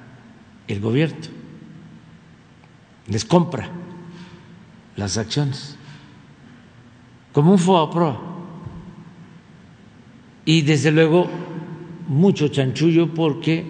el 0.72 0.80
gobierno, 0.80 1.18
les 3.08 3.26
compra 3.26 3.70
las 4.96 5.18
acciones. 5.18 5.76
Como 7.34 7.52
un 7.52 7.60
FOAPRO. 7.60 8.32
Y 10.46 10.62
desde 10.64 10.92
luego 10.92 11.30
mucho 12.08 12.48
chanchullo 12.48 13.14
porque 13.14 13.66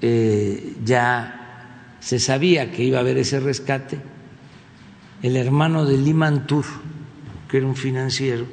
eh, 0.00 0.76
ya 0.84 1.96
se 2.00 2.18
sabía 2.18 2.70
que 2.70 2.84
iba 2.84 2.98
a 2.98 3.00
haber 3.00 3.18
ese 3.18 3.40
rescate. 3.40 3.98
El 5.22 5.36
hermano 5.36 5.84
de 5.84 5.98
Limantur, 5.98 6.64
que 7.48 7.58
era 7.58 7.66
un 7.66 7.76
financiero 7.76 8.46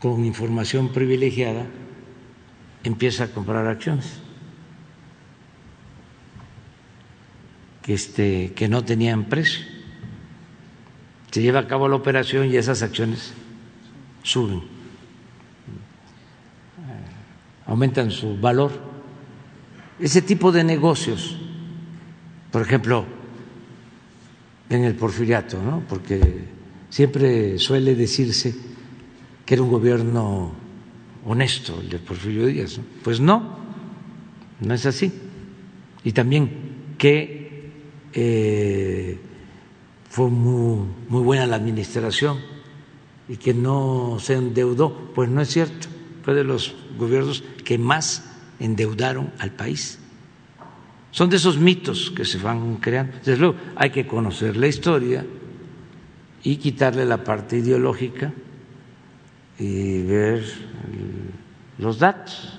con 0.00 0.24
información 0.24 0.88
privilegiada, 0.88 1.66
empieza 2.82 3.24
a 3.24 3.28
comprar 3.28 3.66
acciones 3.66 4.19
este, 7.92 8.52
que 8.54 8.68
no 8.68 8.84
tenían 8.84 9.24
precio. 9.24 9.64
Se 11.30 11.42
lleva 11.42 11.60
a 11.60 11.68
cabo 11.68 11.88
la 11.88 11.96
operación 11.96 12.50
y 12.50 12.56
esas 12.56 12.82
acciones 12.82 13.32
suben, 14.22 14.62
aumentan 17.66 18.10
su 18.10 18.36
valor. 18.36 18.72
Ese 19.98 20.22
tipo 20.22 20.50
de 20.50 20.64
negocios, 20.64 21.36
por 22.50 22.62
ejemplo, 22.62 23.04
en 24.68 24.84
el 24.84 24.94
porfiriato, 24.94 25.62
¿no? 25.62 25.82
porque 25.88 26.44
siempre 26.88 27.58
suele 27.58 27.94
decirse 27.94 28.54
que 29.44 29.54
era 29.54 29.62
un 29.62 29.70
gobierno 29.70 30.52
honesto 31.24 31.80
el 31.80 31.88
de 31.88 31.98
Porfirio 31.98 32.46
Díaz. 32.46 32.80
Pues 33.02 33.20
no, 33.20 33.56
no 34.60 34.74
es 34.74 34.86
así. 34.86 35.12
Y 36.04 36.12
también 36.12 36.94
que 36.98 37.49
eh, 38.12 39.18
fue 40.08 40.28
muy, 40.28 40.86
muy 41.08 41.22
buena 41.22 41.46
la 41.46 41.56
administración 41.56 42.38
y 43.28 43.36
que 43.36 43.54
no 43.54 44.18
se 44.20 44.34
endeudó. 44.34 45.12
Pues 45.14 45.28
no 45.28 45.40
es 45.40 45.48
cierto, 45.48 45.88
fue 46.24 46.34
de 46.34 46.44
los 46.44 46.74
gobiernos 46.98 47.44
que 47.64 47.78
más 47.78 48.24
endeudaron 48.58 49.32
al 49.38 49.52
país. 49.52 49.98
Son 51.12 51.28
de 51.28 51.36
esos 51.36 51.58
mitos 51.58 52.10
que 52.10 52.24
se 52.24 52.38
van 52.38 52.76
creando. 52.76 53.16
Desde 53.18 53.36
luego, 53.36 53.56
hay 53.76 53.90
que 53.90 54.06
conocer 54.06 54.56
la 54.56 54.68
historia 54.68 55.24
y 56.42 56.56
quitarle 56.56 57.04
la 57.04 57.22
parte 57.22 57.58
ideológica 57.58 58.32
y 59.58 60.02
ver 60.02 60.44
los 61.78 61.98
datos. 61.98 62.58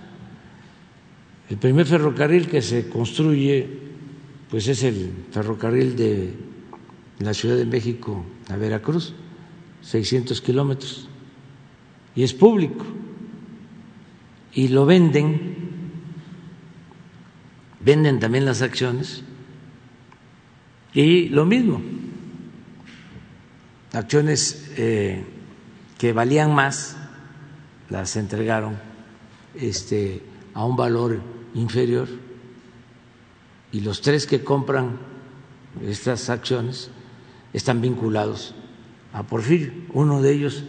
El 1.49 1.57
primer 1.57 1.85
ferrocarril 1.85 2.47
que 2.47 2.61
se 2.61 2.87
construye, 2.87 3.80
pues 4.51 4.67
es 4.67 4.83
el 4.83 5.13
ferrocarril 5.31 5.95
de 5.95 6.33
la 7.19 7.33
Ciudad 7.33 7.55
de 7.55 7.65
México 7.65 8.25
a 8.49 8.57
Veracruz, 8.57 9.13
600 9.81 10.41
kilómetros, 10.41 11.07
y 12.13 12.23
es 12.23 12.33
público, 12.33 12.85
y 14.53 14.67
lo 14.67 14.85
venden 14.85 15.55
venden 17.79 18.19
también 18.19 18.45
las 18.45 18.61
acciones 18.61 19.23
y 20.93 21.29
lo 21.29 21.45
mismo, 21.45 21.81
acciones 23.93 24.69
eh, 24.77 25.23
que 25.97 26.11
valían 26.11 26.53
más 26.53 26.97
las 27.89 28.17
entregaron 28.17 28.77
este, 29.55 30.21
a 30.53 30.65
un 30.65 30.75
valor 30.75 31.21
inferior 31.53 32.07
y 33.71 33.81
los 33.81 34.01
tres 34.01 34.25
que 34.27 34.43
compran 34.43 34.97
estas 35.85 36.29
acciones 36.29 36.89
están 37.53 37.81
vinculados 37.81 38.53
a 39.13 39.23
Porfirio. 39.23 39.71
Uno 39.93 40.21
de 40.21 40.33
ellos 40.33 40.63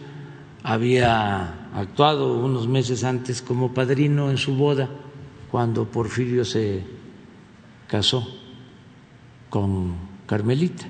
había 0.63 1.69
actuado 1.73 2.37
unos 2.37 2.67
meses 2.67 3.03
antes 3.03 3.41
como 3.41 3.73
padrino 3.73 4.31
en 4.31 4.37
su 4.37 4.55
boda 4.55 4.89
cuando 5.51 5.85
Porfirio 5.85 6.45
se 6.45 6.83
casó 7.87 8.27
con 9.49 9.93
Carmelita, 10.25 10.85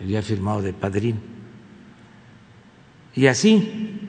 había 0.00 0.20
firmado 0.20 0.62
de 0.62 0.72
padrino. 0.72 1.20
Y 3.14 3.26
así, 3.26 4.00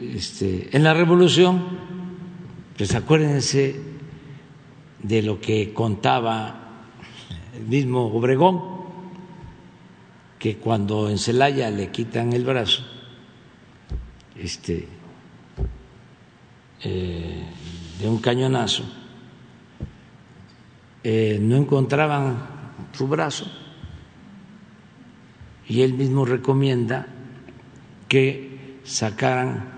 este, 0.00 0.76
en 0.76 0.82
la 0.82 0.92
revolución, 0.92 1.62
pues 2.76 2.96
acuérdense 2.96 3.87
de 5.02 5.22
lo 5.22 5.40
que 5.40 5.72
contaba 5.72 6.68
el 7.54 7.66
mismo 7.66 8.06
Obregón, 8.06 8.78
que 10.38 10.56
cuando 10.56 11.08
en 11.10 11.18
Celaya 11.18 11.70
le 11.70 11.90
quitan 11.90 12.32
el 12.32 12.44
brazo, 12.44 12.82
este, 14.36 14.86
eh, 16.82 17.42
de 18.00 18.08
un 18.08 18.18
cañonazo, 18.18 18.84
eh, 21.02 21.38
no 21.40 21.56
encontraban 21.56 22.36
su 22.92 23.08
brazo 23.08 23.46
y 25.68 25.82
él 25.82 25.94
mismo 25.94 26.24
recomienda 26.24 27.06
que 28.08 28.78
sacaran 28.84 29.68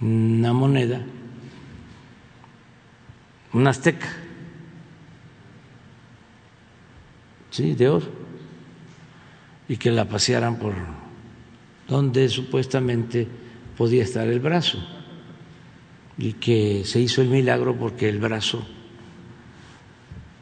una 0.00 0.52
moneda, 0.52 1.04
una 3.52 3.70
azteca, 3.70 4.08
sí, 7.50 7.74
de 7.74 7.88
oro, 7.88 8.06
y 9.68 9.76
que 9.76 9.90
la 9.90 10.06
pasearan 10.06 10.58
por 10.58 10.74
donde 11.86 12.28
supuestamente 12.28 13.26
podía 13.76 14.04
estar 14.04 14.28
el 14.28 14.40
brazo, 14.40 14.78
y 16.18 16.34
que 16.34 16.82
se 16.84 17.00
hizo 17.00 17.22
el 17.22 17.28
milagro 17.28 17.76
porque 17.76 18.08
el 18.08 18.18
brazo 18.18 18.66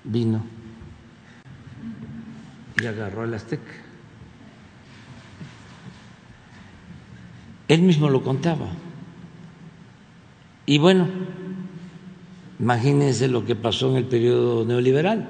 vino 0.04 0.56
y 2.80 2.86
agarró 2.86 3.22
al 3.22 3.34
azteca. 3.34 3.72
Él 7.68 7.82
mismo 7.82 8.08
lo 8.08 8.22
contaba. 8.22 8.68
Y 10.66 10.78
bueno, 10.78 11.08
imagínense 12.58 13.28
lo 13.28 13.44
que 13.44 13.54
pasó 13.54 13.90
en 13.90 13.96
el 13.96 14.04
periodo 14.04 14.64
neoliberal, 14.64 15.28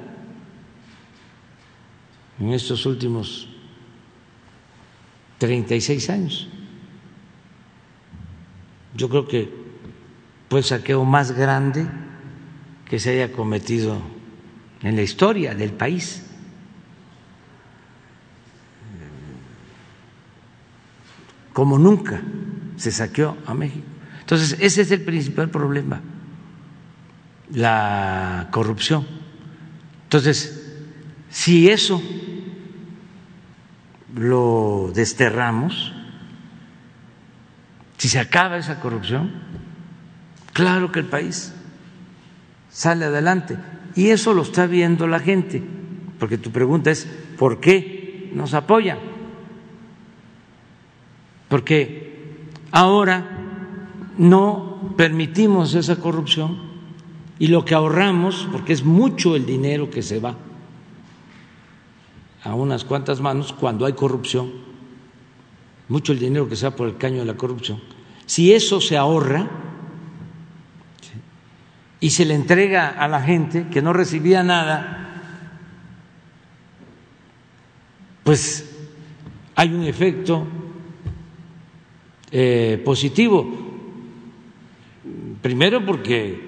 en 2.38 2.52
estos 2.52 2.86
últimos 2.86 3.48
36 5.38 6.10
años. 6.10 6.48
Yo 8.94 9.08
creo 9.08 9.28
que 9.28 9.52
fue 10.48 10.60
el 10.60 10.64
saqueo 10.64 11.04
más 11.04 11.32
grande 11.32 11.86
que 12.88 12.98
se 12.98 13.10
haya 13.10 13.32
cometido 13.32 14.00
en 14.82 14.96
la 14.96 15.02
historia 15.02 15.54
del 15.54 15.72
país. 15.72 16.26
como 21.56 21.78
nunca 21.78 22.20
se 22.76 22.92
saqueó 22.92 23.34
a 23.46 23.54
México. 23.54 23.86
Entonces, 24.20 24.58
ese 24.60 24.82
es 24.82 24.90
el 24.90 25.00
principal 25.00 25.48
problema, 25.48 26.02
la 27.52 28.48
corrupción. 28.50 29.06
Entonces, 30.04 30.78
si 31.30 31.68
eso 31.68 32.02
lo 34.14 34.90
desterramos, 34.94 35.92
si 37.98 38.08
se 38.08 38.18
acaba 38.18 38.58
esa 38.58 38.80
corrupción, 38.80 39.30
claro 40.52 40.92
que 40.92 41.00
el 41.00 41.06
país 41.06 41.54
sale 42.70 43.04
adelante. 43.04 43.56
Y 43.94 44.08
eso 44.08 44.34
lo 44.34 44.42
está 44.42 44.66
viendo 44.66 45.06
la 45.06 45.20
gente, 45.20 45.62
porque 46.18 46.38
tu 46.38 46.50
pregunta 46.50 46.90
es, 46.90 47.06
¿por 47.38 47.60
qué 47.60 48.30
nos 48.34 48.54
apoyan? 48.54 48.98
porque 51.48 52.44
ahora 52.72 53.24
no 54.18 54.94
permitimos 54.96 55.74
esa 55.74 55.96
corrupción 55.96 56.65
y 57.38 57.48
lo 57.48 57.64
que 57.64 57.74
ahorramos, 57.74 58.48
porque 58.50 58.72
es 58.72 58.84
mucho 58.84 59.36
el 59.36 59.44
dinero 59.44 59.90
que 59.90 60.02
se 60.02 60.20
va 60.20 60.36
a 62.42 62.54
unas 62.54 62.84
cuantas 62.84 63.20
manos 63.20 63.52
cuando 63.52 63.86
hay 63.86 63.92
corrupción, 63.92 64.52
mucho 65.88 66.12
el 66.12 66.18
dinero 66.18 66.48
que 66.48 66.56
se 66.56 66.68
va 66.68 66.76
por 66.76 66.88
el 66.88 66.96
caño 66.96 67.18
de 67.18 67.24
la 67.26 67.36
corrupción, 67.36 67.80
si 68.24 68.52
eso 68.52 68.80
se 68.80 68.96
ahorra 68.96 69.48
y 72.00 72.10
se 72.10 72.24
le 72.24 72.34
entrega 72.34 72.88
a 72.88 73.08
la 73.08 73.20
gente 73.20 73.66
que 73.68 73.82
no 73.82 73.92
recibía 73.92 74.42
nada, 74.42 75.02
pues 78.22 78.76
hay 79.54 79.72
un 79.72 79.84
efecto 79.84 80.46
eh, 82.30 82.82
positivo. 82.84 83.46
Primero 85.40 85.84
porque 85.86 86.45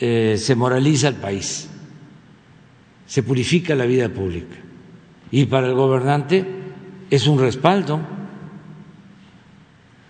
eh, 0.00 0.36
se 0.38 0.54
moraliza 0.54 1.08
el 1.08 1.16
país, 1.16 1.68
se 3.06 3.22
purifica 3.22 3.74
la 3.74 3.84
vida 3.84 4.08
pública 4.08 4.56
y 5.30 5.44
para 5.44 5.66
el 5.66 5.74
gobernante 5.74 6.46
es 7.10 7.26
un 7.26 7.38
respaldo 7.38 8.00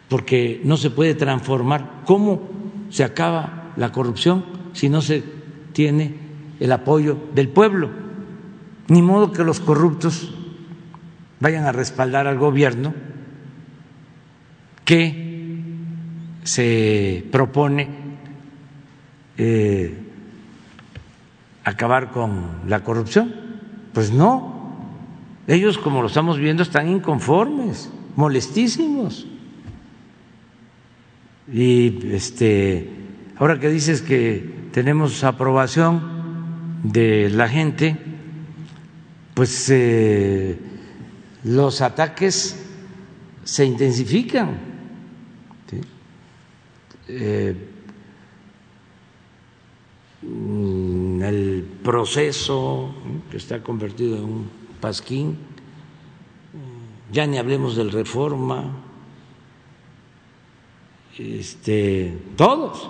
porque 0.09 0.61
no 0.65 0.77
se 0.77 0.91
puede 0.91 1.15
transformar. 1.15 2.03
¿Cómo 2.05 2.43
se 2.91 3.05
acaba 3.05 3.73
la 3.77 3.93
corrupción 3.93 4.45
si 4.73 4.89
no 4.89 5.03
se 5.03 5.23
tiene 5.73 6.15
el 6.59 6.73
apoyo 6.73 7.17
del 7.35 7.49
pueblo? 7.49 7.91
Ni 8.89 9.03
modo 9.03 9.33
que 9.33 9.45
los 9.45 9.61
corruptos 9.61 10.35
vayan 11.39 11.65
a 11.65 11.73
respaldar 11.73 12.27
al 12.27 12.39
gobierno 12.39 12.93
que 14.85 15.31
se 16.43 17.25
propone 17.31 18.00
eh, 19.43 19.95
acabar 21.65 22.11
con 22.11 22.69
la 22.69 22.85
corrupción. 22.85 23.35
Pues 23.95 24.13
no, 24.13 24.77
ellos 25.47 25.79
como 25.79 26.03
lo 26.03 26.09
estamos 26.09 26.39
viendo 26.39 26.63
están 26.63 26.89
inconformes, 26.89 27.91
molestísimos. 28.17 29.27
Y 31.51 32.07
este, 32.13 32.91
ahora 33.37 33.59
que 33.59 33.71
dices 33.71 34.03
que 34.03 34.69
tenemos 34.73 35.25
aprobación 35.25 36.83
de 36.83 37.31
la 37.31 37.49
gente, 37.49 37.97
pues 39.33 39.71
eh, 39.71 40.59
los 41.45 41.81
ataques 41.81 42.63
se 43.43 43.65
intensifican 43.65 44.69
eh, 47.09 47.70
el 50.23 51.67
proceso 51.83 52.95
que 53.31 53.37
está 53.37 53.63
convertido 53.63 54.19
en 54.19 54.25
un 54.25 54.51
pasquín, 54.81 55.39
ya 57.13 57.27
ni 57.27 57.39
hablemos 57.39 57.77
del 57.77 57.91
reforma, 57.91 58.65
este, 61.19 62.17
todos, 62.37 62.89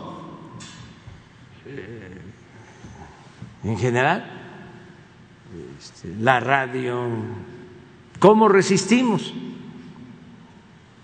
eh, 1.67 2.19
en 3.65 3.79
general, 3.79 4.25
este, 5.79 6.15
la 6.21 6.41
radio, 6.41 7.09
¿cómo 8.19 8.49
resistimos? 8.49 9.33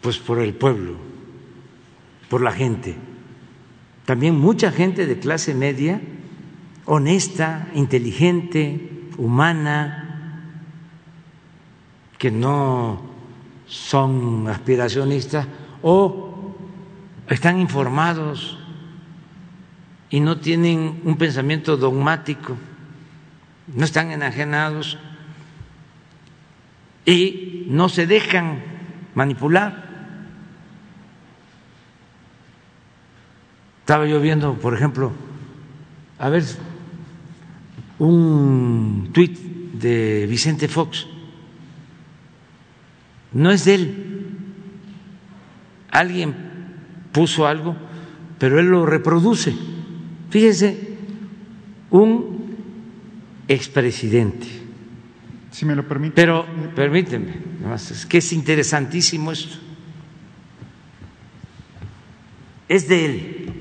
Pues 0.01 0.19
por 0.19 0.39
el 0.41 0.55
pueblo 0.55 1.07
por 2.29 2.43
la 2.43 2.53
gente. 2.53 2.97
También 4.05 4.39
mucha 4.39 4.71
gente 4.71 5.07
de 5.07 5.19
clase 5.19 5.55
media, 5.55 6.01
honesta, 6.87 7.69
inteligente, 7.75 9.11
humana, 9.19 10.07
que 12.19 12.31
no 12.31 13.03
son 13.67 14.49
aspiracionistas 14.49 15.47
o 15.83 16.55
están 17.29 17.59
informados 17.59 18.59
y 20.09 20.21
no 20.21 20.39
tienen 20.39 21.01
un 21.05 21.17
pensamiento 21.17 21.77
dogmático, 21.77 22.57
no 23.75 23.85
están 23.85 24.13
enajenados 24.13 24.97
y 27.05 27.67
no 27.69 27.89
se 27.89 28.07
dejan 28.07 28.63
manipular. 29.15 29.85
Estaba 33.81 34.07
yo 34.07 34.21
viendo, 34.21 34.55
por 34.55 34.75
ejemplo, 34.75 35.13
a 36.19 36.29
ver, 36.29 36.45
un 37.99 39.11
tuit 39.13 39.39
de 39.73 40.27
Vicente 40.29 40.69
Fox. 40.69 41.07
No 43.33 43.51
es 43.51 43.65
de 43.65 43.75
él. 43.75 44.17
Alguien 45.91 46.35
puso 47.13 47.47
algo, 47.47 47.77
pero 48.39 48.59
él 48.61 48.67
lo 48.67 48.87
reproduce. 48.87 49.55
Fíjese, 50.31 50.97
un 51.91 52.57
expresidente. 53.49 54.47
Si 55.51 55.65
me 55.65 55.75
lo 55.75 55.87
permite. 55.87 56.15
Pero 56.15 56.45
permíteme, 56.75 57.35
es 57.75 58.05
que 58.07 58.19
es 58.19 58.33
interesantísimo 58.33 59.33
esto. 59.33 59.57
Es 62.69 62.89
de 62.89 63.05
él. 63.05 63.53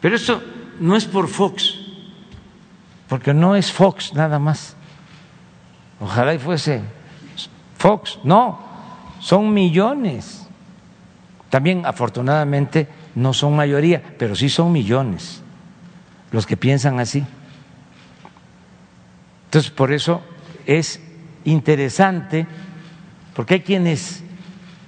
Pero 0.00 0.16
eso 0.16 0.42
no 0.80 0.96
es 0.96 1.04
por 1.04 1.28
Fox, 1.28 1.79
porque 3.10 3.34
no 3.34 3.56
es 3.56 3.72
Fox 3.72 4.14
nada 4.14 4.38
más. 4.38 4.76
Ojalá 6.00 6.32
y 6.32 6.38
fuese 6.38 6.80
Fox, 7.76 8.20
no, 8.22 8.60
son 9.18 9.52
millones. 9.52 10.46
También 11.50 11.84
afortunadamente 11.84 12.86
no 13.16 13.34
son 13.34 13.56
mayoría, 13.56 14.00
pero 14.16 14.36
sí 14.36 14.48
son 14.48 14.70
millones 14.70 15.42
los 16.30 16.46
que 16.46 16.56
piensan 16.56 17.00
así. 17.00 17.26
Entonces, 19.46 19.72
por 19.72 19.92
eso 19.92 20.22
es 20.64 21.00
interesante, 21.44 22.46
porque 23.34 23.54
hay 23.54 23.60
quienes 23.62 24.22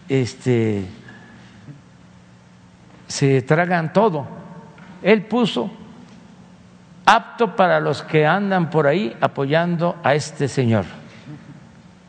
este, 0.08 0.86
se 3.08 3.42
tragan 3.42 3.92
todo. 3.92 4.28
Él 5.02 5.24
puso 5.24 5.81
apto 7.04 7.56
para 7.56 7.80
los 7.80 8.02
que 8.02 8.26
andan 8.26 8.70
por 8.70 8.86
ahí 8.86 9.16
apoyando 9.20 9.96
a 10.02 10.14
este 10.14 10.48
señor, 10.48 10.84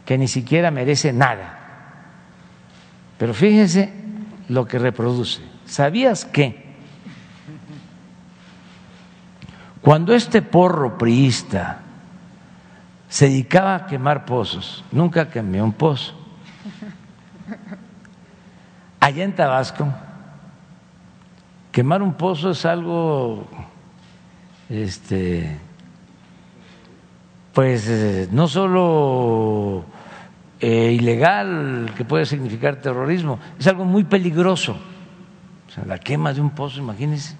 que 0.05 0.17
ni 0.17 0.27
siquiera 0.27 0.71
merece 0.71 1.13
nada. 1.13 1.59
Pero 3.17 3.33
fíjense 3.33 3.93
lo 4.49 4.65
que 4.65 4.79
reproduce. 4.79 5.41
¿Sabías 5.65 6.25
que 6.25 6.63
cuando 9.81 10.13
este 10.13 10.41
porro 10.41 10.97
priista 10.97 11.79
se 13.09 13.27
dedicaba 13.27 13.75
a 13.75 13.85
quemar 13.85 14.25
pozos, 14.25 14.83
nunca 14.91 15.29
quemé 15.29 15.61
un 15.61 15.73
pozo? 15.73 16.13
Allá 18.99 19.23
en 19.23 19.35
Tabasco, 19.35 19.87
quemar 21.71 22.01
un 22.01 22.13
pozo 22.13 22.51
es 22.51 22.65
algo 22.65 23.45
este 24.81 25.59
pues 27.53 27.87
eh, 27.87 28.27
no 28.31 28.47
solo 28.47 29.85
eh, 30.59 30.91
ilegal 30.91 31.91
que 31.95 32.03
puede 32.03 32.25
significar 32.25 32.77
terrorismo, 32.77 33.39
es 33.59 33.67
algo 33.67 33.85
muy 33.85 34.03
peligroso. 34.03 34.75
O 35.67 35.71
sea, 35.71 35.85
la 35.85 35.99
quema 35.99 36.33
de 36.33 36.41
un 36.41 36.49
pozo, 36.49 36.79
imagínense 36.79 37.37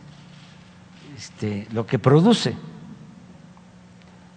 este, 1.17 1.67
lo 1.73 1.87
que 1.87 1.97
produce. 1.97 2.55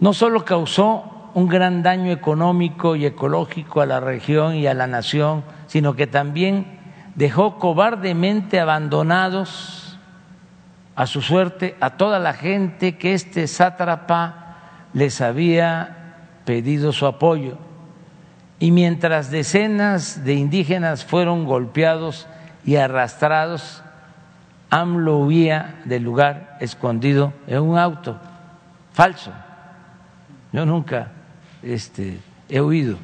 No 0.01 0.15
solo 0.15 0.45
causó 0.45 1.31
un 1.35 1.49
gran 1.49 1.83
daño 1.83 2.11
económico 2.11 2.97
y 2.97 3.05
ecológico 3.05 3.83
a 3.83 3.87
la 3.87 4.01
región 4.01 4.55
y 4.55 4.67
a 4.67 4.75
la 4.75 4.87
nación, 4.87 5.45
sino 5.67 5.95
que 5.95 6.07
también 6.07 6.79
dejó 7.15 7.59
cobardemente 7.59 8.61
abandonados 8.61 9.86
a 10.97 11.07
su 11.07 11.21
suerte 11.21 11.77
a 11.81 11.91
toda 11.91 12.19
la 12.19 12.33
gente 12.33 12.97
que 12.97 13.13
este 13.13 13.47
sátrapa 13.47 14.57
les 14.95 15.21
había 15.21 16.17
pedido 16.47 16.93
su 16.93 17.07
apoyo. 17.07 17.59
Y 18.59 18.71
mientras 18.71 19.31
decenas 19.31 20.25
de 20.25 20.35
indígenas 20.35 21.05
fueron 21.05 21.45
golpeados 21.45 22.27
y 22.65 22.77
arrastrados, 22.77 23.83
AMLO 24.71 25.19
huía 25.19 25.83
del 25.85 26.03
lugar 26.03 26.57
escondido 26.61 27.35
en 27.47 27.61
un 27.61 27.79
auto 27.79 28.19
falso. 28.95 29.31
Yo 30.53 30.65
nunca 30.65 31.13
este, 31.63 32.19
he 32.49 32.61
oído. 32.61 32.97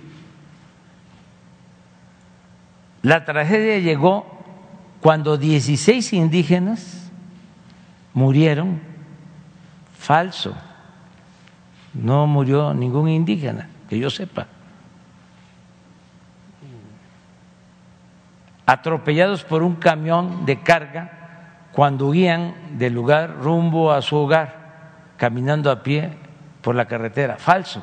La 3.02 3.26
tragedia 3.26 3.78
llegó 3.78 4.24
cuando 5.02 5.36
16 5.36 6.14
indígenas 6.14 7.01
murieron 8.14 8.80
falso. 9.98 10.54
No 11.94 12.26
murió 12.26 12.72
ningún 12.74 13.08
indígena, 13.08 13.68
que 13.88 13.98
yo 13.98 14.10
sepa. 14.10 14.46
Atropellados 18.64 19.44
por 19.44 19.62
un 19.62 19.76
camión 19.76 20.46
de 20.46 20.60
carga 20.60 21.18
cuando 21.72 22.08
huían 22.08 22.78
del 22.78 22.94
lugar 22.94 23.36
rumbo 23.40 23.92
a 23.92 24.02
su 24.02 24.16
hogar, 24.16 24.54
caminando 25.16 25.70
a 25.70 25.82
pie 25.82 26.12
por 26.62 26.74
la 26.74 26.86
carretera. 26.86 27.36
Falso. 27.36 27.82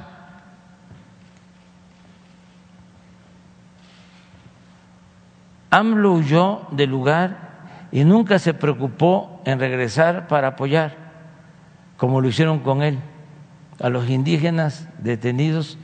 AMLO 5.72 6.14
huyó 6.14 6.68
del 6.72 6.90
lugar 6.90 7.50
y 7.92 8.04
nunca 8.04 8.40
se 8.40 8.54
preocupó 8.54 9.29
en 9.45 9.60
regresar 9.60 10.28
para 10.28 10.49
apoyar, 10.49 10.95
como 11.98 12.22
lo 12.22 12.28
hicieron 12.28 12.60
con 12.60 12.82
él, 12.82 12.99
a 13.80 13.90
los 13.90 14.10
indígenas 14.10 14.88
detenidos 14.99 15.78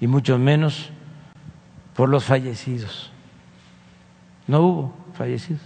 y 0.00 0.06
mucho 0.06 0.38
menos 0.38 0.90
por 1.94 2.08
los 2.08 2.24
fallecidos. 2.24 3.12
No 4.46 4.60
hubo 4.60 4.94
fallecidos. 5.14 5.62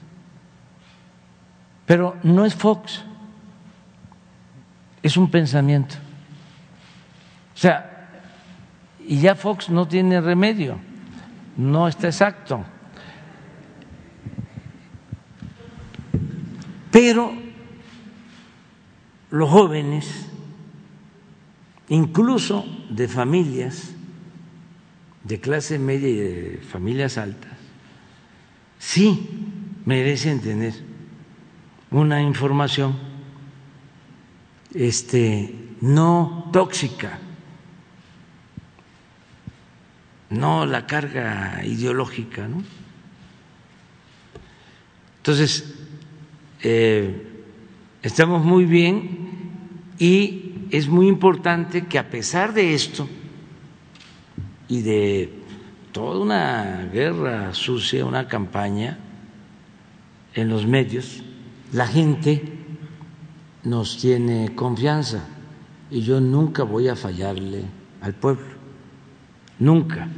Pero 1.86 2.16
no 2.22 2.44
es 2.44 2.55
Fox, 2.55 3.05
es 5.02 5.16
un 5.16 5.30
pensamiento. 5.30 5.96
O 7.55 7.59
sea, 7.59 8.09
y 9.06 9.20
ya 9.20 9.34
Fox 9.34 9.68
no 9.68 9.86
tiene 9.86 10.20
remedio, 10.20 10.78
no 11.56 11.86
está 11.86 12.06
exacto. 12.09 12.64
Pero 16.94 17.34
los 19.32 19.50
jóvenes, 19.50 20.28
incluso 21.88 22.64
de 22.88 23.08
familias 23.08 23.90
de 25.24 25.40
clase 25.40 25.80
media 25.80 26.08
y 26.08 26.14
de 26.14 26.58
familias 26.58 27.18
altas, 27.18 27.50
sí 28.78 29.28
merecen 29.84 30.40
tener 30.40 30.72
una 31.90 32.22
información 32.22 32.96
este, 34.72 35.52
no 35.80 36.48
tóxica, 36.52 37.18
no 40.30 40.64
la 40.64 40.86
carga 40.86 41.64
ideológica. 41.64 42.46
¿no? 42.46 42.62
Entonces, 45.16 45.84
eh, 46.65 47.15
estamos 48.03 48.43
muy 48.43 48.65
bien 48.65 49.19
y 49.99 50.66
es 50.70 50.89
muy 50.89 51.09
importante 51.09 51.85
que 51.85 51.99
a 51.99 52.09
pesar 52.09 52.55
de 52.55 52.74
esto 52.74 53.07
y 54.66 54.81
de 54.81 55.31
toda 55.93 56.20
una 56.20 56.89
guerra 56.91 57.53
sucia, 57.53 58.07
una 58.07 58.28
campaña 58.28 58.99
en 60.32 60.49
los 60.49 60.66
medios, 60.66 61.23
la 61.70 61.86
gente 61.86 62.43
nos 63.62 63.99
tiene 63.99 64.55
confianza 64.55 65.28
y 65.91 66.01
yo 66.01 66.19
nunca 66.19 66.62
voy 66.62 66.89
a 66.89 66.97
fallarle 66.97 67.62
al 68.01 68.15
pueblo, 68.15 68.47
nunca. 69.59 70.09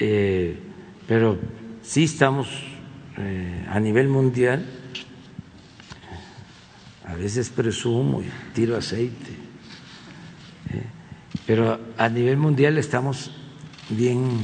Eh, 0.00 0.58
pero 1.06 1.38
sí 1.80 2.04
estamos 2.04 2.48
eh, 3.18 3.64
a 3.70 3.78
nivel 3.78 4.08
mundial 4.08 4.66
a 7.06 7.14
veces 7.14 7.50
presumo 7.50 8.20
y 8.20 8.26
tiro 8.52 8.76
aceite, 8.76 9.30
¿eh? 10.72 10.82
pero 11.46 11.78
a 11.96 12.08
nivel 12.08 12.36
mundial 12.36 12.78
estamos 12.78 13.30
bien 13.90 14.40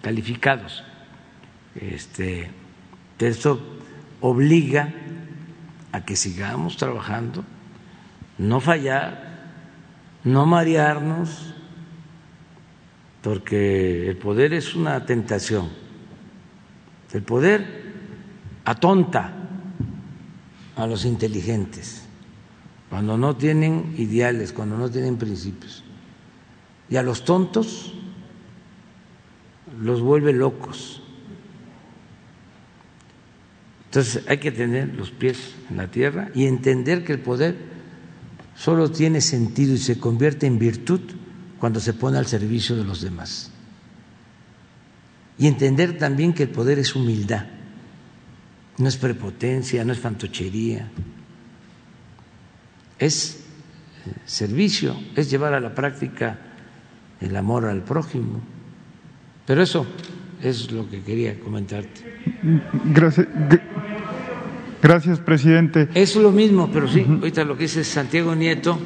calificados. 0.00 0.84
Este, 1.74 2.50
esto 3.18 3.60
obliga 4.20 4.92
a 5.92 6.04
que 6.04 6.14
sigamos 6.14 6.76
trabajando, 6.76 7.44
no 8.38 8.60
fallar, 8.60 9.30
no 10.22 10.46
marearnos, 10.46 11.54
porque 13.22 14.08
el 14.08 14.16
poder 14.16 14.54
es 14.54 14.74
una 14.74 15.04
tentación. 15.04 15.68
El 17.12 17.22
poder 17.22 17.92
atonta 18.64 19.39
a 20.82 20.86
los 20.86 21.04
inteligentes, 21.04 22.02
cuando 22.88 23.18
no 23.18 23.36
tienen 23.36 23.94
ideales, 23.98 24.52
cuando 24.52 24.78
no 24.78 24.90
tienen 24.90 25.16
principios. 25.16 25.84
Y 26.88 26.96
a 26.96 27.02
los 27.02 27.24
tontos 27.24 27.94
los 29.80 30.00
vuelve 30.00 30.32
locos. 30.32 31.02
Entonces 33.84 34.24
hay 34.26 34.38
que 34.38 34.52
tener 34.52 34.94
los 34.94 35.10
pies 35.10 35.54
en 35.68 35.76
la 35.76 35.90
tierra 35.90 36.30
y 36.34 36.46
entender 36.46 37.04
que 37.04 37.12
el 37.12 37.20
poder 37.20 37.56
solo 38.56 38.90
tiene 38.90 39.20
sentido 39.20 39.74
y 39.74 39.78
se 39.78 39.98
convierte 39.98 40.46
en 40.46 40.58
virtud 40.58 41.00
cuando 41.58 41.78
se 41.80 41.92
pone 41.92 42.16
al 42.18 42.26
servicio 42.26 42.74
de 42.76 42.84
los 42.84 43.02
demás. 43.02 43.50
Y 45.38 45.46
entender 45.46 45.98
también 45.98 46.32
que 46.32 46.44
el 46.44 46.50
poder 46.50 46.78
es 46.78 46.94
humildad 46.96 47.46
no 48.80 48.88
es 48.88 48.96
prepotencia, 48.96 49.84
no 49.84 49.92
es 49.92 49.98
fantochería, 49.98 50.88
es 52.98 53.44
servicio, 54.24 54.96
es 55.14 55.30
llevar 55.30 55.52
a 55.52 55.60
la 55.60 55.74
práctica 55.74 56.38
el 57.20 57.36
amor 57.36 57.66
al 57.66 57.82
prójimo. 57.82 58.40
Pero 59.46 59.62
eso 59.62 59.86
es 60.42 60.72
lo 60.72 60.88
que 60.88 61.02
quería 61.02 61.38
comentarte. 61.38 62.20
Gracias, 62.86 63.26
gracias 64.82 65.18
presidente. 65.20 65.88
Es 65.94 66.16
lo 66.16 66.30
mismo, 66.32 66.70
pero 66.72 66.88
sí, 66.88 67.04
ahorita 67.06 67.44
lo 67.44 67.56
que 67.56 67.64
dice 67.64 67.84
Santiago 67.84 68.34
Nieto, 68.34 68.78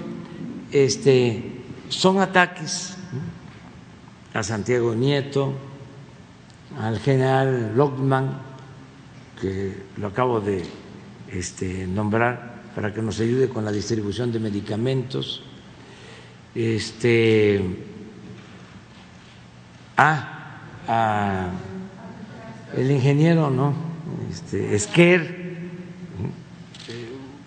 este, 0.73 1.63
son 1.89 2.21
ataques 2.21 2.97
a 4.33 4.43
Santiago 4.43 4.95
Nieto, 4.97 5.55
al 6.81 6.99
general 6.99 7.77
Lockman, 7.77 8.54
lo 9.97 10.09
acabo 10.09 10.41
de 10.41 10.63
este, 11.29 11.87
nombrar 11.87 12.63
para 12.75 12.93
que 12.93 13.03
nos 13.03 13.21
ayude 13.21 13.49
con 13.49 13.65
la 13.65 13.73
distribución 13.73 14.33
de 14.33 14.41
medicamentos. 14.41 15.43
Este, 16.55 17.61
ah, 19.97 21.51
el 22.77 22.91
ingeniero, 22.91 23.51
¿no? 23.51 23.75
Este, 24.31 24.75
Esquer, 24.75 25.45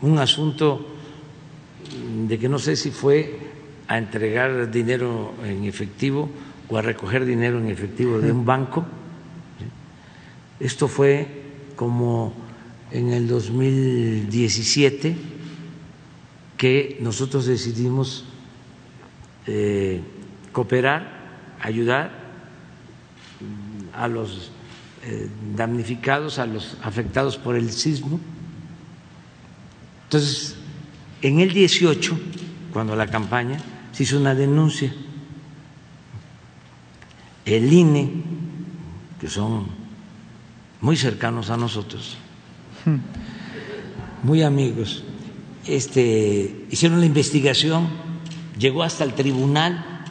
un 0.01 0.19
asunto 0.19 0.95
de 2.27 2.37
que 2.37 2.49
no 2.49 2.59
sé 2.59 2.75
si 2.75 2.91
fue 2.91 3.39
a 3.87 3.97
entregar 3.97 4.69
dinero 4.69 5.33
en 5.43 5.63
efectivo 5.65 6.29
o 6.69 6.77
a 6.77 6.81
recoger 6.81 7.25
dinero 7.25 7.57
en 7.57 7.69
efectivo 7.69 8.19
de 8.19 8.31
un 8.31 8.45
banco. 8.45 8.85
Esto 10.59 10.87
fue 10.87 11.46
como 11.77 12.33
en 12.91 13.13
el 13.13 13.27
2017 13.29 15.15
que 16.57 16.97
nosotros 16.99 17.45
decidimos 17.45 18.25
eh, 19.45 20.01
cooperar, 20.51 21.55
ayudar 21.61 22.11
a 23.93 24.07
los 24.07 24.51
eh, 25.03 25.29
damnificados, 25.55 26.39
a 26.39 26.47
los 26.47 26.77
afectados 26.81 27.37
por 27.37 27.55
el 27.55 27.71
sismo. 27.71 28.19
Entonces, 30.05 30.55
en 31.21 31.39
el 31.39 31.53
18, 31.53 32.19
cuando 32.73 32.95
la 32.95 33.07
campaña, 33.07 33.59
se 33.91 34.03
hizo 34.03 34.17
una 34.17 34.33
denuncia. 34.33 34.93
El 37.45 37.71
INE, 37.71 38.11
que 39.21 39.29
son 39.29 39.76
muy 40.81 40.97
cercanos 40.97 41.49
a 41.49 41.57
nosotros, 41.57 42.17
muy 44.23 44.43
amigos, 44.43 45.03
este, 45.65 46.65
hicieron 46.71 46.99
la 46.99 47.05
investigación, 47.05 47.87
llegó 48.57 48.83
hasta 48.83 49.03
el 49.03 49.13
tribunal 49.13 50.05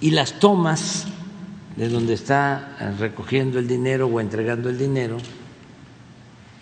y 0.00 0.10
las 0.10 0.38
tomas 0.38 1.06
de 1.76 1.88
donde 1.88 2.14
está 2.14 2.94
recogiendo 2.98 3.58
el 3.58 3.68
dinero 3.68 4.06
o 4.06 4.20
entregando 4.20 4.70
el 4.70 4.78
dinero, 4.78 5.18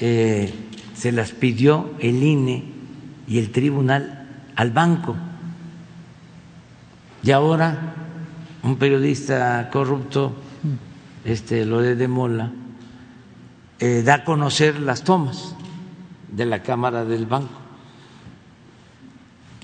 eh, 0.01 0.53
se 0.95 1.13
las 1.13 1.31
pidió 1.33 1.95
el 2.01 2.23
INE 2.23 2.65
y 3.29 3.39
el 3.39 3.51
tribunal 3.51 4.29
al 4.57 4.71
banco. 4.71 5.17
Y 7.23 7.31
ahora 7.31 7.95
un 8.63 8.77
periodista 8.77 9.69
corrupto, 9.71 10.35
este 11.25 11.65
Lore 11.65 11.97
de 11.97 12.09
Mola, 12.09 12.53
eh, 13.79 14.03
da 14.05 14.15
a 14.15 14.25
conocer 14.25 14.79
las 14.81 15.05
tomas 15.05 15.55
de 16.31 16.47
la 16.47 16.63
Cámara 16.63 17.05
del 17.05 17.27
Banco. 17.27 17.61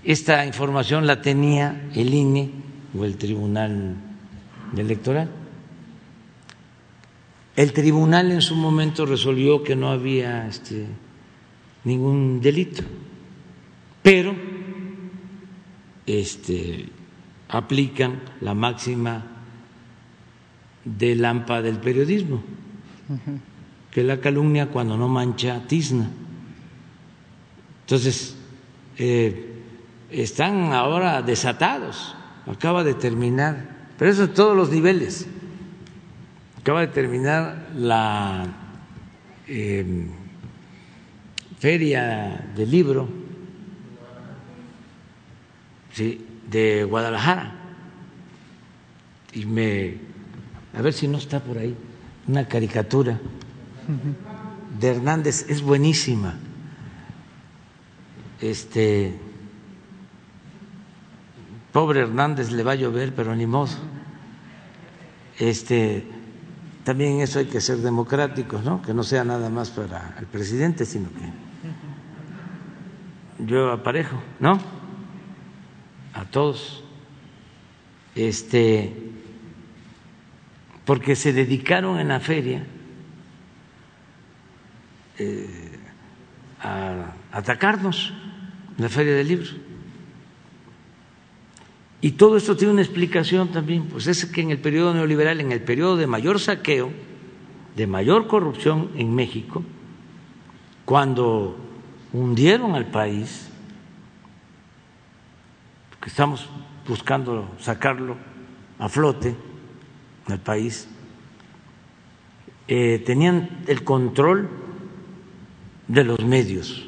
Esta 0.02 0.46
información 0.46 1.06
la 1.06 1.20
tenía 1.20 1.88
el 1.94 2.14
INE 2.14 2.50
o 2.98 3.04
el 3.04 3.16
Tribunal 3.16 3.96
Electoral. 4.76 5.28
El 7.56 7.72
tribunal 7.72 8.32
en 8.32 8.40
su 8.40 8.56
momento 8.56 9.04
resolvió 9.04 9.62
que 9.62 9.76
no 9.76 9.90
había 9.90 10.46
este, 10.46 10.86
ningún 11.84 12.40
delito, 12.40 12.82
pero 14.02 14.34
este, 16.06 16.88
aplican 17.48 18.20
la 18.40 18.54
máxima 18.54 19.29
del 20.84 21.24
AMPA 21.24 21.62
del 21.62 21.78
periodismo 21.78 22.42
que 23.90 24.04
la 24.04 24.20
calumnia 24.20 24.66
cuando 24.66 24.96
no 24.96 25.08
mancha 25.08 25.66
tizna. 25.66 26.08
Entonces, 27.82 28.36
eh, 28.98 29.62
están 30.10 30.72
ahora 30.72 31.22
desatados, 31.22 32.14
acaba 32.46 32.84
de 32.84 32.94
terminar, 32.94 33.88
pero 33.98 34.10
eso 34.10 34.24
en 34.24 34.34
todos 34.34 34.56
los 34.56 34.70
niveles, 34.70 35.26
acaba 36.60 36.82
de 36.82 36.88
terminar 36.88 37.70
la 37.74 38.46
eh, 39.48 40.06
feria 41.58 42.48
del 42.54 42.70
libro 42.70 43.08
¿sí? 45.92 46.24
de 46.48 46.84
Guadalajara 46.84 47.54
y 49.32 49.46
me, 49.46 50.09
a 50.76 50.82
ver 50.82 50.92
si 50.92 51.08
no 51.08 51.18
está 51.18 51.40
por 51.40 51.58
ahí, 51.58 51.76
una 52.26 52.46
caricatura 52.46 53.18
de 54.78 54.88
Hernández 54.88 55.46
es 55.48 55.62
buenísima. 55.62 56.36
Este 58.40 59.18
pobre 61.72 62.00
Hernández 62.00 62.50
le 62.52 62.62
va 62.62 62.72
a 62.72 62.76
llover, 62.76 63.14
pero 63.14 63.34
ni 63.34 63.46
modo. 63.46 63.72
Este 65.38 66.06
también 66.84 67.20
eso 67.20 67.38
hay 67.38 67.46
que 67.46 67.60
ser 67.60 67.78
democráticos, 67.78 68.64
¿no? 68.64 68.80
Que 68.82 68.94
no 68.94 69.02
sea 69.02 69.24
nada 69.24 69.50
más 69.50 69.70
para 69.70 70.16
el 70.18 70.26
presidente, 70.26 70.86
sino 70.86 71.08
que 71.10 71.30
yo 73.44 73.70
aparejo, 73.70 74.20
¿no? 74.38 74.58
A 76.14 76.24
todos. 76.24 76.84
Este 78.14 79.12
porque 80.90 81.14
se 81.14 81.32
dedicaron 81.32 82.00
en 82.00 82.08
la 82.08 82.18
feria 82.18 82.66
eh, 85.18 85.78
a 86.60 87.12
atacarnos 87.30 88.12
en 88.76 88.82
la 88.82 88.88
Feria 88.88 89.14
del 89.14 89.28
Libro. 89.28 89.50
Y 92.00 92.10
todo 92.10 92.36
esto 92.36 92.56
tiene 92.56 92.72
una 92.72 92.82
explicación 92.82 93.52
también, 93.52 93.84
pues 93.84 94.08
es 94.08 94.26
que 94.26 94.40
en 94.40 94.50
el 94.50 94.58
periodo 94.58 94.92
neoliberal, 94.92 95.38
en 95.40 95.52
el 95.52 95.62
periodo 95.62 95.96
de 95.96 96.08
mayor 96.08 96.40
saqueo, 96.40 96.90
de 97.76 97.86
mayor 97.86 98.26
corrupción 98.26 98.90
en 98.96 99.14
México, 99.14 99.62
cuando 100.84 101.56
hundieron 102.12 102.74
al 102.74 102.86
país, 102.86 103.48
que 106.00 106.08
estamos 106.08 106.48
buscando 106.84 107.48
sacarlo 107.60 108.16
a 108.80 108.88
flote 108.88 109.49
al 110.32 110.40
país, 110.40 110.88
eh, 112.68 113.02
tenían 113.04 113.62
el 113.66 113.84
control 113.84 114.48
de 115.88 116.04
los 116.04 116.24
medios 116.24 116.86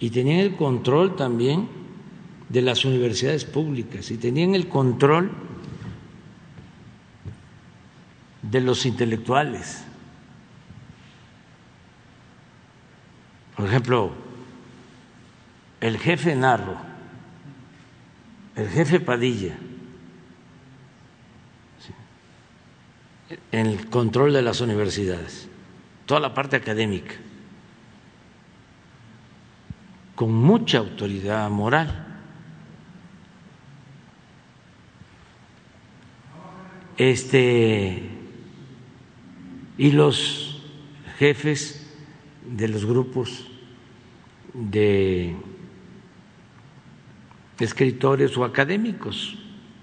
y 0.00 0.10
tenían 0.10 0.40
el 0.40 0.56
control 0.56 1.16
también 1.16 1.68
de 2.48 2.62
las 2.62 2.84
universidades 2.84 3.44
públicas 3.44 4.10
y 4.10 4.16
tenían 4.16 4.54
el 4.54 4.68
control 4.68 5.30
de 8.42 8.60
los 8.60 8.86
intelectuales. 8.86 9.84
Por 13.56 13.66
ejemplo, 13.66 14.12
el 15.80 15.98
jefe 15.98 16.34
Narro, 16.34 16.76
el 18.56 18.68
jefe 18.68 19.00
Padilla, 19.00 19.56
el 23.52 23.88
control 23.90 24.32
de 24.32 24.42
las 24.42 24.60
universidades, 24.60 25.48
toda 26.06 26.20
la 26.20 26.34
parte 26.34 26.56
académica 26.56 27.14
con 30.18 30.34
mucha 30.34 30.78
autoridad 30.78 31.48
moral. 31.48 32.06
Este 36.96 38.02
y 39.78 39.92
los 39.92 40.60
jefes 41.20 41.88
de 42.44 42.66
los 42.66 42.84
grupos 42.84 43.46
de 44.52 45.36
escritores 47.60 48.36
o 48.36 48.44
académicos, 48.44 49.38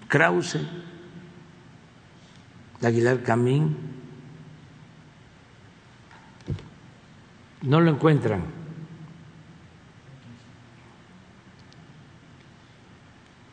Krause, 0.09 0.59
Aguilar 2.85 3.23
Camín, 3.23 3.75
no 7.63 7.81
lo 7.81 7.91
encuentran. 7.91 8.43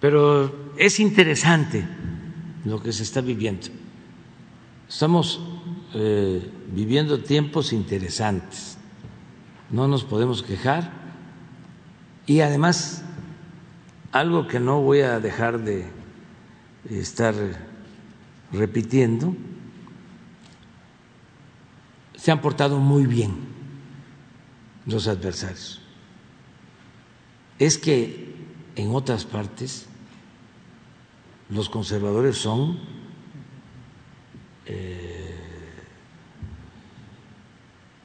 Pero 0.01 0.73
es 0.77 1.01
interesante 1.01 1.87
lo 2.65 2.83
que 2.83 2.93
se 2.93 3.05
está 3.05 3.21
viviendo. 3.21 3.69
Estamos 4.89 5.41
eh, 5.95 6.51
viviendo 6.73 7.23
tiempos 7.23 7.73
interesantes, 7.73 8.77
no 9.71 9.89
nos 9.89 10.05
podemos 10.05 10.43
quejar. 10.43 11.01
Y 12.27 12.41
además 12.41 13.03
algo 14.13 14.47
que 14.47 14.61
no 14.61 14.81
voy 14.81 15.01
a 15.01 15.19
dejar 15.19 15.59
de 15.61 15.87
estar 16.91 17.35
repitiendo, 18.53 19.35
se 22.15 22.31
han 22.31 22.41
portado 22.41 22.79
muy 22.79 23.07
bien 23.07 23.33
los 24.87 25.09
adversarios. 25.09 25.81
Es 27.59 27.79
que 27.79 28.37
en 28.77 28.95
otras 28.95 29.25
partes 29.25 29.87
los 31.49 31.69
conservadores 31.69 32.37
son 32.37 32.79
eh, 34.67 35.23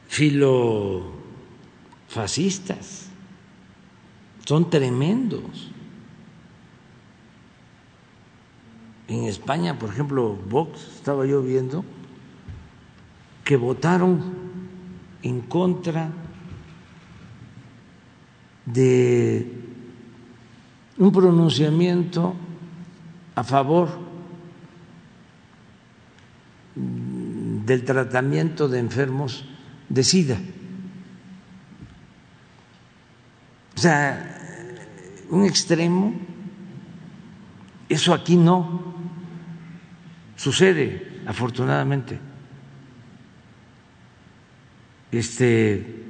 filofascistas, 0.07 3.07
son 4.45 4.69
tremendos. 4.69 5.66
En 9.07 9.23
España, 9.23 9.79
por 9.79 9.89
ejemplo, 9.89 10.35
Vox, 10.49 10.95
estaba 10.95 11.25
yo 11.25 11.41
viendo, 11.41 11.85
que 13.45 13.55
votaron 13.55 14.21
en 15.23 15.41
contra 15.41 16.11
de 18.65 19.49
un 20.97 21.11
pronunciamiento 21.11 22.35
a 23.35 23.43
favor 23.43 23.87
del 26.75 27.85
tratamiento 27.85 28.67
de 28.67 28.79
enfermos 28.79 29.45
de 29.87 30.03
SIDA. 30.03 30.37
O 33.75 33.79
sea, 33.79 34.37
un 35.29 35.45
extremo, 35.45 36.13
eso 37.87 38.13
aquí 38.13 38.35
no 38.35 38.86
sucede, 40.37 41.21
afortunadamente. 41.25 42.17
Este 45.11 46.05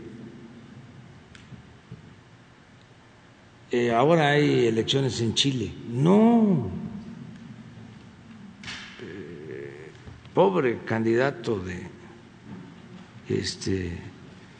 eh, 3.72 3.91
ahora 3.91 4.30
hay 4.30 4.68
elecciones 4.68 5.20
en 5.22 5.34
Chile. 5.34 5.74
No, 5.90 6.70
eh, 9.02 9.91
pobre 10.34 10.80
candidato 10.86 11.60
de 11.60 11.88
este, 13.30 13.98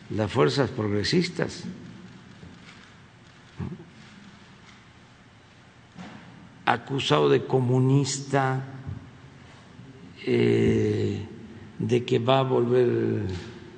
las 0.10 0.32
fuerzas 0.32 0.70
progresistas. 0.72 1.64
acusado 6.68 7.30
de 7.30 7.46
comunista, 7.46 8.62
eh, 10.30 11.22
de 11.80 12.04
que 12.04 12.20
va 12.20 12.40
a 12.40 12.44
volver 12.44 13.24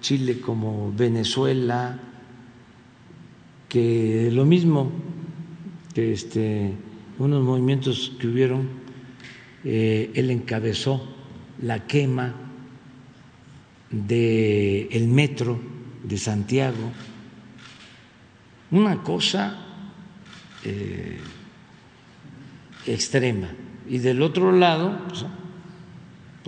Chile 0.02 0.42
como 0.42 0.92
Venezuela, 0.92 2.00
que 3.68 4.32
lo 4.32 4.46
mismo 4.46 4.92
que 5.94 6.12
este, 6.12 6.74
unos 7.20 7.44
movimientos 7.44 8.14
que 8.20 8.28
hubieron, 8.28 8.68
eh, 9.64 10.10
él 10.16 10.32
encabezó 10.32 11.08
la 11.62 11.86
quema 11.86 12.34
del 13.92 14.88
el 14.90 15.08
metro 15.08 15.60
de 16.04 16.18
Santiago, 16.18 16.92
una 18.72 19.04
cosa 19.04 19.68
eh, 20.64 21.20
extrema. 22.88 23.50
Y 23.88 24.00
del 24.00 24.24
otro 24.24 24.52
lado, 24.52 24.98
pues, 25.08 25.26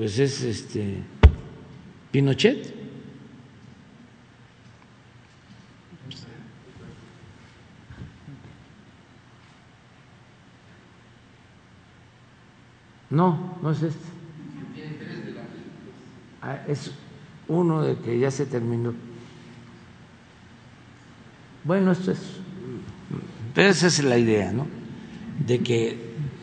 pues 0.02 0.18
es 0.18 0.42
este 0.42 0.96
Pinochet. 2.12 2.74
No, 13.12 13.60
no 13.62 13.70
es 13.70 13.84
este. 13.84 14.00
Ah, 16.42 16.64
es 16.68 16.92
uno 17.48 17.84
de 17.84 17.96
que 17.98 18.18
ya 18.18 18.32
se 18.32 18.48
terminó. 18.48 18.96
Bueno, 21.64 21.92
esto 21.92 22.14
es. 22.14 22.40
Pero 23.54 23.70
esa 23.70 23.86
es 23.86 24.04
la 24.04 24.18
idea, 24.18 24.52
¿no? 24.52 24.66
De 25.46 25.60
que 25.60 25.96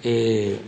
eh, 0.04 0.60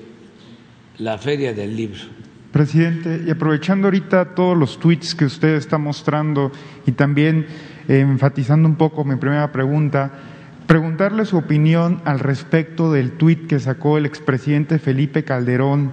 la 0.98 1.18
feria 1.18 1.54
del 1.54 1.76
libro. 1.76 2.19
Presidente, 2.52 3.22
y 3.26 3.30
aprovechando 3.30 3.86
ahorita 3.86 4.34
todos 4.34 4.58
los 4.58 4.80
tweets 4.80 5.14
que 5.14 5.24
usted 5.24 5.54
está 5.54 5.78
mostrando 5.78 6.50
y 6.84 6.92
también 6.92 7.46
eh, 7.86 8.00
enfatizando 8.00 8.68
un 8.68 8.74
poco 8.74 9.04
mi 9.04 9.14
primera 9.16 9.52
pregunta, 9.52 10.10
preguntarle 10.66 11.24
su 11.26 11.36
opinión 11.36 12.00
al 12.04 12.18
respecto 12.18 12.92
del 12.92 13.12
tuit 13.12 13.46
que 13.46 13.60
sacó 13.60 13.98
el 13.98 14.06
expresidente 14.06 14.80
Felipe 14.80 15.22
Calderón 15.22 15.92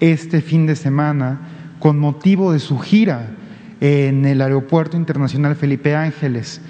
este 0.00 0.40
fin 0.40 0.66
de 0.66 0.76
semana 0.76 1.40
con 1.78 1.98
motivo 1.98 2.52
de 2.52 2.58
su 2.58 2.78
gira 2.78 3.30
en 3.80 4.24
el 4.24 4.40
Aeropuerto 4.40 4.96
Internacional 4.96 5.56
Felipe 5.56 5.94
Ángeles. 5.94 6.60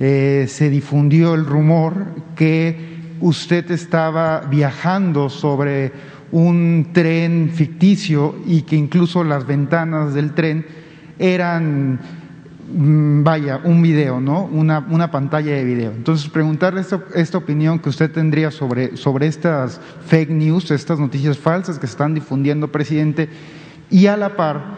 Eh, 0.00 0.46
se 0.48 0.70
difundió 0.70 1.34
el 1.34 1.44
rumor 1.44 2.06
que 2.36 2.98
usted 3.20 3.70
estaba 3.70 4.40
viajando 4.42 5.28
sobre 5.28 5.92
un 6.32 6.88
tren 6.92 7.50
ficticio 7.54 8.36
y 8.46 8.62
que 8.62 8.76
incluso 8.76 9.24
las 9.24 9.46
ventanas 9.46 10.14
del 10.14 10.34
tren 10.34 10.66
eran, 11.18 12.00
mm, 12.72 13.22
vaya, 13.24 13.60
un 13.64 13.82
video, 13.82 14.20
¿no? 14.20 14.44
Una, 14.44 14.86
una 14.90 15.10
pantalla 15.10 15.52
de 15.52 15.64
video. 15.64 15.92
Entonces, 15.92 16.28
preguntarle 16.28 16.80
esta, 16.80 17.02
esta, 17.14 17.38
opinión 17.38 17.78
que 17.78 17.88
usted 17.88 18.10
tendría 18.10 18.50
sobre, 18.50 18.96
sobre 18.96 19.26
estas 19.26 19.80
fake 20.06 20.30
news, 20.30 20.70
estas 20.70 20.98
noticias 20.98 21.38
falsas 21.38 21.78
que 21.78 21.86
se 21.86 21.92
están 21.92 22.14
difundiendo, 22.14 22.68
presidente, 22.68 23.28
y 23.90 24.06
a 24.06 24.16
la 24.16 24.36
par 24.36 24.76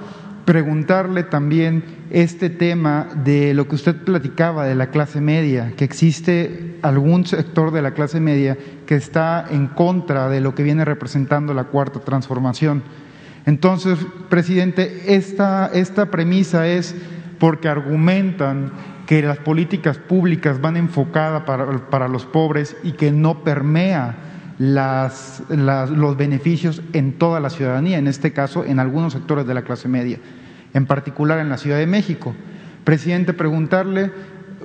preguntarle 0.51 1.22
también 1.22 1.85
este 2.10 2.51
tema 2.51 3.06
de 3.22 3.55
lo 3.55 3.68
que 3.68 3.77
usted 3.77 3.94
platicaba 3.94 4.66
de 4.66 4.74
la 4.74 4.90
clase 4.90 5.20
media, 5.20 5.74
que 5.77 5.85
existe 5.85 6.77
algún 6.82 7.24
sector 7.24 7.70
de 7.70 7.82
la 7.82 7.93
clase 7.93 8.18
media 8.18 8.59
que 8.85 8.97
está 8.97 9.47
en 9.48 9.68
contra 9.68 10.28
de 10.28 10.40
lo 10.40 10.56
que 10.56 10.64
viene 10.64 10.85
representando 10.85 11.55
la 11.55 11.66
cuarta 11.66 12.01
transformación. 12.01 12.82
Entonces, 13.47 13.97
presidente, 14.28 15.14
esta, 15.14 15.70
esta 15.72 16.06
premisa 16.06 16.66
es 16.66 16.97
porque 17.39 17.68
argumentan 17.68 18.72
que 19.06 19.22
las 19.22 19.39
políticas 19.39 19.98
públicas 19.98 20.60
van 20.60 20.77
enfocadas 20.77 21.44
para, 21.44 21.89
para 21.90 22.09
los 22.09 22.27
pobres 22.27 22.77
y 22.82 22.90
que 22.94 23.12
no 23.12 23.44
permea 23.44 24.16
las, 24.59 25.44
los 25.48 26.16
beneficios 26.16 26.82
en 26.93 27.12
toda 27.12 27.39
la 27.39 27.51
ciudadanía, 27.51 27.98
en 27.98 28.09
este 28.09 28.32
caso 28.32 28.64
en 28.64 28.81
algunos 28.81 29.12
sectores 29.12 29.47
de 29.47 29.55
la 29.55 29.62
clase 29.62 29.86
media 29.86 30.18
en 30.74 30.86
particular 30.86 31.38
en 31.38 31.48
la 31.48 31.59
Ciudad 31.59 31.78
de 31.78 31.86
México. 31.86 32.34
Presidente, 32.84 33.32
preguntarle 33.32 34.10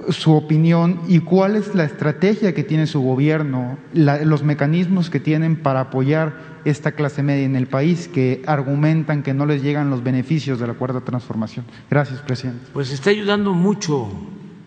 su 0.10 0.34
opinión 0.34 1.02
y 1.08 1.20
cuál 1.20 1.56
es 1.56 1.74
la 1.74 1.84
estrategia 1.84 2.54
que 2.54 2.64
tiene 2.64 2.88
su 2.88 3.02
gobierno, 3.02 3.78
los 3.94 4.44
mecanismos 4.44 5.10
que 5.10 5.20
tienen 5.20 5.56
para 5.56 5.82
apoyar 5.82 6.56
esta 6.66 6.94
clase 6.94 7.24
media 7.24 7.46
en 7.46 7.56
el 7.56 7.68
país 7.68 8.08
que 8.08 8.42
argumentan 8.46 9.24
que 9.24 9.34
no 9.34 9.46
les 9.46 9.62
llegan 9.62 9.90
los 9.90 10.04
beneficios 10.04 10.60
de 10.60 10.68
la 10.68 10.74
cuarta 10.74 11.02
transformación. 11.02 11.66
Gracias, 11.90 12.20
presidente. 12.22 12.68
Pues 12.74 12.92
está 12.92 13.10
ayudando 13.10 13.54
mucho 13.54 14.10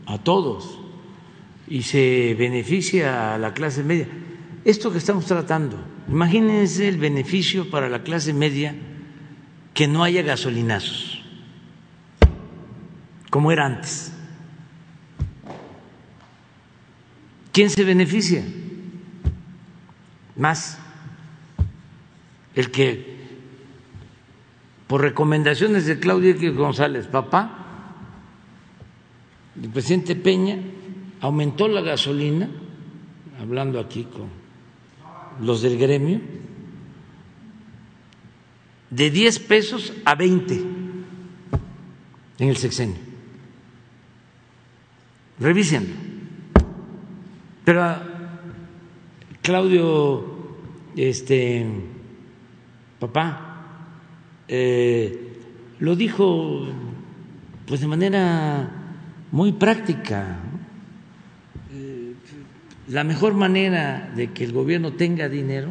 a 0.06 0.18
todos 0.18 0.80
y 1.68 1.82
se 1.82 2.34
beneficia 2.38 3.34
a 3.34 3.38
la 3.38 3.52
clase 3.52 3.84
media. 3.84 4.08
Esto 4.64 4.90
que 4.90 4.98
estamos 4.98 5.26
tratando, 5.26 5.78
imagínense 6.08 6.88
el 6.88 6.98
beneficio 6.98 7.70
para 7.70 7.88
la 7.88 8.02
clase 8.02 8.32
media 8.32 8.74
que 9.74 9.86
no 9.86 10.02
haya 10.02 10.22
gasolinazos 10.22 11.17
como 13.30 13.52
era 13.52 13.66
antes. 13.66 14.12
¿Quién 17.52 17.70
se 17.70 17.84
beneficia? 17.84 18.44
Más 20.36 20.78
el 22.54 22.70
que 22.70 23.18
por 24.86 25.02
recomendaciones 25.02 25.86
de 25.86 25.98
Claudia 25.98 26.30
X 26.30 26.54
González, 26.54 27.06
papá, 27.06 27.66
el 29.62 29.68
presidente 29.68 30.16
Peña 30.16 30.58
aumentó 31.20 31.68
la 31.68 31.82
gasolina, 31.82 32.48
hablando 33.40 33.78
aquí 33.80 34.04
con 34.04 34.28
los 35.44 35.62
del 35.62 35.78
gremio 35.78 36.20
de 38.90 39.10
10 39.10 39.38
pesos 39.40 39.92
a 40.04 40.14
20 40.14 40.54
en 42.38 42.48
el 42.48 42.56
sexenio. 42.56 43.07
Revísenlo. 45.40 45.94
Pero 47.64 47.96
Claudio, 49.42 50.24
este, 50.96 51.66
papá, 52.98 53.48
eh, 54.48 55.38
lo 55.78 55.94
dijo 55.94 56.66
pues 57.66 57.80
de 57.80 57.86
manera 57.86 58.70
muy 59.30 59.52
práctica. 59.52 60.38
La 62.88 63.04
mejor 63.04 63.34
manera 63.34 64.10
de 64.16 64.32
que 64.32 64.44
el 64.44 64.52
gobierno 64.52 64.94
tenga 64.94 65.28
dinero 65.28 65.68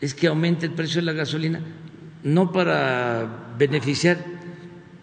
es 0.00 0.14
que 0.14 0.26
aumente 0.26 0.64
el 0.64 0.72
precio 0.72 1.02
de 1.02 1.06
la 1.06 1.12
gasolina, 1.12 1.60
no 2.22 2.50
para 2.50 3.54
beneficiar 3.58 4.35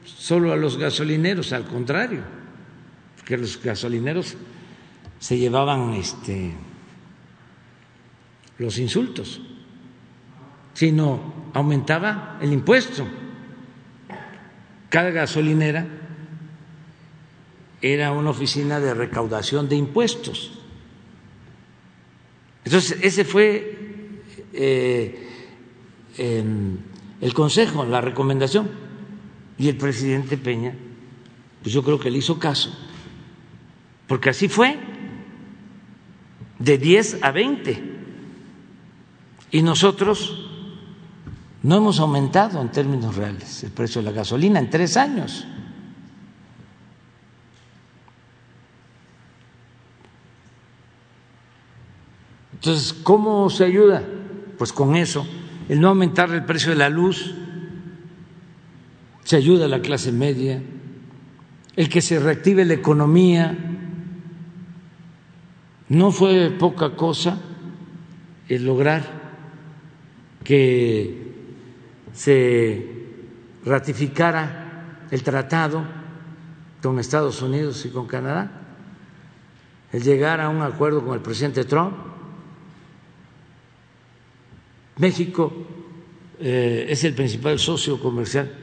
solo 0.05 0.51
a 0.51 0.55
los 0.55 0.77
gasolineros, 0.77 1.53
al 1.53 1.65
contrario, 1.65 2.21
porque 3.17 3.37
los 3.37 3.61
gasolineros 3.61 4.35
se 5.19 5.37
llevaban 5.37 5.93
este, 5.93 6.53
los 8.57 8.77
insultos, 8.77 9.41
sino 10.73 11.51
aumentaba 11.53 12.37
el 12.41 12.51
impuesto. 12.51 13.07
Cada 14.89 15.11
gasolinera 15.11 15.87
era 17.81 18.11
una 18.11 18.29
oficina 18.29 18.79
de 18.79 18.93
recaudación 18.93 19.67
de 19.67 19.75
impuestos. 19.75 20.51
Entonces, 22.65 22.97
ese 23.01 23.25
fue 23.25 24.21
eh, 24.53 25.27
el 26.17 27.33
consejo, 27.33 27.85
la 27.85 28.01
recomendación. 28.01 28.82
Y 29.57 29.69
el 29.69 29.77
presidente 29.77 30.37
Peña, 30.37 30.73
pues 31.61 31.73
yo 31.73 31.83
creo 31.83 31.99
que 31.99 32.09
le 32.09 32.17
hizo 32.17 32.39
caso, 32.39 32.75
porque 34.07 34.29
así 34.29 34.47
fue, 34.47 34.77
de 36.59 36.77
10 36.77 37.19
a 37.21 37.31
20. 37.31 37.93
Y 39.51 39.61
nosotros 39.61 40.49
no 41.61 41.77
hemos 41.77 41.99
aumentado 41.99 42.61
en 42.61 42.71
términos 42.71 43.15
reales 43.15 43.63
el 43.63 43.71
precio 43.71 44.01
de 44.01 44.05
la 44.05 44.11
gasolina 44.11 44.59
en 44.59 44.69
tres 44.69 44.97
años. 44.97 45.45
Entonces, 52.53 52.93
¿cómo 52.93 53.49
se 53.49 53.65
ayuda? 53.65 54.03
pues 54.57 54.71
con 54.71 54.95
eso, 54.95 55.25
el 55.69 55.79
no 55.79 55.89
aumentar 55.89 56.29
el 56.31 56.45
precio 56.45 56.69
de 56.69 56.77
la 56.77 56.89
luz, 56.89 57.35
se 59.23 59.37
ayuda 59.37 59.65
a 59.65 59.69
la 59.69 59.81
clase 59.81 60.11
media, 60.11 60.61
el 61.75 61.89
que 61.89 62.01
se 62.01 62.19
reactive 62.19 62.65
la 62.65 62.73
economía, 62.73 63.57
no 65.89 66.11
fue 66.11 66.51
poca 66.51 66.95
cosa 66.95 67.39
el 68.49 68.65
lograr 68.65 69.03
que 70.43 71.33
se 72.13 72.85
ratificara 73.65 75.07
el 75.09 75.23
tratado 75.23 75.83
con 76.81 76.99
Estados 76.99 77.41
Unidos 77.41 77.85
y 77.85 77.89
con 77.89 78.07
Canadá, 78.07 78.61
el 79.91 80.03
llegar 80.03 80.41
a 80.41 80.49
un 80.49 80.61
acuerdo 80.61 81.05
con 81.05 81.13
el 81.13 81.21
presidente 81.21 81.63
Trump. 81.63 81.93
México 84.97 85.53
eh, 86.39 86.87
es 86.89 87.03
el 87.03 87.13
principal 87.13 87.57
socio 87.57 87.99
comercial 87.99 88.62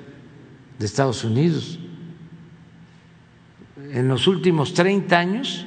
de 0.80 0.86
Estados 0.86 1.24
Unidos. 1.24 1.78
En 3.92 4.08
los 4.08 4.26
últimos 4.26 4.72
30 4.72 5.18
años, 5.18 5.66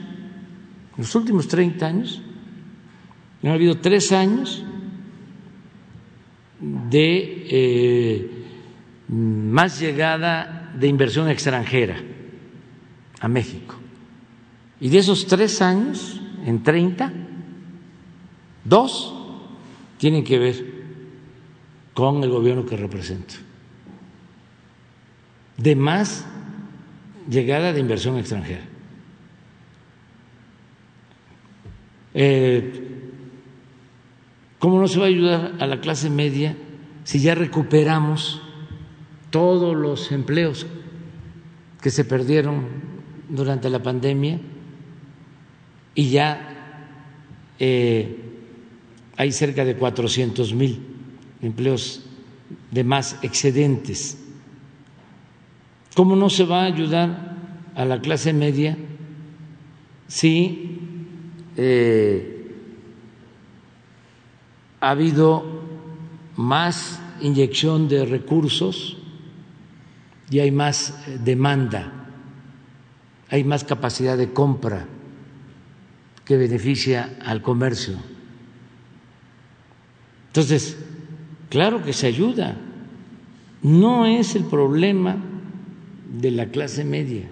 en 0.97 1.03
los 1.03 1.13
últimos 1.13 1.47
30 1.47 1.85
años, 1.85 2.21
ha 3.43 3.53
habido 3.53 3.77
tres 3.77 4.11
años 4.11 4.63
de 6.59 7.47
eh, 7.49 8.31
más 9.09 9.79
llegada 9.79 10.73
de 10.79 10.87
inversión 10.87 11.29
extranjera 11.29 12.01
a 13.19 13.27
México. 13.27 13.75
Y 14.79 14.89
de 14.89 14.97
esos 14.97 15.27
tres 15.27 15.61
años, 15.61 16.21
en 16.43 16.63
30, 16.63 17.13
dos 18.65 19.13
tienen 19.99 20.23
que 20.23 20.39
ver 20.39 20.73
con 21.93 22.23
el 22.23 22.31
gobierno 22.31 22.65
que 22.65 22.77
represento. 22.77 23.35
De 25.63 25.77
más 25.77 26.25
llegada 27.29 27.71
de 27.71 27.79
inversión 27.79 28.17
extranjera. 28.17 28.65
Eh, 32.13 32.83
¿Cómo 34.59 34.77
no 34.81 34.89
se 34.89 34.99
va 34.99 35.05
a 35.05 35.07
ayudar 35.07 35.53
a 35.59 35.65
la 35.65 35.79
clase 35.79 36.09
media 36.09 36.57
si 37.05 37.21
ya 37.21 37.33
recuperamos 37.33 38.41
todos 39.29 39.73
los 39.73 40.11
empleos 40.11 40.67
que 41.81 41.89
se 41.89 42.03
perdieron 42.03 42.65
durante 43.29 43.69
la 43.69 43.81
pandemia 43.81 44.41
y 45.95 46.09
ya 46.09 46.93
eh, 47.57 48.17
hay 49.15 49.31
cerca 49.31 49.63
de 49.63 49.75
400 49.75 50.53
mil 50.53 50.81
empleos 51.41 52.03
de 52.71 52.83
más 52.83 53.17
excedentes. 53.21 54.22
¿Cómo 55.95 56.15
no 56.15 56.29
se 56.29 56.45
va 56.45 56.63
a 56.63 56.65
ayudar 56.65 57.35
a 57.75 57.85
la 57.85 58.01
clase 58.01 58.33
media 58.33 58.77
si 60.07 60.79
eh, 61.55 62.51
ha 64.79 64.89
habido 64.89 65.43
más 66.35 66.99
inyección 67.21 67.87
de 67.87 68.05
recursos 68.05 68.97
y 70.31 70.39
hay 70.39 70.51
más 70.51 71.03
eh, 71.07 71.19
demanda, 71.23 71.91
hay 73.29 73.43
más 73.43 73.63
capacidad 73.63 74.17
de 74.17 74.33
compra 74.33 74.87
que 76.25 76.37
beneficia 76.37 77.17
al 77.23 77.43
comercio? 77.43 77.97
Entonces, 80.27 80.75
claro 81.49 81.83
que 81.83 81.93
se 81.93 82.07
ayuda. 82.07 82.57
No 83.61 84.07
es 84.07 84.35
el 84.35 84.45
problema 84.45 85.32
de 86.13 86.31
la 86.31 86.45
clase 86.45 86.85
media 86.85 87.27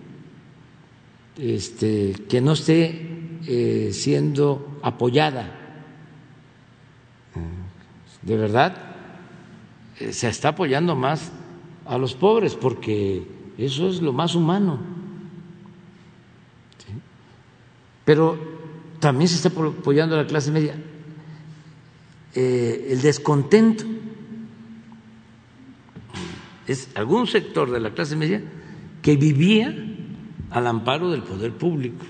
este, 1.37 2.13
que 2.27 2.41
no 2.41 2.53
esté 2.53 3.07
eh, 3.47 3.91
siendo 3.93 4.79
apoyada. 4.81 5.57
De 8.21 8.37
verdad, 8.37 8.75
eh, 9.99 10.11
se 10.13 10.27
está 10.27 10.49
apoyando 10.49 10.95
más 10.95 11.31
a 11.85 11.97
los 11.97 12.15
pobres 12.15 12.55
porque 12.55 13.25
eso 13.57 13.87
es 13.87 14.01
lo 14.01 14.13
más 14.13 14.35
humano. 14.35 14.79
Pero 18.03 18.37
también 18.99 19.27
se 19.27 19.35
está 19.35 19.49
apoyando 19.49 20.15
a 20.15 20.23
la 20.23 20.27
clase 20.27 20.51
media. 20.51 20.75
Eh, 22.33 22.87
el 22.89 23.01
descontento 23.01 23.85
es 26.67 26.89
algún 26.95 27.27
sector 27.27 27.69
de 27.69 27.79
la 27.79 27.91
clase 27.91 28.15
media 28.15 28.41
que 29.01 29.15
vivía 29.15 29.75
al 30.49 30.67
amparo 30.67 31.11
del 31.11 31.23
poder 31.23 31.53
público, 31.53 32.05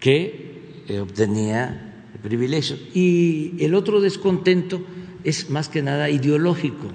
que 0.00 0.84
eh, 0.88 1.00
obtenía 1.00 1.84
privilegios. 2.22 2.80
Y 2.94 3.62
el 3.62 3.74
otro 3.74 4.00
descontento 4.00 4.82
es 5.24 5.50
más 5.50 5.68
que 5.68 5.82
nada 5.82 6.08
ideológico. 6.08 6.88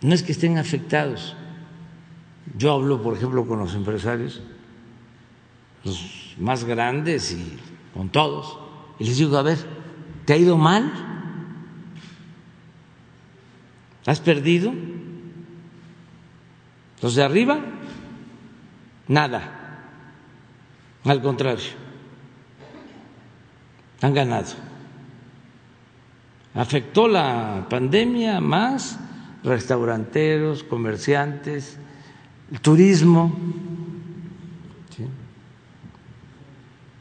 No 0.00 0.14
es 0.14 0.22
que 0.22 0.32
estén 0.32 0.58
afectados. 0.58 1.36
Yo 2.56 2.72
hablo, 2.72 3.02
por 3.02 3.16
ejemplo, 3.16 3.46
con 3.46 3.58
los 3.58 3.74
empresarios, 3.74 4.40
los 5.84 6.34
más 6.38 6.64
grandes 6.64 7.32
y 7.32 7.58
con 7.92 8.08
todos, 8.08 8.58
y 8.98 9.04
les 9.04 9.18
digo, 9.18 9.36
a 9.36 9.42
ver, 9.42 9.58
¿te 10.24 10.32
ha 10.32 10.36
ido 10.36 10.56
mal? 10.56 10.90
¿Has 14.06 14.20
perdido? 14.20 14.72
Los 17.02 17.14
de 17.14 17.22
arriba, 17.22 17.58
nada. 19.06 19.54
Al 21.04 21.22
contrario, 21.22 21.70
han 24.00 24.14
ganado. 24.14 24.54
Afectó 26.54 27.06
la 27.08 27.66
pandemia 27.70 28.40
más 28.40 28.98
restauranteros, 29.44 30.64
comerciantes, 30.64 31.78
el 32.50 32.60
turismo. 32.60 33.36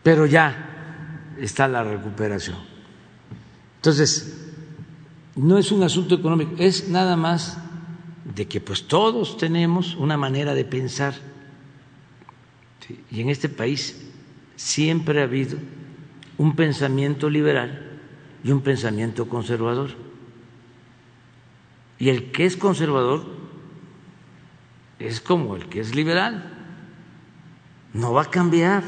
pero 0.07 0.25
ya 0.25 1.35
está 1.37 1.67
la 1.67 1.83
recuperación. 1.83 2.55
Entonces, 3.75 4.53
no 5.35 5.57
es 5.57 5.69
un 5.69 5.83
asunto 5.83 6.15
económico, 6.15 6.53
es 6.59 6.87
nada 6.87 7.17
más 7.17 7.57
de 8.35 8.47
que 8.47 8.59
pues 8.59 8.87
todos 8.87 9.37
tenemos 9.37 9.95
una 9.95 10.17
manera 10.17 10.53
de 10.53 10.65
pensar. 10.65 11.15
Y 13.11 13.21
en 13.21 13.29
este 13.29 13.49
país 13.49 14.05
siempre 14.55 15.21
ha 15.21 15.23
habido 15.23 15.57
un 16.37 16.55
pensamiento 16.55 17.29
liberal 17.29 17.99
y 18.43 18.51
un 18.51 18.61
pensamiento 18.61 19.27
conservador. 19.27 19.91
Y 21.99 22.09
el 22.09 22.31
que 22.31 22.45
es 22.45 22.57
conservador 22.57 23.25
es 24.99 25.19
como 25.21 25.55
el 25.55 25.67
que 25.67 25.79
es 25.79 25.95
liberal. 25.95 26.53
No 27.93 28.13
va 28.13 28.23
a 28.23 28.29
cambiar 28.29 28.83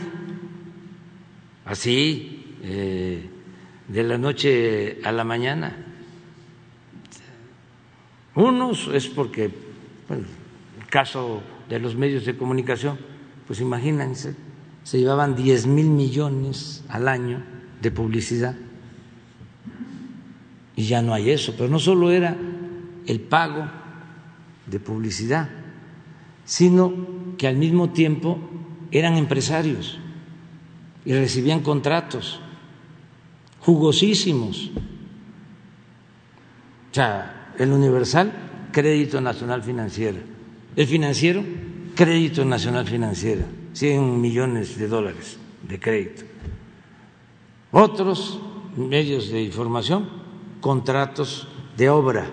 así 1.65 2.57
eh, 2.61 3.29
de 3.87 4.03
la 4.03 4.17
noche 4.17 4.99
a 5.03 5.11
la 5.11 5.23
mañana. 5.23 5.88
Unos 8.39 8.87
es 8.93 9.09
porque, 9.09 9.51
bueno, 10.07 10.23
el 10.79 10.87
caso 10.87 11.41
de 11.67 11.77
los 11.77 11.97
medios 11.97 12.25
de 12.25 12.37
comunicación, 12.37 12.97
pues 13.45 13.59
imagínense, 13.59 14.33
se 14.83 14.97
llevaban 14.97 15.35
10 15.35 15.67
mil 15.67 15.89
millones 15.89 16.85
al 16.87 17.09
año 17.09 17.43
de 17.81 17.91
publicidad 17.91 18.55
y 20.77 20.85
ya 20.85 21.01
no 21.01 21.13
hay 21.13 21.31
eso. 21.31 21.53
Pero 21.57 21.67
no 21.67 21.79
solo 21.79 22.11
era 22.11 22.37
el 23.05 23.19
pago 23.19 23.69
de 24.67 24.79
publicidad, 24.79 25.49
sino 26.45 26.93
que 27.37 27.45
al 27.45 27.57
mismo 27.57 27.89
tiempo 27.89 28.39
eran 28.89 29.17
empresarios 29.17 29.99
y 31.03 31.11
recibían 31.11 31.59
contratos 31.59 32.39
jugosísimos. 33.59 34.71
O 36.89 36.93
sea, 36.93 37.38
el 37.59 37.71
Universal, 37.71 38.31
Crédito 38.71 39.21
Nacional 39.21 39.61
Financiera. 39.61 40.17
El 40.75 40.87
financiero, 40.87 41.43
Crédito 41.93 42.45
Nacional 42.45 42.87
Financiera. 42.87 43.45
100 43.73 44.19
millones 44.19 44.77
de 44.77 44.87
dólares 44.87 45.37
de 45.67 45.79
crédito. 45.79 46.23
Otros 47.71 48.39
medios 48.75 49.29
de 49.29 49.43
información, 49.43 50.09
contratos 50.61 51.47
de 51.77 51.89
obra, 51.89 52.25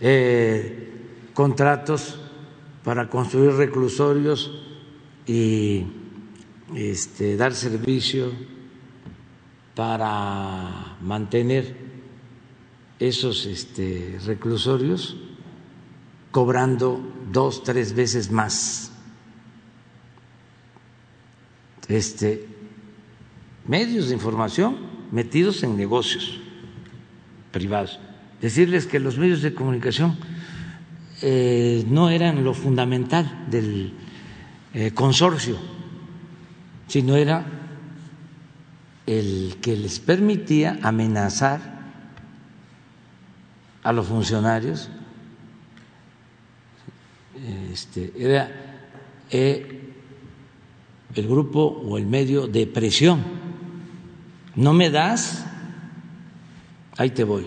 eh, 0.00 0.90
contratos 1.34 2.18
para 2.84 3.08
construir 3.08 3.52
reclusorios 3.52 4.62
y 5.26 5.84
este, 6.74 7.36
dar 7.36 7.54
servicio 7.54 8.32
para 9.74 10.96
mantener 11.02 11.81
esos 13.08 13.46
este, 13.46 14.16
reclusorios 14.24 15.16
cobrando 16.30 17.00
dos, 17.32 17.64
tres 17.64 17.94
veces 17.94 18.30
más. 18.30 18.92
Este, 21.88 22.46
medios 23.66 24.08
de 24.08 24.14
información 24.14 24.76
metidos 25.10 25.64
en 25.64 25.76
negocios 25.76 26.40
privados. 27.50 27.98
Decirles 28.40 28.86
que 28.86 29.00
los 29.00 29.18
medios 29.18 29.42
de 29.42 29.52
comunicación 29.52 30.16
eh, 31.22 31.84
no 31.88 32.08
eran 32.08 32.44
lo 32.44 32.54
fundamental 32.54 33.46
del 33.50 33.94
eh, 34.74 34.92
consorcio, 34.92 35.56
sino 36.86 37.16
era 37.16 37.46
el 39.06 39.56
que 39.60 39.76
les 39.76 39.98
permitía 39.98 40.78
amenazar 40.82 41.71
a 43.82 43.92
los 43.92 44.06
funcionarios, 44.06 44.88
este, 47.72 48.12
era 48.16 48.50
eh, 49.30 49.94
el 51.14 51.28
grupo 51.28 51.60
o 51.60 51.98
el 51.98 52.06
medio 52.06 52.46
de 52.46 52.66
presión. 52.66 53.22
No 54.54 54.72
me 54.72 54.90
das, 54.90 55.44
ahí 56.96 57.10
te 57.10 57.24
voy. 57.24 57.46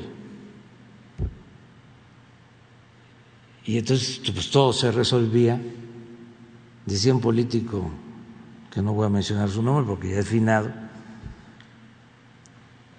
Y 3.65 3.77
entonces 3.77 4.21
pues, 4.31 4.49
todo 4.49 4.73
se 4.73 4.91
resolvía. 4.91 5.59
Decía 6.85 7.13
un 7.13 7.21
político, 7.21 7.89
que 8.75 8.81
no 8.81 8.93
voy 8.93 9.05
a 9.05 9.09
mencionar 9.09 9.49
su 9.49 9.63
nombre 9.63 9.85
porque 9.87 10.11
ya 10.11 10.19
es 10.19 10.27
finado, 10.27 10.69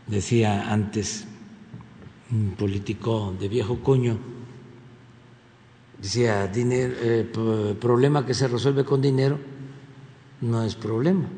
decía 0.06 0.72
antes 0.72 1.25
un 2.30 2.54
político 2.58 3.34
de 3.38 3.48
viejo 3.48 3.80
coño, 3.80 4.18
decía, 6.00 6.46
dinero, 6.48 6.94
eh, 7.00 7.76
problema 7.80 8.26
que 8.26 8.34
se 8.34 8.48
resuelve 8.48 8.84
con 8.84 9.00
dinero 9.00 9.38
no 10.40 10.62
es 10.64 10.74
problema. 10.74 11.28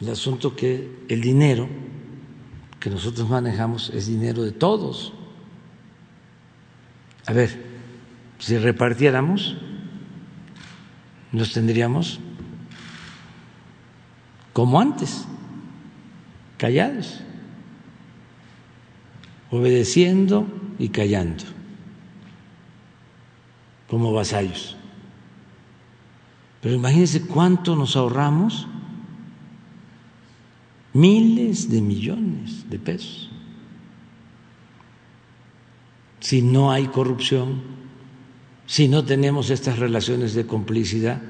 El 0.00 0.08
asunto 0.08 0.56
que 0.56 1.04
el 1.08 1.20
dinero 1.20 1.68
que 2.80 2.88
nosotros 2.88 3.28
manejamos 3.28 3.90
es 3.90 4.06
dinero 4.06 4.42
de 4.42 4.52
todos. 4.52 5.12
A 7.26 7.32
ver, 7.34 7.62
si 8.38 8.56
repartiéramos, 8.56 9.56
nos 11.32 11.52
tendríamos 11.52 12.18
como 14.54 14.80
antes, 14.80 15.26
callados, 16.56 17.22
obedeciendo 19.50 20.46
y 20.78 20.88
callando, 20.88 21.44
como 23.88 24.12
vasallos. 24.12 24.76
Pero 26.60 26.74
imagínense 26.74 27.22
cuánto 27.22 27.74
nos 27.74 27.96
ahorramos, 27.96 28.66
miles 30.92 31.70
de 31.70 31.80
millones 31.80 32.68
de 32.68 32.78
pesos 32.78 33.30
si 36.20 36.42
no 36.42 36.70
hay 36.70 36.86
corrupción, 36.86 37.62
si 38.66 38.86
no 38.88 39.04
tenemos 39.04 39.50
estas 39.50 39.78
relaciones 39.78 40.34
de 40.34 40.46
complicidad 40.46 41.20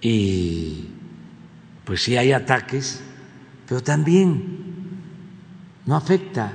y 0.00 0.86
pues 1.84 2.02
si 2.02 2.16
hay 2.16 2.32
ataques, 2.32 3.02
pero 3.68 3.82
también 3.82 4.59
no 5.86 5.96
afecta 5.96 6.52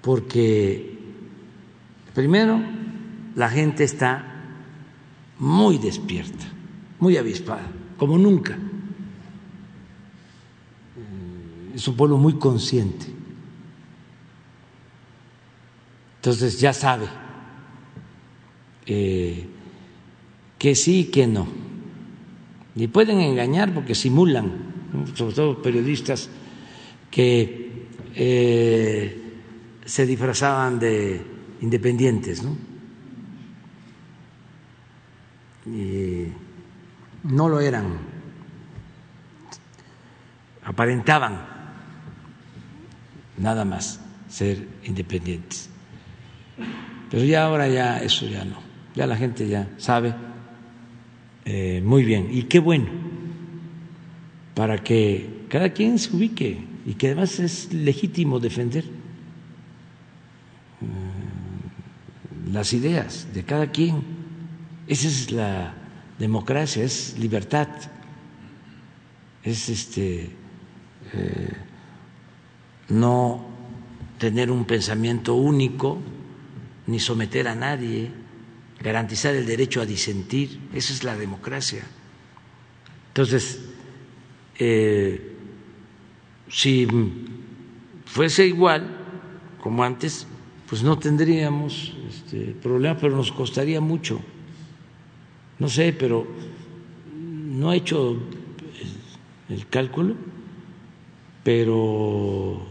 porque 0.00 0.98
primero 2.14 2.60
la 3.36 3.48
gente 3.48 3.84
está 3.84 4.24
muy 5.38 5.78
despierta, 5.78 6.46
muy 6.98 7.16
avispada, 7.16 7.66
como 7.96 8.18
nunca. 8.18 8.58
Es 11.74 11.86
un 11.86 11.96
pueblo 11.96 12.18
muy 12.18 12.34
consciente 12.34 13.20
entonces 16.20 16.60
ya 16.60 16.74
sabe 16.74 17.06
eh, 18.84 19.46
que 20.58 20.74
sí 20.74 21.00
y 21.00 21.04
que 21.04 21.26
no. 21.26 21.48
Y 22.76 22.88
pueden 22.88 23.20
engañar 23.20 23.72
porque 23.72 23.94
simulan, 23.94 24.52
sobre 25.14 25.34
todo 25.34 25.62
periodistas 25.62 26.28
que 27.10 27.88
eh, 28.14 29.20
se 29.84 30.06
disfrazaban 30.06 30.78
de 30.78 31.20
independientes, 31.60 32.42
¿no? 32.42 32.56
Y 35.66 36.26
no 37.24 37.48
lo 37.48 37.60
eran, 37.60 37.98
aparentaban 40.64 41.46
nada 43.36 43.64
más 43.64 44.00
ser 44.28 44.66
independientes. 44.84 45.68
Pero 47.10 47.24
ya 47.24 47.44
ahora 47.44 47.68
ya 47.68 47.98
eso 47.98 48.26
ya 48.26 48.44
no, 48.44 48.56
ya 48.94 49.06
la 49.06 49.16
gente 49.16 49.48
ya 49.48 49.68
sabe 49.76 50.14
eh, 51.44 51.82
muy 51.84 52.04
bien. 52.04 52.28
Y 52.30 52.44
qué 52.44 52.60
bueno, 52.60 52.86
para 54.54 54.78
que 54.78 55.46
cada 55.48 55.70
quien 55.70 55.98
se 55.98 56.14
ubique 56.16 56.69
y 56.90 56.94
que 56.94 57.06
además 57.06 57.38
es 57.38 57.72
legítimo 57.72 58.40
defender 58.40 58.84
mm, 60.80 62.52
las 62.52 62.72
ideas 62.72 63.28
de 63.32 63.44
cada 63.44 63.70
quien. 63.70 64.02
Esa 64.88 65.06
es 65.06 65.30
la 65.30 65.72
democracia, 66.18 66.82
es 66.82 67.16
libertad, 67.16 67.68
es 69.44 69.68
este 69.68 70.30
eh, 71.12 71.52
no 72.88 73.46
tener 74.18 74.50
un 74.50 74.64
pensamiento 74.64 75.36
único 75.36 75.96
ni 76.88 76.98
someter 76.98 77.46
a 77.46 77.54
nadie, 77.54 78.10
garantizar 78.80 79.36
el 79.36 79.46
derecho 79.46 79.80
a 79.80 79.86
disentir, 79.86 80.58
esa 80.74 80.92
es 80.92 81.04
la 81.04 81.16
democracia. 81.16 81.84
Entonces, 83.10 83.60
eh, 84.58 85.29
si 86.50 86.86
fuese 88.04 88.46
igual 88.46 88.86
como 89.62 89.84
antes, 89.84 90.26
pues 90.68 90.82
no 90.82 90.98
tendríamos 90.98 91.94
este 92.08 92.54
problema, 92.60 92.98
pero 92.98 93.16
nos 93.16 93.32
costaría 93.32 93.80
mucho. 93.80 94.20
No 95.58 95.68
sé, 95.68 95.92
pero 95.92 96.26
no 97.14 97.72
he 97.72 97.76
hecho 97.76 98.16
el 99.48 99.66
cálculo, 99.68 100.14
pero 101.44 102.62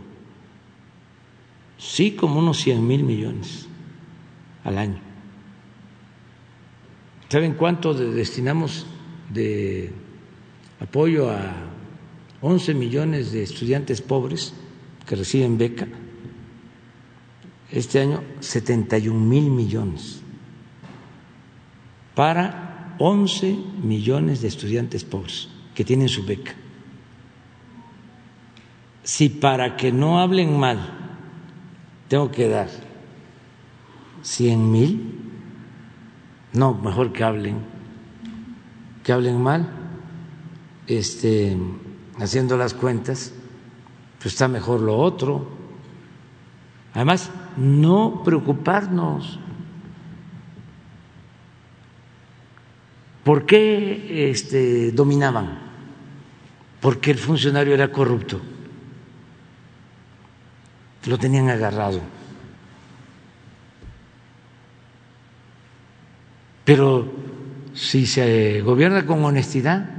sí 1.78 2.12
como 2.12 2.40
unos 2.40 2.58
100 2.58 2.86
mil 2.88 3.04
millones 3.04 3.68
al 4.64 4.78
año. 4.78 5.00
¿Saben 7.30 7.54
cuánto 7.54 7.94
destinamos 7.94 8.88
de 9.32 9.92
apoyo 10.80 11.30
a 11.30 11.69
11 12.41 12.74
millones 12.74 13.32
de 13.32 13.44
estudiantes 13.44 14.02
pobres 14.02 14.53
que 15.06 15.16
reciben 15.16 15.57
beca? 15.57 15.88
Este 17.72 17.99
año 17.99 18.24
71 18.40 19.20
mil 19.20 19.49
millones 19.49 20.22
para 22.16 22.95
11 22.99 23.57
millones 23.84 24.41
de 24.41 24.48
estudiantes 24.48 25.03
pobres 25.03 25.49
que 25.74 25.86
tienen 25.86 26.10
su 26.10 26.26
beca. 26.26 26.53
Si 29.03 29.30
para 29.30 29.78
que 29.78 29.91
no 29.91 30.20
hablen 30.20 30.57
mal 30.57 30.80
tengo 32.10 32.32
que 32.32 32.48
dar 32.49 32.70
100 34.24 34.72
mil, 34.72 35.20
no, 36.53 36.74
mejor 36.74 37.14
que 37.14 37.24
hablen, 37.24 37.60
que 39.03 39.14
hablen 39.14 39.41
mal, 39.41 39.70
este, 40.88 41.56
haciendo 42.20 42.58
las 42.58 42.74
cuentas, 42.74 43.32
pues 44.18 44.34
está 44.34 44.48
mejor 44.48 44.82
lo 44.82 44.98
otro. 44.98 45.48
Además, 46.94 47.32
no 47.58 48.22
preocuparnos. 48.24 49.40
¿Por 53.24 53.46
qué 53.46 54.30
este, 54.32 54.91
dominaban? 54.91 55.60
Porque 56.82 57.12
el 57.12 57.18
funcionario 57.18 57.74
era 57.74 57.91
corrupto. 57.91 58.41
Lo 61.06 61.18
tenían 61.18 61.50
agarrado. 61.50 62.02
Pero 66.66 67.12
si 67.74 68.06
se 68.06 68.62
gobierna 68.62 69.06
con 69.06 69.24
honestidad, 69.24 69.90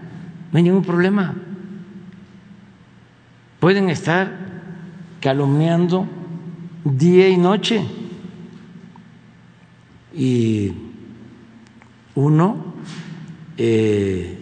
no 0.52 0.56
hay 0.59 0.62
ningún 0.62 0.84
problema. 0.84 1.34
Pueden 3.60 3.90
estar 3.90 4.32
calumniando 5.20 6.08
día 6.82 7.28
y 7.28 7.36
noche. 7.36 7.84
Y 10.14 10.72
uno 12.14 12.74
eh, 13.58 14.38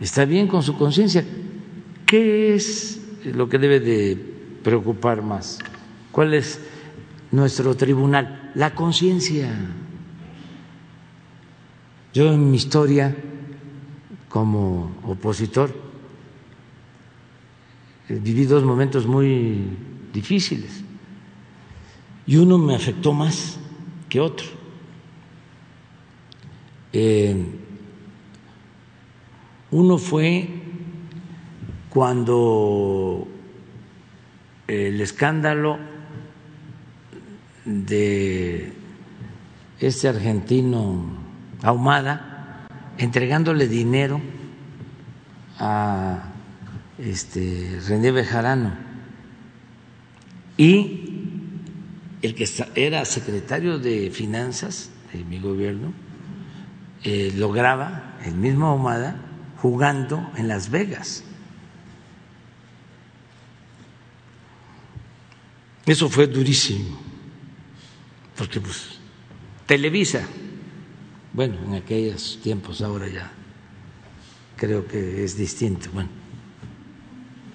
está 0.00 0.24
bien 0.24 0.48
con 0.48 0.62
su 0.62 0.76
conciencia. 0.76 1.22
¿Qué 2.06 2.54
es 2.54 3.00
lo 3.26 3.46
que 3.48 3.58
debe 3.58 3.78
de 3.78 4.16
preocupar 4.64 5.20
más? 5.20 5.58
¿Cuál 6.10 6.32
es 6.32 6.60
nuestro 7.30 7.76
tribunal? 7.76 8.50
La 8.54 8.74
conciencia. 8.74 9.50
Yo 12.14 12.32
en 12.32 12.50
mi 12.50 12.56
historia 12.56 13.14
como 14.30 14.96
opositor 15.04 15.89
viví 18.18 18.44
dos 18.44 18.64
momentos 18.64 19.06
muy 19.06 19.62
difíciles 20.12 20.82
y 22.26 22.36
uno 22.36 22.58
me 22.58 22.74
afectó 22.74 23.12
más 23.12 23.58
que 24.08 24.20
otro. 24.20 24.46
Eh, 26.92 27.46
uno 29.70 29.98
fue 29.98 30.48
cuando 31.88 33.28
el 34.66 35.00
escándalo 35.00 35.78
de 37.64 38.72
este 39.78 40.08
argentino 40.08 41.20
Ahumada 41.62 42.66
entregándole 42.96 43.68
dinero 43.68 44.20
a 45.58 46.29
este 47.02 47.80
René 47.86 48.10
Bejarano 48.10 48.72
y 50.56 51.38
el 52.22 52.34
que 52.34 52.46
era 52.74 53.04
secretario 53.04 53.78
de 53.78 54.10
finanzas 54.10 54.90
de 55.12 55.24
mi 55.24 55.38
gobierno 55.38 55.92
eh, 57.02 57.32
lograba 57.36 58.18
el 58.24 58.34
mismo 58.34 58.66
Ahumada 58.66 59.16
jugando 59.56 60.30
en 60.36 60.48
Las 60.48 60.70
Vegas. 60.70 61.24
Eso 65.86 66.08
fue 66.10 66.26
durísimo, 66.26 67.00
porque 68.36 68.60
pues 68.60 68.98
Televisa 69.66 70.26
bueno, 71.32 71.56
en 71.64 71.74
aquellos 71.74 72.40
tiempos 72.42 72.82
ahora 72.82 73.08
ya 73.08 73.30
creo 74.56 74.86
que 74.86 75.24
es 75.24 75.36
distinto. 75.36 75.88
Bueno, 75.92 76.10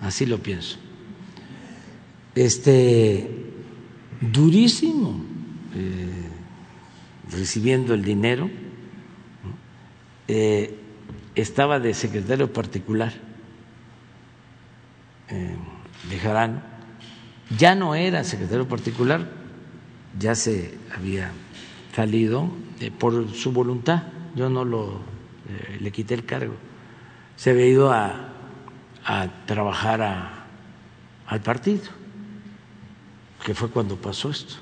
así 0.06 0.26
lo 0.26 0.38
pienso. 0.38 0.78
Este, 2.36 3.30
durísimo, 4.22 5.24
eh, 5.74 6.30
recibiendo 7.32 7.94
el 7.94 8.04
dinero, 8.04 8.50
eh, 10.28 10.80
estaba 11.36 11.80
de 11.80 11.94
secretario 11.94 12.52
particular 12.52 13.14
eh, 15.30 15.56
de 16.10 16.60
ya 17.58 17.76
no 17.76 17.94
era 17.94 18.24
secretario 18.24 18.68
particular, 18.68 19.30
ya 20.20 20.34
se 20.34 20.74
había 20.96 21.32
salido 21.96 22.50
eh, 22.80 22.92
por 22.92 23.34
su 23.34 23.52
voluntad, 23.52 24.04
yo 24.36 24.50
no 24.50 24.66
lo 24.66 25.16
le 25.80 25.92
quité 25.92 26.16
el 26.16 26.26
cargo. 26.26 26.56
Se 27.36 27.52
había 27.52 27.68
ido 27.68 27.92
a, 27.92 28.35
trabajar 29.46 30.02
al 31.28 31.42
partido, 31.42 31.84
que 33.44 33.54
fue 33.54 33.70
cuando 33.70 33.96
pasó 33.96 34.30
esto. 34.30 34.56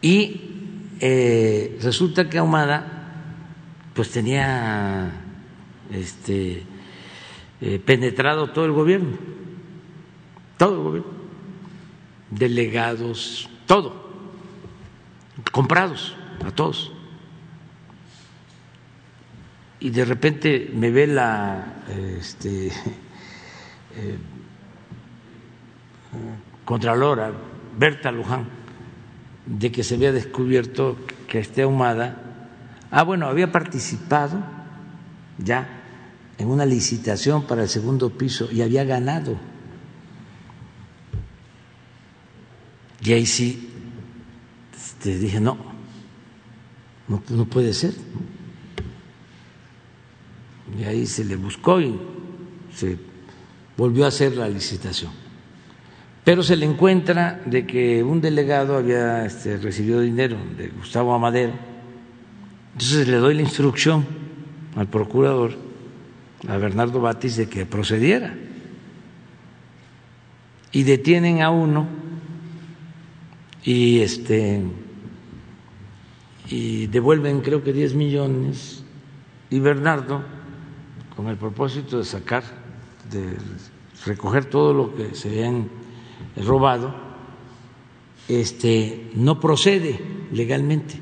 Y 0.00 0.40
eh, 1.00 1.78
resulta 1.82 2.28
que 2.28 2.38
Ahumada 2.38 3.00
pues 3.94 4.10
tenía 4.10 5.10
este, 5.90 6.64
penetrado 7.84 8.50
todo 8.50 8.64
el 8.64 8.72
gobierno, 8.72 9.16
todo 10.58 10.76
el 10.76 10.82
gobierno, 10.82 11.12
delegados, 12.30 13.48
todo 13.66 14.04
comprados 15.52 16.14
a 16.44 16.50
todos. 16.50 16.92
Y 19.84 19.90
de 19.90 20.06
repente 20.06 20.70
me 20.74 20.90
ve 20.90 21.06
la 21.06 21.84
este, 22.18 22.68
eh, 23.96 24.18
Contralora 26.64 27.30
Berta 27.78 28.10
Luján 28.10 28.46
de 29.44 29.70
que 29.70 29.84
se 29.84 29.96
había 29.96 30.10
descubierto 30.10 30.96
que 31.28 31.38
esté 31.38 31.60
ahumada. 31.64 32.16
Ah, 32.90 33.02
bueno, 33.02 33.26
había 33.26 33.52
participado 33.52 34.42
ya 35.36 35.68
en 36.38 36.48
una 36.48 36.64
licitación 36.64 37.46
para 37.46 37.64
el 37.64 37.68
segundo 37.68 38.08
piso 38.08 38.48
y 38.50 38.62
había 38.62 38.84
ganado. 38.84 39.36
Y 43.02 43.12
ahí 43.12 43.26
sí 43.26 43.68
este, 44.74 45.18
dije, 45.18 45.40
no, 45.40 45.58
no, 47.06 47.44
puede 47.44 47.74
ser. 47.74 47.92
Y 50.78 50.84
ahí 50.84 51.06
se 51.06 51.24
le 51.24 51.36
buscó 51.36 51.80
y 51.80 51.98
se 52.74 52.96
volvió 53.76 54.04
a 54.04 54.08
hacer 54.08 54.36
la 54.36 54.48
licitación. 54.48 55.12
Pero 56.24 56.42
se 56.42 56.56
le 56.56 56.64
encuentra 56.64 57.42
de 57.44 57.66
que 57.66 58.02
un 58.02 58.20
delegado 58.20 58.76
había 58.76 59.26
este, 59.26 59.58
recibido 59.58 60.00
dinero 60.00 60.38
de 60.56 60.68
Gustavo 60.68 61.14
Amadero. 61.14 61.52
Entonces 62.72 63.06
le 63.06 63.18
doy 63.18 63.34
la 63.34 63.42
instrucción 63.42 64.06
al 64.74 64.88
procurador, 64.88 65.54
a 66.48 66.56
Bernardo 66.56 67.00
Batis, 67.00 67.36
de 67.36 67.48
que 67.48 67.66
procediera. 67.66 68.34
Y 70.72 70.82
detienen 70.82 71.42
a 71.42 71.50
uno 71.50 71.86
y 73.62 74.00
este 74.00 74.62
y 76.50 76.86
devuelven 76.88 77.40
creo 77.40 77.62
que 77.62 77.72
10 77.72 77.94
millones 77.94 78.84
y 79.50 79.60
Bernardo, 79.60 80.22
con 81.16 81.28
el 81.28 81.36
propósito 81.36 81.98
de 81.98 82.04
sacar, 82.04 82.42
de 83.10 83.36
recoger 84.04 84.46
todo 84.46 84.72
lo 84.72 84.94
que 84.94 85.14
se 85.14 85.28
habían 85.28 85.68
robado, 86.36 86.94
este, 88.28 89.10
no 89.14 89.40
procede 89.40 90.00
legalmente. 90.32 90.94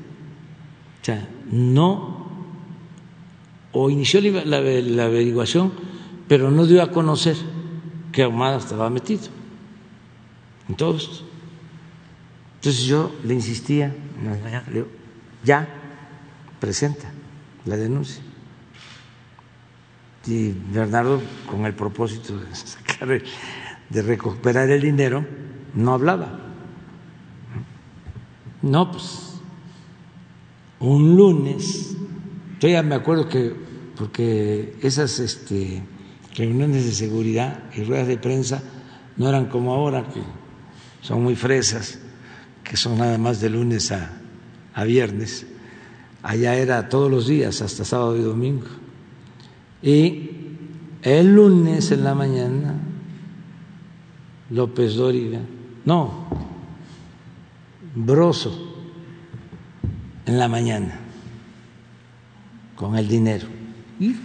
O 1.01 1.05
sea, 1.05 1.27
no, 1.51 2.27
o 3.71 3.89
inició 3.89 4.21
la, 4.21 4.61
la 4.61 5.05
averiguación, 5.05 5.73
pero 6.27 6.51
no 6.51 6.65
dio 6.65 6.81
a 6.81 6.91
conocer 6.91 7.35
que 8.11 8.23
Ahumada 8.23 8.57
estaba 8.57 8.89
metido 8.89 9.23
en 10.69 10.75
todo 10.75 10.97
esto. 10.97 11.25
Entonces 12.55 12.85
yo 12.85 13.11
le 13.25 13.33
insistía, 13.33 13.93
ya 15.43 15.67
presenta 16.61 17.11
la 17.65 17.75
denuncia. 17.75 18.23
Y 20.25 20.53
Bernardo, 20.71 21.21
con 21.49 21.65
el 21.65 21.73
propósito 21.73 22.37
de 22.37 22.55
sacar, 22.55 23.21
de 23.89 24.01
recuperar 24.01 24.69
el 24.69 24.81
dinero, 24.81 25.25
no 25.73 25.93
hablaba. 25.93 26.39
No, 28.61 28.91
pues 28.91 29.33
un 30.79 31.15
lunes, 31.15 31.95
todavía 32.59 32.83
me 32.83 32.95
acuerdo 32.95 33.27
que, 33.27 33.53
porque 33.95 34.75
esas 34.81 35.19
este, 35.19 35.81
reuniones 36.35 36.85
de 36.85 36.91
seguridad 36.91 37.63
y 37.75 37.83
ruedas 37.83 38.07
de 38.07 38.17
prensa 38.17 38.61
no 39.17 39.29
eran 39.29 39.45
como 39.45 39.73
ahora, 39.73 40.09
que 40.09 40.21
son 41.01 41.23
muy 41.23 41.35
fresas, 41.35 41.99
que 42.63 42.77
son 42.77 42.97
nada 42.97 43.17
más 43.17 43.39
de 43.39 43.49
lunes 43.49 43.91
a 43.91 44.83
viernes. 44.83 45.45
Allá 46.21 46.55
era 46.55 46.87
todos 46.87 47.11
los 47.11 47.27
días, 47.27 47.61
hasta 47.61 47.83
sábado 47.83 48.17
y 48.17 48.21
domingo. 48.21 48.82
Y 49.83 50.29
el 51.01 51.35
lunes 51.35 51.91
en 51.91 52.05
la 52.05 52.15
mañana, 52.15 52.75
López 54.49 54.95
Dóriga, 54.95 55.41
no, 55.83 56.25
Broso, 57.93 58.75
en 60.25 60.39
la 60.39 60.47
mañana, 60.47 60.97
con 62.77 62.95
el 62.95 63.09
dinero, 63.09 63.47
y 63.99 64.15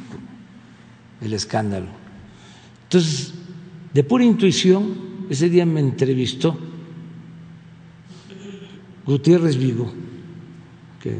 el 1.20 1.32
escándalo. 1.32 1.88
Entonces, 2.84 3.34
de 3.92 4.04
pura 4.04 4.24
intuición, 4.24 4.94
ese 5.28 5.50
día 5.50 5.66
me 5.66 5.80
entrevistó 5.80 6.56
Gutiérrez 9.04 9.56
Vigo, 9.56 9.92
que 11.02 11.16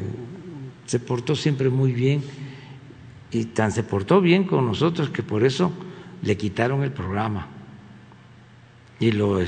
se 0.86 1.00
portó 1.00 1.34
siempre 1.34 1.68
muy 1.70 1.92
bien 1.92 2.22
y 3.30 3.44
tan 3.46 3.72
se 3.72 3.82
portó 3.82 4.20
bien 4.20 4.44
con 4.44 4.66
nosotros 4.66 5.10
que 5.10 5.22
por 5.22 5.44
eso 5.44 5.72
le 6.22 6.36
quitaron 6.36 6.82
el 6.82 6.92
programa 6.92 7.46
y 9.00 9.12
lo 9.12 9.40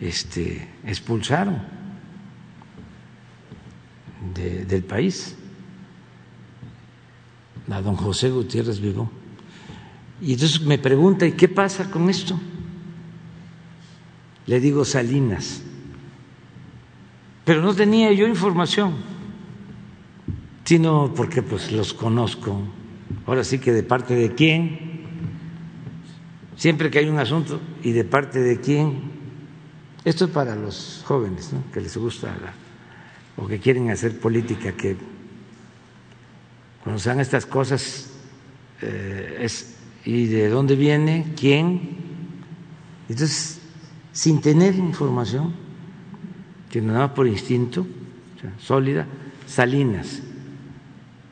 este, 0.00 0.68
expulsaron 0.84 1.60
del 4.34 4.84
país 4.84 5.36
a 7.70 7.80
don 7.80 7.96
José 7.96 8.30
Gutiérrez 8.30 8.80
Vigo. 8.80 9.10
Y 10.20 10.34
entonces 10.34 10.60
me 10.62 10.78
pregunta, 10.78 11.26
¿y 11.26 11.32
qué 11.32 11.48
pasa 11.48 11.90
con 11.90 12.08
esto? 12.08 12.38
Le 14.46 14.60
digo 14.60 14.84
Salinas, 14.84 15.62
pero 17.44 17.60
no 17.60 17.74
tenía 17.74 18.12
yo 18.12 18.26
información, 18.26 18.94
sino 20.64 21.12
porque 21.14 21.42
pues 21.42 21.72
los 21.72 21.92
conozco. 21.92 22.62
Ahora 23.26 23.42
sí 23.42 23.58
que 23.58 23.72
de 23.72 23.82
parte 23.82 24.14
de 24.14 24.34
quién, 24.34 25.02
siempre 26.56 26.90
que 26.90 27.00
hay 27.00 27.08
un 27.08 27.18
asunto 27.18 27.60
y 27.82 27.92
de 27.92 28.04
parte 28.04 28.40
de 28.40 28.60
quién, 28.60 29.00
esto 30.04 30.26
es 30.26 30.30
para 30.30 30.54
los 30.54 31.02
jóvenes 31.04 31.50
que 31.72 31.80
les 31.80 31.96
gusta 31.96 32.34
o 33.36 33.46
que 33.46 33.58
quieren 33.58 33.90
hacer 33.90 34.18
política, 34.20 34.72
que 34.72 34.96
cuando 36.84 37.00
sean 37.00 37.18
estas 37.18 37.44
cosas 37.46 38.10
eh, 38.80 39.38
es 39.40 39.76
y 40.04 40.26
de 40.26 40.48
dónde 40.48 40.76
viene, 40.76 41.32
quién. 41.36 41.96
Entonces, 43.08 43.60
sin 44.12 44.40
tener 44.40 44.76
información, 44.76 45.52
que 46.70 46.80
nada 46.80 47.12
por 47.12 47.26
instinto, 47.26 47.86
sólida, 48.58 49.06
Salinas, 49.46 50.22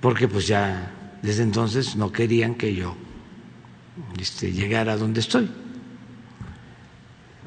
porque 0.01 0.27
pues 0.27 0.49
ya 0.49 0.94
desde 1.25 1.43
entonces 1.43 1.97
no 1.97 2.13
querían 2.13 2.55
que 2.55 2.75
yo 2.75 2.95
este, 4.21 4.53
llegara 4.53 4.93
a 4.93 4.97
donde 4.99 5.21
estoy. 5.21 5.49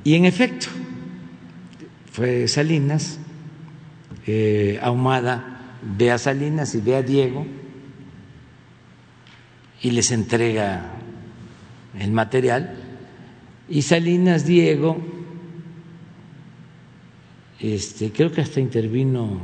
Y 0.03 0.15
en 0.15 0.25
efecto, 0.25 0.65
fue 2.11 2.47
Salinas, 2.47 3.19
eh, 4.25 4.79
Ahumada 4.81 5.77
ve 5.83 6.09
a 6.09 6.17
Salinas 6.17 6.73
y 6.73 6.81
ve 6.81 6.95
a 6.95 7.03
Diego 7.03 7.45
y 9.83 9.91
les 9.91 10.09
entrega 10.09 10.93
el 11.99 12.11
material, 12.11 12.83
y 13.69 13.83
Salinas, 13.83 14.47
Diego, 14.47 14.97
este, 17.59 18.11
creo 18.11 18.31
que 18.31 18.41
hasta 18.41 18.59
intervino 18.59 19.39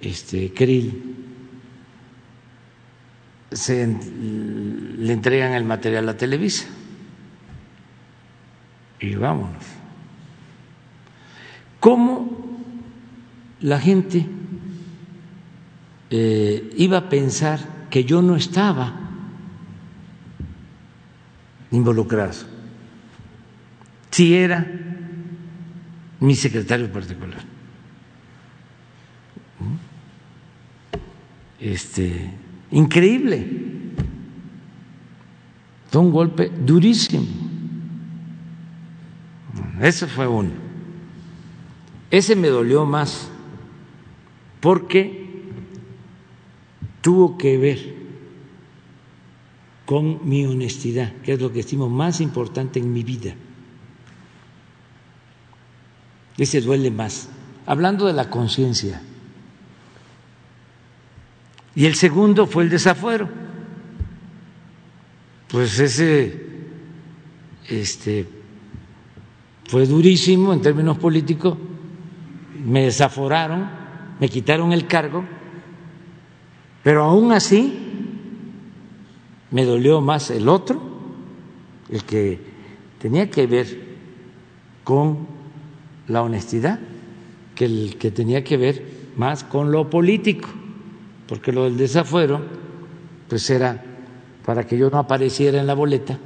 este, 0.00 0.54
Krill, 0.54 1.13
se, 3.54 3.86
le 3.86 5.12
entregan 5.12 5.52
el 5.52 5.64
material 5.64 6.08
a 6.08 6.16
Televisa 6.16 6.66
y 9.00 9.14
vámonos. 9.14 9.64
¿Cómo 11.80 12.60
la 13.60 13.78
gente 13.78 14.26
eh, 16.10 16.70
iba 16.76 16.98
a 16.98 17.08
pensar 17.08 17.88
que 17.90 18.04
yo 18.04 18.22
no 18.22 18.36
estaba 18.36 18.94
involucrado? 21.70 22.32
Si 24.10 24.34
era 24.34 24.66
mi 26.20 26.34
secretario 26.34 26.90
particular. 26.90 27.40
Este, 31.60 32.30
increíble. 32.74 33.46
Fue 35.90 36.00
un 36.00 36.10
golpe 36.10 36.50
durísimo. 36.50 37.24
Ese 39.80 40.06
fue 40.06 40.26
uno. 40.26 40.50
Ese 42.10 42.36
me 42.36 42.48
dolió 42.48 42.84
más 42.84 43.28
porque 44.60 45.24
tuvo 47.00 47.38
que 47.38 47.58
ver 47.58 47.94
con 49.86 50.28
mi 50.28 50.46
honestidad, 50.46 51.12
que 51.22 51.34
es 51.34 51.40
lo 51.40 51.52
que 51.52 51.60
estimo 51.60 51.88
más 51.88 52.20
importante 52.20 52.80
en 52.80 52.92
mi 52.92 53.02
vida. 53.02 53.34
Ese 56.38 56.60
duele 56.60 56.90
más. 56.90 57.28
Hablando 57.66 58.06
de 58.06 58.14
la 58.14 58.30
conciencia. 58.30 59.00
Y 61.74 61.86
el 61.86 61.94
segundo 61.94 62.46
fue 62.46 62.64
el 62.64 62.70
desafuero. 62.70 63.28
Pues 65.48 65.78
ese 65.78 66.46
este, 67.68 68.26
fue 69.68 69.86
durísimo 69.86 70.52
en 70.52 70.60
términos 70.60 70.98
políticos. 70.98 71.56
Me 72.64 72.84
desaforaron, 72.84 73.68
me 74.20 74.28
quitaron 74.28 74.72
el 74.72 74.86
cargo, 74.86 75.24
pero 76.82 77.04
aún 77.04 77.32
así 77.32 77.78
me 79.50 79.64
dolió 79.64 80.00
más 80.00 80.30
el 80.30 80.48
otro, 80.48 80.80
el 81.90 82.04
que 82.04 82.40
tenía 82.98 83.30
que 83.30 83.46
ver 83.46 83.94
con 84.82 85.26
la 86.08 86.22
honestidad 86.22 86.80
que 87.54 87.64
el 87.64 87.96
que 87.98 88.10
tenía 88.10 88.42
que 88.44 88.56
ver 88.56 88.84
más 89.16 89.44
con 89.44 89.70
lo 89.70 89.88
político, 89.88 90.48
porque 91.28 91.52
lo 91.52 91.64
del 91.64 91.76
desafuero 91.76 92.40
pues 93.28 93.48
era 93.50 93.82
para 94.44 94.66
que 94.66 94.76
yo 94.76 94.90
no 94.90 94.98
apareciera 94.98 95.58
en 95.60 95.66
la 95.66 95.74
boleta, 95.74 96.18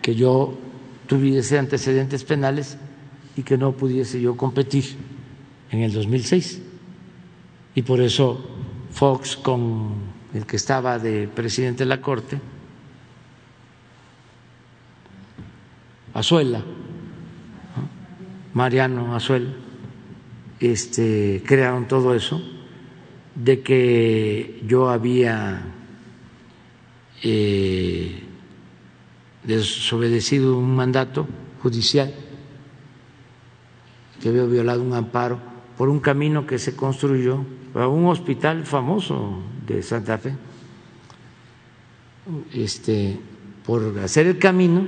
que 0.00 0.14
yo 0.14 0.58
tuviese 1.06 1.58
antecedentes 1.58 2.24
penales 2.24 2.76
y 3.36 3.42
que 3.42 3.56
no 3.56 3.72
pudiese 3.72 4.20
yo 4.20 4.36
competir 4.36 4.96
en 5.70 5.80
el 5.80 5.92
2006. 5.92 6.60
Y 7.74 7.82
por 7.82 8.00
eso 8.00 8.44
Fox, 8.90 9.36
con 9.36 9.94
el 10.34 10.44
que 10.44 10.56
estaba 10.56 10.98
de 10.98 11.28
presidente 11.28 11.84
de 11.84 11.88
la 11.88 12.00
Corte, 12.00 12.40
Azuela, 16.14 16.62
Mariano 18.52 19.14
Azuel, 19.14 19.54
este, 20.60 21.42
crearon 21.46 21.88
todo 21.88 22.14
eso, 22.14 22.42
de 23.34 23.62
que 23.62 24.62
yo 24.66 24.90
había 24.90 25.62
eh, 27.22 28.22
desobedecido 29.44 30.58
un 30.58 30.76
mandato 30.76 31.26
judicial, 31.62 32.12
que 34.20 34.28
había 34.28 34.44
violado 34.44 34.82
un 34.82 34.94
amparo 34.94 35.38
por 35.76 35.88
un 35.88 36.00
camino 36.00 36.46
que 36.46 36.58
se 36.58 36.76
construyó 36.76 37.44
a 37.74 37.88
un 37.88 38.06
hospital 38.06 38.66
famoso 38.66 39.42
de 39.66 39.82
Santa 39.82 40.18
Fe, 40.18 40.34
este, 42.52 43.18
por 43.64 43.98
hacer 43.98 44.26
el 44.26 44.38
camino 44.38 44.86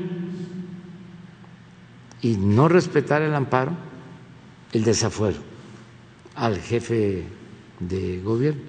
y 2.20 2.36
no 2.36 2.68
respetar 2.68 3.22
el 3.22 3.34
amparo, 3.34 3.72
el 4.72 4.84
desafuero 4.84 5.54
al 6.34 6.58
jefe 6.58 7.24
de 7.88 8.20
gobierno. 8.20 8.62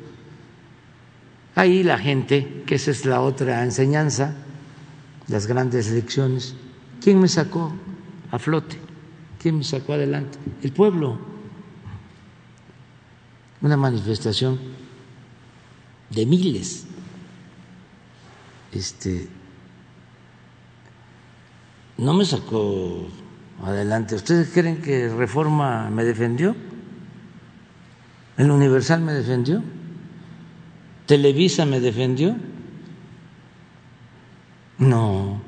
Ahí 1.55 1.83
la 1.83 1.97
gente, 1.97 2.63
que 2.65 2.75
esa 2.75 2.91
es 2.91 3.05
la 3.05 3.21
otra 3.21 3.63
enseñanza, 3.63 4.35
las 5.27 5.47
grandes 5.47 5.87
elecciones, 5.89 6.55
¿quién 7.01 7.19
me 7.19 7.27
sacó 7.27 7.71
a 8.31 8.39
flote? 8.39 8.77
¿Quién 9.41 9.57
me 9.57 9.63
sacó 9.63 9.93
adelante? 9.93 10.37
El 10.61 10.71
pueblo. 10.71 11.17
Una 13.61 13.77
manifestación 13.77 14.59
de 16.09 16.25
miles. 16.25 16.85
Este 18.71 19.27
no 21.97 22.13
me 22.13 22.25
sacó 22.25 23.07
adelante. 23.63 24.15
¿Ustedes 24.15 24.49
creen 24.53 24.81
que 24.81 25.09
Reforma 25.09 25.89
me 25.89 26.03
defendió? 26.03 26.55
¿El 28.37 28.51
Universal 28.51 29.01
me 29.01 29.13
defendió? 29.13 29.63
¿Televisa 31.05 31.65
me 31.65 31.79
defendió? 31.79 32.35
No, 34.77 35.41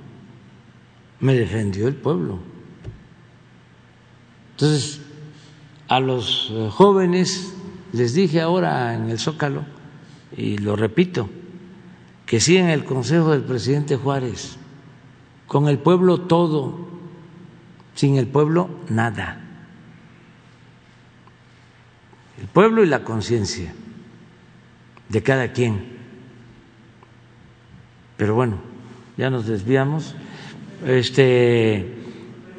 me 1.19 1.34
defendió 1.34 1.88
el 1.88 1.95
pueblo. 1.95 2.39
Entonces, 4.51 5.01
a 5.88 5.99
los 5.99 6.49
eh, 6.51 6.69
jóvenes 6.72 7.53
les 7.91 8.14
dije 8.14 8.41
ahora 8.41 8.93
en 8.95 9.09
el 9.09 9.19
Zócalo, 9.19 9.65
y 10.35 10.57
lo 10.57 10.76
repito, 10.76 11.30
que 12.26 12.39
en 12.57 12.69
el 12.69 12.84
consejo 12.84 13.31
del 13.31 13.43
presidente 13.43 13.95
Juárez, 13.95 14.57
con 15.47 15.68
el 15.68 15.80
pueblo 15.80 16.22
todo, 16.22 16.88
sin 17.95 18.18
el 18.18 18.27
pueblo 18.27 18.69
nada. 18.89 19.47
El 22.38 22.47
pueblo 22.47 22.84
y 22.84 22.88
la 22.88 23.03
conciencia 23.03 23.73
de 25.09 25.23
cada 25.23 25.51
quien. 25.51 25.97
Pero 28.18 28.35
bueno, 28.35 28.59
ya 29.18 29.30
nos 29.30 29.47
desviamos. 29.47 30.15
Este, 30.85 31.95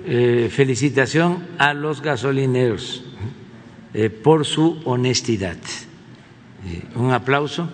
eh, 0.04 0.48
felicitación 0.50 1.46
a 1.58 1.74
los 1.74 2.02
gasolineros 2.02 3.04
eh, 3.94 4.10
por 4.10 4.44
su 4.44 4.80
honestidad. 4.84 5.56
Eh, 6.66 6.82
un 6.94 7.12
aplauso. 7.12 7.70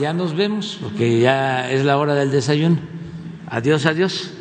ya 0.00 0.12
nos 0.12 0.34
vemos, 0.34 0.78
porque 0.82 1.20
ya 1.20 1.70
es 1.70 1.84
la 1.84 1.98
hora 1.98 2.14
del 2.14 2.30
desayuno. 2.30 2.78
Adiós, 3.46 3.86
adiós. 3.86 4.32